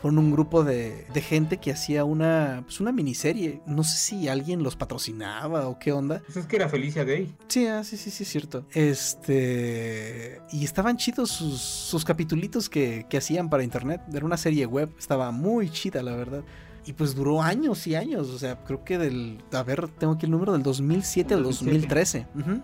fueron 0.00 0.18
un 0.18 0.32
grupo 0.32 0.64
de, 0.64 1.06
de 1.12 1.20
gente 1.20 1.58
que 1.58 1.72
hacía 1.72 2.04
una, 2.04 2.62
pues 2.64 2.80
una 2.80 2.92
miniserie. 2.92 3.60
No 3.66 3.84
sé 3.84 3.96
si 3.96 4.28
alguien 4.28 4.62
los 4.62 4.76
patrocinaba 4.76 5.68
o 5.68 5.78
qué 5.78 5.92
onda. 5.92 6.22
Pues 6.24 6.36
es 6.36 6.46
que 6.46 6.56
era 6.56 6.68
Felicia 6.68 7.04
Day. 7.04 7.34
Sí, 7.48 7.66
ah, 7.66 7.82
sí, 7.84 7.96
sí, 7.96 8.10
sí, 8.10 8.22
es 8.22 8.28
cierto. 8.28 8.64
Este. 8.72 10.40
Y 10.52 10.64
estaban 10.64 10.96
chidos 10.96 11.30
sus, 11.30 11.60
sus 11.60 12.04
capitulitos 12.04 12.68
que, 12.68 13.06
que 13.08 13.18
hacían 13.18 13.48
para 13.48 13.62
internet. 13.62 14.00
Era 14.12 14.24
una 14.24 14.36
serie 14.36 14.66
web. 14.66 14.90
Estaba 14.98 15.30
muy 15.30 15.70
chida, 15.70 16.02
la 16.02 16.14
verdad. 16.14 16.44
Y 16.84 16.92
pues 16.92 17.14
duró 17.14 17.42
años 17.42 17.86
y 17.86 17.96
años. 17.96 18.28
O 18.28 18.38
sea, 18.38 18.62
creo 18.64 18.84
que 18.84 18.98
del. 18.98 19.42
A 19.52 19.62
ver, 19.62 19.88
tengo 19.88 20.14
aquí 20.14 20.26
el 20.26 20.32
número 20.32 20.52
del 20.52 20.62
2007 20.62 21.34
al 21.34 21.42
2013. 21.42 22.26
Uh 22.34 22.60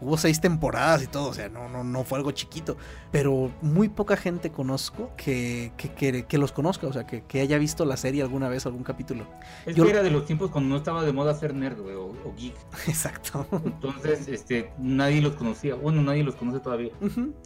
hubo 0.00 0.16
seis 0.16 0.40
temporadas 0.40 1.02
y 1.02 1.06
todo, 1.06 1.28
o 1.28 1.34
sea, 1.34 1.48
no, 1.48 1.68
no, 1.68 1.84
no 1.84 2.04
fue 2.04 2.18
algo 2.18 2.30
chiquito. 2.30 2.76
Pero 3.10 3.50
muy 3.62 3.88
poca 3.88 4.16
gente 4.16 4.50
conozco 4.50 5.10
que, 5.16 5.72
que, 5.76 6.24
que, 6.26 6.38
los 6.38 6.52
conozca, 6.52 6.86
o 6.86 6.92
sea, 6.92 7.06
que, 7.06 7.40
haya 7.40 7.58
visto 7.58 7.84
la 7.84 7.96
serie 7.96 8.22
alguna 8.22 8.48
vez, 8.48 8.66
algún 8.66 8.82
capítulo. 8.82 9.26
Es 9.66 9.76
Yo... 9.76 9.84
que 9.84 9.90
era 9.90 10.02
de 10.02 10.10
los 10.10 10.24
tiempos 10.26 10.50
cuando 10.50 10.70
no 10.70 10.76
estaba 10.76 11.02
de 11.04 11.12
moda 11.12 11.34
ser 11.34 11.54
nerd, 11.54 11.80
güey, 11.80 11.94
o, 11.94 12.34
geek. 12.36 12.54
Exacto. 12.88 13.46
Entonces, 13.64 14.28
este, 14.28 14.72
nadie 14.78 15.20
los 15.20 15.34
conocía. 15.34 15.74
Bueno, 15.74 16.02
nadie 16.02 16.22
los 16.22 16.36
conoce 16.36 16.60
todavía. 16.60 16.92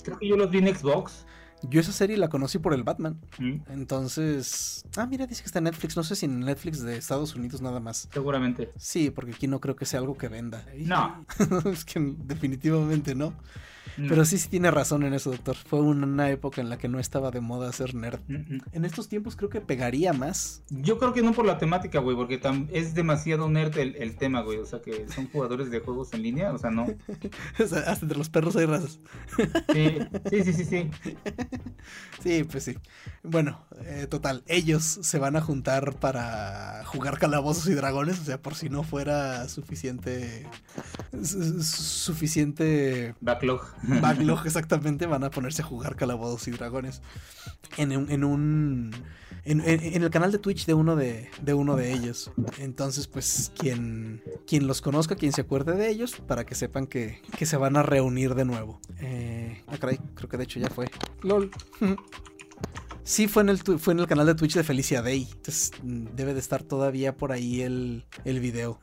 Creo 0.02 0.18
que 0.18 0.28
yo 0.28 0.36
los 0.36 0.50
vi 0.50 0.58
en 0.58 0.74
Xbox. 0.74 1.26
Yo 1.68 1.80
esa 1.80 1.92
serie 1.92 2.16
la 2.16 2.28
conocí 2.28 2.58
por 2.58 2.74
el 2.74 2.82
Batman. 2.82 3.20
Mm. 3.38 3.54
Entonces. 3.68 4.84
Ah, 4.96 5.06
mira, 5.06 5.26
dice 5.26 5.42
que 5.42 5.46
está 5.46 5.58
en 5.58 5.64
Netflix. 5.64 5.96
No 5.96 6.02
sé 6.02 6.16
si 6.16 6.26
en 6.26 6.40
Netflix 6.40 6.80
de 6.80 6.96
Estados 6.96 7.34
Unidos 7.34 7.60
nada 7.60 7.80
más. 7.80 8.08
Seguramente. 8.12 8.70
Sí, 8.76 9.10
porque 9.10 9.32
aquí 9.32 9.46
no 9.46 9.60
creo 9.60 9.76
que 9.76 9.86
sea 9.86 10.00
algo 10.00 10.16
que 10.16 10.28
venda. 10.28 10.64
No. 10.76 11.24
es 11.70 11.84
que 11.84 12.00
definitivamente 12.00 13.14
no. 13.14 13.34
Pero 13.96 14.24
sí, 14.24 14.38
sí 14.38 14.48
tiene 14.48 14.70
razón 14.70 15.02
en 15.04 15.14
eso, 15.14 15.30
doctor. 15.30 15.56
Fue 15.56 15.80
una 15.80 16.30
época 16.30 16.60
en 16.60 16.68
la 16.68 16.78
que 16.78 16.88
no 16.88 16.98
estaba 16.98 17.30
de 17.30 17.40
moda 17.40 17.72
ser 17.72 17.94
nerd. 17.94 18.20
En 18.72 18.84
estos 18.84 19.08
tiempos 19.08 19.36
creo 19.36 19.50
que 19.50 19.60
pegaría 19.60 20.12
más. 20.12 20.62
Yo 20.70 20.98
creo 20.98 21.12
que 21.12 21.22
no 21.22 21.32
por 21.32 21.46
la 21.46 21.58
temática, 21.58 22.00
güey, 22.00 22.16
porque 22.16 22.40
es 22.72 22.94
demasiado 22.94 23.48
nerd 23.48 23.76
el, 23.78 24.16
tema, 24.16 24.42
güey. 24.42 24.58
O 24.58 24.66
sea, 24.66 24.80
que 24.80 25.06
son 25.08 25.28
jugadores 25.28 25.70
de 25.70 25.80
juegos 25.80 26.12
en 26.14 26.22
línea, 26.22 26.52
o 26.52 26.58
sea, 26.58 26.70
no. 26.70 26.86
hasta 27.58 27.92
entre 27.92 28.18
los 28.18 28.28
perros 28.28 28.56
hay 28.56 28.66
razas. 28.66 28.98
sí, 30.30 30.42
sí, 30.42 30.52
sí, 30.52 30.64
sí. 30.64 30.90
Sí, 32.22 32.44
pues 32.44 32.64
sí. 32.64 32.76
Bueno, 33.22 33.64
eh, 33.84 34.06
total, 34.08 34.42
ellos 34.46 34.82
se 34.84 35.18
van 35.18 35.36
a 35.36 35.40
juntar 35.40 35.94
para 35.96 36.82
jugar 36.84 37.18
calabozos 37.18 37.68
y 37.68 37.74
dragones, 37.74 38.20
o 38.20 38.24
sea, 38.24 38.40
por 38.40 38.54
si 38.54 38.68
no 38.68 38.82
fuera 38.82 39.48
suficiente... 39.48 40.46
Suficiente... 41.22 43.14
Backlog. 43.20 43.62
Backlog, 44.00 44.40
exactamente, 44.46 45.06
van 45.06 45.24
a 45.24 45.30
ponerse 45.30 45.62
a 45.62 45.64
jugar 45.64 45.96
calabozos 45.96 46.46
y 46.48 46.50
dragones. 46.52 47.02
En 47.76 47.96
un. 47.96 48.10
En, 48.10 48.24
un 48.24 48.92
en, 49.44 50.02
el 50.02 50.10
canal 50.10 50.32
de 50.32 50.38
Twitch 50.38 50.64
de 50.64 50.74
uno 50.74 50.96
de, 50.96 51.28
uno 51.54 51.76
de 51.76 51.92
ellos. 51.92 52.30
Entonces, 52.58 53.06
pues, 53.06 53.52
quien, 53.58 54.22
quien 54.46 54.66
los 54.66 54.80
conozca, 54.80 55.16
quien 55.16 55.32
se 55.32 55.42
acuerde 55.42 55.74
de 55.74 55.88
ellos, 55.88 56.16
para 56.26 56.46
que 56.46 56.54
sepan 56.54 56.86
que, 56.86 57.20
que 57.36 57.44
se 57.44 57.56
van 57.56 57.76
a 57.76 57.82
reunir 57.82 58.34
de 58.34 58.44
nuevo. 58.44 58.80
Eh, 59.00 59.62
ah, 59.66 59.76
caray, 59.78 59.98
creo 60.14 60.28
que 60.28 60.36
de 60.38 60.44
hecho 60.44 60.60
ya 60.60 60.70
fue. 60.70 60.88
LOL. 61.22 61.50
Sí, 63.04 63.28
fue 63.28 63.42
en 63.42 63.50
el, 63.50 63.58
fue 63.58 63.92
en 63.92 64.00
el 64.00 64.06
canal 64.06 64.26
de 64.26 64.34
Twitch 64.34 64.54
de 64.54 64.64
Felicia 64.64 65.02
Day. 65.02 65.28
Entonces 65.30 65.72
mm, 65.82 66.06
debe 66.16 66.32
de 66.32 66.40
estar 66.40 66.62
todavía 66.62 67.14
por 67.16 67.32
ahí 67.32 67.60
el, 67.60 68.04
el 68.24 68.40
video. 68.40 68.80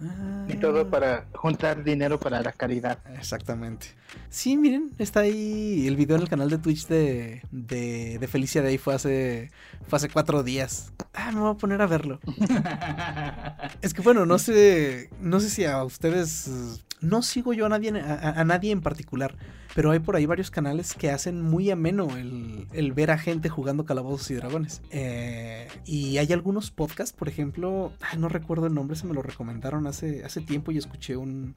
Y 0.47 0.53
todo 0.57 0.89
para 0.89 1.27
juntar 1.33 1.83
dinero 1.83 2.19
para 2.19 2.41
la 2.41 2.51
caridad. 2.51 2.99
Exactamente. 3.17 3.87
Sí, 4.29 4.57
miren, 4.57 4.91
está 4.99 5.21
ahí 5.21 5.87
el 5.87 5.95
video 5.95 6.17
en 6.17 6.21
el 6.21 6.29
canal 6.29 6.51
de 6.51 6.59
Twitch 6.59 6.85
de, 6.87 7.41
de, 7.51 8.19
de 8.19 8.27
Felicia 8.27 8.61
Day. 8.61 8.77
Fue 8.77 8.93
hace, 8.93 9.49
fue 9.87 9.97
hace 9.97 10.09
cuatro 10.09 10.43
días. 10.43 10.93
Ah, 11.13 11.31
me 11.31 11.39
voy 11.39 11.51
a 11.51 11.57
poner 11.57 11.81
a 11.81 11.87
verlo. 11.87 12.19
es 13.81 13.93
que 13.93 14.01
bueno, 14.03 14.27
no 14.27 14.37
sé, 14.37 15.09
no 15.19 15.39
sé 15.39 15.49
si 15.49 15.65
a 15.65 15.83
ustedes 15.83 16.85
no 17.01 17.23
sigo 17.23 17.53
yo 17.53 17.65
a 17.65 17.69
nadie, 17.69 17.89
a, 17.99 18.43
nadie 18.43 18.71
en 18.71 18.81
particular, 18.81 19.35
pero 19.73 19.91
hay 19.91 19.99
por 19.99 20.15
ahí 20.15 20.25
varios 20.25 20.51
canales 20.51 20.93
que 20.93 21.11
hacen 21.11 21.41
muy 21.41 21.69
ameno 21.71 22.07
el, 22.17 22.91
ver 22.93 23.11
a 23.11 23.17
gente 23.17 23.49
jugando 23.49 23.85
calabozos 23.85 24.29
y 24.31 24.35
dragones. 24.35 24.81
Eh, 24.91 25.67
y 25.85 26.17
hay 26.17 26.33
algunos 26.33 26.71
podcasts, 26.71 27.15
por 27.17 27.29
ejemplo, 27.29 27.93
no 28.17 28.29
recuerdo 28.29 28.67
el 28.67 28.73
nombre, 28.73 28.95
se 28.95 29.07
me 29.07 29.13
lo 29.13 29.21
recomendaron 29.21 29.87
hace, 29.87 30.23
hace 30.25 30.41
tiempo 30.41 30.71
y 30.71 30.77
escuché 30.77 31.15
un, 31.15 31.55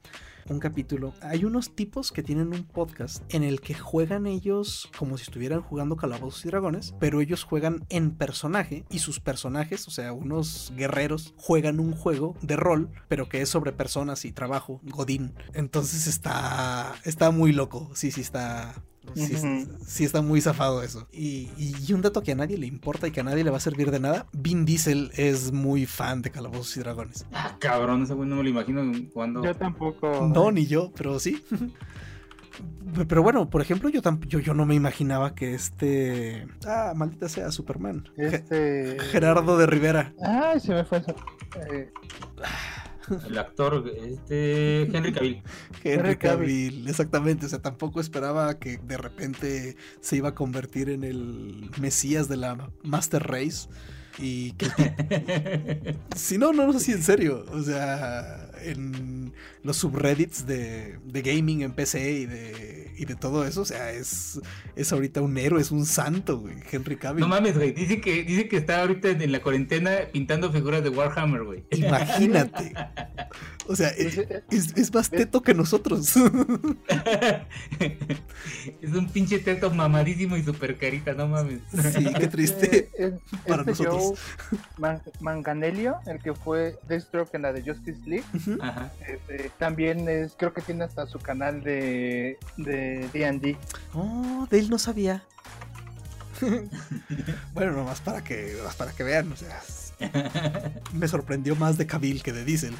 un 0.49 0.59
capítulo. 0.59 1.13
Hay 1.21 1.43
unos 1.43 1.75
tipos 1.75 2.11
que 2.11 2.23
tienen 2.23 2.53
un 2.53 2.63
podcast 2.63 3.23
en 3.33 3.43
el 3.43 3.61
que 3.61 3.73
juegan 3.73 4.27
ellos 4.27 4.89
como 4.97 5.17
si 5.17 5.23
estuvieran 5.23 5.61
jugando 5.61 5.95
calabozos 5.95 6.45
y 6.45 6.49
dragones, 6.49 6.93
pero 6.99 7.21
ellos 7.21 7.43
juegan 7.43 7.85
en 7.89 8.11
personaje 8.11 8.85
y 8.89 8.99
sus 8.99 9.19
personajes, 9.19 9.87
o 9.87 9.91
sea, 9.91 10.13
unos 10.13 10.71
guerreros, 10.75 11.33
juegan 11.37 11.79
un 11.79 11.93
juego 11.93 12.35
de 12.41 12.55
rol, 12.55 12.89
pero 13.07 13.27
que 13.27 13.41
es 13.41 13.49
sobre 13.49 13.71
personas 13.71 14.25
y 14.25 14.31
trabajo, 14.31 14.81
Godín. 14.83 15.33
Entonces 15.53 16.07
está, 16.07 16.95
está 17.03 17.31
muy 17.31 17.51
loco, 17.51 17.89
sí, 18.05 18.11
sí 18.11 18.21
está, 18.21 18.75
Sí, 19.85 20.03
está 20.03 20.21
muy 20.21 20.41
zafado 20.41 20.81
eso. 20.81 21.07
Y, 21.11 21.49
un 21.93 22.01
dato 22.01 22.21
que 22.23 22.31
a 22.31 22.35
nadie 22.35 22.57
le 22.57 22.67
importa 22.67 23.07
y 23.07 23.11
que 23.11 23.21
a 23.21 23.23
nadie 23.23 23.43
le 23.43 23.49
va 23.49 23.57
a 23.57 23.61
servir 23.61 23.91
de 23.91 23.99
nada: 23.99 24.27
Vin 24.33 24.65
Diesel 24.65 25.11
es 25.15 25.51
muy 25.51 25.85
fan 25.85 26.21
de 26.21 26.31
Calabozos 26.31 26.75
y 26.77 26.79
Dragones. 26.79 27.25
Ah, 27.33 27.55
cabrón, 27.59 28.03
ese 28.03 28.13
güey 28.13 28.27
no 28.27 28.35
me 28.35 28.43
lo 28.43 28.49
imagino 28.49 28.91
cuando. 29.13 29.43
Yo 29.43 29.55
tampoco. 29.55 30.29
No, 30.33 30.51
ni 30.51 30.65
yo, 30.65 30.91
pero 30.95 31.19
sí. 31.19 31.43
Pero 33.09 33.21
bueno, 33.21 33.49
por 33.49 33.61
ejemplo, 33.61 33.89
yo, 33.89 33.99
yo, 34.21 34.39
yo 34.39 34.53
no 34.53 34.65
me 34.65 34.75
imaginaba 34.75 35.35
que 35.35 35.53
este. 35.53 36.47
Ah, 36.65 36.93
maldita 36.95 37.27
sea, 37.27 37.51
Superman. 37.51 38.07
Este. 38.15 38.97
Gerardo 39.11 39.57
de 39.57 39.65
Rivera. 39.65 40.13
Ay, 40.23 40.61
se 40.61 40.73
me 40.73 40.85
fue 40.85 40.99
eso. 40.99 41.13
Eh... 41.69 41.91
El 43.27 43.37
actor, 43.37 43.91
este, 43.95 44.83
Henry 44.83 45.13
Cavill. 45.13 45.43
Henry 45.83 46.17
Cavill, 46.17 46.87
exactamente. 46.87 47.45
O 47.45 47.49
sea, 47.49 47.59
tampoco 47.59 47.99
esperaba 47.99 48.57
que 48.59 48.77
de 48.77 48.97
repente 48.97 49.77
se 50.01 50.17
iba 50.17 50.29
a 50.29 50.35
convertir 50.35 50.89
en 50.89 51.03
el 51.03 51.69
Mesías 51.79 52.27
de 52.27 52.37
la 52.37 52.71
Master 52.83 53.23
Race. 53.23 53.69
Y 54.17 54.53
que. 54.53 55.97
si 56.15 56.37
no, 56.37 56.53
no, 56.53 56.67
no, 56.67 56.79
sí, 56.79 56.93
en 56.93 57.03
serio. 57.03 57.45
O 57.51 57.61
sea, 57.61 58.44
en 58.61 59.33
los 59.63 59.77
subreddits 59.77 60.45
de, 60.45 60.99
de 61.03 61.21
gaming 61.21 61.61
en 61.61 61.73
PC 61.73 62.11
y 62.11 62.25
de, 62.25 62.91
y 62.97 63.05
de 63.05 63.15
todo 63.15 63.45
eso, 63.45 63.61
o 63.61 63.65
sea, 63.65 63.91
es, 63.91 64.39
es 64.75 64.91
ahorita 64.91 65.21
un 65.21 65.37
héroe, 65.37 65.61
es 65.61 65.71
un 65.71 65.85
santo, 65.85 66.39
güey, 66.39 66.55
Henry 66.71 66.97
Cavill. 66.97 67.21
No 67.21 67.27
mames, 67.27 67.55
güey, 67.55 67.71
dice 67.71 68.01
que, 68.01 68.23
dice 68.23 68.47
que 68.47 68.57
está 68.57 68.81
ahorita 68.81 69.09
en 69.09 69.31
la 69.31 69.41
cuarentena 69.41 69.91
pintando 70.11 70.51
figuras 70.51 70.83
de 70.83 70.89
Warhammer, 70.89 71.43
güey. 71.43 71.63
Imagínate. 71.71 72.73
O 73.67 73.75
sea, 73.75 73.89
es, 73.89 74.17
es, 74.49 74.93
más 74.93 75.09
teto 75.09 75.41
que 75.41 75.53
nosotros. 75.55 76.15
es 78.81 78.93
un 78.93 79.09
pinche 79.09 79.39
teto 79.39 79.71
mamadísimo 79.71 80.37
y 80.37 80.43
super 80.43 80.77
carita, 80.77 81.13
no 81.13 81.27
mames. 81.27 81.61
Sí, 81.71 82.05
qué 82.13 82.27
triste. 82.27 82.89
para 83.47 83.63
este 83.63 83.83
nosotros. 83.83 84.19
Manganelio, 85.19 85.95
el 86.05 86.19
que 86.19 86.33
fue 86.33 86.77
Deathstroke 86.87 87.33
en 87.33 87.41
la 87.41 87.53
de 87.53 87.63
Justice 87.63 88.01
League, 88.05 88.25
este, 89.07 89.51
también 89.57 90.07
es, 90.07 90.35
creo 90.37 90.53
que 90.53 90.61
tiene 90.61 90.83
hasta 90.83 91.05
su 91.07 91.19
canal 91.19 91.63
de 91.63 92.37
D&D. 92.57 93.57
oh, 93.93 94.47
de 94.49 94.59
él 94.59 94.69
no 94.69 94.77
sabía. 94.77 95.23
bueno, 97.53 97.71
nomás 97.73 98.01
para 98.01 98.23
que, 98.23 98.57
para 98.77 98.91
que 98.91 99.03
vean, 99.03 99.31
o 99.31 99.35
sea, 99.35 99.61
me 100.93 101.07
sorprendió 101.07 101.55
más 101.55 101.77
de 101.77 101.87
Kabil 101.87 102.23
que 102.23 102.33
de 102.33 102.43
Diesel. 102.43 102.75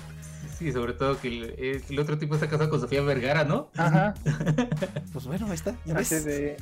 Sí, 0.57 0.71
sobre 0.71 0.93
todo 0.93 1.19
que 1.19 1.83
el, 1.89 1.99
otro 1.99 2.17
tipo 2.17 2.35
está 2.35 2.47
casado 2.47 2.69
con 2.69 2.79
Sofía 2.79 3.01
Vergara, 3.01 3.43
¿no? 3.43 3.69
Ajá. 3.75 4.13
pues 5.13 5.25
bueno, 5.25 5.47
ahí 5.47 5.53
está. 5.53 5.75
Ya 5.83 5.93
ves. 5.95 6.23
De... 6.23 6.55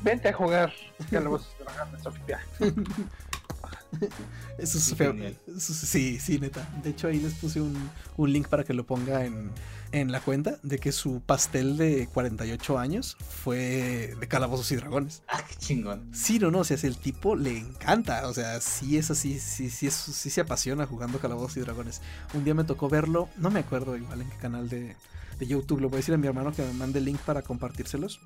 Vente 0.00 0.28
a 0.28 0.32
jugar. 0.32 0.72
Ya 1.10 1.20
lo 1.20 1.32
vas 1.32 1.42
a 1.66 1.98
Sofía. 1.98 2.38
Eso 4.58 4.78
es 4.78 4.94
feo. 4.94 5.14
sí, 5.58 6.18
sí, 6.18 6.38
neta. 6.38 6.68
De 6.82 6.90
hecho, 6.90 7.08
ahí 7.08 7.20
les 7.20 7.34
puse 7.34 7.60
un, 7.60 7.76
un 8.16 8.32
link 8.32 8.48
para 8.48 8.64
que 8.64 8.74
lo 8.74 8.84
ponga 8.84 9.24
en, 9.24 9.50
en, 9.92 10.12
la 10.12 10.20
cuenta 10.20 10.58
de 10.62 10.78
que 10.78 10.92
su 10.92 11.20
pastel 11.20 11.76
de 11.76 12.06
48 12.08 12.78
años 12.78 13.16
fue 13.20 14.14
de 14.18 14.28
calabozos 14.28 14.70
y 14.72 14.76
dragones. 14.76 15.22
Ah, 15.28 15.42
qué 15.48 15.54
chingón. 15.56 16.08
Sí, 16.12 16.38
no, 16.38 16.50
no, 16.50 16.60
o 16.60 16.64
sea, 16.64 16.76
es 16.76 16.84
el 16.84 16.96
tipo 16.96 17.36
le 17.36 17.58
encanta. 17.58 18.28
O 18.28 18.34
sea, 18.34 18.60
sí 18.60 18.96
es 18.96 19.10
así, 19.10 19.38
sí, 19.38 19.70
sí, 19.70 19.86
es, 19.86 19.94
sí 19.94 20.30
se 20.30 20.40
apasiona 20.40 20.86
jugando 20.86 21.18
calabozos 21.18 21.56
y 21.56 21.60
dragones. 21.60 22.00
Un 22.34 22.44
día 22.44 22.54
me 22.54 22.64
tocó 22.64 22.88
verlo, 22.88 23.28
no 23.36 23.50
me 23.50 23.60
acuerdo 23.60 23.96
igual 23.96 24.22
en 24.22 24.30
qué 24.30 24.36
canal 24.36 24.68
de, 24.68 24.96
de 25.38 25.46
YouTube. 25.46 25.80
Le 25.80 25.86
voy 25.86 25.96
a 25.96 25.98
decir 25.98 26.14
a 26.14 26.18
mi 26.18 26.26
hermano 26.26 26.52
que 26.52 26.62
me 26.62 26.72
mande 26.72 26.98
el 26.98 27.04
link 27.04 27.20
para 27.20 27.42
compartírselos. 27.42 28.20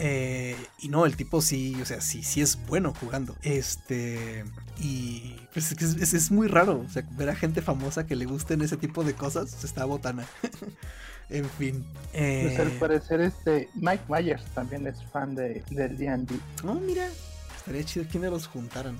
Eh, 0.00 0.56
y 0.78 0.88
no, 0.88 1.06
el 1.06 1.16
tipo 1.16 1.42
sí, 1.42 1.76
o 1.82 1.84
sea, 1.84 2.00
sí, 2.00 2.22
sí 2.22 2.40
es 2.40 2.58
bueno 2.66 2.94
jugando. 2.94 3.36
Este, 3.42 4.44
y 4.78 5.34
pues 5.52 5.72
es, 5.72 6.14
es, 6.14 6.30
muy 6.30 6.46
raro, 6.46 6.84
o 6.86 6.88
sea, 6.88 7.04
ver 7.12 7.30
a 7.30 7.34
gente 7.34 7.62
famosa 7.62 8.06
que 8.06 8.14
le 8.14 8.24
gusten 8.24 8.62
ese 8.62 8.76
tipo 8.76 9.02
de 9.02 9.14
cosas, 9.14 9.64
está 9.64 9.84
botana. 9.84 10.24
en 11.30 11.48
fin. 11.50 11.84
Pues 12.12 12.58
al 12.60 12.68
eh, 12.68 12.76
parecer 12.78 13.20
este 13.20 13.68
Mike 13.74 14.04
Myers 14.08 14.44
también 14.54 14.86
es 14.86 15.02
fan 15.12 15.34
de, 15.34 15.64
del 15.70 15.96
D&D. 15.96 16.34
Oh, 16.64 16.74
mira, 16.74 17.08
estaría 17.56 17.84
chido 17.84 18.06
que 18.08 18.20
me 18.20 18.30
los 18.30 18.46
juntaran. 18.46 18.96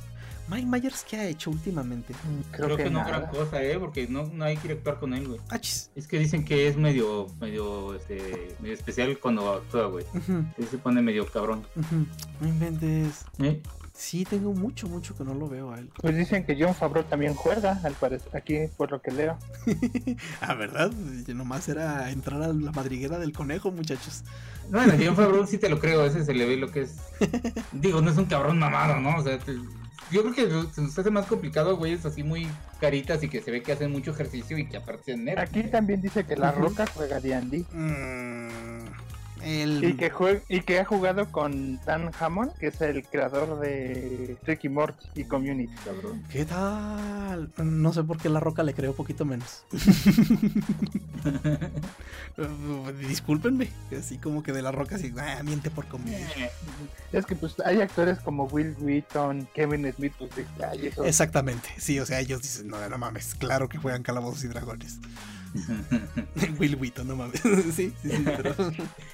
Mike 0.49 0.67
Myers, 0.67 1.05
¿qué 1.09 1.17
ha 1.17 1.27
hecho 1.27 1.51
últimamente? 1.51 2.15
Mm, 2.15 2.53
creo, 2.53 2.77
que, 2.77 2.89
no 2.89 3.05
gran 3.05 3.27
cosa, 3.27 3.63
¿eh? 3.63 3.79
Porque 3.79 4.07
no, 4.09 4.25
no 4.33 4.45
hay 4.45 4.57
que 4.57 4.73
actuar 4.73 4.99
con 4.99 5.13
él, 5.13 5.29
güey. 5.29 5.41
Es 5.95 6.09
que 6.09 6.19
dicen 6.19 6.45
que 6.45 6.69
es 6.69 6.77
medio, 6.77 7.27
medio, 7.41 7.95
este, 7.95 8.57
medio 8.61 8.75
especial 8.75 9.19
cuando 9.19 9.53
actúa, 9.53 9.87
güey. 9.87 10.05
Se 10.71 10.79
pone 10.79 11.03
medio 11.03 11.27
cabrón. 11.27 11.67
No 12.41 12.49
inventes. 12.49 13.25
¿Eh? 13.41 13.61
Sí, 13.99 14.25
tengo 14.25 14.53
mucho, 14.53 14.87
mucho 14.87 15.17
que 15.17 15.25
no 15.25 15.35
lo 15.35 15.49
veo 15.49 15.73
a 15.73 15.79
él. 15.81 15.91
Pues 16.01 16.17
dicen 16.17 16.47
que 16.47 16.57
John 16.57 16.73
Favreau 16.73 17.05
también 17.05 17.35
juega, 17.35 17.81
al 17.83 17.95
parecer, 17.95 18.35
aquí 18.37 18.69
por 18.77 18.93
lo 18.93 19.03
que 19.03 19.11
leo. 19.11 19.37
ah, 20.41 20.55
¿verdad? 20.55 20.93
Nomás 21.27 21.69
era 21.69 22.09
entrar 22.13 22.41
a 22.41 22.53
la 22.53 22.71
madriguera 22.71 23.19
del 23.19 23.33
conejo, 23.33 23.73
muchachos. 23.73 24.23
Bueno, 24.71 24.95
John 25.05 25.17
Favreau 25.17 25.45
sí 25.49 25.59
te 25.59 25.69
lo 25.69 25.81
creo, 25.81 26.07
ese 26.07 26.25
se 26.25 26.33
le 26.33 26.47
ve 26.47 26.57
lo 26.57 26.71
que 26.71 26.83
es. 26.83 26.95
Digo, 27.73 28.01
no 28.01 28.13
es 28.13 28.17
un 28.17 28.27
cabrón 28.27 28.61
mamado, 28.61 29.01
¿no? 29.01 29.17
O 29.17 29.23
sea, 29.25 29.37
yo 30.11 30.23
creo 30.23 30.35
que 30.35 30.75
se 30.75 30.81
nos 30.81 30.99
hace 30.99 31.11
más 31.11 31.27
complicado, 31.27 31.77
güey, 31.77 31.93
es 31.93 32.07
así 32.07 32.23
muy 32.23 32.49
caritas 32.81 33.23
y 33.23 33.29
que 33.29 33.41
se 33.43 33.51
ve 33.51 33.63
que 33.63 33.73
hacen 33.73 33.91
mucho 33.91 34.11
ejercicio 34.11 34.59
y 34.59 34.67
que 34.69 34.77
aparte 34.77 35.13
en 35.13 35.39
Aquí 35.39 35.63
también 35.65 36.01
dice 36.01 36.25
que 36.25 36.37
La 36.37 36.53
Roca 36.53 36.87
juega 36.95 37.21
D&D. 37.21 37.65
Y, 39.45 39.95
que 39.95 40.13
y 40.49 40.61
que 40.61 40.81
ha 40.81 40.85
jugado 40.85 41.31
con 41.31 41.79
Dan 41.85 42.11
Hammond, 42.19 42.53
que 42.55 42.69
es 42.69 42.81
el 42.81 43.07
creador 43.07 43.61
de 43.61 44.37
Tricky 44.45 44.69
Mort 44.69 44.97
y 45.15 45.25
Community, 45.25 45.73
cabrón. 45.85 46.23
¿Qué 46.31 46.45
tal? 46.45 47.51
No 47.57 47.93
sé 47.93 48.03
por 48.03 48.19
qué 48.19 48.29
La 48.29 48.41
Roca 48.41 48.63
le 48.63 48.75
creo 48.75 48.95
poquito 48.95 49.25
menos. 49.25 49.65
Discúlpenme, 53.01 53.71
así 53.97 54.19
como 54.19 54.43
que 54.43 54.53
de 54.53 54.63
La 54.63 54.73
Roca 54.73 54.97
así, 54.97 55.13
ah, 55.19 55.43
miente 55.45 55.71
por 55.71 55.87
Community. 55.87 56.47
Es 57.13 57.27
que 57.27 57.35
pues 57.35 57.55
hay 57.65 57.81
actores 57.81 58.19
como 58.21 58.45
Will 58.45 58.77
Wheaton, 58.81 59.49
Kevin 59.55 59.93
Smith, 59.93 60.13
pues, 60.19 60.31
Exactamente, 61.05 61.69
sí, 61.79 61.99
o 62.01 62.07
sea, 62.07 62.21
ellos 62.21 62.43
dicen, 62.43 62.69
no, 62.69 62.89
no 62.89 62.99
mames, 62.99 63.35
claro 63.35 63.69
que 63.69 63.79
juegan 63.79 64.03
calabozos 64.03 64.45
y 64.45 64.49
dragones. 64.49 64.99
Will 66.59 66.77
Wheaton, 66.77 67.09
no 67.09 67.17
mames. 67.17 67.41
sí, 67.75 67.93
sí, 68.03 68.11
sí, 68.11 68.25
pero... 68.25 68.55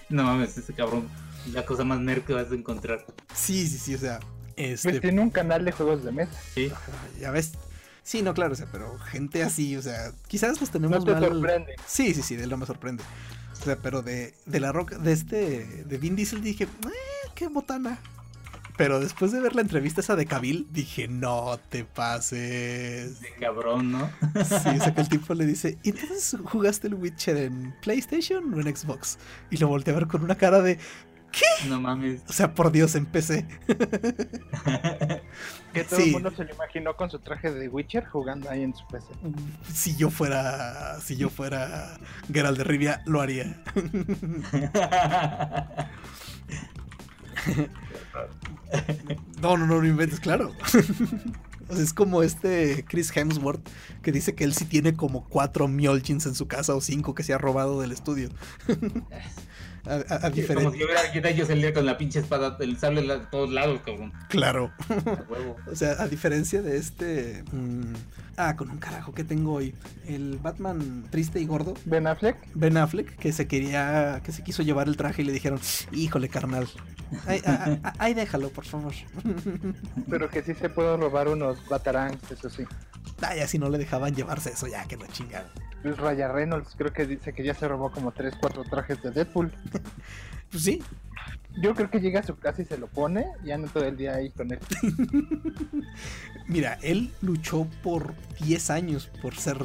No 0.08 0.24
mames, 0.24 0.56
ese 0.56 0.72
cabrón. 0.72 1.08
La 1.52 1.64
cosa 1.64 1.84
más 1.84 2.00
nerd 2.00 2.22
que 2.22 2.32
vas 2.32 2.50
a 2.50 2.54
encontrar. 2.54 3.04
Sí, 3.34 3.66
sí, 3.66 3.78
sí, 3.78 3.94
o 3.94 3.98
sea. 3.98 4.20
Este... 4.56 4.90
Pues 4.90 5.00
tiene 5.00 5.20
un 5.20 5.30
canal 5.30 5.64
de 5.64 5.72
juegos 5.72 6.04
de 6.04 6.12
mesa. 6.12 6.32
Sí. 6.54 6.70
Ya 7.20 7.30
ves. 7.30 7.52
Sí, 8.02 8.22
no, 8.22 8.34
claro, 8.34 8.52
o 8.52 8.56
sea, 8.56 8.66
pero 8.70 8.98
gente 8.98 9.42
así, 9.42 9.76
o 9.76 9.82
sea, 9.82 10.12
quizás 10.28 10.60
los 10.60 10.70
tenemos 10.70 11.04
no 11.04 11.04
te 11.04 11.26
sorprende. 11.26 11.74
Sí, 11.86 12.12
sí, 12.12 12.22
sí, 12.22 12.36
de 12.36 12.46
lo 12.46 12.58
me 12.58 12.66
sorprende. 12.66 13.02
O 13.52 13.64
sea, 13.64 13.76
pero 13.76 14.02
de, 14.02 14.34
de 14.44 14.60
la 14.60 14.72
roca, 14.72 14.98
de 14.98 15.12
este, 15.12 15.84
de 15.84 15.98
Vin 15.98 16.14
Diesel 16.14 16.42
dije, 16.42 16.64
eh, 16.64 17.30
qué 17.34 17.48
botana. 17.48 17.98
Pero 18.76 18.98
después 18.98 19.30
de 19.30 19.40
ver 19.40 19.54
la 19.54 19.62
entrevista 19.62 20.00
esa 20.00 20.16
de 20.16 20.26
Kabil, 20.26 20.66
dije, 20.72 21.06
no 21.06 21.60
te 21.68 21.84
pases. 21.84 23.20
De 23.20 23.32
cabrón, 23.38 23.92
¿no? 23.92 24.10
Sí, 24.44 24.68
o 24.68 24.82
sea 24.82 24.92
que 24.92 25.00
el 25.00 25.08
tipo 25.08 25.32
le 25.34 25.46
dice, 25.46 25.78
¿y 25.84 25.90
entonces 25.90 26.36
jugaste 26.44 26.88
el 26.88 26.94
Witcher 26.94 27.36
en 27.36 27.72
PlayStation 27.82 28.52
o 28.52 28.60
en 28.60 28.76
Xbox? 28.76 29.18
Y 29.50 29.58
lo 29.58 29.68
volteé 29.68 29.94
a 29.94 29.98
ver 29.98 30.08
con 30.08 30.24
una 30.24 30.34
cara 30.34 30.60
de, 30.60 30.80
¿qué? 31.30 31.68
No 31.68 31.80
mames. 31.80 32.22
O 32.28 32.32
sea, 32.32 32.52
por 32.52 32.72
Dios, 32.72 32.96
empecé. 32.96 33.46
que 35.72 35.84
todo 35.84 36.00
el 36.00 36.10
mundo 36.10 36.32
se 36.32 36.42
lo 36.44 36.52
imaginó 36.52 36.96
con 36.96 37.08
su 37.10 37.20
traje 37.20 37.52
de 37.52 37.68
Witcher 37.68 38.04
jugando 38.06 38.50
ahí 38.50 38.64
en 38.64 38.74
su 38.74 38.84
PC. 38.88 39.06
Si 39.72 39.94
yo 39.96 40.10
fuera, 40.10 41.00
si 41.00 41.16
yo 41.16 41.30
fuera 41.30 41.96
Geralt 42.32 42.58
de 42.58 42.64
Rivia, 42.64 43.02
lo 43.06 43.20
haría. 43.20 43.62
No, 49.40 49.56
no, 49.56 49.66
no, 49.66 49.80
no 49.80 49.86
inventes, 49.86 50.20
claro. 50.20 50.52
es 51.70 51.92
como 51.92 52.22
este 52.22 52.84
Chris 52.88 53.14
Hemsworth 53.14 53.68
que 54.02 54.12
dice 54.12 54.34
que 54.34 54.44
él 54.44 54.54
sí 54.54 54.64
tiene 54.64 54.94
como 54.94 55.24
cuatro 55.28 55.68
Mjolnins 55.68 56.26
en 56.26 56.34
su 56.34 56.46
casa 56.46 56.74
o 56.74 56.80
cinco 56.80 57.14
que 57.14 57.22
se 57.22 57.32
ha 57.32 57.38
robado 57.38 57.80
del 57.80 57.92
estudio. 57.92 58.30
A, 59.86 60.30
diferencia. 60.30 60.54
Como 60.54 60.70
si 60.70 60.82
hubiera 60.82 61.00
alguien 61.00 61.26
ellos 61.26 61.50
el 61.50 61.60
día 61.60 61.74
con 61.74 61.84
la 61.84 61.98
pinche 61.98 62.20
espada, 62.20 62.56
el 62.60 62.78
sable 62.78 63.12
a 63.12 63.28
todos 63.28 63.50
lados, 63.50 63.80
cabrón. 63.84 64.12
Claro. 64.28 64.72
o 65.70 65.76
sea, 65.76 65.92
a 66.02 66.08
diferencia 66.08 66.62
de 66.62 66.78
este. 66.78 67.44
Mm, 67.52 67.92
ah, 68.36 68.56
con 68.56 68.70
un 68.70 68.78
carajo 68.78 69.12
que 69.12 69.24
tengo 69.24 69.52
hoy. 69.52 69.74
El 70.06 70.38
Batman 70.38 71.04
triste 71.10 71.38
y 71.38 71.46
gordo. 71.46 71.74
Ben 71.84 72.06
Affleck. 72.06 72.36
Ben 72.54 72.78
Affleck, 72.78 73.14
que 73.16 73.32
se 73.32 73.46
quería. 73.46 74.22
que 74.24 74.32
se 74.32 74.42
quiso 74.42 74.62
llevar 74.62 74.88
el 74.88 74.96
traje 74.96 75.22
y 75.22 75.26
le 75.26 75.32
dijeron, 75.32 75.60
híjole, 75.92 76.28
carnal. 76.30 76.66
Ahí, 77.98 78.14
déjalo, 78.14 78.48
por 78.50 78.64
favor. 78.64 78.94
Pero 80.08 80.30
que 80.30 80.42
sí 80.42 80.54
se 80.54 80.68
pueden 80.68 81.00
robar 81.00 81.28
unos 81.28 81.66
Batarangs, 81.68 82.30
eso 82.30 82.48
sí. 82.48 82.64
Ah, 83.20 83.34
ya 83.36 83.46
si 83.46 83.58
no 83.58 83.68
le 83.68 83.78
dejaban 83.78 84.14
llevarse 84.14 84.50
eso, 84.50 84.66
ya 84.66 84.84
que 84.84 84.96
lo 84.96 85.06
chingan. 85.06 85.44
Luis 85.84 85.98
Raya 85.98 86.28
Reynolds 86.28 86.74
creo 86.76 86.92
que 86.92 87.06
dice 87.06 87.34
que 87.34 87.44
ya 87.44 87.54
se 87.54 87.68
robó 87.68 87.92
como 87.92 88.10
3, 88.10 88.34
4 88.40 88.64
trajes 88.64 89.02
de 89.02 89.10
Deadpool. 89.10 89.52
pues 90.50 90.62
sí. 90.64 90.82
Yo 91.62 91.74
creo 91.74 91.88
que 91.88 92.00
llega 92.00 92.20
a 92.20 92.22
su 92.24 92.36
casa 92.36 92.62
y 92.62 92.64
se 92.64 92.78
lo 92.78 92.88
pone 92.88 93.26
y 93.44 93.52
anda 93.52 93.68
todo 93.68 93.84
el 93.84 93.96
día 93.96 94.14
ahí 94.14 94.30
con 94.30 94.50
él. 94.50 94.58
Mira, 96.48 96.78
él 96.82 97.12
luchó 97.20 97.68
por 97.82 98.14
10 98.40 98.70
años 98.70 99.10
por 99.22 99.36
ser 99.36 99.58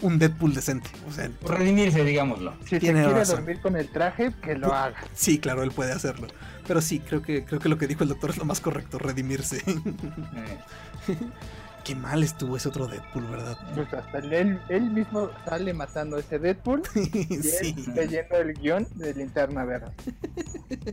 un 0.00 0.18
Deadpool 0.18 0.54
decente. 0.54 0.88
O 1.06 1.12
sea, 1.12 1.28
por 1.28 1.58
redimirse, 1.58 2.04
digámoslo. 2.04 2.54
Si 2.64 2.78
quiere 2.78 3.02
dormir 3.02 3.60
con 3.60 3.76
el 3.76 3.88
traje, 3.90 4.32
que 4.42 4.56
lo 4.56 4.72
haga. 4.72 4.96
Sí, 5.14 5.38
claro, 5.38 5.62
él 5.62 5.72
puede 5.72 5.92
hacerlo. 5.92 6.28
Pero 6.66 6.80
sí, 6.80 7.00
creo 7.00 7.20
que, 7.20 7.44
creo 7.44 7.60
que 7.60 7.68
lo 7.68 7.76
que 7.76 7.86
dijo 7.86 8.04
el 8.04 8.08
doctor 8.08 8.30
es 8.30 8.38
lo 8.38 8.44
más 8.44 8.60
correcto, 8.60 8.98
redimirse. 8.98 9.58
Eh. 9.66 10.58
Qué 11.84 11.94
mal 11.94 12.22
estuvo 12.22 12.56
ese 12.56 12.68
otro 12.68 12.86
Deadpool, 12.86 13.26
¿verdad? 13.26 13.58
Pues 13.74 13.92
hasta 13.92 14.18
él, 14.18 14.60
él 14.68 14.90
mismo 14.90 15.30
sale 15.44 15.72
matando 15.72 16.16
a 16.16 16.20
ese 16.20 16.38
Deadpool 16.38 16.82
y 16.94 17.42
sí. 17.42 17.74
leyendo 17.94 18.36
el 18.36 18.54
guion 18.54 18.86
de 18.94 19.14
Linterna 19.14 19.64
Verde. 19.64 19.92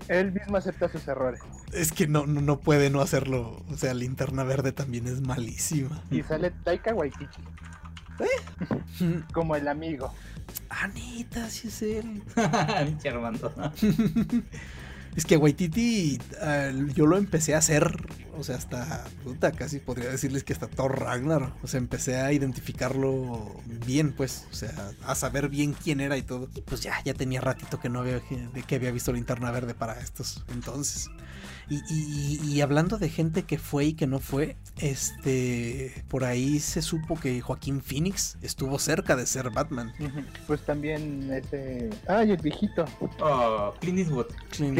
él 0.07 0.31
mismo 0.31 0.57
acepta 0.57 0.89
sus 0.89 1.07
errores. 1.07 1.41
Es 1.73 1.91
que 1.91 2.07
no, 2.07 2.25
no, 2.25 2.59
puede 2.59 2.89
no 2.89 3.01
hacerlo. 3.01 3.63
O 3.71 3.77
sea, 3.77 3.93
Linterna 3.93 4.43
Verde 4.43 4.71
también 4.71 5.07
es 5.07 5.21
malísima. 5.21 6.01
Y 6.09 6.23
sale 6.23 6.51
Taika 6.63 6.93
Waititi. 6.93 7.41
¿Eh? 8.19 9.23
Como 9.33 9.55
el 9.55 9.67
amigo. 9.67 10.13
Anita, 10.69 11.49
sí 11.49 11.67
es 11.67 11.81
él. 11.81 12.23
Armando. 13.05 13.53
Es 15.17 15.25
que 15.25 15.35
Waititi 15.35 16.19
uh, 16.43 16.93
yo 16.93 17.07
lo 17.07 17.17
empecé 17.17 17.55
a 17.55 17.57
hacer, 17.57 17.91
o 18.37 18.43
sea, 18.43 18.55
hasta, 18.55 19.03
puta, 19.23 19.51
casi 19.51 19.79
podría 19.79 20.11
decirles 20.11 20.43
que 20.43 20.53
hasta 20.53 20.67
Thor 20.67 20.99
Ragnar. 20.99 21.55
O 21.63 21.67
sea, 21.67 21.79
empecé 21.79 22.17
a 22.17 22.31
identificarlo 22.31 23.55
bien, 23.87 24.13
pues, 24.13 24.45
o 24.51 24.53
sea, 24.53 24.91
a 25.03 25.15
saber 25.15 25.49
bien 25.49 25.73
quién 25.73 26.01
era 26.01 26.17
y 26.17 26.21
todo. 26.21 26.47
Y 26.53 26.61
pues 26.61 26.81
ya, 26.81 27.01
ya 27.03 27.15
tenía 27.15 27.41
ratito 27.41 27.79
que 27.79 27.89
no 27.89 28.01
había, 28.01 28.19
de 28.19 28.61
que 28.67 28.75
había 28.75 28.91
visto 28.91 29.11
Linterna 29.11 29.49
Verde 29.49 29.73
para 29.73 29.99
estos 29.99 30.45
entonces. 30.53 31.09
Y, 31.69 32.61
hablando 32.61 32.97
de 32.97 33.09
gente 33.09 33.43
que 33.43 33.57
fue 33.57 33.85
y 33.85 33.93
que 33.93 34.07
no 34.07 34.19
fue, 34.19 34.55
este, 34.79 36.03
por 36.07 36.23
ahí 36.23 36.59
se 36.59 36.81
supo 36.81 37.19
que 37.19 37.41
Joaquín 37.41 37.81
Phoenix 37.81 38.37
estuvo 38.41 38.79
cerca 38.79 39.15
de 39.15 39.25
ser 39.25 39.49
Batman. 39.49 39.91
Pues 40.47 40.61
también 40.61 41.29
ese, 41.31 41.89
ay, 42.07 42.31
el 42.31 42.37
viejito. 42.37 42.85
Oh, 43.19 43.73
Clint 43.81 43.99
Eastwood. 43.99 44.27
Clint, 44.49 44.79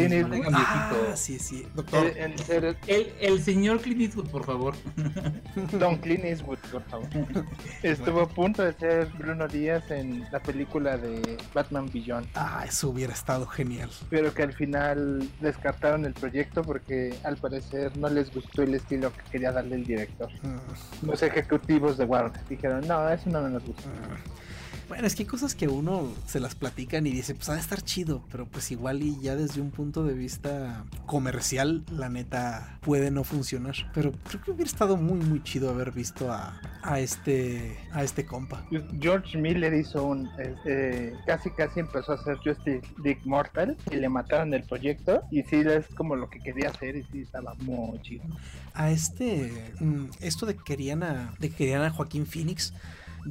Ah, 0.54 0.94
sí, 1.16 1.40
sí. 1.40 1.68
Doctor. 1.76 2.14
El, 2.18 3.14
el, 3.20 3.44
señor 3.44 3.82
Clint 3.82 4.02
Eastwood, 4.02 4.30
por 4.30 4.46
favor. 4.46 4.74
Don 5.80 5.98
Clint 5.98 6.24
Eastwood, 6.24 6.60
por 6.72 6.84
favor. 6.84 7.08
Estuvo 7.84 8.22
a 8.22 8.30
punto 8.30 8.64
de 8.64 8.74
ser 8.74 9.08
Bruno 9.18 9.48
Díaz 9.48 9.92
en 9.92 10.26
la 10.32 10.40
película 10.40 10.98
de 10.98 11.38
Batman 11.54 11.90
Beyond. 11.92 12.28
Ah, 12.36 12.64
eso 12.66 12.90
hubiera 12.90 13.14
estado 13.14 13.46
genial. 13.46 13.90
Pero 14.10 14.34
que 14.34 14.44
al 14.44 14.54
final 14.54 15.30
descartaron 15.42 16.06
el 16.06 16.14
proyecto 16.14 16.62
porque 16.62 16.77
al 17.24 17.38
parecer 17.38 17.96
no 17.98 18.10
les 18.10 18.34
gustó 18.34 18.64
el 18.64 18.76
estilo 18.76 19.12
que 19.12 19.22
quería 19.32 19.52
darle 19.52 19.76
el 19.76 19.86
director. 19.86 20.30
Mm. 20.44 21.06
Los 21.08 21.22
ejecutivos 21.24 21.98
de 21.98 22.06
Warner 22.06 22.40
dijeron, 22.48 22.88
no, 22.88 23.10
eso 23.10 23.30
no 23.30 23.48
nos 23.48 23.66
gusta. 23.66 23.90
Bueno, 24.88 25.06
es 25.06 25.16
que 25.16 25.24
hay 25.24 25.28
cosas 25.28 25.54
que 25.54 25.68
uno 25.68 26.14
se 26.26 26.40
las 26.40 26.56
platican 26.56 27.06
y 27.08 27.12
dice, 27.12 27.36
pues 27.36 27.50
ha 27.50 27.56
de 27.56 27.60
estar 27.60 27.82
chido, 27.82 28.24
pero 28.32 28.46
pues 28.46 28.72
igual 28.72 29.04
y 29.04 29.20
ya 29.20 29.36
desde 29.36 29.60
un 29.60 29.70
punto 29.70 30.06
de 30.06 30.14
vista 30.14 30.86
comercial, 31.06 31.84
la 31.92 32.08
neta 32.08 32.80
puede 32.82 33.12
no 33.12 33.26
funcionar. 33.26 33.76
Pero 33.94 34.14
creo 34.30 34.42
que 34.42 34.52
hubiera 34.52 34.70
estado 34.70 34.96
muy, 34.96 35.20
muy 35.20 35.44
chido 35.44 35.70
haber 35.70 35.92
visto 35.92 36.32
a, 36.32 36.62
a 36.84 37.02
este, 37.02 37.78
a 37.92 38.04
este 38.04 38.26
compa. 38.26 38.66
George 39.00 39.38
Miller 39.38 39.74
hizo 39.74 40.06
un, 40.06 40.30
este, 40.40 41.14
casi 41.26 41.50
casi 41.52 41.82
empezó 41.82 42.14
a 42.14 42.16
hacer 42.16 42.38
Justice 42.38 42.88
League 43.04 43.22
Mortal 43.26 43.76
y 43.92 43.98
le 43.98 44.08
mataron 44.08 44.54
el 44.54 44.64
proyecto 44.64 45.22
y 45.32 45.44
sí 45.44 45.58
es 45.58 45.86
como 45.96 46.16
lo 46.16 46.30
que 46.30 46.40
quería 46.40 46.70
hacer 46.70 46.96
y 46.96 47.04
sí 47.12 47.22
estaba 47.24 47.56
muy 47.56 48.02
chido. 48.04 48.24
A 48.74 48.90
este, 48.90 49.74
mm, 49.82 50.06
esto 50.22 50.46
de 50.46 50.56
que 50.56 50.64
querían 50.64 51.04
a, 51.04 51.34
de 51.40 51.50
que 51.50 51.56
querían 51.56 51.82
a 51.82 51.90
Joaquín 51.90 52.26
Phoenix 52.26 52.74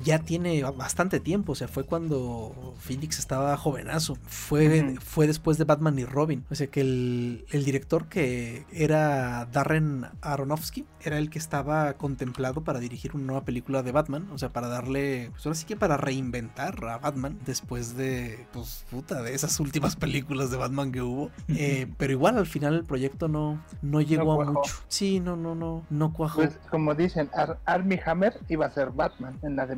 ya 0.03 0.19
tiene 0.21 0.63
bastante 0.63 1.21
tiempo, 1.21 1.53
o 1.53 1.55
sea, 1.55 1.69
fue 1.69 1.85
cuando 1.85 2.75
Phoenix 2.79 3.19
estaba 3.19 3.57
jovenazo, 3.57 4.17
fue, 4.27 4.97
fue 5.01 5.27
después 5.27 5.59
de 5.59 5.65
Batman 5.65 5.99
y 5.99 6.05
Robin, 6.05 6.45
o 6.51 6.55
sea 6.55 6.67
que 6.67 6.81
el, 6.81 7.47
director 7.67 8.07
que 8.07 8.65
era 8.73 9.47
Darren 9.47 10.07
Aronofsky 10.21 10.87
era 11.01 11.19
el 11.19 11.31
que 11.31 11.39
estaba 11.39 11.95
contemplado 11.95 12.63
para 12.63 12.79
dirigir 12.79 13.15
una 13.15 13.25
nueva 13.25 13.45
película 13.45 13.83
de 13.83 13.93
Batman, 13.93 14.29
o 14.33 14.39
sea, 14.39 14.53
para 14.53 14.69
darle, 14.69 15.31
pues 15.33 15.47
ahora 15.47 15.57
sí 15.57 15.67
que 15.67 15.77
para 15.77 15.97
reinventar 15.97 16.85
a 16.85 16.99
Batman 16.99 17.39
después 17.45 17.97
de, 17.97 18.47
pues 18.53 18.85
puta, 18.91 19.23
de 19.23 19.35
esas 19.35 19.59
últimas 19.61 19.97
películas 19.97 20.51
de 20.51 20.57
Batman 20.57 20.93
que 20.93 21.03
hubo, 21.03 21.31
eh, 21.49 21.87
pero 21.97 22.13
igual 22.13 22.39
al 22.39 22.47
final 22.47 22.75
el 22.75 22.85
proyecto 22.85 23.29
no, 23.29 23.63
no 23.83 24.01
llegó 24.01 24.41
a 24.43 24.45
mucho. 24.45 24.75
Sí, 24.89 25.21
no, 25.21 25.37
no, 25.37 25.55
no, 25.55 25.85
no 25.91 26.13
cuajó. 26.13 26.41
Pues 26.41 26.59
como 26.71 26.95
dicen, 26.95 27.31
Army 27.65 27.99
Hammer 28.05 28.41
iba 28.49 28.67
a 28.67 28.71
ser 28.71 28.91
Batman 28.91 29.39
en 29.43 29.57
la 29.57 29.67
de 29.67 29.77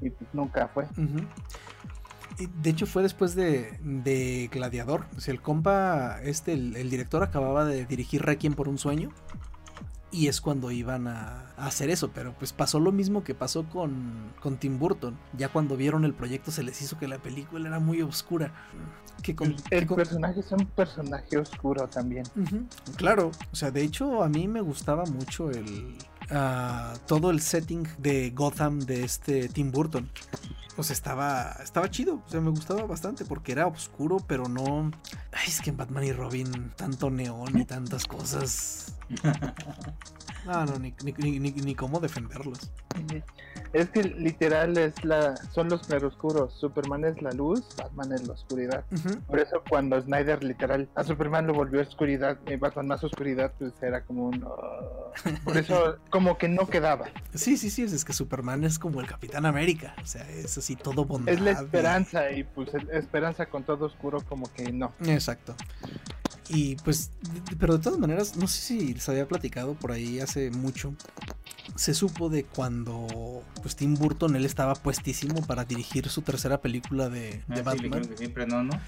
Y 0.00 0.10
pues 0.10 0.30
nunca 0.32 0.68
fue. 0.68 0.86
De 2.38 2.70
hecho 2.70 2.86
fue 2.86 3.02
después 3.02 3.34
de, 3.34 4.48
Gladiador. 4.52 5.06
O 5.16 5.20
sea, 5.20 5.32
el 5.32 5.40
compa, 5.40 6.20
este, 6.22 6.52
el, 6.52 6.90
director 6.90 7.22
acababa 7.22 7.64
de 7.64 7.86
dirigir 7.86 8.22
Requiem 8.22 8.54
por 8.54 8.68
un 8.68 8.78
sueño. 8.78 9.10
Y 10.10 10.28
es 10.28 10.40
cuando 10.40 10.70
iban 10.70 11.08
a, 11.08 11.52
hacer 11.56 11.90
eso. 11.90 12.10
Pero 12.12 12.34
pues 12.38 12.52
pasó 12.52 12.80
lo 12.80 12.92
mismo 12.92 13.24
que 13.24 13.34
pasó 13.34 13.68
con, 13.68 14.32
con, 14.40 14.56
Tim 14.58 14.78
Burton. 14.78 15.16
Ya 15.36 15.48
cuando 15.48 15.76
vieron 15.76 16.04
el 16.04 16.14
proyecto 16.14 16.50
se 16.50 16.62
les 16.62 16.80
hizo 16.82 16.98
que 16.98 17.08
la 17.08 17.18
película 17.18 17.68
era 17.68 17.78
muy 17.78 18.02
oscura. 18.02 18.52
Que 19.22 19.34
el, 19.70 19.86
personaje 19.86 20.40
es 20.40 20.52
un 20.52 20.66
personaje 20.66 21.38
oscuro 21.38 21.88
también. 21.88 22.24
Claro. 22.96 23.30
O 23.52 23.56
sea, 23.56 23.70
de 23.70 23.82
hecho 23.82 24.22
a 24.22 24.28
mí 24.28 24.48
me 24.48 24.60
gustaba 24.60 25.04
mucho 25.04 25.50
el, 25.50 25.96
todo 27.06 27.30
el 27.30 27.40
setting 27.40 27.86
de 27.98 28.30
Gotham 28.30 28.80
de 28.80 29.04
este 29.04 29.48
Tim 29.48 29.70
Burton. 29.70 30.10
Pues 30.76 30.90
estaba, 30.90 31.56
estaba 31.62 31.88
chido, 31.88 32.20
o 32.26 32.28
sea, 32.28 32.40
me 32.40 32.50
gustaba 32.50 32.82
bastante 32.82 33.24
porque 33.24 33.52
era 33.52 33.68
oscuro, 33.68 34.16
pero 34.26 34.48
no... 34.48 34.90
Ay, 35.30 35.46
es 35.46 35.60
que 35.60 35.70
en 35.70 35.76
Batman 35.76 36.02
y 36.02 36.12
Robin 36.12 36.72
tanto 36.74 37.10
neón 37.10 37.56
y 37.56 37.64
tantas 37.64 38.06
cosas. 38.06 38.96
No, 40.46 40.66
no, 40.66 40.78
ni, 40.78 40.92
ni, 41.04 41.38
ni, 41.38 41.52
ni 41.52 41.74
cómo 41.74 42.00
defenderlos. 42.00 42.70
Es 43.72 43.88
que 43.88 44.04
literal 44.04 44.76
es 44.76 45.04
la, 45.04 45.36
son 45.52 45.68
los 45.68 45.86
claroscuros. 45.86 46.52
Superman 46.54 47.04
es 47.04 47.22
la 47.22 47.32
luz, 47.32 47.64
Batman 47.76 48.12
es 48.12 48.26
la 48.26 48.34
oscuridad. 48.34 48.84
Por 49.26 49.40
eso 49.40 49.62
cuando 49.68 50.00
Snyder 50.00 50.44
literal 50.44 50.88
a 50.94 51.02
Superman 51.02 51.46
lo 51.46 51.54
volvió 51.54 51.80
a 51.80 51.84
oscuridad, 51.84 52.38
Batman 52.58 52.88
más 52.88 53.02
oscuridad, 53.02 53.52
pues 53.58 53.72
era 53.82 54.04
como 54.04 54.26
un... 54.26 54.44
Oh. 54.44 55.12
por 55.44 55.56
eso 55.56 55.96
como 56.14 56.38
que 56.38 56.48
no 56.48 56.68
quedaba. 56.68 57.06
Sí, 57.34 57.56
sí, 57.56 57.70
sí, 57.70 57.82
es 57.82 58.04
que 58.04 58.12
Superman 58.12 58.62
es 58.62 58.78
como 58.78 59.00
el 59.00 59.06
Capitán 59.08 59.46
América. 59.46 59.96
O 60.00 60.06
sea, 60.06 60.22
es 60.30 60.56
así 60.56 60.76
todo 60.76 61.04
bondad. 61.04 61.34
Es 61.34 61.40
la 61.40 61.50
esperanza 61.50 62.30
y 62.30 62.44
pues 62.44 62.68
esperanza 62.92 63.46
con 63.46 63.64
todo 63.64 63.86
oscuro 63.86 64.20
como 64.20 64.46
que 64.52 64.70
no. 64.70 64.92
Exacto. 65.04 65.56
Y 66.48 66.76
pues, 66.76 67.10
pero 67.58 67.78
de 67.78 67.82
todas 67.82 67.98
maneras, 67.98 68.36
no 68.36 68.46
sé 68.46 68.60
si 68.60 68.94
les 68.94 69.08
había 69.08 69.26
platicado 69.26 69.74
por 69.74 69.90
ahí 69.90 70.20
hace 70.20 70.52
mucho. 70.52 70.94
Se 71.74 71.94
supo 71.94 72.28
de 72.28 72.44
cuando 72.44 73.42
pues 73.60 73.74
Tim 73.74 73.94
Burton 73.94 74.36
él 74.36 74.44
estaba 74.44 74.74
puestísimo 74.76 75.44
para 75.44 75.64
dirigir 75.64 76.08
su 76.10 76.22
tercera 76.22 76.60
película 76.60 77.08
de, 77.08 77.42
de 77.48 77.60
ah, 77.60 77.62
Batman. 77.64 78.04
Sí, 78.04 78.10
siempre 78.18 78.46
no, 78.46 78.62
¿no? 78.62 78.80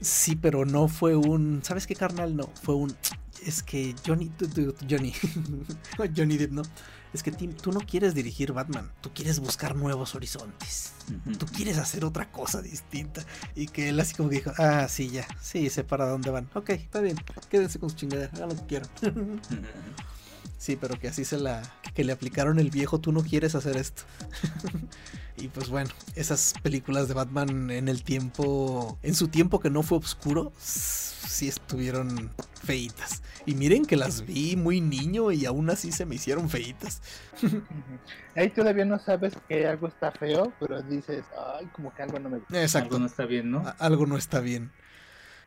Sí, 0.00 0.36
pero 0.36 0.64
no 0.64 0.86
fue 0.86 1.16
un, 1.16 1.58
¿sabes 1.64 1.88
qué 1.88 1.96
carnal? 1.96 2.36
No, 2.36 2.48
fue 2.62 2.76
un 2.76 2.94
es 3.46 3.62
que 3.62 3.94
Johnny 4.06 4.30
Johnny 4.88 5.12
Johnny 6.16 6.36
Depp, 6.36 6.52
no 6.52 6.62
es 7.12 7.22
que 7.22 7.32
Tim, 7.32 7.54
tú 7.54 7.72
no 7.72 7.80
quieres 7.80 8.14
dirigir 8.14 8.52
Batman, 8.52 8.90
tú 9.00 9.10
quieres 9.14 9.40
buscar 9.40 9.74
nuevos 9.74 10.14
horizontes, 10.14 10.92
tú 11.38 11.46
quieres 11.46 11.78
hacer 11.78 12.04
otra 12.04 12.30
cosa 12.30 12.60
distinta. 12.60 13.24
Y 13.54 13.66
que 13.66 13.88
él 13.88 13.98
así 14.00 14.14
como 14.14 14.28
dijo, 14.28 14.52
ah, 14.58 14.86
sí, 14.88 15.08
ya, 15.08 15.26
sí, 15.40 15.70
sé 15.70 15.84
para 15.84 16.06
dónde 16.06 16.30
van. 16.30 16.50
Ok, 16.54 16.70
está 16.70 17.00
bien, 17.00 17.16
quédense 17.48 17.78
con 17.78 17.90
su 17.90 17.96
chingadera, 17.96 18.30
hagan 18.34 18.50
lo 18.50 18.56
que 18.56 18.66
quieran. 18.66 19.40
sí, 20.58 20.76
pero 20.76 20.98
que 20.98 21.08
así 21.08 21.24
se 21.24 21.38
la, 21.38 21.62
que 21.94 22.04
le 22.04 22.12
aplicaron 22.12 22.58
el 22.58 22.70
viejo, 22.70 23.00
tú 23.00 23.10
no 23.12 23.22
quieres 23.22 23.54
hacer 23.54 23.76
esto. 23.76 24.02
y 25.40 25.48
pues 25.48 25.68
bueno, 25.68 25.90
esas 26.14 26.54
películas 26.62 27.08
de 27.08 27.14
Batman 27.14 27.70
en 27.70 27.88
el 27.88 28.02
tiempo, 28.02 28.98
en 29.02 29.14
su 29.14 29.28
tiempo 29.28 29.60
que 29.60 29.70
no 29.70 29.82
fue 29.82 29.98
oscuro, 29.98 30.52
sí 30.58 31.48
estuvieron 31.48 32.30
feitas. 32.64 33.22
Y 33.46 33.54
miren 33.54 33.86
que 33.86 33.96
las 33.96 34.26
vi 34.26 34.56
muy 34.56 34.80
niño 34.80 35.30
y 35.30 35.46
aún 35.46 35.70
así 35.70 35.92
se 35.92 36.04
me 36.04 36.16
hicieron 36.16 36.50
feitas. 36.50 37.00
Ahí 38.36 38.50
todavía 38.50 38.84
no 38.84 38.98
sabes 38.98 39.34
que 39.48 39.66
algo 39.66 39.88
está 39.88 40.10
feo, 40.12 40.52
pero 40.60 40.82
dices, 40.82 41.24
ay, 41.58 41.66
como 41.72 41.94
que 41.94 42.02
algo 42.02 42.18
no 42.18 42.28
me 42.28 42.38
gusta. 42.38 42.60
Exacto. 42.60 42.96
Algo 42.96 42.98
no 43.00 43.06
está 43.06 43.24
bien, 43.26 43.50
¿no? 43.50 43.74
Algo 43.78 44.06
no 44.06 44.16
está 44.16 44.40
bien. 44.40 44.70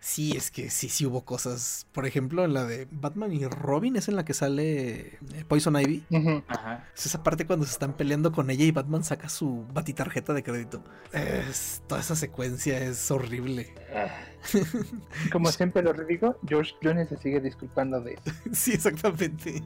Sí, 0.02 0.36
es 0.36 0.50
que 0.50 0.72
sí, 0.72 0.90
sí 0.90 1.06
hubo 1.06 1.24
cosas. 1.26 1.86
Por 1.92 2.08
ejemplo, 2.08 2.44
en 2.44 2.56
la 2.56 2.66
de 2.66 2.88
Batman 2.90 3.32
y 3.32 3.46
Robin 3.46 3.96
es 3.96 4.08
en 4.08 4.16
la 4.16 4.26
que 4.26 4.34
sale 4.34 5.20
eh, 5.34 5.46
Poison 5.48 5.80
Ivy. 5.80 6.04
Ajá. 6.48 6.88
Es 6.98 7.06
esa 7.06 7.22
parte 7.22 7.46
cuando 7.46 7.68
se 7.68 7.74
están 7.74 7.94
peleando 7.94 8.32
con 8.32 8.50
ella 8.50 8.66
y 8.66 8.72
Batman 8.72 9.04
saca 9.04 9.30
su 9.30 9.64
batitarjeta 9.72 10.34
de 10.34 10.42
crédito. 10.42 10.84
Es, 11.14 11.84
toda 11.88 12.02
esa 12.02 12.16
secuencia 12.16 12.80
es 12.80 13.12
horrible. 13.12 13.76
Ah. 13.96 14.10
Como 15.32 15.52
siempre 15.52 15.82
lo 15.82 15.94
digo, 15.94 16.38
George 16.48 16.74
Clooney 16.80 17.08
se 17.08 17.18
sigue 17.18 17.40
disculpando 17.40 18.02
de 18.02 18.14
eso. 18.14 18.24
Sí, 18.52 18.74
exactamente. 18.74 19.62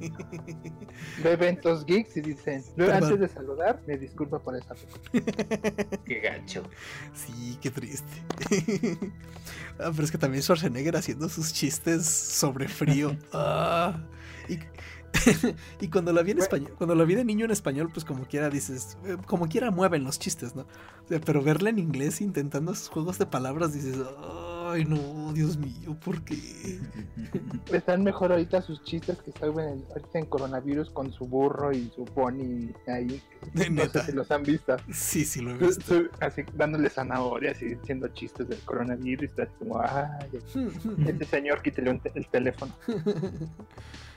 Ve 1.24 1.32
eventos 1.32 1.86
geeks 1.86 2.18
y 2.18 2.22
dicen, 2.22 2.64
antes 2.78 3.20
de 3.20 3.28
saludar, 3.28 3.82
me 3.88 3.98
disculpa 3.98 4.40
por 4.40 4.56
esa 4.56 4.76
Qué 6.06 6.20
gancho. 6.20 6.64
Sí, 7.14 7.58
qué 7.62 7.72
triste. 7.72 8.24
ah, 9.80 9.92
pero 9.92 10.04
es 10.04 10.12
que 10.12 10.18
también 10.18 10.44
Schwarzenegger 10.44 10.96
haciendo 10.96 11.30
sus 11.30 11.54
chistes 11.54 12.06
sobre 12.06 12.68
frío. 12.68 13.18
Ah, 13.34 14.04
y, 14.48 14.60
y 15.82 15.88
cuando 15.90 16.14
la 16.14 16.22
vi 16.22 16.32
en 16.32 16.40
español, 16.40 16.74
cuando 16.78 16.96
la 16.96 17.04
vi 17.06 17.16
de 17.16 17.26
niño 17.26 17.46
en 17.46 17.52
español, 17.52 17.90
pues 17.92 18.06
como 18.06 18.26
quiera 18.26 18.50
dices, 18.50 18.98
eh, 19.06 19.18
como 19.26 19.48
quiera 19.48 19.72
mueven 19.72 20.04
los 20.04 20.20
chistes, 20.20 20.56
¿no? 20.56 20.66
pero 21.08 21.42
verla 21.42 21.70
en 21.70 21.80
inglés 21.80 22.22
intentando 22.22 22.72
esos 22.72 22.90
juegos 22.90 23.18
de 23.20 23.26
palabras 23.26 23.74
dices, 23.74 23.98
ay 24.72 24.86
no, 24.86 25.32
Dios 25.34 25.58
mío, 25.58 25.98
¿por 26.04 26.24
qué? 26.24 26.80
Están 27.72 28.04
mejor 28.04 28.32
ahorita 28.32 28.62
sus 28.62 28.84
chistes 28.84 29.18
que 29.22 29.32
están 29.32 29.50
ahorita 29.50 30.20
en 30.20 30.26
coronavirus 30.26 30.90
con 30.90 31.12
su 31.14 31.26
burro 31.26 31.72
y 31.72 31.92
su 31.96 32.06
pony 32.06 32.72
ahí. 32.88 33.22
No 33.54 33.86
sé 33.88 34.04
si 34.04 34.12
los 34.12 34.30
han 34.32 34.44
visto. 34.44 34.76
Sí, 34.92 35.26
sí 35.26 35.42
lo 35.42 35.52
he 35.52 35.58
visto. 35.58 36.04
Así 36.20 36.44
dándole 36.54 36.90
zanahorias 36.90 37.62
y 37.62 37.76
diciendo 37.76 38.08
chistes 38.10 38.48
del 38.48 38.60
coronavirus. 38.60 39.32
Así 39.40 39.52
como, 39.60 39.82
ay, 39.82 40.30
este 41.08 41.26
señor 41.26 41.62
quítele 41.62 42.00
el 42.14 42.28
teléfono. 42.28 42.76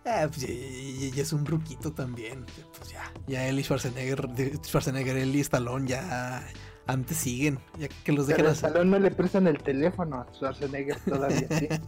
Ah, 0.04 0.26
pues, 0.26 0.48
y, 0.48 1.12
es 1.20 1.34
un 1.34 1.44
ruquito 1.44 1.92
también. 1.92 2.46
Pues 2.78 2.90
ya, 2.90 3.12
ya 3.26 3.46
él 3.46 3.58
y 3.58 3.62
Schwarzenegger, 3.62 4.26
Schwarzenegger, 4.64 5.18
y 5.18 5.40
Stallone 5.40 5.86
ya 5.86 6.42
antes 6.88 7.18
siguen, 7.18 7.58
ya 7.78 7.86
que 7.88 8.12
los 8.12 8.26
dejen 8.26 8.44
Pero 8.44 8.54
Stallone 8.54 8.90
no 8.90 8.98
le 8.98 9.10
prestan 9.10 9.46
el 9.46 9.62
teléfono 9.62 10.16
a 10.16 10.26
Schwarzenegger 10.32 10.98
todavía, 11.00 11.46
¿sí? 11.50 11.68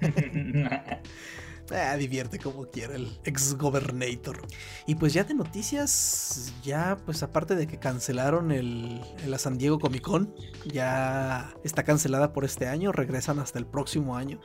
Ah, 1.72 1.96
divierte 1.96 2.38
como 2.38 2.66
quiera 2.66 2.96
el 2.96 3.08
ex 3.24 3.56
gobernator. 3.56 4.40
Y 4.86 4.96
pues 4.96 5.12
ya 5.12 5.24
de 5.24 5.34
noticias, 5.34 6.52
ya 6.62 6.96
pues 7.04 7.22
aparte 7.22 7.54
de 7.54 7.66
que 7.66 7.78
cancelaron 7.78 8.50
el, 8.50 9.00
la 9.26 9.38
San 9.38 9.58
Diego 9.58 9.78
Comic 9.78 10.02
Con, 10.02 10.34
ya 10.66 11.54
está 11.62 11.84
cancelada 11.84 12.32
por 12.32 12.44
este 12.44 12.66
año, 12.66 12.92
regresan 12.92 13.38
hasta 13.38 13.58
el 13.58 13.66
próximo 13.66 14.16
año. 14.16 14.40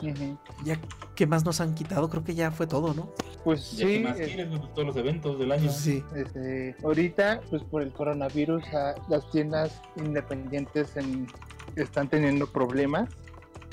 Ya, 0.64 0.80
¿qué 1.16 1.26
más 1.26 1.46
nos 1.46 1.62
han 1.62 1.74
quitado? 1.74 2.10
Creo 2.10 2.24
que 2.24 2.36
ya 2.36 2.52
fue 2.52 2.68
todo, 2.68 2.94
¿no? 2.94 3.12
Pues 3.44 3.62
sí. 3.62 4.00
Más 4.00 4.20
eh, 4.20 4.48
todos 4.74 4.88
los 4.88 4.96
eventos 4.98 5.40
del 5.40 5.52
año. 5.52 5.72
Sí. 5.72 6.04
Este, 6.16 6.76
ahorita, 6.84 7.42
pues 7.50 7.64
por 7.64 7.82
el 7.82 7.92
coronavirus, 7.92 8.64
las 9.10 9.30
tiendas 9.32 9.82
independientes 9.96 10.96
en, 10.96 11.28
están 11.76 12.10
teniendo 12.10 12.52
problemas 12.52 13.10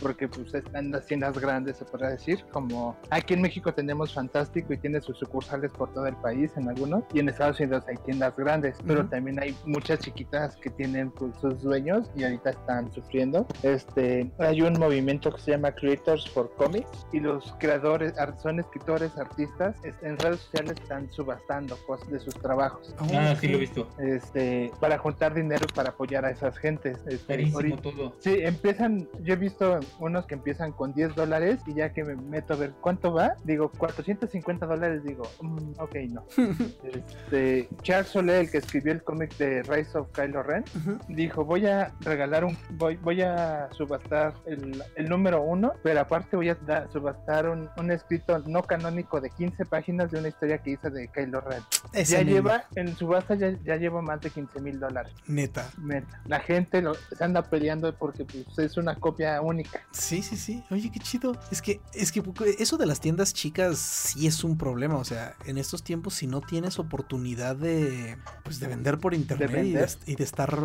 porque 0.02 0.28
pues 0.28 0.52
están 0.54 0.90
las 0.90 1.06
tiendas 1.06 1.38
grandes, 1.38 1.76
se 1.78 1.84
podría 1.84 2.10
decir, 2.10 2.44
como 2.50 2.96
aquí 3.10 3.34
en 3.34 3.42
México 3.42 3.72
tenemos 3.72 4.12
Fantástico 4.12 4.72
y 4.72 4.78
tiene 4.78 5.00
sus 5.00 5.18
sucursales 5.18 5.72
por 5.72 5.92
todo 5.92 6.06
el 6.06 6.16
país 6.16 6.50
en 6.56 6.68
algunos, 6.68 7.04
y 7.12 7.20
en 7.20 7.28
Estados 7.28 7.60
Unidos 7.60 7.84
hay 7.88 7.96
tiendas 8.04 8.34
grandes, 8.36 8.76
pero 8.86 9.06
también 9.06 9.40
hay 9.40 9.56
muchas 9.64 10.00
chiquitas 10.00 10.56
que 10.56 10.70
tienen 10.70 11.10
pues, 11.10 11.32
sus 11.40 11.62
dueños 11.62 12.10
y 12.14 12.24
ahorita 12.24 12.50
están 12.50 12.92
sufriendo. 12.92 13.46
Este, 13.62 14.30
hay 14.38 14.62
un 14.62 14.74
movimiento 14.74 15.32
que 15.32 15.40
se 15.40 15.50
llama 15.52 15.72
Creators 15.72 16.28
for 16.30 16.50
Comics 16.56 17.06
y 17.12 17.20
los 17.20 17.54
creadores, 17.58 18.14
son 18.42 18.60
escritores, 18.60 19.16
artistas, 19.18 19.76
en 19.84 20.18
redes 20.18 20.40
sociales 20.40 20.74
están 20.82 21.10
subastando 21.10 21.76
cosas 21.86 22.08
de 22.10 22.20
sus 22.20 22.34
trabajos. 22.34 22.94
Ah, 23.14 23.34
sí 23.38 23.48
lo 23.48 23.56
he 23.56 23.60
visto. 23.60 23.88
Este, 23.98 24.70
para 24.80 24.98
juntar 24.98 25.34
dinero 25.34 25.66
para 25.74 25.90
apoyar 25.90 26.24
a 26.24 26.30
esas 26.30 26.56
gentes. 26.58 26.98
Este, 27.06 27.52
todo. 27.82 28.14
Sí, 28.20 28.36
empiezan, 28.40 29.08
yo 29.22 29.34
he 29.34 29.36
visto 29.36 29.80
unos 29.98 30.26
que 30.26 30.34
empiezan 30.34 30.72
con 30.72 30.92
10 30.92 31.14
dólares 31.14 31.60
y 31.66 31.74
ya 31.74 31.92
que 31.92 32.04
me 32.04 32.16
meto 32.16 32.54
a 32.54 32.56
ver 32.56 32.72
cuánto 32.80 33.12
va, 33.12 33.34
digo 33.44 33.70
450 33.76 34.66
dólares, 34.66 35.02
digo, 35.04 35.24
mm, 35.40 35.72
ok, 35.78 35.94
no. 36.10 36.24
este, 36.84 37.68
Charles 37.82 38.08
Soler, 38.08 38.40
el 38.40 38.50
que 38.50 38.58
escribió 38.58 38.92
el 38.92 39.02
cómic 39.02 39.36
de 39.36 39.62
Rise 39.62 39.98
of 39.98 40.08
Kylo 40.12 40.42
Ren, 40.42 40.64
dijo, 41.08 41.44
voy 41.44 41.66
a 41.66 41.92
regalar 42.00 42.44
un, 42.44 42.56
voy, 42.70 42.96
voy 42.96 43.22
a 43.22 43.68
subastar 43.72 44.34
el, 44.46 44.82
el 44.96 45.08
número 45.08 45.42
uno, 45.42 45.72
pero 45.82 46.00
aparte 46.00 46.36
voy 46.36 46.50
a 46.50 46.56
subastar 46.92 47.48
un, 47.48 47.68
un, 47.76 47.90
escrito 47.90 48.38
no 48.46 48.62
canónico 48.62 49.20
de 49.20 49.30
15 49.30 49.64
páginas 49.66 50.10
de 50.10 50.18
una 50.18 50.28
historia 50.28 50.58
que 50.58 50.70
hice 50.70 50.90
de 50.90 51.08
Kylo 51.08 51.40
Ren. 51.40 51.62
ya 52.04 52.22
lleva, 52.22 52.64
en 52.74 52.96
subasta 52.96 53.34
ya, 53.34 53.50
ya 53.64 53.76
lleva 53.76 54.02
más 54.02 54.20
de 54.20 54.30
15 54.30 54.60
mil 54.60 54.80
dólares. 54.80 55.12
Neta. 55.26 55.68
Neta. 55.78 56.20
La 56.26 56.40
gente 56.40 56.82
lo, 56.82 56.94
se 56.94 57.22
anda 57.22 57.42
peleando 57.42 57.92
porque 57.94 58.24
pues, 58.24 58.58
es 58.58 58.76
una 58.76 58.94
copia 58.96 59.40
única. 59.40 59.81
Sí, 59.92 60.22
sí, 60.22 60.36
sí. 60.36 60.64
Oye, 60.70 60.90
qué 60.90 61.00
chido. 61.00 61.36
Es 61.50 61.60
que, 61.60 61.80
es 61.92 62.12
que 62.12 62.22
eso 62.58 62.76
de 62.78 62.86
las 62.86 63.00
tiendas 63.00 63.34
chicas 63.34 63.78
sí 63.78 64.26
es 64.26 64.42
un 64.42 64.56
problema. 64.56 64.96
O 64.96 65.04
sea, 65.04 65.36
en 65.44 65.58
estos 65.58 65.82
tiempos, 65.82 66.14
si 66.14 66.26
no 66.26 66.40
tienes 66.40 66.78
oportunidad 66.78 67.56
de, 67.56 68.16
pues, 68.42 68.58
de 68.58 68.68
vender 68.68 68.98
por 68.98 69.14
internet 69.14 69.98
y, 70.06 70.14
de, 70.16 70.24
estar 70.24 70.56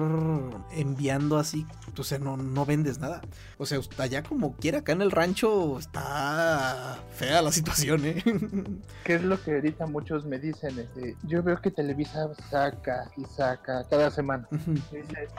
enviando 0.72 1.38
así, 1.38 1.66
o 1.98 2.04
sea, 2.04 2.20
no, 2.20 2.38
no 2.38 2.66
vendes 2.66 3.00
nada. 3.00 3.22
O 3.58 3.66
sea, 3.66 3.80
allá 3.98 4.24
como 4.24 4.56
quiera, 4.56 4.80
acá 4.80 4.94
en 4.94 5.02
el 5.02 5.12
rancho 5.12 5.78
está 5.78 7.00
fea 7.12 7.42
la 7.42 7.52
situación, 7.52 8.06
¿eh? 8.06 8.24
¿Qué 9.04 9.16
es 9.16 9.24
lo 9.24 9.42
que 9.42 9.56
ahorita 9.56 9.88
muchos 9.88 10.26
me 10.26 10.40
dicen? 10.40 10.80
Este, 10.80 11.18
yo 11.24 11.44
veo 11.44 11.60
que 11.62 11.72
Televisa 11.72 12.30
saca 12.50 13.12
y 13.18 13.26
saca 13.26 13.86
cada 13.90 14.10
semana. 14.10 14.48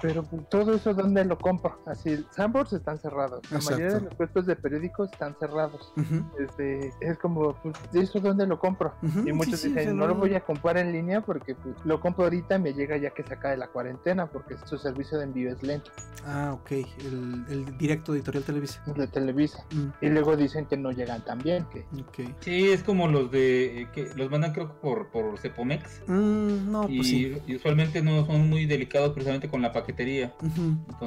pero 0.03 0.25
pues, 0.25 0.49
todo 0.51 0.75
eso, 0.75 0.93
¿dónde 0.93 1.25
lo 1.25 1.39
compro? 1.39 1.83
Así, 1.87 2.25
Sambors 2.35 2.73
están 2.73 2.99
cerrados 2.99 3.41
mayoría 3.71 3.95
de 3.95 4.01
los 4.03 4.15
puestos 4.15 4.47
de 4.47 4.57
periódicos 4.57 5.11
están 5.13 5.35
cerrados. 5.39 5.93
este, 6.39 6.93
es 7.01 7.19
como, 7.19 7.55
pues, 7.63 7.77
¿eso 7.95 8.21
dónde 8.21 8.47
lo 8.47 8.59
compro? 8.59 8.95
y 9.03 9.33
muchos 9.33 9.63
dicen, 9.63 9.97
no 9.97 10.07
lo 10.07 10.15
voy 10.15 10.35
a 10.35 10.41
comprar 10.41 10.79
en 10.79 10.93
línea 10.93 11.21
porque 11.21 11.55
pues, 11.55 11.75
lo 11.85 12.01
compro 12.01 12.25
ahorita, 12.25 12.59
me 12.59 12.73
llega 12.73 12.97
ya 12.97 13.11
que 13.11 13.23
se 13.23 13.37
de 13.47 13.57
la 13.57 13.69
cuarentena 13.69 14.27
porque 14.27 14.57
su 14.65 14.79
servicio 14.79 15.19
de 15.19 15.25
envío 15.25 15.53
es 15.53 15.63
lento. 15.63 15.91
Ah, 16.27 16.53
ok, 16.53 16.73
el, 17.05 17.79
directo 17.79 18.15
editorial 18.15 18.45
Televisa. 18.45 18.83
De 18.87 19.07
Televisa. 19.07 19.65
Mm. 19.73 20.05
Y 20.05 20.09
luego 20.09 20.37
dicen 20.37 20.67
que 20.67 20.77
no 20.77 20.91
llegan 20.91 21.25
tan 21.25 21.39
bien. 21.39 21.65
Que... 21.73 21.87
Okay. 22.09 22.35
Sí, 22.41 22.71
es 22.71 22.83
como 22.83 23.09
los 23.09 23.31
de, 23.31 23.83
eh, 23.83 23.89
que 23.93 24.11
los 24.17 24.31
mandan 24.31 24.53
creo 24.53 24.81
por, 24.81 25.09
por 25.11 25.39
Cepomex. 25.39 26.03
Mm, 26.07 26.71
no, 26.71 26.83
pues 26.83 27.09
y, 27.09 27.41
y, 27.47 27.57
usualmente 27.57 28.03
no 28.03 28.27
son 28.27 28.49
muy 28.49 28.67
delicados 28.67 29.13
precisamente 29.13 29.49
con 29.49 29.63
la 29.63 29.73
paquetería. 29.73 30.35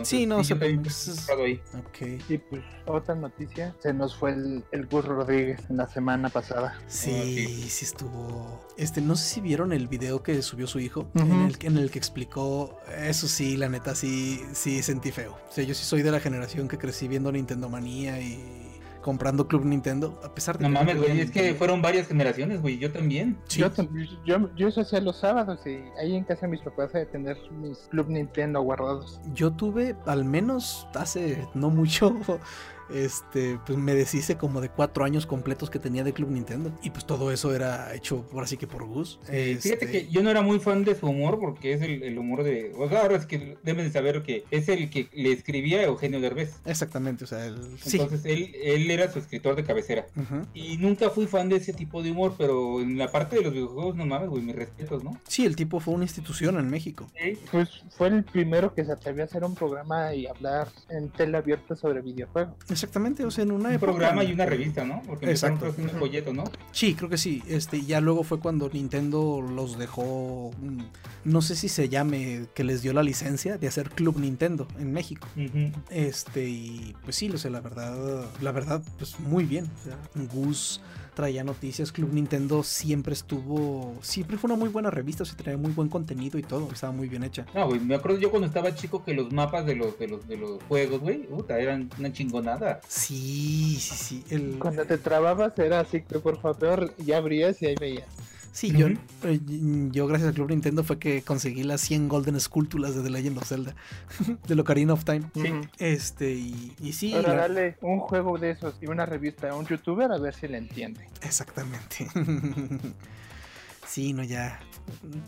sí, 0.04 0.26
no, 0.26 0.44
sí, 0.44 0.54
Cepomex. 0.54 1.30
Ahí. 1.30 1.62
Ok. 1.78 2.30
Y 2.30 2.38
pues 2.50 2.64
otra 2.86 3.16
noticia, 3.16 3.76
se 3.80 3.94
nos 3.94 4.16
fue 4.16 4.32
el, 4.32 4.64
el 4.72 4.88
Gus 4.88 5.06
Rodríguez 5.06 5.62
en 5.70 5.78
la 5.78 5.88
semana 5.88 6.30
pasada. 6.30 6.80
Sí, 6.88 7.12
ah, 7.12 7.70
sí, 7.70 7.86
estuvo. 7.86 8.68
Este, 8.78 9.02
no 9.02 9.16
sé 9.16 9.26
si 9.26 9.42
vieron 9.42 9.74
el 9.74 9.88
video 9.88 10.24
que 10.24 10.42
subió 10.42 10.68
su 10.68 10.80
hijo, 10.80 11.10
en, 11.16 11.32
el, 11.32 11.58
en 11.62 11.78
el 11.78 11.92
que 11.92 12.00
explicó, 12.00 12.80
eso 12.98 13.28
sí, 13.28 13.58
la 13.58 13.70
neta, 13.70 13.96
sí, 13.96 14.42
sí 14.54 14.82
sentí 14.84 15.12
feo. 15.12 15.38
O 15.50 15.52
sea, 15.52 15.64
yo 15.64 15.74
sí 15.74 15.84
soy 15.84 16.02
de 16.02 16.12
la 16.12 16.20
generación 16.20 16.68
que 16.68 16.78
crecí 16.78 17.08
viendo 17.08 17.32
Nintendo 17.32 17.70
Manía 17.70 18.20
y 18.22 18.71
comprando 19.02 19.48
Club 19.48 19.66
Nintendo, 19.66 20.20
a 20.24 20.34
pesar 20.34 20.58
de 20.58 20.64
no 20.64 20.70
mames, 20.70 20.98
güey, 20.98 21.20
es 21.20 21.32
que 21.32 21.54
fueron 21.56 21.82
varias 21.82 22.08
generaciones, 22.08 22.62
güey, 22.62 22.78
yo 22.78 22.92
también. 22.92 23.38
Yo, 23.50 23.70
yo, 24.26 24.56
yo, 24.56 24.68
eso 24.68 24.82
hacía 24.82 25.02
los 25.02 25.18
sábados 25.18 25.60
y 25.66 25.84
ahí 26.00 26.16
en 26.16 26.24
casa 26.24 26.42
de 26.42 26.50
mis 26.50 26.62
papás 26.62 26.94
de 26.94 27.06
tener 27.06 27.38
mis 27.52 27.78
Club 27.90 28.10
Nintendo 28.10 28.62
guardados. 28.62 29.20
Yo 29.34 29.52
tuve, 29.52 29.96
al 30.06 30.26
menos 30.26 30.88
hace 30.94 31.48
no 31.54 31.70
mucho, 31.70 32.16
este, 32.94 33.60
pues 33.66 33.78
me 33.78 33.94
deshice 33.94 34.38
como 34.38 34.62
de 34.62 34.70
cuatro 34.70 35.04
años 35.04 35.26
completos 35.26 35.70
que 35.70 35.80
tenía 35.80 36.04
de 36.04 36.14
Club 36.14 36.32
Nintendo. 36.32 36.72
Y 36.82 36.90
pues 36.90 37.06
todo 37.06 37.32
eso 37.32 37.54
era 37.54 37.94
hecho 37.96 38.24
por 38.30 38.44
así 38.44 38.58
que 38.58 38.68
por 38.68 38.86
Gus. 38.86 39.20
Fíjate 39.26 39.52
este 39.52 39.88
que 39.88 40.08
yo 40.10 40.24
no 40.24 40.30
era 40.30 40.42
muy 40.42 40.60
fan 40.60 40.84
de 40.84 40.96
su 40.96 41.08
humor 41.08 41.40
porque 41.40 41.74
es 41.74 41.82
el, 41.82 42.18
humor 42.18 42.44
de. 42.44 42.74
O 42.78 42.90
sea, 42.90 43.02
ahora 43.02 43.18
es 43.18 43.26
que 43.26 43.58
deben 43.64 43.86
de 43.86 43.92
saber 43.92 44.24
que 44.24 44.44
es 44.52 44.68
el 44.70 44.90
que 44.90 45.08
le 45.14 45.32
escribía 45.32 45.80
a 45.80 45.84
Eugenio 45.84 46.20
Derbez. 46.20 46.56
Exactamente, 46.66 47.24
o 47.24 47.28
sea, 47.28 47.46
Entonces 47.46 48.26
él, 48.26 48.54
él 48.62 48.92
era 48.92 49.12
su 49.12 49.20
escritor 49.20 49.56
de 49.56 49.64
cabecera. 49.64 50.06
Y 50.54 50.78
nunca 50.78 51.10
fui 51.10 51.28
fan 51.28 51.50
de 51.50 51.58
ese 51.58 51.74
tipo 51.74 52.02
de 52.04 52.12
humor, 52.12 52.36
pero 52.38 52.82
en 52.82 52.98
la 52.98 53.12
parte 53.12 53.38
de 53.38 53.44
los 53.44 53.54
videojuegos, 53.54 53.96
no 53.96 54.06
mames, 54.06 54.30
güey, 54.30 54.42
mis 54.44 54.56
respetos, 54.56 55.04
¿no? 55.04 55.20
Sí, 55.28 55.46
el 55.46 55.56
tipo 55.56 55.80
fue 55.80 55.94
una 55.94 56.04
institución 56.04 56.58
en 56.58 56.70
México. 56.70 57.08
Pues 57.52 57.70
fue 57.90 58.08
el 58.08 58.24
primero 58.24 58.74
que 58.74 58.86
se 58.86 58.92
atrevió 58.92 59.24
a 59.24 59.26
hacer 59.26 59.44
un 59.44 59.56
programa 59.56 60.14
y 60.14 60.28
hablar 60.28 60.68
en 60.90 61.10
tele 61.10 61.38
abierta 61.38 61.76
sobre 61.76 62.02
videojuegos. 62.02 62.56
Exactamente, 62.82 63.24
o 63.24 63.30
sea, 63.30 63.44
en 63.44 63.52
una 63.52 63.70
un 63.70 63.80
programa 63.80 64.24
y 64.24 64.34
una 64.34 64.48
revista, 64.48 64.84
¿no? 64.84 65.04
Porque 65.06 65.30
Exacto. 65.30 65.72
un 65.78 65.90
folleto, 65.92 66.34
¿no? 66.34 66.46
Sí, 66.72 66.96
creo 66.96 67.10
que 67.12 67.18
sí. 67.18 67.44
Este, 67.48 67.84
ya 67.84 68.02
luego 68.02 68.24
fue 68.24 68.40
cuando 68.40 68.70
Nintendo 68.70 69.40
los 69.40 69.78
dejó, 69.78 70.50
mm, 70.60 70.82
no 71.26 71.44
sé 71.44 71.56
si 71.56 71.70
se 71.70 71.90
llame, 71.90 72.48
que 72.56 72.64
les 72.64 72.82
dio 72.82 72.92
la 72.94 73.04
licencia 73.04 73.60
de 73.60 73.68
hacer 73.68 73.92
Club 73.92 74.18
Nintendo 74.18 74.68
en 74.80 74.92
México. 74.92 75.28
Este, 75.92 76.50
y 76.50 76.96
pues 77.04 77.16
sí, 77.16 77.30
lo 77.30 77.38
sé, 77.38 77.52
la 77.52 77.62
verdad, 77.62 78.26
la 78.42 78.52
verdad, 78.52 78.82
pues 78.98 79.20
muy 79.20 79.44
bien. 79.44 79.70
O 79.82 79.84
sea, 79.84 80.00
Gus 80.34 80.82
traía 81.14 81.44
noticias. 81.44 81.92
Club 81.92 82.14
Nintendo 82.14 82.64
siempre 82.64 83.14
estuvo, 83.14 83.96
siempre 84.02 84.38
fue 84.38 84.50
una 84.50 84.58
muy 84.58 84.70
buena 84.70 84.90
revista, 84.90 85.26
se 85.26 85.36
traía 85.36 85.58
muy 85.58 85.72
buen 85.72 85.90
contenido 85.90 86.38
y 86.40 86.44
todo, 86.44 86.70
estaba 86.72 86.94
muy 86.94 87.08
bien 87.08 87.24
hecha. 87.24 87.46
No, 87.54 87.68
güey, 87.68 87.80
me 87.80 87.96
acuerdo 87.96 88.20
yo 88.20 88.30
cuando 88.30 88.48
estaba 88.48 88.74
chico 88.74 89.04
que 89.04 89.14
los 89.14 89.32
mapas 89.32 89.66
de 89.66 89.76
los 89.76 89.98
de 89.98 90.08
los 90.08 90.28
de 90.28 90.38
los 90.38 90.62
juegos, 90.64 91.00
güey, 91.02 91.24
puta, 91.24 91.60
eran 91.60 91.90
una 92.00 92.12
chingonada. 92.12 92.82
Sí, 92.88 93.78
sí, 93.80 94.24
sí. 94.28 94.56
Cuando 94.60 94.86
te 94.86 94.98
trababas 94.98 95.58
era 95.60 95.82
así 95.82 96.02
que 96.02 96.20
por 96.20 96.40
favor 96.40 96.94
ya 96.98 97.18
abrías 97.18 97.62
y 97.62 97.68
ahí 97.68 97.76
veías. 97.80 98.08
Sí, 98.52 98.72
yo, 98.72 98.88
eh, 99.24 99.40
yo 99.92 100.08
gracias 100.08 100.30
al 100.30 100.36
Club 100.36 100.50
Nintendo 100.50 100.84
fue 100.84 101.00
que 101.00 101.22
conseguí 101.22 101.64
las 101.64 101.80
100 101.82 102.10
Golden 102.10 102.36
Esculturas 102.36 102.96
de 102.96 103.02
The 103.02 103.10
Legend 103.10 103.38
of 103.38 103.48
Zelda, 103.48 103.76
de 104.48 104.60
Ocarina 104.60 104.94
of 104.94 105.06
Time. 105.06 105.24
Este, 105.78 106.34
y, 106.34 106.74
y 106.82 106.94
sí. 106.94 107.14
Ahora 107.14 107.36
dale 107.36 107.78
un 107.82 108.00
juego 108.00 108.38
de 108.38 108.52
esos 108.52 108.76
y 108.82 108.88
una 108.88 109.06
revista 109.06 109.52
a 109.52 109.56
un 109.56 109.66
youtuber 109.66 110.12
a 110.12 110.18
ver 110.18 110.36
si 110.36 110.48
le 110.48 110.58
entiende. 110.58 111.08
Exactamente. 111.22 112.08
sí, 113.88 114.12
no, 114.14 114.24
ya. 114.24 114.60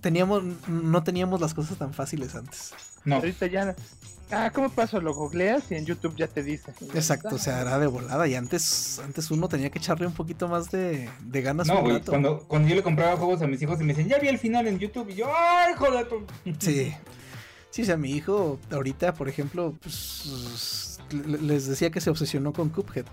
Teníamos, 0.01 0.43
no 0.67 1.03
teníamos 1.03 1.41
las 1.41 1.53
cosas 1.53 1.77
tan 1.77 1.93
fáciles 1.93 2.35
antes. 2.35 2.73
No. 3.05 3.15
Ahorita 3.15 3.47
ya 3.47 3.75
Ah, 4.33 4.51
¿cómo 4.51 4.69
pasó? 4.69 4.99
Lo 4.99 5.13
googleas 5.13 5.71
y 5.71 5.75
en 5.75 5.85
YouTube 5.85 6.15
ya 6.15 6.27
te 6.27 6.41
dice. 6.41 6.73
Exacto, 6.95 7.35
o 7.35 7.37
sea, 7.37 7.61
era 7.61 7.77
de 7.77 7.85
volada. 7.87 8.27
Y 8.27 8.35
antes, 8.35 8.99
antes 9.03 9.29
uno 9.29 9.47
tenía 9.47 9.69
que 9.69 9.77
echarle 9.77 10.07
un 10.07 10.13
poquito 10.13 10.47
más 10.47 10.71
de, 10.71 11.09
de 11.21 11.41
ganas. 11.41 11.67
No, 11.67 11.81
güey, 11.81 12.01
cuando, 12.01 12.39
cuando 12.47 12.67
yo 12.67 12.75
le 12.75 12.81
compraba 12.81 13.15
juegos 13.15 13.41
a 13.43 13.47
mis 13.47 13.61
hijos 13.61 13.79
y 13.79 13.83
me 13.83 13.93
dicen, 13.93 14.09
ya 14.09 14.17
vi 14.17 14.29
el 14.29 14.39
final 14.39 14.65
en 14.67 14.79
YouTube. 14.79 15.09
Y 15.09 15.15
yo, 15.15 15.27
¡ay, 15.35 15.73
joder! 15.77 16.07
Sí. 16.59 16.93
Sí, 17.69 17.81
o 17.81 17.85
sea, 17.85 17.97
mi 17.97 18.11
hijo 18.11 18.59
ahorita, 18.71 19.15
por 19.15 19.27
ejemplo, 19.27 19.73
pues 19.81 20.99
les 21.09 21.65
decía 21.65 21.89
que 21.89 22.01
se 22.01 22.11
obsesionó 22.11 22.53
con 22.53 22.69
Cuphead. 22.69 23.05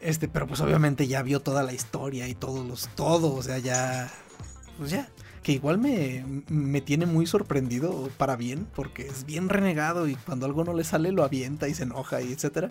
Este, 0.00 0.26
pero 0.26 0.46
pues 0.46 0.62
obviamente 0.62 1.06
ya 1.06 1.22
vio 1.22 1.42
toda 1.42 1.62
la 1.62 1.74
historia 1.74 2.26
y 2.26 2.34
todos 2.34 2.66
los, 2.66 2.88
todo, 2.94 3.34
o 3.34 3.42
sea, 3.42 3.58
ya, 3.58 4.10
pues 4.78 4.90
ya, 4.90 5.10
que 5.44 5.52
igual 5.52 5.76
me, 5.76 6.24
me 6.48 6.80
tiene 6.80 7.04
muy 7.04 7.26
sorprendido 7.26 8.08
para 8.16 8.34
bien, 8.34 8.66
porque 8.74 9.06
es 9.06 9.26
bien 9.26 9.50
renegado 9.50 10.08
y 10.08 10.14
cuando 10.14 10.46
algo 10.46 10.64
no 10.64 10.72
le 10.72 10.84
sale 10.84 11.12
lo 11.12 11.22
avienta 11.22 11.68
y 11.68 11.74
se 11.74 11.82
enoja 11.82 12.22
y 12.22 12.32
etcétera. 12.32 12.70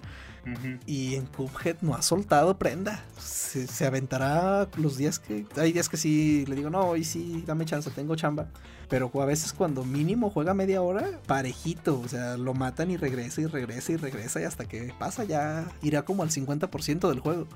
Y 0.87 1.13
en 1.13 1.27
Cuphead 1.27 1.77
no 1.81 1.93
ha 1.93 2.01
soltado 2.01 2.57
prenda. 2.57 3.05
Se, 3.17 3.67
se, 3.67 3.85
aventará 3.85 4.67
los 4.77 4.97
días 4.97 5.19
que. 5.19 5.45
Hay 5.55 5.71
días 5.71 5.87
que 5.87 5.97
sí 5.97 6.45
le 6.47 6.55
digo, 6.55 6.71
no, 6.71 6.81
hoy 6.81 7.03
sí, 7.03 7.43
dame 7.45 7.63
chance, 7.63 7.91
tengo 7.91 8.15
chamba. 8.15 8.49
Pero 8.93 9.09
a 9.23 9.25
veces 9.25 9.53
cuando 9.53 9.83
mínimo 9.83 10.29
juega 10.29 10.53
media 10.53 10.83
hora, 10.83 11.19
parejito. 11.25 11.99
O 11.99 12.07
sea, 12.07 12.37
lo 12.37 12.53
matan 12.53 12.91
y 12.91 12.97
regresa 12.97 13.41
y 13.41 13.47
regresa 13.47 13.91
y 13.91 13.97
regresa. 13.97 14.39
Y 14.39 14.43
hasta 14.43 14.65
que 14.65 14.93
pasa 14.99 15.23
ya 15.23 15.65
irá 15.81 16.03
como 16.03 16.21
al 16.21 16.29
50% 16.29 17.09
del 17.09 17.19
juego. 17.19 17.47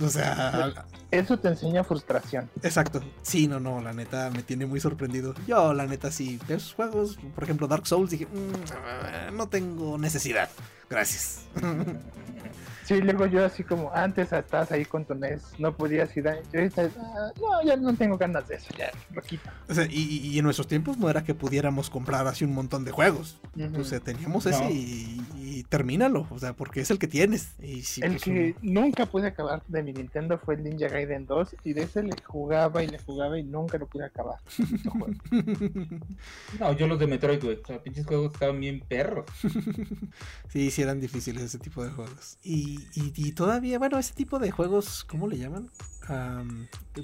O 0.00 0.08
sea. 0.08 0.86
Eso 1.10 1.36
te 1.36 1.48
enseña 1.48 1.82
frustración. 1.82 2.48
Exacto. 2.62 3.02
Sí, 3.22 3.48
no, 3.48 3.58
no, 3.58 3.80
la 3.80 3.92
neta 3.92 4.30
me 4.30 4.44
tiene 4.44 4.66
muy 4.66 4.78
sorprendido. 4.78 5.34
Yo, 5.48 5.74
la 5.74 5.84
neta, 5.84 6.12
sí. 6.12 6.38
Esos 6.46 6.74
juegos, 6.74 7.18
por 7.34 7.42
ejemplo, 7.42 7.66
Dark 7.66 7.84
Souls, 7.84 8.12
dije, 8.12 8.26
mm, 8.26 9.36
no 9.36 9.48
tengo 9.48 9.98
necesidad. 9.98 10.48
Gracias. 10.88 11.40
Sí, 12.88 13.02
luego 13.02 13.26
yo 13.26 13.44
así 13.44 13.64
como 13.64 13.92
antes 13.92 14.32
estabas 14.32 14.72
ahí 14.72 14.86
con 14.86 15.04
tu 15.04 15.14
NES, 15.14 15.42
no 15.58 15.76
podías 15.76 16.16
ir 16.16 16.26
a... 16.26 16.32
Ah, 16.32 17.32
no, 17.38 17.62
ya 17.62 17.76
no 17.76 17.94
tengo 17.94 18.16
ganas 18.16 18.48
de 18.48 18.54
eso, 18.54 18.68
ya 18.78 18.90
lo 19.12 19.20
quito. 19.20 19.50
O 19.68 19.74
sea, 19.74 19.86
y, 19.90 20.38
en 20.38 20.42
nuestros 20.42 20.68
tiempos 20.68 20.96
no 20.96 21.10
era 21.10 21.22
que 21.22 21.34
pudiéramos 21.34 21.90
comprar 21.90 22.26
así 22.26 22.46
un 22.46 22.54
montón 22.54 22.86
de 22.86 22.90
juegos. 22.90 23.36
O 23.78 23.84
sea, 23.84 24.00
teníamos 24.00 24.46
ese 24.46 24.70
y, 24.70 25.66
termínalo, 25.68 26.26
o 26.30 26.38
sea, 26.38 26.54
porque 26.54 26.80
es 26.80 26.90
el 26.90 26.98
que 26.98 27.08
tienes. 27.08 27.52
Y 27.60 27.84
el 28.00 28.12
pues, 28.12 28.22
que 28.22 28.54
nunca 28.62 29.04
pude 29.04 29.26
acabar 29.26 29.62
de 29.68 29.82
mi 29.82 29.92
Nintendo 29.92 30.38
fue 30.38 30.54
el 30.54 30.62
Ninja 30.62 30.88
Gaiden 30.88 31.26
2 31.26 31.56
y 31.64 31.74
de 31.74 31.82
ese 31.82 32.02
le 32.02 32.14
jugaba 32.24 32.82
y 32.82 32.86
le 32.86 32.98
jugaba 33.00 33.38
y 33.38 33.42
nunca 33.42 33.76
lo 33.76 33.86
pude 33.86 34.06
acabar. 34.06 34.38
no, 36.58 36.72
yo 36.72 36.86
los 36.86 36.98
de 36.98 37.06
Metroid, 37.06 37.42
güey. 37.42 37.60
O 37.62 37.66
sea, 37.66 37.82
pinches 37.82 38.06
juegos 38.06 38.32
estaban 38.32 38.58
bien 38.60 38.80
perros. 38.80 39.26
sí, 40.48 40.70
sí 40.70 40.80
eran 40.80 41.00
difíciles 41.00 41.42
ese 41.42 41.58
tipo 41.58 41.84
de 41.84 41.90
juegos. 41.90 42.38
Y 42.42 42.77
y, 42.94 43.32
todavía, 43.32 43.78
bueno, 43.78 43.98
ese 43.98 44.14
tipo 44.14 44.38
de 44.38 44.50
juegos, 44.50 45.04
¿cómo 45.04 45.28
le 45.28 45.38
llaman? 45.38 45.70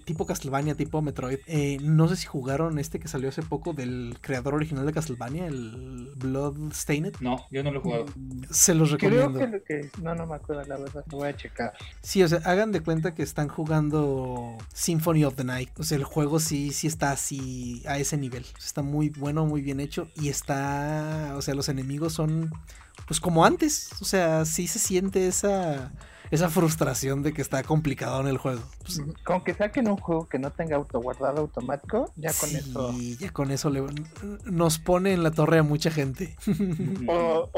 tipo 0.04 0.26
Castlevania, 0.26 0.74
tipo 0.74 1.02
Metroid. 1.02 1.38
Eh, 1.46 1.78
no 1.82 2.08
sé 2.08 2.16
si 2.16 2.26
jugaron 2.26 2.78
este 2.78 2.98
que 2.98 3.08
salió 3.08 3.28
hace 3.28 3.42
poco 3.42 3.72
del 3.72 4.16
creador 4.20 4.54
original 4.54 4.86
de 4.86 4.92
Castlevania, 4.92 5.46
el 5.46 6.12
Bloodstained. 6.16 7.14
No, 7.20 7.44
yo 7.50 7.62
no 7.62 7.70
lo 7.70 7.80
he 7.80 7.82
jugado. 7.82 8.06
Se 8.50 8.74
los 8.74 8.90
recomiendo. 8.90 9.38
Creo 9.38 9.50
que 9.64 9.78
lo 9.78 9.90
que 9.90 9.90
No, 10.02 10.14
no 10.14 10.26
me 10.26 10.36
acuerdo, 10.36 10.64
la 10.64 10.78
verdad. 10.78 11.04
Lo 11.10 11.18
voy 11.18 11.28
a 11.28 11.36
checar. 11.36 11.74
Sí, 12.00 12.22
o 12.22 12.28
sea, 12.28 12.38
hagan 12.44 12.72
de 12.72 12.80
cuenta 12.80 13.14
que 13.14 13.22
están 13.22 13.48
jugando 13.48 14.56
Symphony 14.72 15.24
of 15.24 15.34
the 15.34 15.44
Night. 15.44 15.70
O 15.78 15.82
sea, 15.82 15.98
el 15.98 16.04
juego 16.04 16.40
sí, 16.40 16.70
sí 16.70 16.86
está 16.86 17.10
así 17.10 17.82
a 17.86 17.98
ese 17.98 18.16
nivel. 18.16 18.46
Está 18.58 18.82
muy 18.82 19.10
bueno, 19.10 19.44
muy 19.44 19.60
bien 19.60 19.80
hecho. 19.80 20.08
Y 20.14 20.28
está. 20.28 21.34
O 21.36 21.42
sea, 21.42 21.54
los 21.54 21.68
enemigos 21.68 22.14
son 22.14 22.50
pues 23.06 23.20
como 23.20 23.44
antes. 23.44 23.90
O 24.00 24.04
sea, 24.04 24.44
sí 24.44 24.66
se 24.66 24.78
siente 24.78 25.26
esa, 25.26 25.92
esa 26.30 26.48
frustración 26.48 27.22
de 27.22 27.32
que 27.32 27.42
está 27.42 27.62
complicado 27.62 28.20
en 28.20 28.28
el 28.28 28.38
juego. 28.38 28.62
Pues, 28.82 29.02
con 29.24 29.42
que 29.44 29.54
saquen 29.54 29.88
un 29.88 29.96
juego 29.96 30.28
que 30.28 30.38
no 30.38 30.50
tenga 30.50 30.76
autoguardado 30.76 31.40
automático, 31.40 32.12
ya 32.16 32.32
con 32.32 32.50
eso. 32.50 32.92
Y 32.92 33.16
ya 33.16 33.30
con 33.30 33.50
eso 33.50 33.70
le, 33.70 33.82
nos 34.44 34.78
pone 34.78 35.12
en 35.12 35.22
la 35.22 35.30
torre 35.30 35.58
a 35.58 35.62
mucha 35.62 35.90
gente. 35.90 36.36
o, 37.08 37.48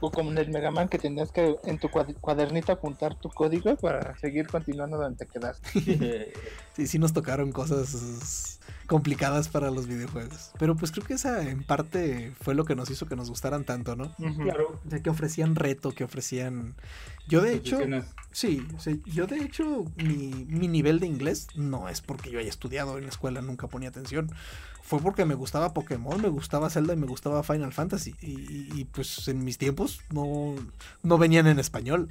o, 0.00 0.10
como 0.10 0.30
en 0.30 0.38
el 0.38 0.50
Mega 0.50 0.70
Man 0.70 0.88
que 0.88 0.98
tenías 0.98 1.30
que 1.32 1.56
en 1.64 1.78
tu 1.78 1.88
cuadernito 1.88 2.72
apuntar 2.72 3.14
tu 3.14 3.28
código 3.28 3.76
para 3.76 4.16
seguir 4.18 4.46
continuando 4.48 4.98
donde 4.98 5.24
te 5.24 5.26
quedaste. 5.26 6.32
sí, 6.76 6.86
sí 6.86 6.98
nos 6.98 7.12
tocaron 7.12 7.52
cosas 7.52 8.57
complicadas 8.88 9.48
para 9.48 9.70
los 9.70 9.86
videojuegos. 9.86 10.50
Pero 10.58 10.74
pues 10.74 10.90
creo 10.90 11.06
que 11.06 11.14
esa 11.14 11.48
en 11.48 11.62
parte 11.62 12.32
fue 12.40 12.54
lo 12.54 12.64
que 12.64 12.74
nos 12.74 12.90
hizo 12.90 13.06
que 13.06 13.14
nos 13.14 13.28
gustaran 13.28 13.62
tanto, 13.64 13.94
¿no? 13.94 14.16
Claro. 14.16 14.80
O 14.84 14.90
sea, 14.90 15.00
que 15.00 15.10
ofrecían 15.10 15.54
reto, 15.54 15.92
que 15.92 16.02
ofrecían... 16.02 16.74
Yo 17.28 17.40
de 17.40 17.54
hecho... 17.54 17.78
Sí, 18.30 18.64
yo 19.06 19.26
de 19.26 19.38
hecho 19.38 19.86
mi, 19.96 20.46
mi 20.48 20.68
nivel 20.68 21.00
de 21.00 21.06
inglés 21.06 21.48
no 21.56 21.88
es 21.88 22.02
porque 22.02 22.30
yo 22.30 22.38
haya 22.38 22.48
estudiado 22.48 22.98
en 22.98 23.04
la 23.04 23.08
escuela, 23.08 23.40
nunca 23.40 23.66
ponía 23.68 23.88
atención 23.88 24.30
fue 24.88 25.00
porque 25.00 25.26
me 25.26 25.34
gustaba 25.34 25.74
Pokémon, 25.74 26.18
me 26.22 26.30
gustaba 26.30 26.70
Zelda 26.70 26.94
y 26.94 26.96
me 26.96 27.06
gustaba 27.06 27.42
Final 27.42 27.74
Fantasy. 27.74 28.14
Y, 28.22 28.86
pues 28.86 29.28
en 29.28 29.44
mis 29.44 29.58
tiempos 29.58 30.00
no, 30.14 30.54
no 31.02 31.18
venían 31.18 31.46
en 31.46 31.58
español. 31.58 32.08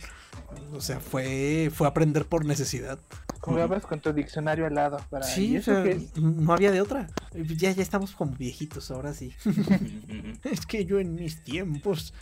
O 0.74 0.80
sea, 0.80 1.00
fue, 1.00 1.72
fue 1.74 1.88
aprender 1.88 2.26
por 2.26 2.46
necesidad. 2.46 3.00
Jugabas 3.42 3.84
con 3.84 4.00
tu 4.00 4.14
diccionario 4.14 4.68
al 4.68 4.76
lado. 4.76 5.00
Para... 5.10 5.26
Sí, 5.26 5.60
no 6.22 6.54
había 6.54 6.70
de 6.70 6.82
otra. 6.82 7.08
Ya, 7.34 7.72
ya 7.72 7.82
estamos 7.82 8.12
como 8.12 8.34
viejitos, 8.34 8.92
ahora 8.92 9.12
sí. 9.16 9.34
es 10.44 10.68
que 10.68 10.86
yo 10.86 11.00
en 11.00 11.16
mis 11.16 11.44
tiempos 11.44 12.14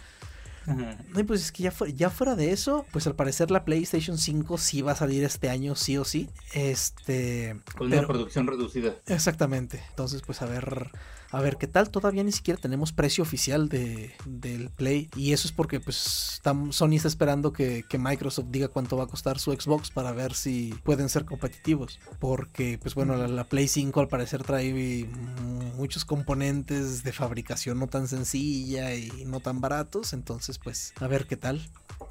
pues 1.28 1.42
es 1.42 1.52
que 1.52 1.64
ya, 1.64 1.74
ya 1.94 2.10
fuera 2.10 2.36
de 2.36 2.52
eso, 2.52 2.86
pues 2.92 3.08
al 3.08 3.16
parecer 3.16 3.52
la 3.52 3.66
PlayStation 3.66 4.18
5 4.18 4.58
sí 4.58 4.82
va 4.82 4.94
a 4.94 4.96
salir 4.96 5.24
este 5.24 5.50
año, 5.50 5.76
sí 5.76 5.98
o 5.98 6.06
sí. 6.06 6.30
Este. 6.54 7.60
Con 7.78 7.88
una 7.88 8.08
producción 8.08 8.48
reducida. 8.48 8.96
Exactamente. 9.08 9.84
Entonces, 9.90 10.22
pues 10.22 10.42
a 10.42 10.46
ver 10.46 10.92
a 11.32 11.42
ver 11.42 11.58
qué 11.58 11.68
tal. 11.68 11.90
Todavía 11.90 12.24
ni 12.24 12.32
siquiera 12.32 12.60
tenemos 12.60 12.92
precio 12.92 13.24
oficial 13.24 13.70
de, 13.70 14.12
del 14.26 14.70
Play. 14.70 15.10
Y 15.16 15.34
eso 15.34 15.48
es 15.48 15.52
porque 15.52 15.80
pues 15.80 16.42
Sony 16.72 16.94
está 16.94 17.08
esperando 17.08 17.54
que, 17.54 17.84
Microsoft 17.98 18.48
diga 18.50 18.68
cuánto 18.68 18.98
va 18.98 19.06
a 19.06 19.08
costar 19.08 19.40
su 19.40 19.54
Xbox 19.54 19.90
para 19.90 20.12
ver 20.12 20.34
si 20.34 20.76
pueden 20.84 21.10
ser 21.10 21.26
competitivos. 21.26 22.00
Porque 22.20 22.78
pues 22.82 22.94
bueno, 22.96 23.16
la, 23.16 23.44
Play 23.46 23.68
5 23.68 24.00
al 24.00 24.08
parecer 24.08 24.44
trae 24.44 25.08
muchos 25.76 26.06
componentes 26.06 27.04
de 27.04 27.14
fabricación 27.14 27.80
no 27.80 27.88
tan 27.88 28.08
sencilla 28.08 28.94
y 28.96 29.24
no 29.26 29.40
tan 29.40 29.62
baratos. 29.62 30.14
Entonces 30.14 30.58
pues 30.58 30.94
a 31.00 31.08
ver 31.08 31.26
qué 31.26 31.38
tal. 31.38 31.62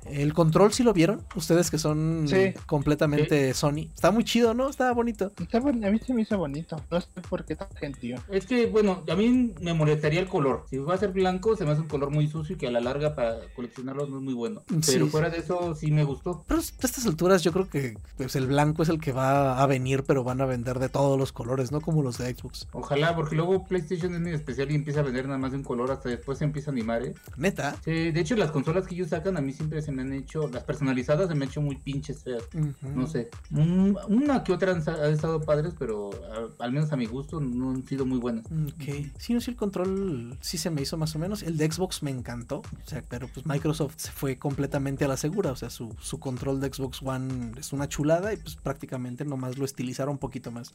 El 0.07 0.35
control 0.35 0.73
sí 0.73 0.83
lo 0.83 0.93
vieron, 0.93 1.23
ustedes 1.35 1.71
que 1.71 1.79
son 1.79 2.27
completamente 2.67 3.55
Sony. 3.55 3.89
Está 3.95 4.11
muy 4.11 4.25
chido, 4.25 4.53
¿no? 4.53 4.69
Está 4.69 4.93
bonito. 4.93 5.33
Está 5.41 5.59
a 5.59 5.61
mí 5.63 5.99
se 5.99 6.13
me 6.13 6.23
hizo 6.23 6.37
bonito. 6.37 6.81
No 6.91 7.01
sé 7.01 7.09
por 7.29 7.45
qué 7.45 7.57
tan 7.57 7.69
gentil. 7.77 8.17
Es 8.31 8.47
que, 8.47 8.67
bueno, 8.67 9.03
a 9.09 9.17
mí 9.17 9.55
me 9.61 9.75
molestaría 9.75 10.21
el 10.21 10.29
color. 10.29 10.65
Si 10.69 10.79
va 10.79 10.95
a 10.95 10.99
ser 10.99 11.13
blanco, 11.13 11.57
se 11.57 11.65
me 11.65 11.73
hace 11.73 11.83
un 11.83 11.89
color 11.89 12.11
muy 12.11 12.29
sucio 12.29 12.55
y 12.55 12.59
que 12.59 12.67
a 12.67 12.71
la 12.71 12.81
larga 12.81 13.15
para 13.15 13.37
coleccionarlos 13.55 14.09
no 14.11 14.19
es 14.19 14.23
muy 14.23 14.35
bueno. 14.35 14.63
Pero 14.87 15.07
fuera 15.09 15.31
de 15.31 15.39
eso, 15.39 15.75
sí 15.75 15.91
me 15.91 16.05
gustó. 16.05 16.45
Pero 16.47 16.61
a 16.61 16.63
estas 16.63 17.07
alturas 17.07 17.43
yo 17.43 17.53
creo 17.53 17.69
que 17.69 17.99
pues, 18.17 18.37
el 18.37 18.47
blanco 18.47 18.83
es 18.83 18.89
el 18.89 19.01
que 19.01 19.13
va 19.13 19.63
a 19.63 19.67
venir, 19.67 20.05
pero 20.05 20.25
van 20.25 20.41
a 20.41 20.47
vender 20.47 20.79
de 20.79 20.89
todos 20.89 21.19
los 21.19 21.33
colores, 21.33 21.73
no 21.73 21.81
como 21.81 22.03
los 22.03 22.19
de 22.19 22.35
Xbox. 22.35 22.69
Ojalá, 22.73 23.15
porque 23.15 23.37
luego 23.37 23.65
PlayStation 23.65 24.15
es 24.15 24.21
muy 24.21 24.33
especial 24.33 24.71
y 24.71 24.75
empieza 24.75 25.01
a 25.01 25.03
vender 25.03 25.27
nada 25.27 25.39
más 25.39 25.53
de 25.53 25.59
un 25.59 25.65
color 25.65 25.91
hasta 25.91 26.09
después 26.09 26.39
se 26.39 26.45
empieza 26.45 26.71
a 26.71 26.73
animar, 26.73 27.05
¿eh? 27.05 27.15
Neta. 27.37 27.77
Sí, 27.85 28.11
de 28.11 28.21
hecho, 28.21 28.37
las 28.37 28.51
consolas 28.51 28.87
que 28.87 28.95
ellos 28.95 29.11
sacan 29.11 29.37
a 29.37 29.41
mí 29.41 29.53
siempre 29.53 29.83
se 29.83 29.93
me 29.93 30.03
han 30.03 30.13
hecho, 30.13 30.49
las 30.49 30.65
personalizadas 30.65 31.29
se 31.29 31.35
me 31.35 31.45
han 31.45 31.51
hecho 31.51 31.61
muy 31.61 31.77
pinches 31.77 32.23
feas. 32.23 32.43
No 32.83 33.07
sé. 33.07 33.31
una 33.51 34.45
que 34.45 34.53
otra 34.53 34.73
han, 34.73 34.79
estado 35.13 35.41
padres, 35.41 35.75
pero 35.79 36.11
al 36.59 36.73
menos 36.73 36.93
a 36.93 36.97
mi 36.97 37.07
gusto 37.07 37.41
no 37.41 37.71
han 37.71 37.85
sido 37.87 38.07
muy 38.07 38.19
buenas. 38.19 38.47
Ok. 38.47 38.94
Sí, 39.19 39.35
no 39.35 39.41
sé, 39.41 39.51
el 39.53 39.57
control 39.57 40.37
sí 40.41 40.59
se 40.59 40.71
me 40.71 40.83
hizo 40.83 40.97
más 40.97 41.15
o 41.17 41.19
menos. 41.19 41.43
El 41.43 41.57
de 41.57 41.71
Xbox 41.71 42.03
me 42.03 42.11
encantó. 42.11 42.59
O 42.59 42.89
sea, 42.89 43.03
pero 43.09 43.29
pues 43.29 43.47
Microsoft 43.47 43.95
se 43.97 44.11
fue 44.11 44.39
completamente 44.39 45.05
a 45.05 45.09
la 45.09 45.17
segura. 45.17 45.53
O 45.53 45.57
sea, 45.57 45.71
su, 45.71 45.95
su 46.01 46.19
control 46.19 46.61
de 46.61 46.73
Xbox 46.73 47.03
One 47.03 47.53
es 47.59 47.73
una 47.73 47.89
chulada 47.89 48.33
y 48.33 48.37
pues 48.37 48.57
prácticamente 48.57 49.25
nomás 49.25 49.59
lo 49.59 49.65
estilizaron 49.65 50.13
un 50.13 50.19
poquito 50.19 50.51
más. 50.51 50.75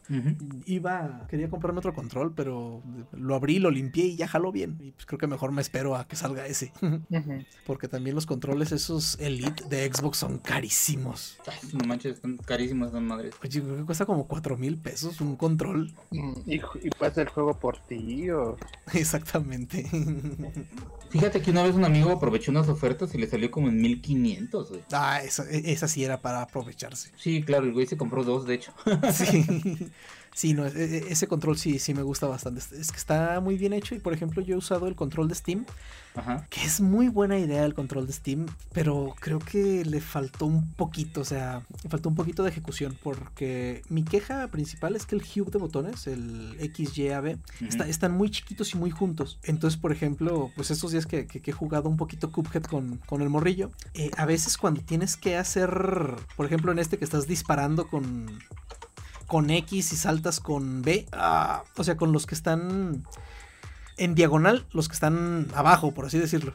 Iba, 0.65 1.25
quería 1.29 1.49
comprarme 1.49 1.79
otro 1.79 1.93
control, 1.93 2.33
pero 2.33 2.81
lo 3.11 3.35
abrí, 3.35 3.59
lo 3.59 3.71
limpié 3.71 4.05
y 4.05 4.15
ya 4.15 4.27
jaló 4.27 4.51
bien. 4.51 4.77
Y 4.79 4.91
pues 4.91 5.05
creo 5.05 5.19
que 5.19 5.27
mejor 5.27 5.51
me 5.51 5.61
espero 5.61 5.95
a 5.95 6.07
que 6.07 6.15
salga 6.15 6.45
ese. 6.47 6.71
Porque 7.65 7.87
también 7.87 8.15
los 8.15 8.25
controles 8.25 8.71
esos 8.71 9.17
Elite 9.19 9.63
de 9.69 9.91
Xbox 9.91 10.17
son 10.17 10.39
carísimos. 10.39 11.37
no 11.73 11.85
manches, 11.87 12.15
están 12.15 12.37
carísimos, 12.37 12.91
son 12.91 13.05
madres. 13.05 13.35
Oye, 13.43 13.61
creo 13.61 13.77
que 13.77 13.83
cuesta 13.85 14.05
como 14.05 14.27
4 14.27 14.57
mil 14.57 14.77
pesos 14.77 15.21
un 15.21 15.35
control. 15.35 15.93
Mm, 16.11 16.33
y, 16.45 16.55
y 16.55 16.89
pasa 16.97 17.21
el 17.21 17.29
juego 17.29 17.53
por 17.57 17.77
ti, 17.77 18.08
Exactamente. 18.93 19.85
Fíjate 21.09 21.41
que 21.41 21.49
una 21.49 21.63
vez 21.63 21.73
un 21.75 21.85
amigo 21.85 22.11
aprovechó 22.11 22.51
unas 22.51 22.69
ofertas 22.69 23.15
y 23.15 23.17
le 23.17 23.27
salió 23.27 23.49
como 23.49 23.67
en 23.67 23.81
1500, 23.81 24.69
güey. 24.69 24.81
Ah, 24.91 25.21
esa, 25.23 25.49
e, 25.49 25.71
esa 25.71 25.87
sí 25.87 26.03
era 26.03 26.21
para 26.21 26.43
aprovecharse. 26.43 27.11
Sí, 27.17 27.41
claro, 27.41 27.65
el 27.65 27.73
güey 27.73 27.87
se 27.87 27.97
compró 27.97 28.23
dos, 28.23 28.45
de 28.45 28.55
hecho. 28.55 28.71
sí. 29.11 29.89
Sí, 30.33 30.53
no, 30.53 30.65
e, 30.65 30.71
e, 30.71 31.11
ese 31.11 31.27
control 31.27 31.57
sí, 31.57 31.79
sí 31.79 31.93
me 31.93 32.01
gusta 32.01 32.27
bastante. 32.27 32.61
Es 32.61 32.91
que 32.91 32.97
está 32.97 33.39
muy 33.41 33.57
bien 33.57 33.73
hecho 33.73 33.95
y 33.95 33.99
por 33.99 34.13
ejemplo 34.13 34.41
yo 34.41 34.55
he 34.55 34.57
usado 34.57 34.87
el 34.87 34.95
control 34.95 35.27
de 35.27 35.35
Steam, 35.35 35.65
que 36.49 36.63
es 36.65 36.81
muy 36.81 37.07
buena 37.07 37.37
idea 37.37 37.63
el 37.63 37.73
control 37.73 38.07
de 38.07 38.13
Steam, 38.13 38.45
pero 38.73 39.15
creo 39.19 39.39
que 39.39 39.85
le 39.85 40.01
faltó 40.01 40.45
un 40.45 40.73
poquito, 40.73 41.21
o 41.21 41.25
sea, 41.25 41.63
le 41.83 41.89
faltó 41.89 42.09
un 42.09 42.15
poquito 42.15 42.43
de 42.43 42.49
ejecución 42.49 42.97
porque 43.01 43.81
mi 43.89 44.03
queja 44.03 44.47
principal 44.49 44.95
es 44.95 45.05
que 45.05 45.15
el 45.15 45.21
hue 45.21 45.49
de 45.49 45.57
botones, 45.57 46.07
el 46.07 46.57
X, 46.59 46.97
Y, 46.97 47.09
A, 47.09 47.21
B, 47.21 47.37
están 47.87 48.13
muy 48.13 48.29
chiquitos 48.29 48.73
y 48.73 48.77
muy 48.77 48.91
juntos. 48.91 49.39
Entonces, 49.43 49.79
por 49.79 49.91
ejemplo, 49.91 50.51
pues 50.55 50.71
estos 50.71 50.91
días 50.91 51.05
que, 51.05 51.27
he 51.31 51.51
jugado 51.51 51.89
un 51.89 51.97
poquito 51.97 52.31
Cuphead 52.31 52.63
con, 52.63 52.97
con 53.05 53.21
el 53.21 53.29
morrillo, 53.29 53.71
eh, 53.93 54.11
a 54.17 54.25
veces 54.25 54.57
cuando 54.57 54.81
tienes 54.81 55.17
que 55.17 55.37
hacer, 55.37 55.69
por 56.35 56.45
ejemplo 56.45 56.71
en 56.71 56.79
este 56.79 56.97
que 56.97 57.05
estás 57.05 57.27
disparando 57.27 57.87
con 57.87 58.39
con 59.29 59.49
X 59.49 59.93
y 59.93 59.95
saltas 59.95 60.41
con 60.41 60.81
B. 60.81 61.05
Ah, 61.13 61.63
o 61.77 61.83
sea, 61.85 61.95
con 61.95 62.11
los 62.11 62.25
que 62.25 62.35
están 62.35 63.05
en 63.99 64.15
diagonal, 64.15 64.65
los 64.71 64.87
que 64.87 64.93
están 64.93 65.47
abajo, 65.53 65.93
por 65.93 66.05
así 66.05 66.17
decirlo. 66.17 66.53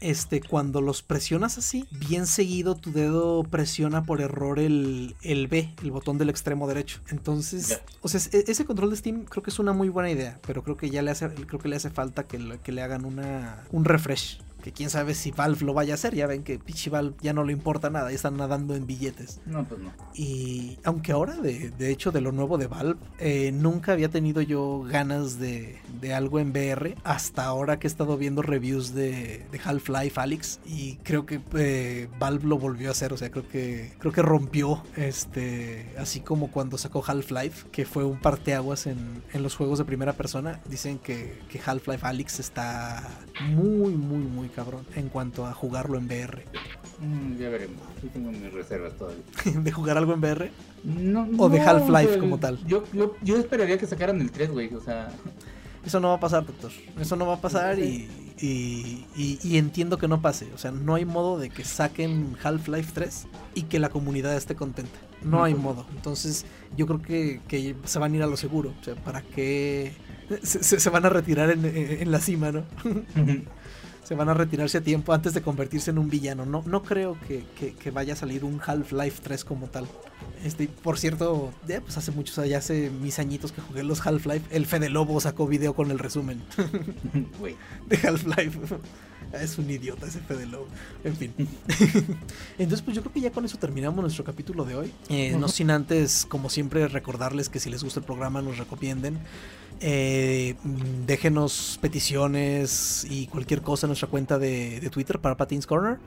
Este, 0.00 0.40
cuando 0.40 0.80
los 0.80 1.02
presionas 1.02 1.56
así, 1.56 1.86
bien 1.92 2.26
seguido 2.26 2.74
tu 2.74 2.92
dedo 2.92 3.44
presiona 3.44 4.02
por 4.02 4.20
error 4.20 4.58
el, 4.58 5.14
el 5.22 5.46
B, 5.46 5.72
el 5.82 5.90
botón 5.90 6.18
del 6.18 6.28
extremo 6.28 6.66
derecho. 6.66 7.00
Entonces, 7.08 7.80
o 8.02 8.08
sea, 8.08 8.20
e, 8.32 8.44
ese 8.48 8.64
control 8.64 8.90
de 8.90 8.96
Steam 8.96 9.24
creo 9.24 9.42
que 9.42 9.50
es 9.50 9.58
una 9.58 9.72
muy 9.72 9.88
buena 9.88 10.10
idea, 10.10 10.40
pero 10.46 10.62
creo 10.62 10.76
que 10.76 10.90
ya 10.90 11.02
le 11.02 11.12
hace, 11.12 11.28
creo 11.32 11.60
que 11.60 11.68
le 11.68 11.76
hace 11.76 11.90
falta 11.90 12.24
que, 12.24 12.58
que 12.62 12.72
le 12.72 12.82
hagan 12.82 13.04
una, 13.04 13.64
un 13.70 13.84
refresh 13.84 14.40
que 14.62 14.72
quién 14.72 14.88
sabe 14.90 15.14
si 15.14 15.30
Valve 15.32 15.64
lo 15.64 15.74
vaya 15.74 15.92
a 15.92 15.96
hacer. 15.96 16.14
Ya 16.14 16.26
ven 16.26 16.42
que 16.42 16.58
Pichi 16.58 16.88
Valve 16.88 17.14
ya 17.20 17.32
no 17.32 17.44
le 17.44 17.52
importa 17.52 17.90
nada, 17.90 18.10
ya 18.10 18.16
están 18.16 18.36
nadando 18.36 18.74
en 18.74 18.86
billetes. 18.86 19.40
No, 19.44 19.64
pues 19.64 19.80
no. 19.80 19.92
Y 20.14 20.78
aunque 20.84 21.12
ahora, 21.12 21.34
de, 21.36 21.70
de 21.70 21.90
hecho, 21.90 22.12
de 22.12 22.20
lo 22.20 22.32
nuevo 22.32 22.58
de 22.58 22.66
Valve, 22.66 23.00
eh, 23.18 23.52
nunca 23.52 23.92
había 23.92 24.08
tenido 24.08 24.40
yo 24.40 24.84
ganas 24.88 25.38
de, 25.38 25.78
de, 26.00 26.14
algo 26.14 26.38
en 26.38 26.50
VR 26.50 26.96
hasta 27.04 27.44
ahora 27.44 27.78
que 27.78 27.86
he 27.86 27.90
estado 27.90 28.16
viendo 28.16 28.42
reviews 28.42 28.94
de, 28.94 29.44
de 29.50 29.60
Half-Life 29.62 30.20
Alyx 30.20 30.60
y 30.66 30.96
creo 30.96 31.26
que 31.26 31.40
eh, 31.54 32.08
Valve 32.18 32.46
lo 32.46 32.58
volvió 32.58 32.88
a 32.88 32.92
hacer. 32.92 33.12
O 33.12 33.16
sea, 33.16 33.30
creo 33.30 33.48
que 33.48 33.92
creo 33.98 34.12
que 34.12 34.22
rompió 34.22 34.82
este, 34.96 35.94
así 35.98 36.20
como 36.20 36.50
cuando 36.50 36.78
sacó 36.78 37.02
Half-Life, 37.04 37.68
que 37.72 37.84
fue 37.84 38.04
un 38.04 38.18
parteaguas 38.18 38.86
en, 38.86 39.22
en 39.32 39.42
los 39.42 39.56
juegos 39.56 39.78
de 39.78 39.84
primera 39.84 40.12
persona. 40.12 40.60
Dicen 40.68 40.98
que, 40.98 41.40
que 41.48 41.60
Half-Life 41.64 42.06
Alyx 42.06 42.38
está 42.38 43.02
muy, 43.40 43.94
muy, 43.94 44.24
muy 44.24 44.48
cabrón 44.52 44.84
en 44.96 45.08
cuanto 45.08 45.46
a 45.46 45.52
jugarlo 45.52 45.98
en 45.98 46.06
VR. 46.06 46.44
Mm, 47.00 47.36
ya 47.38 47.48
veremos. 47.48 47.80
Yo 48.02 48.08
tengo 48.10 48.30
mis 48.30 48.52
reservas 48.52 48.92
todavía. 48.96 49.22
¿De 49.62 49.72
jugar 49.72 49.98
algo 49.98 50.12
en 50.14 50.20
VR? 50.20 50.50
No, 50.84 51.28
¿O 51.38 51.48
de 51.48 51.58
no, 51.58 51.68
Half-Life 51.68 52.06
pues, 52.08 52.18
como 52.18 52.38
tal? 52.38 52.58
Yo, 52.66 52.84
yo, 52.92 53.16
yo 53.22 53.36
esperaría 53.38 53.78
que 53.78 53.86
sacaran 53.86 54.20
el 54.20 54.30
3, 54.30 54.50
güey. 54.50 54.72
O 54.74 54.80
sea, 54.80 55.10
Eso 55.84 55.98
no 56.00 56.08
va 56.08 56.14
a 56.14 56.20
pasar, 56.20 56.46
doctor. 56.46 56.70
Eso 57.00 57.16
no 57.16 57.26
va 57.26 57.34
a 57.34 57.40
pasar 57.40 57.78
y, 57.78 58.08
y, 58.40 59.06
y- 59.16 59.38
y 59.42 59.58
entiendo 59.58 59.98
que 59.98 60.06
no 60.08 60.20
pase. 60.22 60.48
O 60.54 60.58
sea, 60.58 60.70
no 60.70 60.94
hay 60.94 61.04
modo 61.04 61.38
de 61.38 61.50
que 61.50 61.64
saquen 61.64 62.36
Half-Life 62.42 62.90
3 62.94 63.26
y 63.54 63.62
que 63.64 63.78
la 63.80 63.88
comunidad 63.88 64.36
esté 64.36 64.54
contenta. 64.54 64.98
No 65.22 65.38
No, 65.38 65.44
hay 65.44 65.54
pues 65.54 65.64
modo. 65.64 65.86
Entonces, 65.94 66.44
yo 66.76 66.86
creo 66.86 67.00
que, 67.02 67.40
que 67.48 67.74
se 67.84 67.98
van 67.98 68.12
a 68.12 68.16
ir 68.16 68.22
a 68.22 68.26
lo 68.26 68.36
seguro. 68.36 68.72
O 68.80 68.84
sea, 68.84 68.94
¿para 68.96 69.22
qué? 69.22 69.92
Se, 70.42 70.62
se- 70.62 70.80
se 70.80 70.90
van 70.90 71.04
a 71.04 71.08
retirar 71.10 71.50
en, 71.50 71.64
en 71.64 72.10
la 72.10 72.18
cima, 72.20 72.50
¿no? 72.52 72.64
Se 74.04 74.14
van 74.14 74.28
a 74.28 74.34
retirarse 74.34 74.78
a 74.78 74.80
tiempo 74.80 75.12
antes 75.12 75.32
de 75.34 75.42
convertirse 75.42 75.90
en 75.90 75.98
un 75.98 76.10
villano. 76.10 76.44
No, 76.44 76.62
no 76.66 76.82
creo 76.82 77.16
que, 77.26 77.44
que- 77.58 77.72
que 77.74 77.90
vaya 77.90 78.14
a 78.14 78.16
salir 78.16 78.44
un 78.44 78.60
Half-Life 78.64 79.20
3 79.22 79.44
como 79.44 79.68
tal. 79.68 79.86
Este, 80.44 80.66
por 80.68 80.98
cierto, 80.98 81.52
ya 81.68 81.80
pues 81.80 81.96
hace 81.96 82.10
muchos, 82.10 82.44
ya 82.48 82.58
hace 82.58 82.90
mis 82.90 83.18
añitos 83.18 83.52
que 83.52 83.60
jugué 83.60 83.82
los 83.84 84.04
Half-Life, 84.04 84.46
el 84.50 84.66
Fede 84.66 84.88
Lobo 84.88 85.20
sacó 85.20 85.46
video 85.46 85.74
con 85.74 85.90
el 85.90 85.98
resumen 86.00 86.42
güey. 87.38 87.56
de 87.86 87.96
Half-Life. 87.96 88.58
Es 89.40 89.56
un 89.56 89.70
idiota 89.70 90.06
ese 90.06 90.18
Fede 90.20 90.46
Lobo. 90.46 90.66
En 91.04 91.16
fin. 91.16 91.32
Entonces, 92.58 92.82
pues 92.82 92.94
yo 92.96 93.02
creo 93.02 93.12
que 93.14 93.20
ya 93.20 93.30
con 93.30 93.44
eso 93.44 93.56
terminamos 93.56 94.02
nuestro 94.02 94.24
capítulo 94.24 94.64
de 94.64 94.74
hoy. 94.74 94.92
Eh, 95.08 95.34
No 95.38 95.48
sin 95.48 95.70
antes, 95.70 96.26
como 96.28 96.50
siempre, 96.50 96.86
recordarles 96.88 97.48
que 97.48 97.58
si 97.60 97.70
les 97.70 97.82
gusta 97.82 98.00
el 98.00 98.06
programa, 98.06 98.42
nos 98.42 98.58
recomienden. 98.58 99.18
Eh, 99.84 100.54
déjenos 101.06 101.78
peticiones 101.82 103.04
y 103.10 103.26
cualquier 103.26 103.62
cosa 103.62 103.86
en 103.86 103.88
nuestra 103.88 104.08
cuenta 104.08 104.38
de, 104.38 104.78
de 104.80 104.90
Twitter 104.90 105.18
para 105.18 105.36
Patins 105.36 105.66
Corner. 105.66 105.98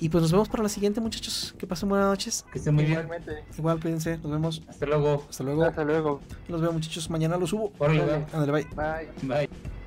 Y 0.00 0.08
pues 0.08 0.22
nos 0.22 0.32
vemos 0.32 0.48
para 0.48 0.62
la 0.62 0.68
siguiente, 0.68 1.00
muchachos. 1.00 1.54
Que 1.58 1.66
pasen 1.66 1.88
buenas 1.88 2.08
noches. 2.08 2.44
Que 2.52 2.58
esté 2.58 2.70
muy 2.70 2.84
bien. 2.84 3.00
Igualmente. 3.00 3.44
Igual, 3.58 3.80
cuídense. 3.80 4.16
Nos 4.18 4.30
vemos. 4.30 4.62
Hasta 4.68 4.86
luego. 4.86 5.26
Hasta 5.28 5.44
luego. 5.44 5.64
Hasta 5.64 5.84
luego. 5.84 6.20
Los 6.48 6.60
veo, 6.60 6.72
muchachos. 6.72 7.10
Mañana 7.10 7.36
los 7.36 7.50
subo. 7.50 7.72
Órale. 7.78 8.26
Ándale, 8.32 8.52
bye. 8.52 8.66
Bye. 8.74 9.08
Bye. 9.22 9.77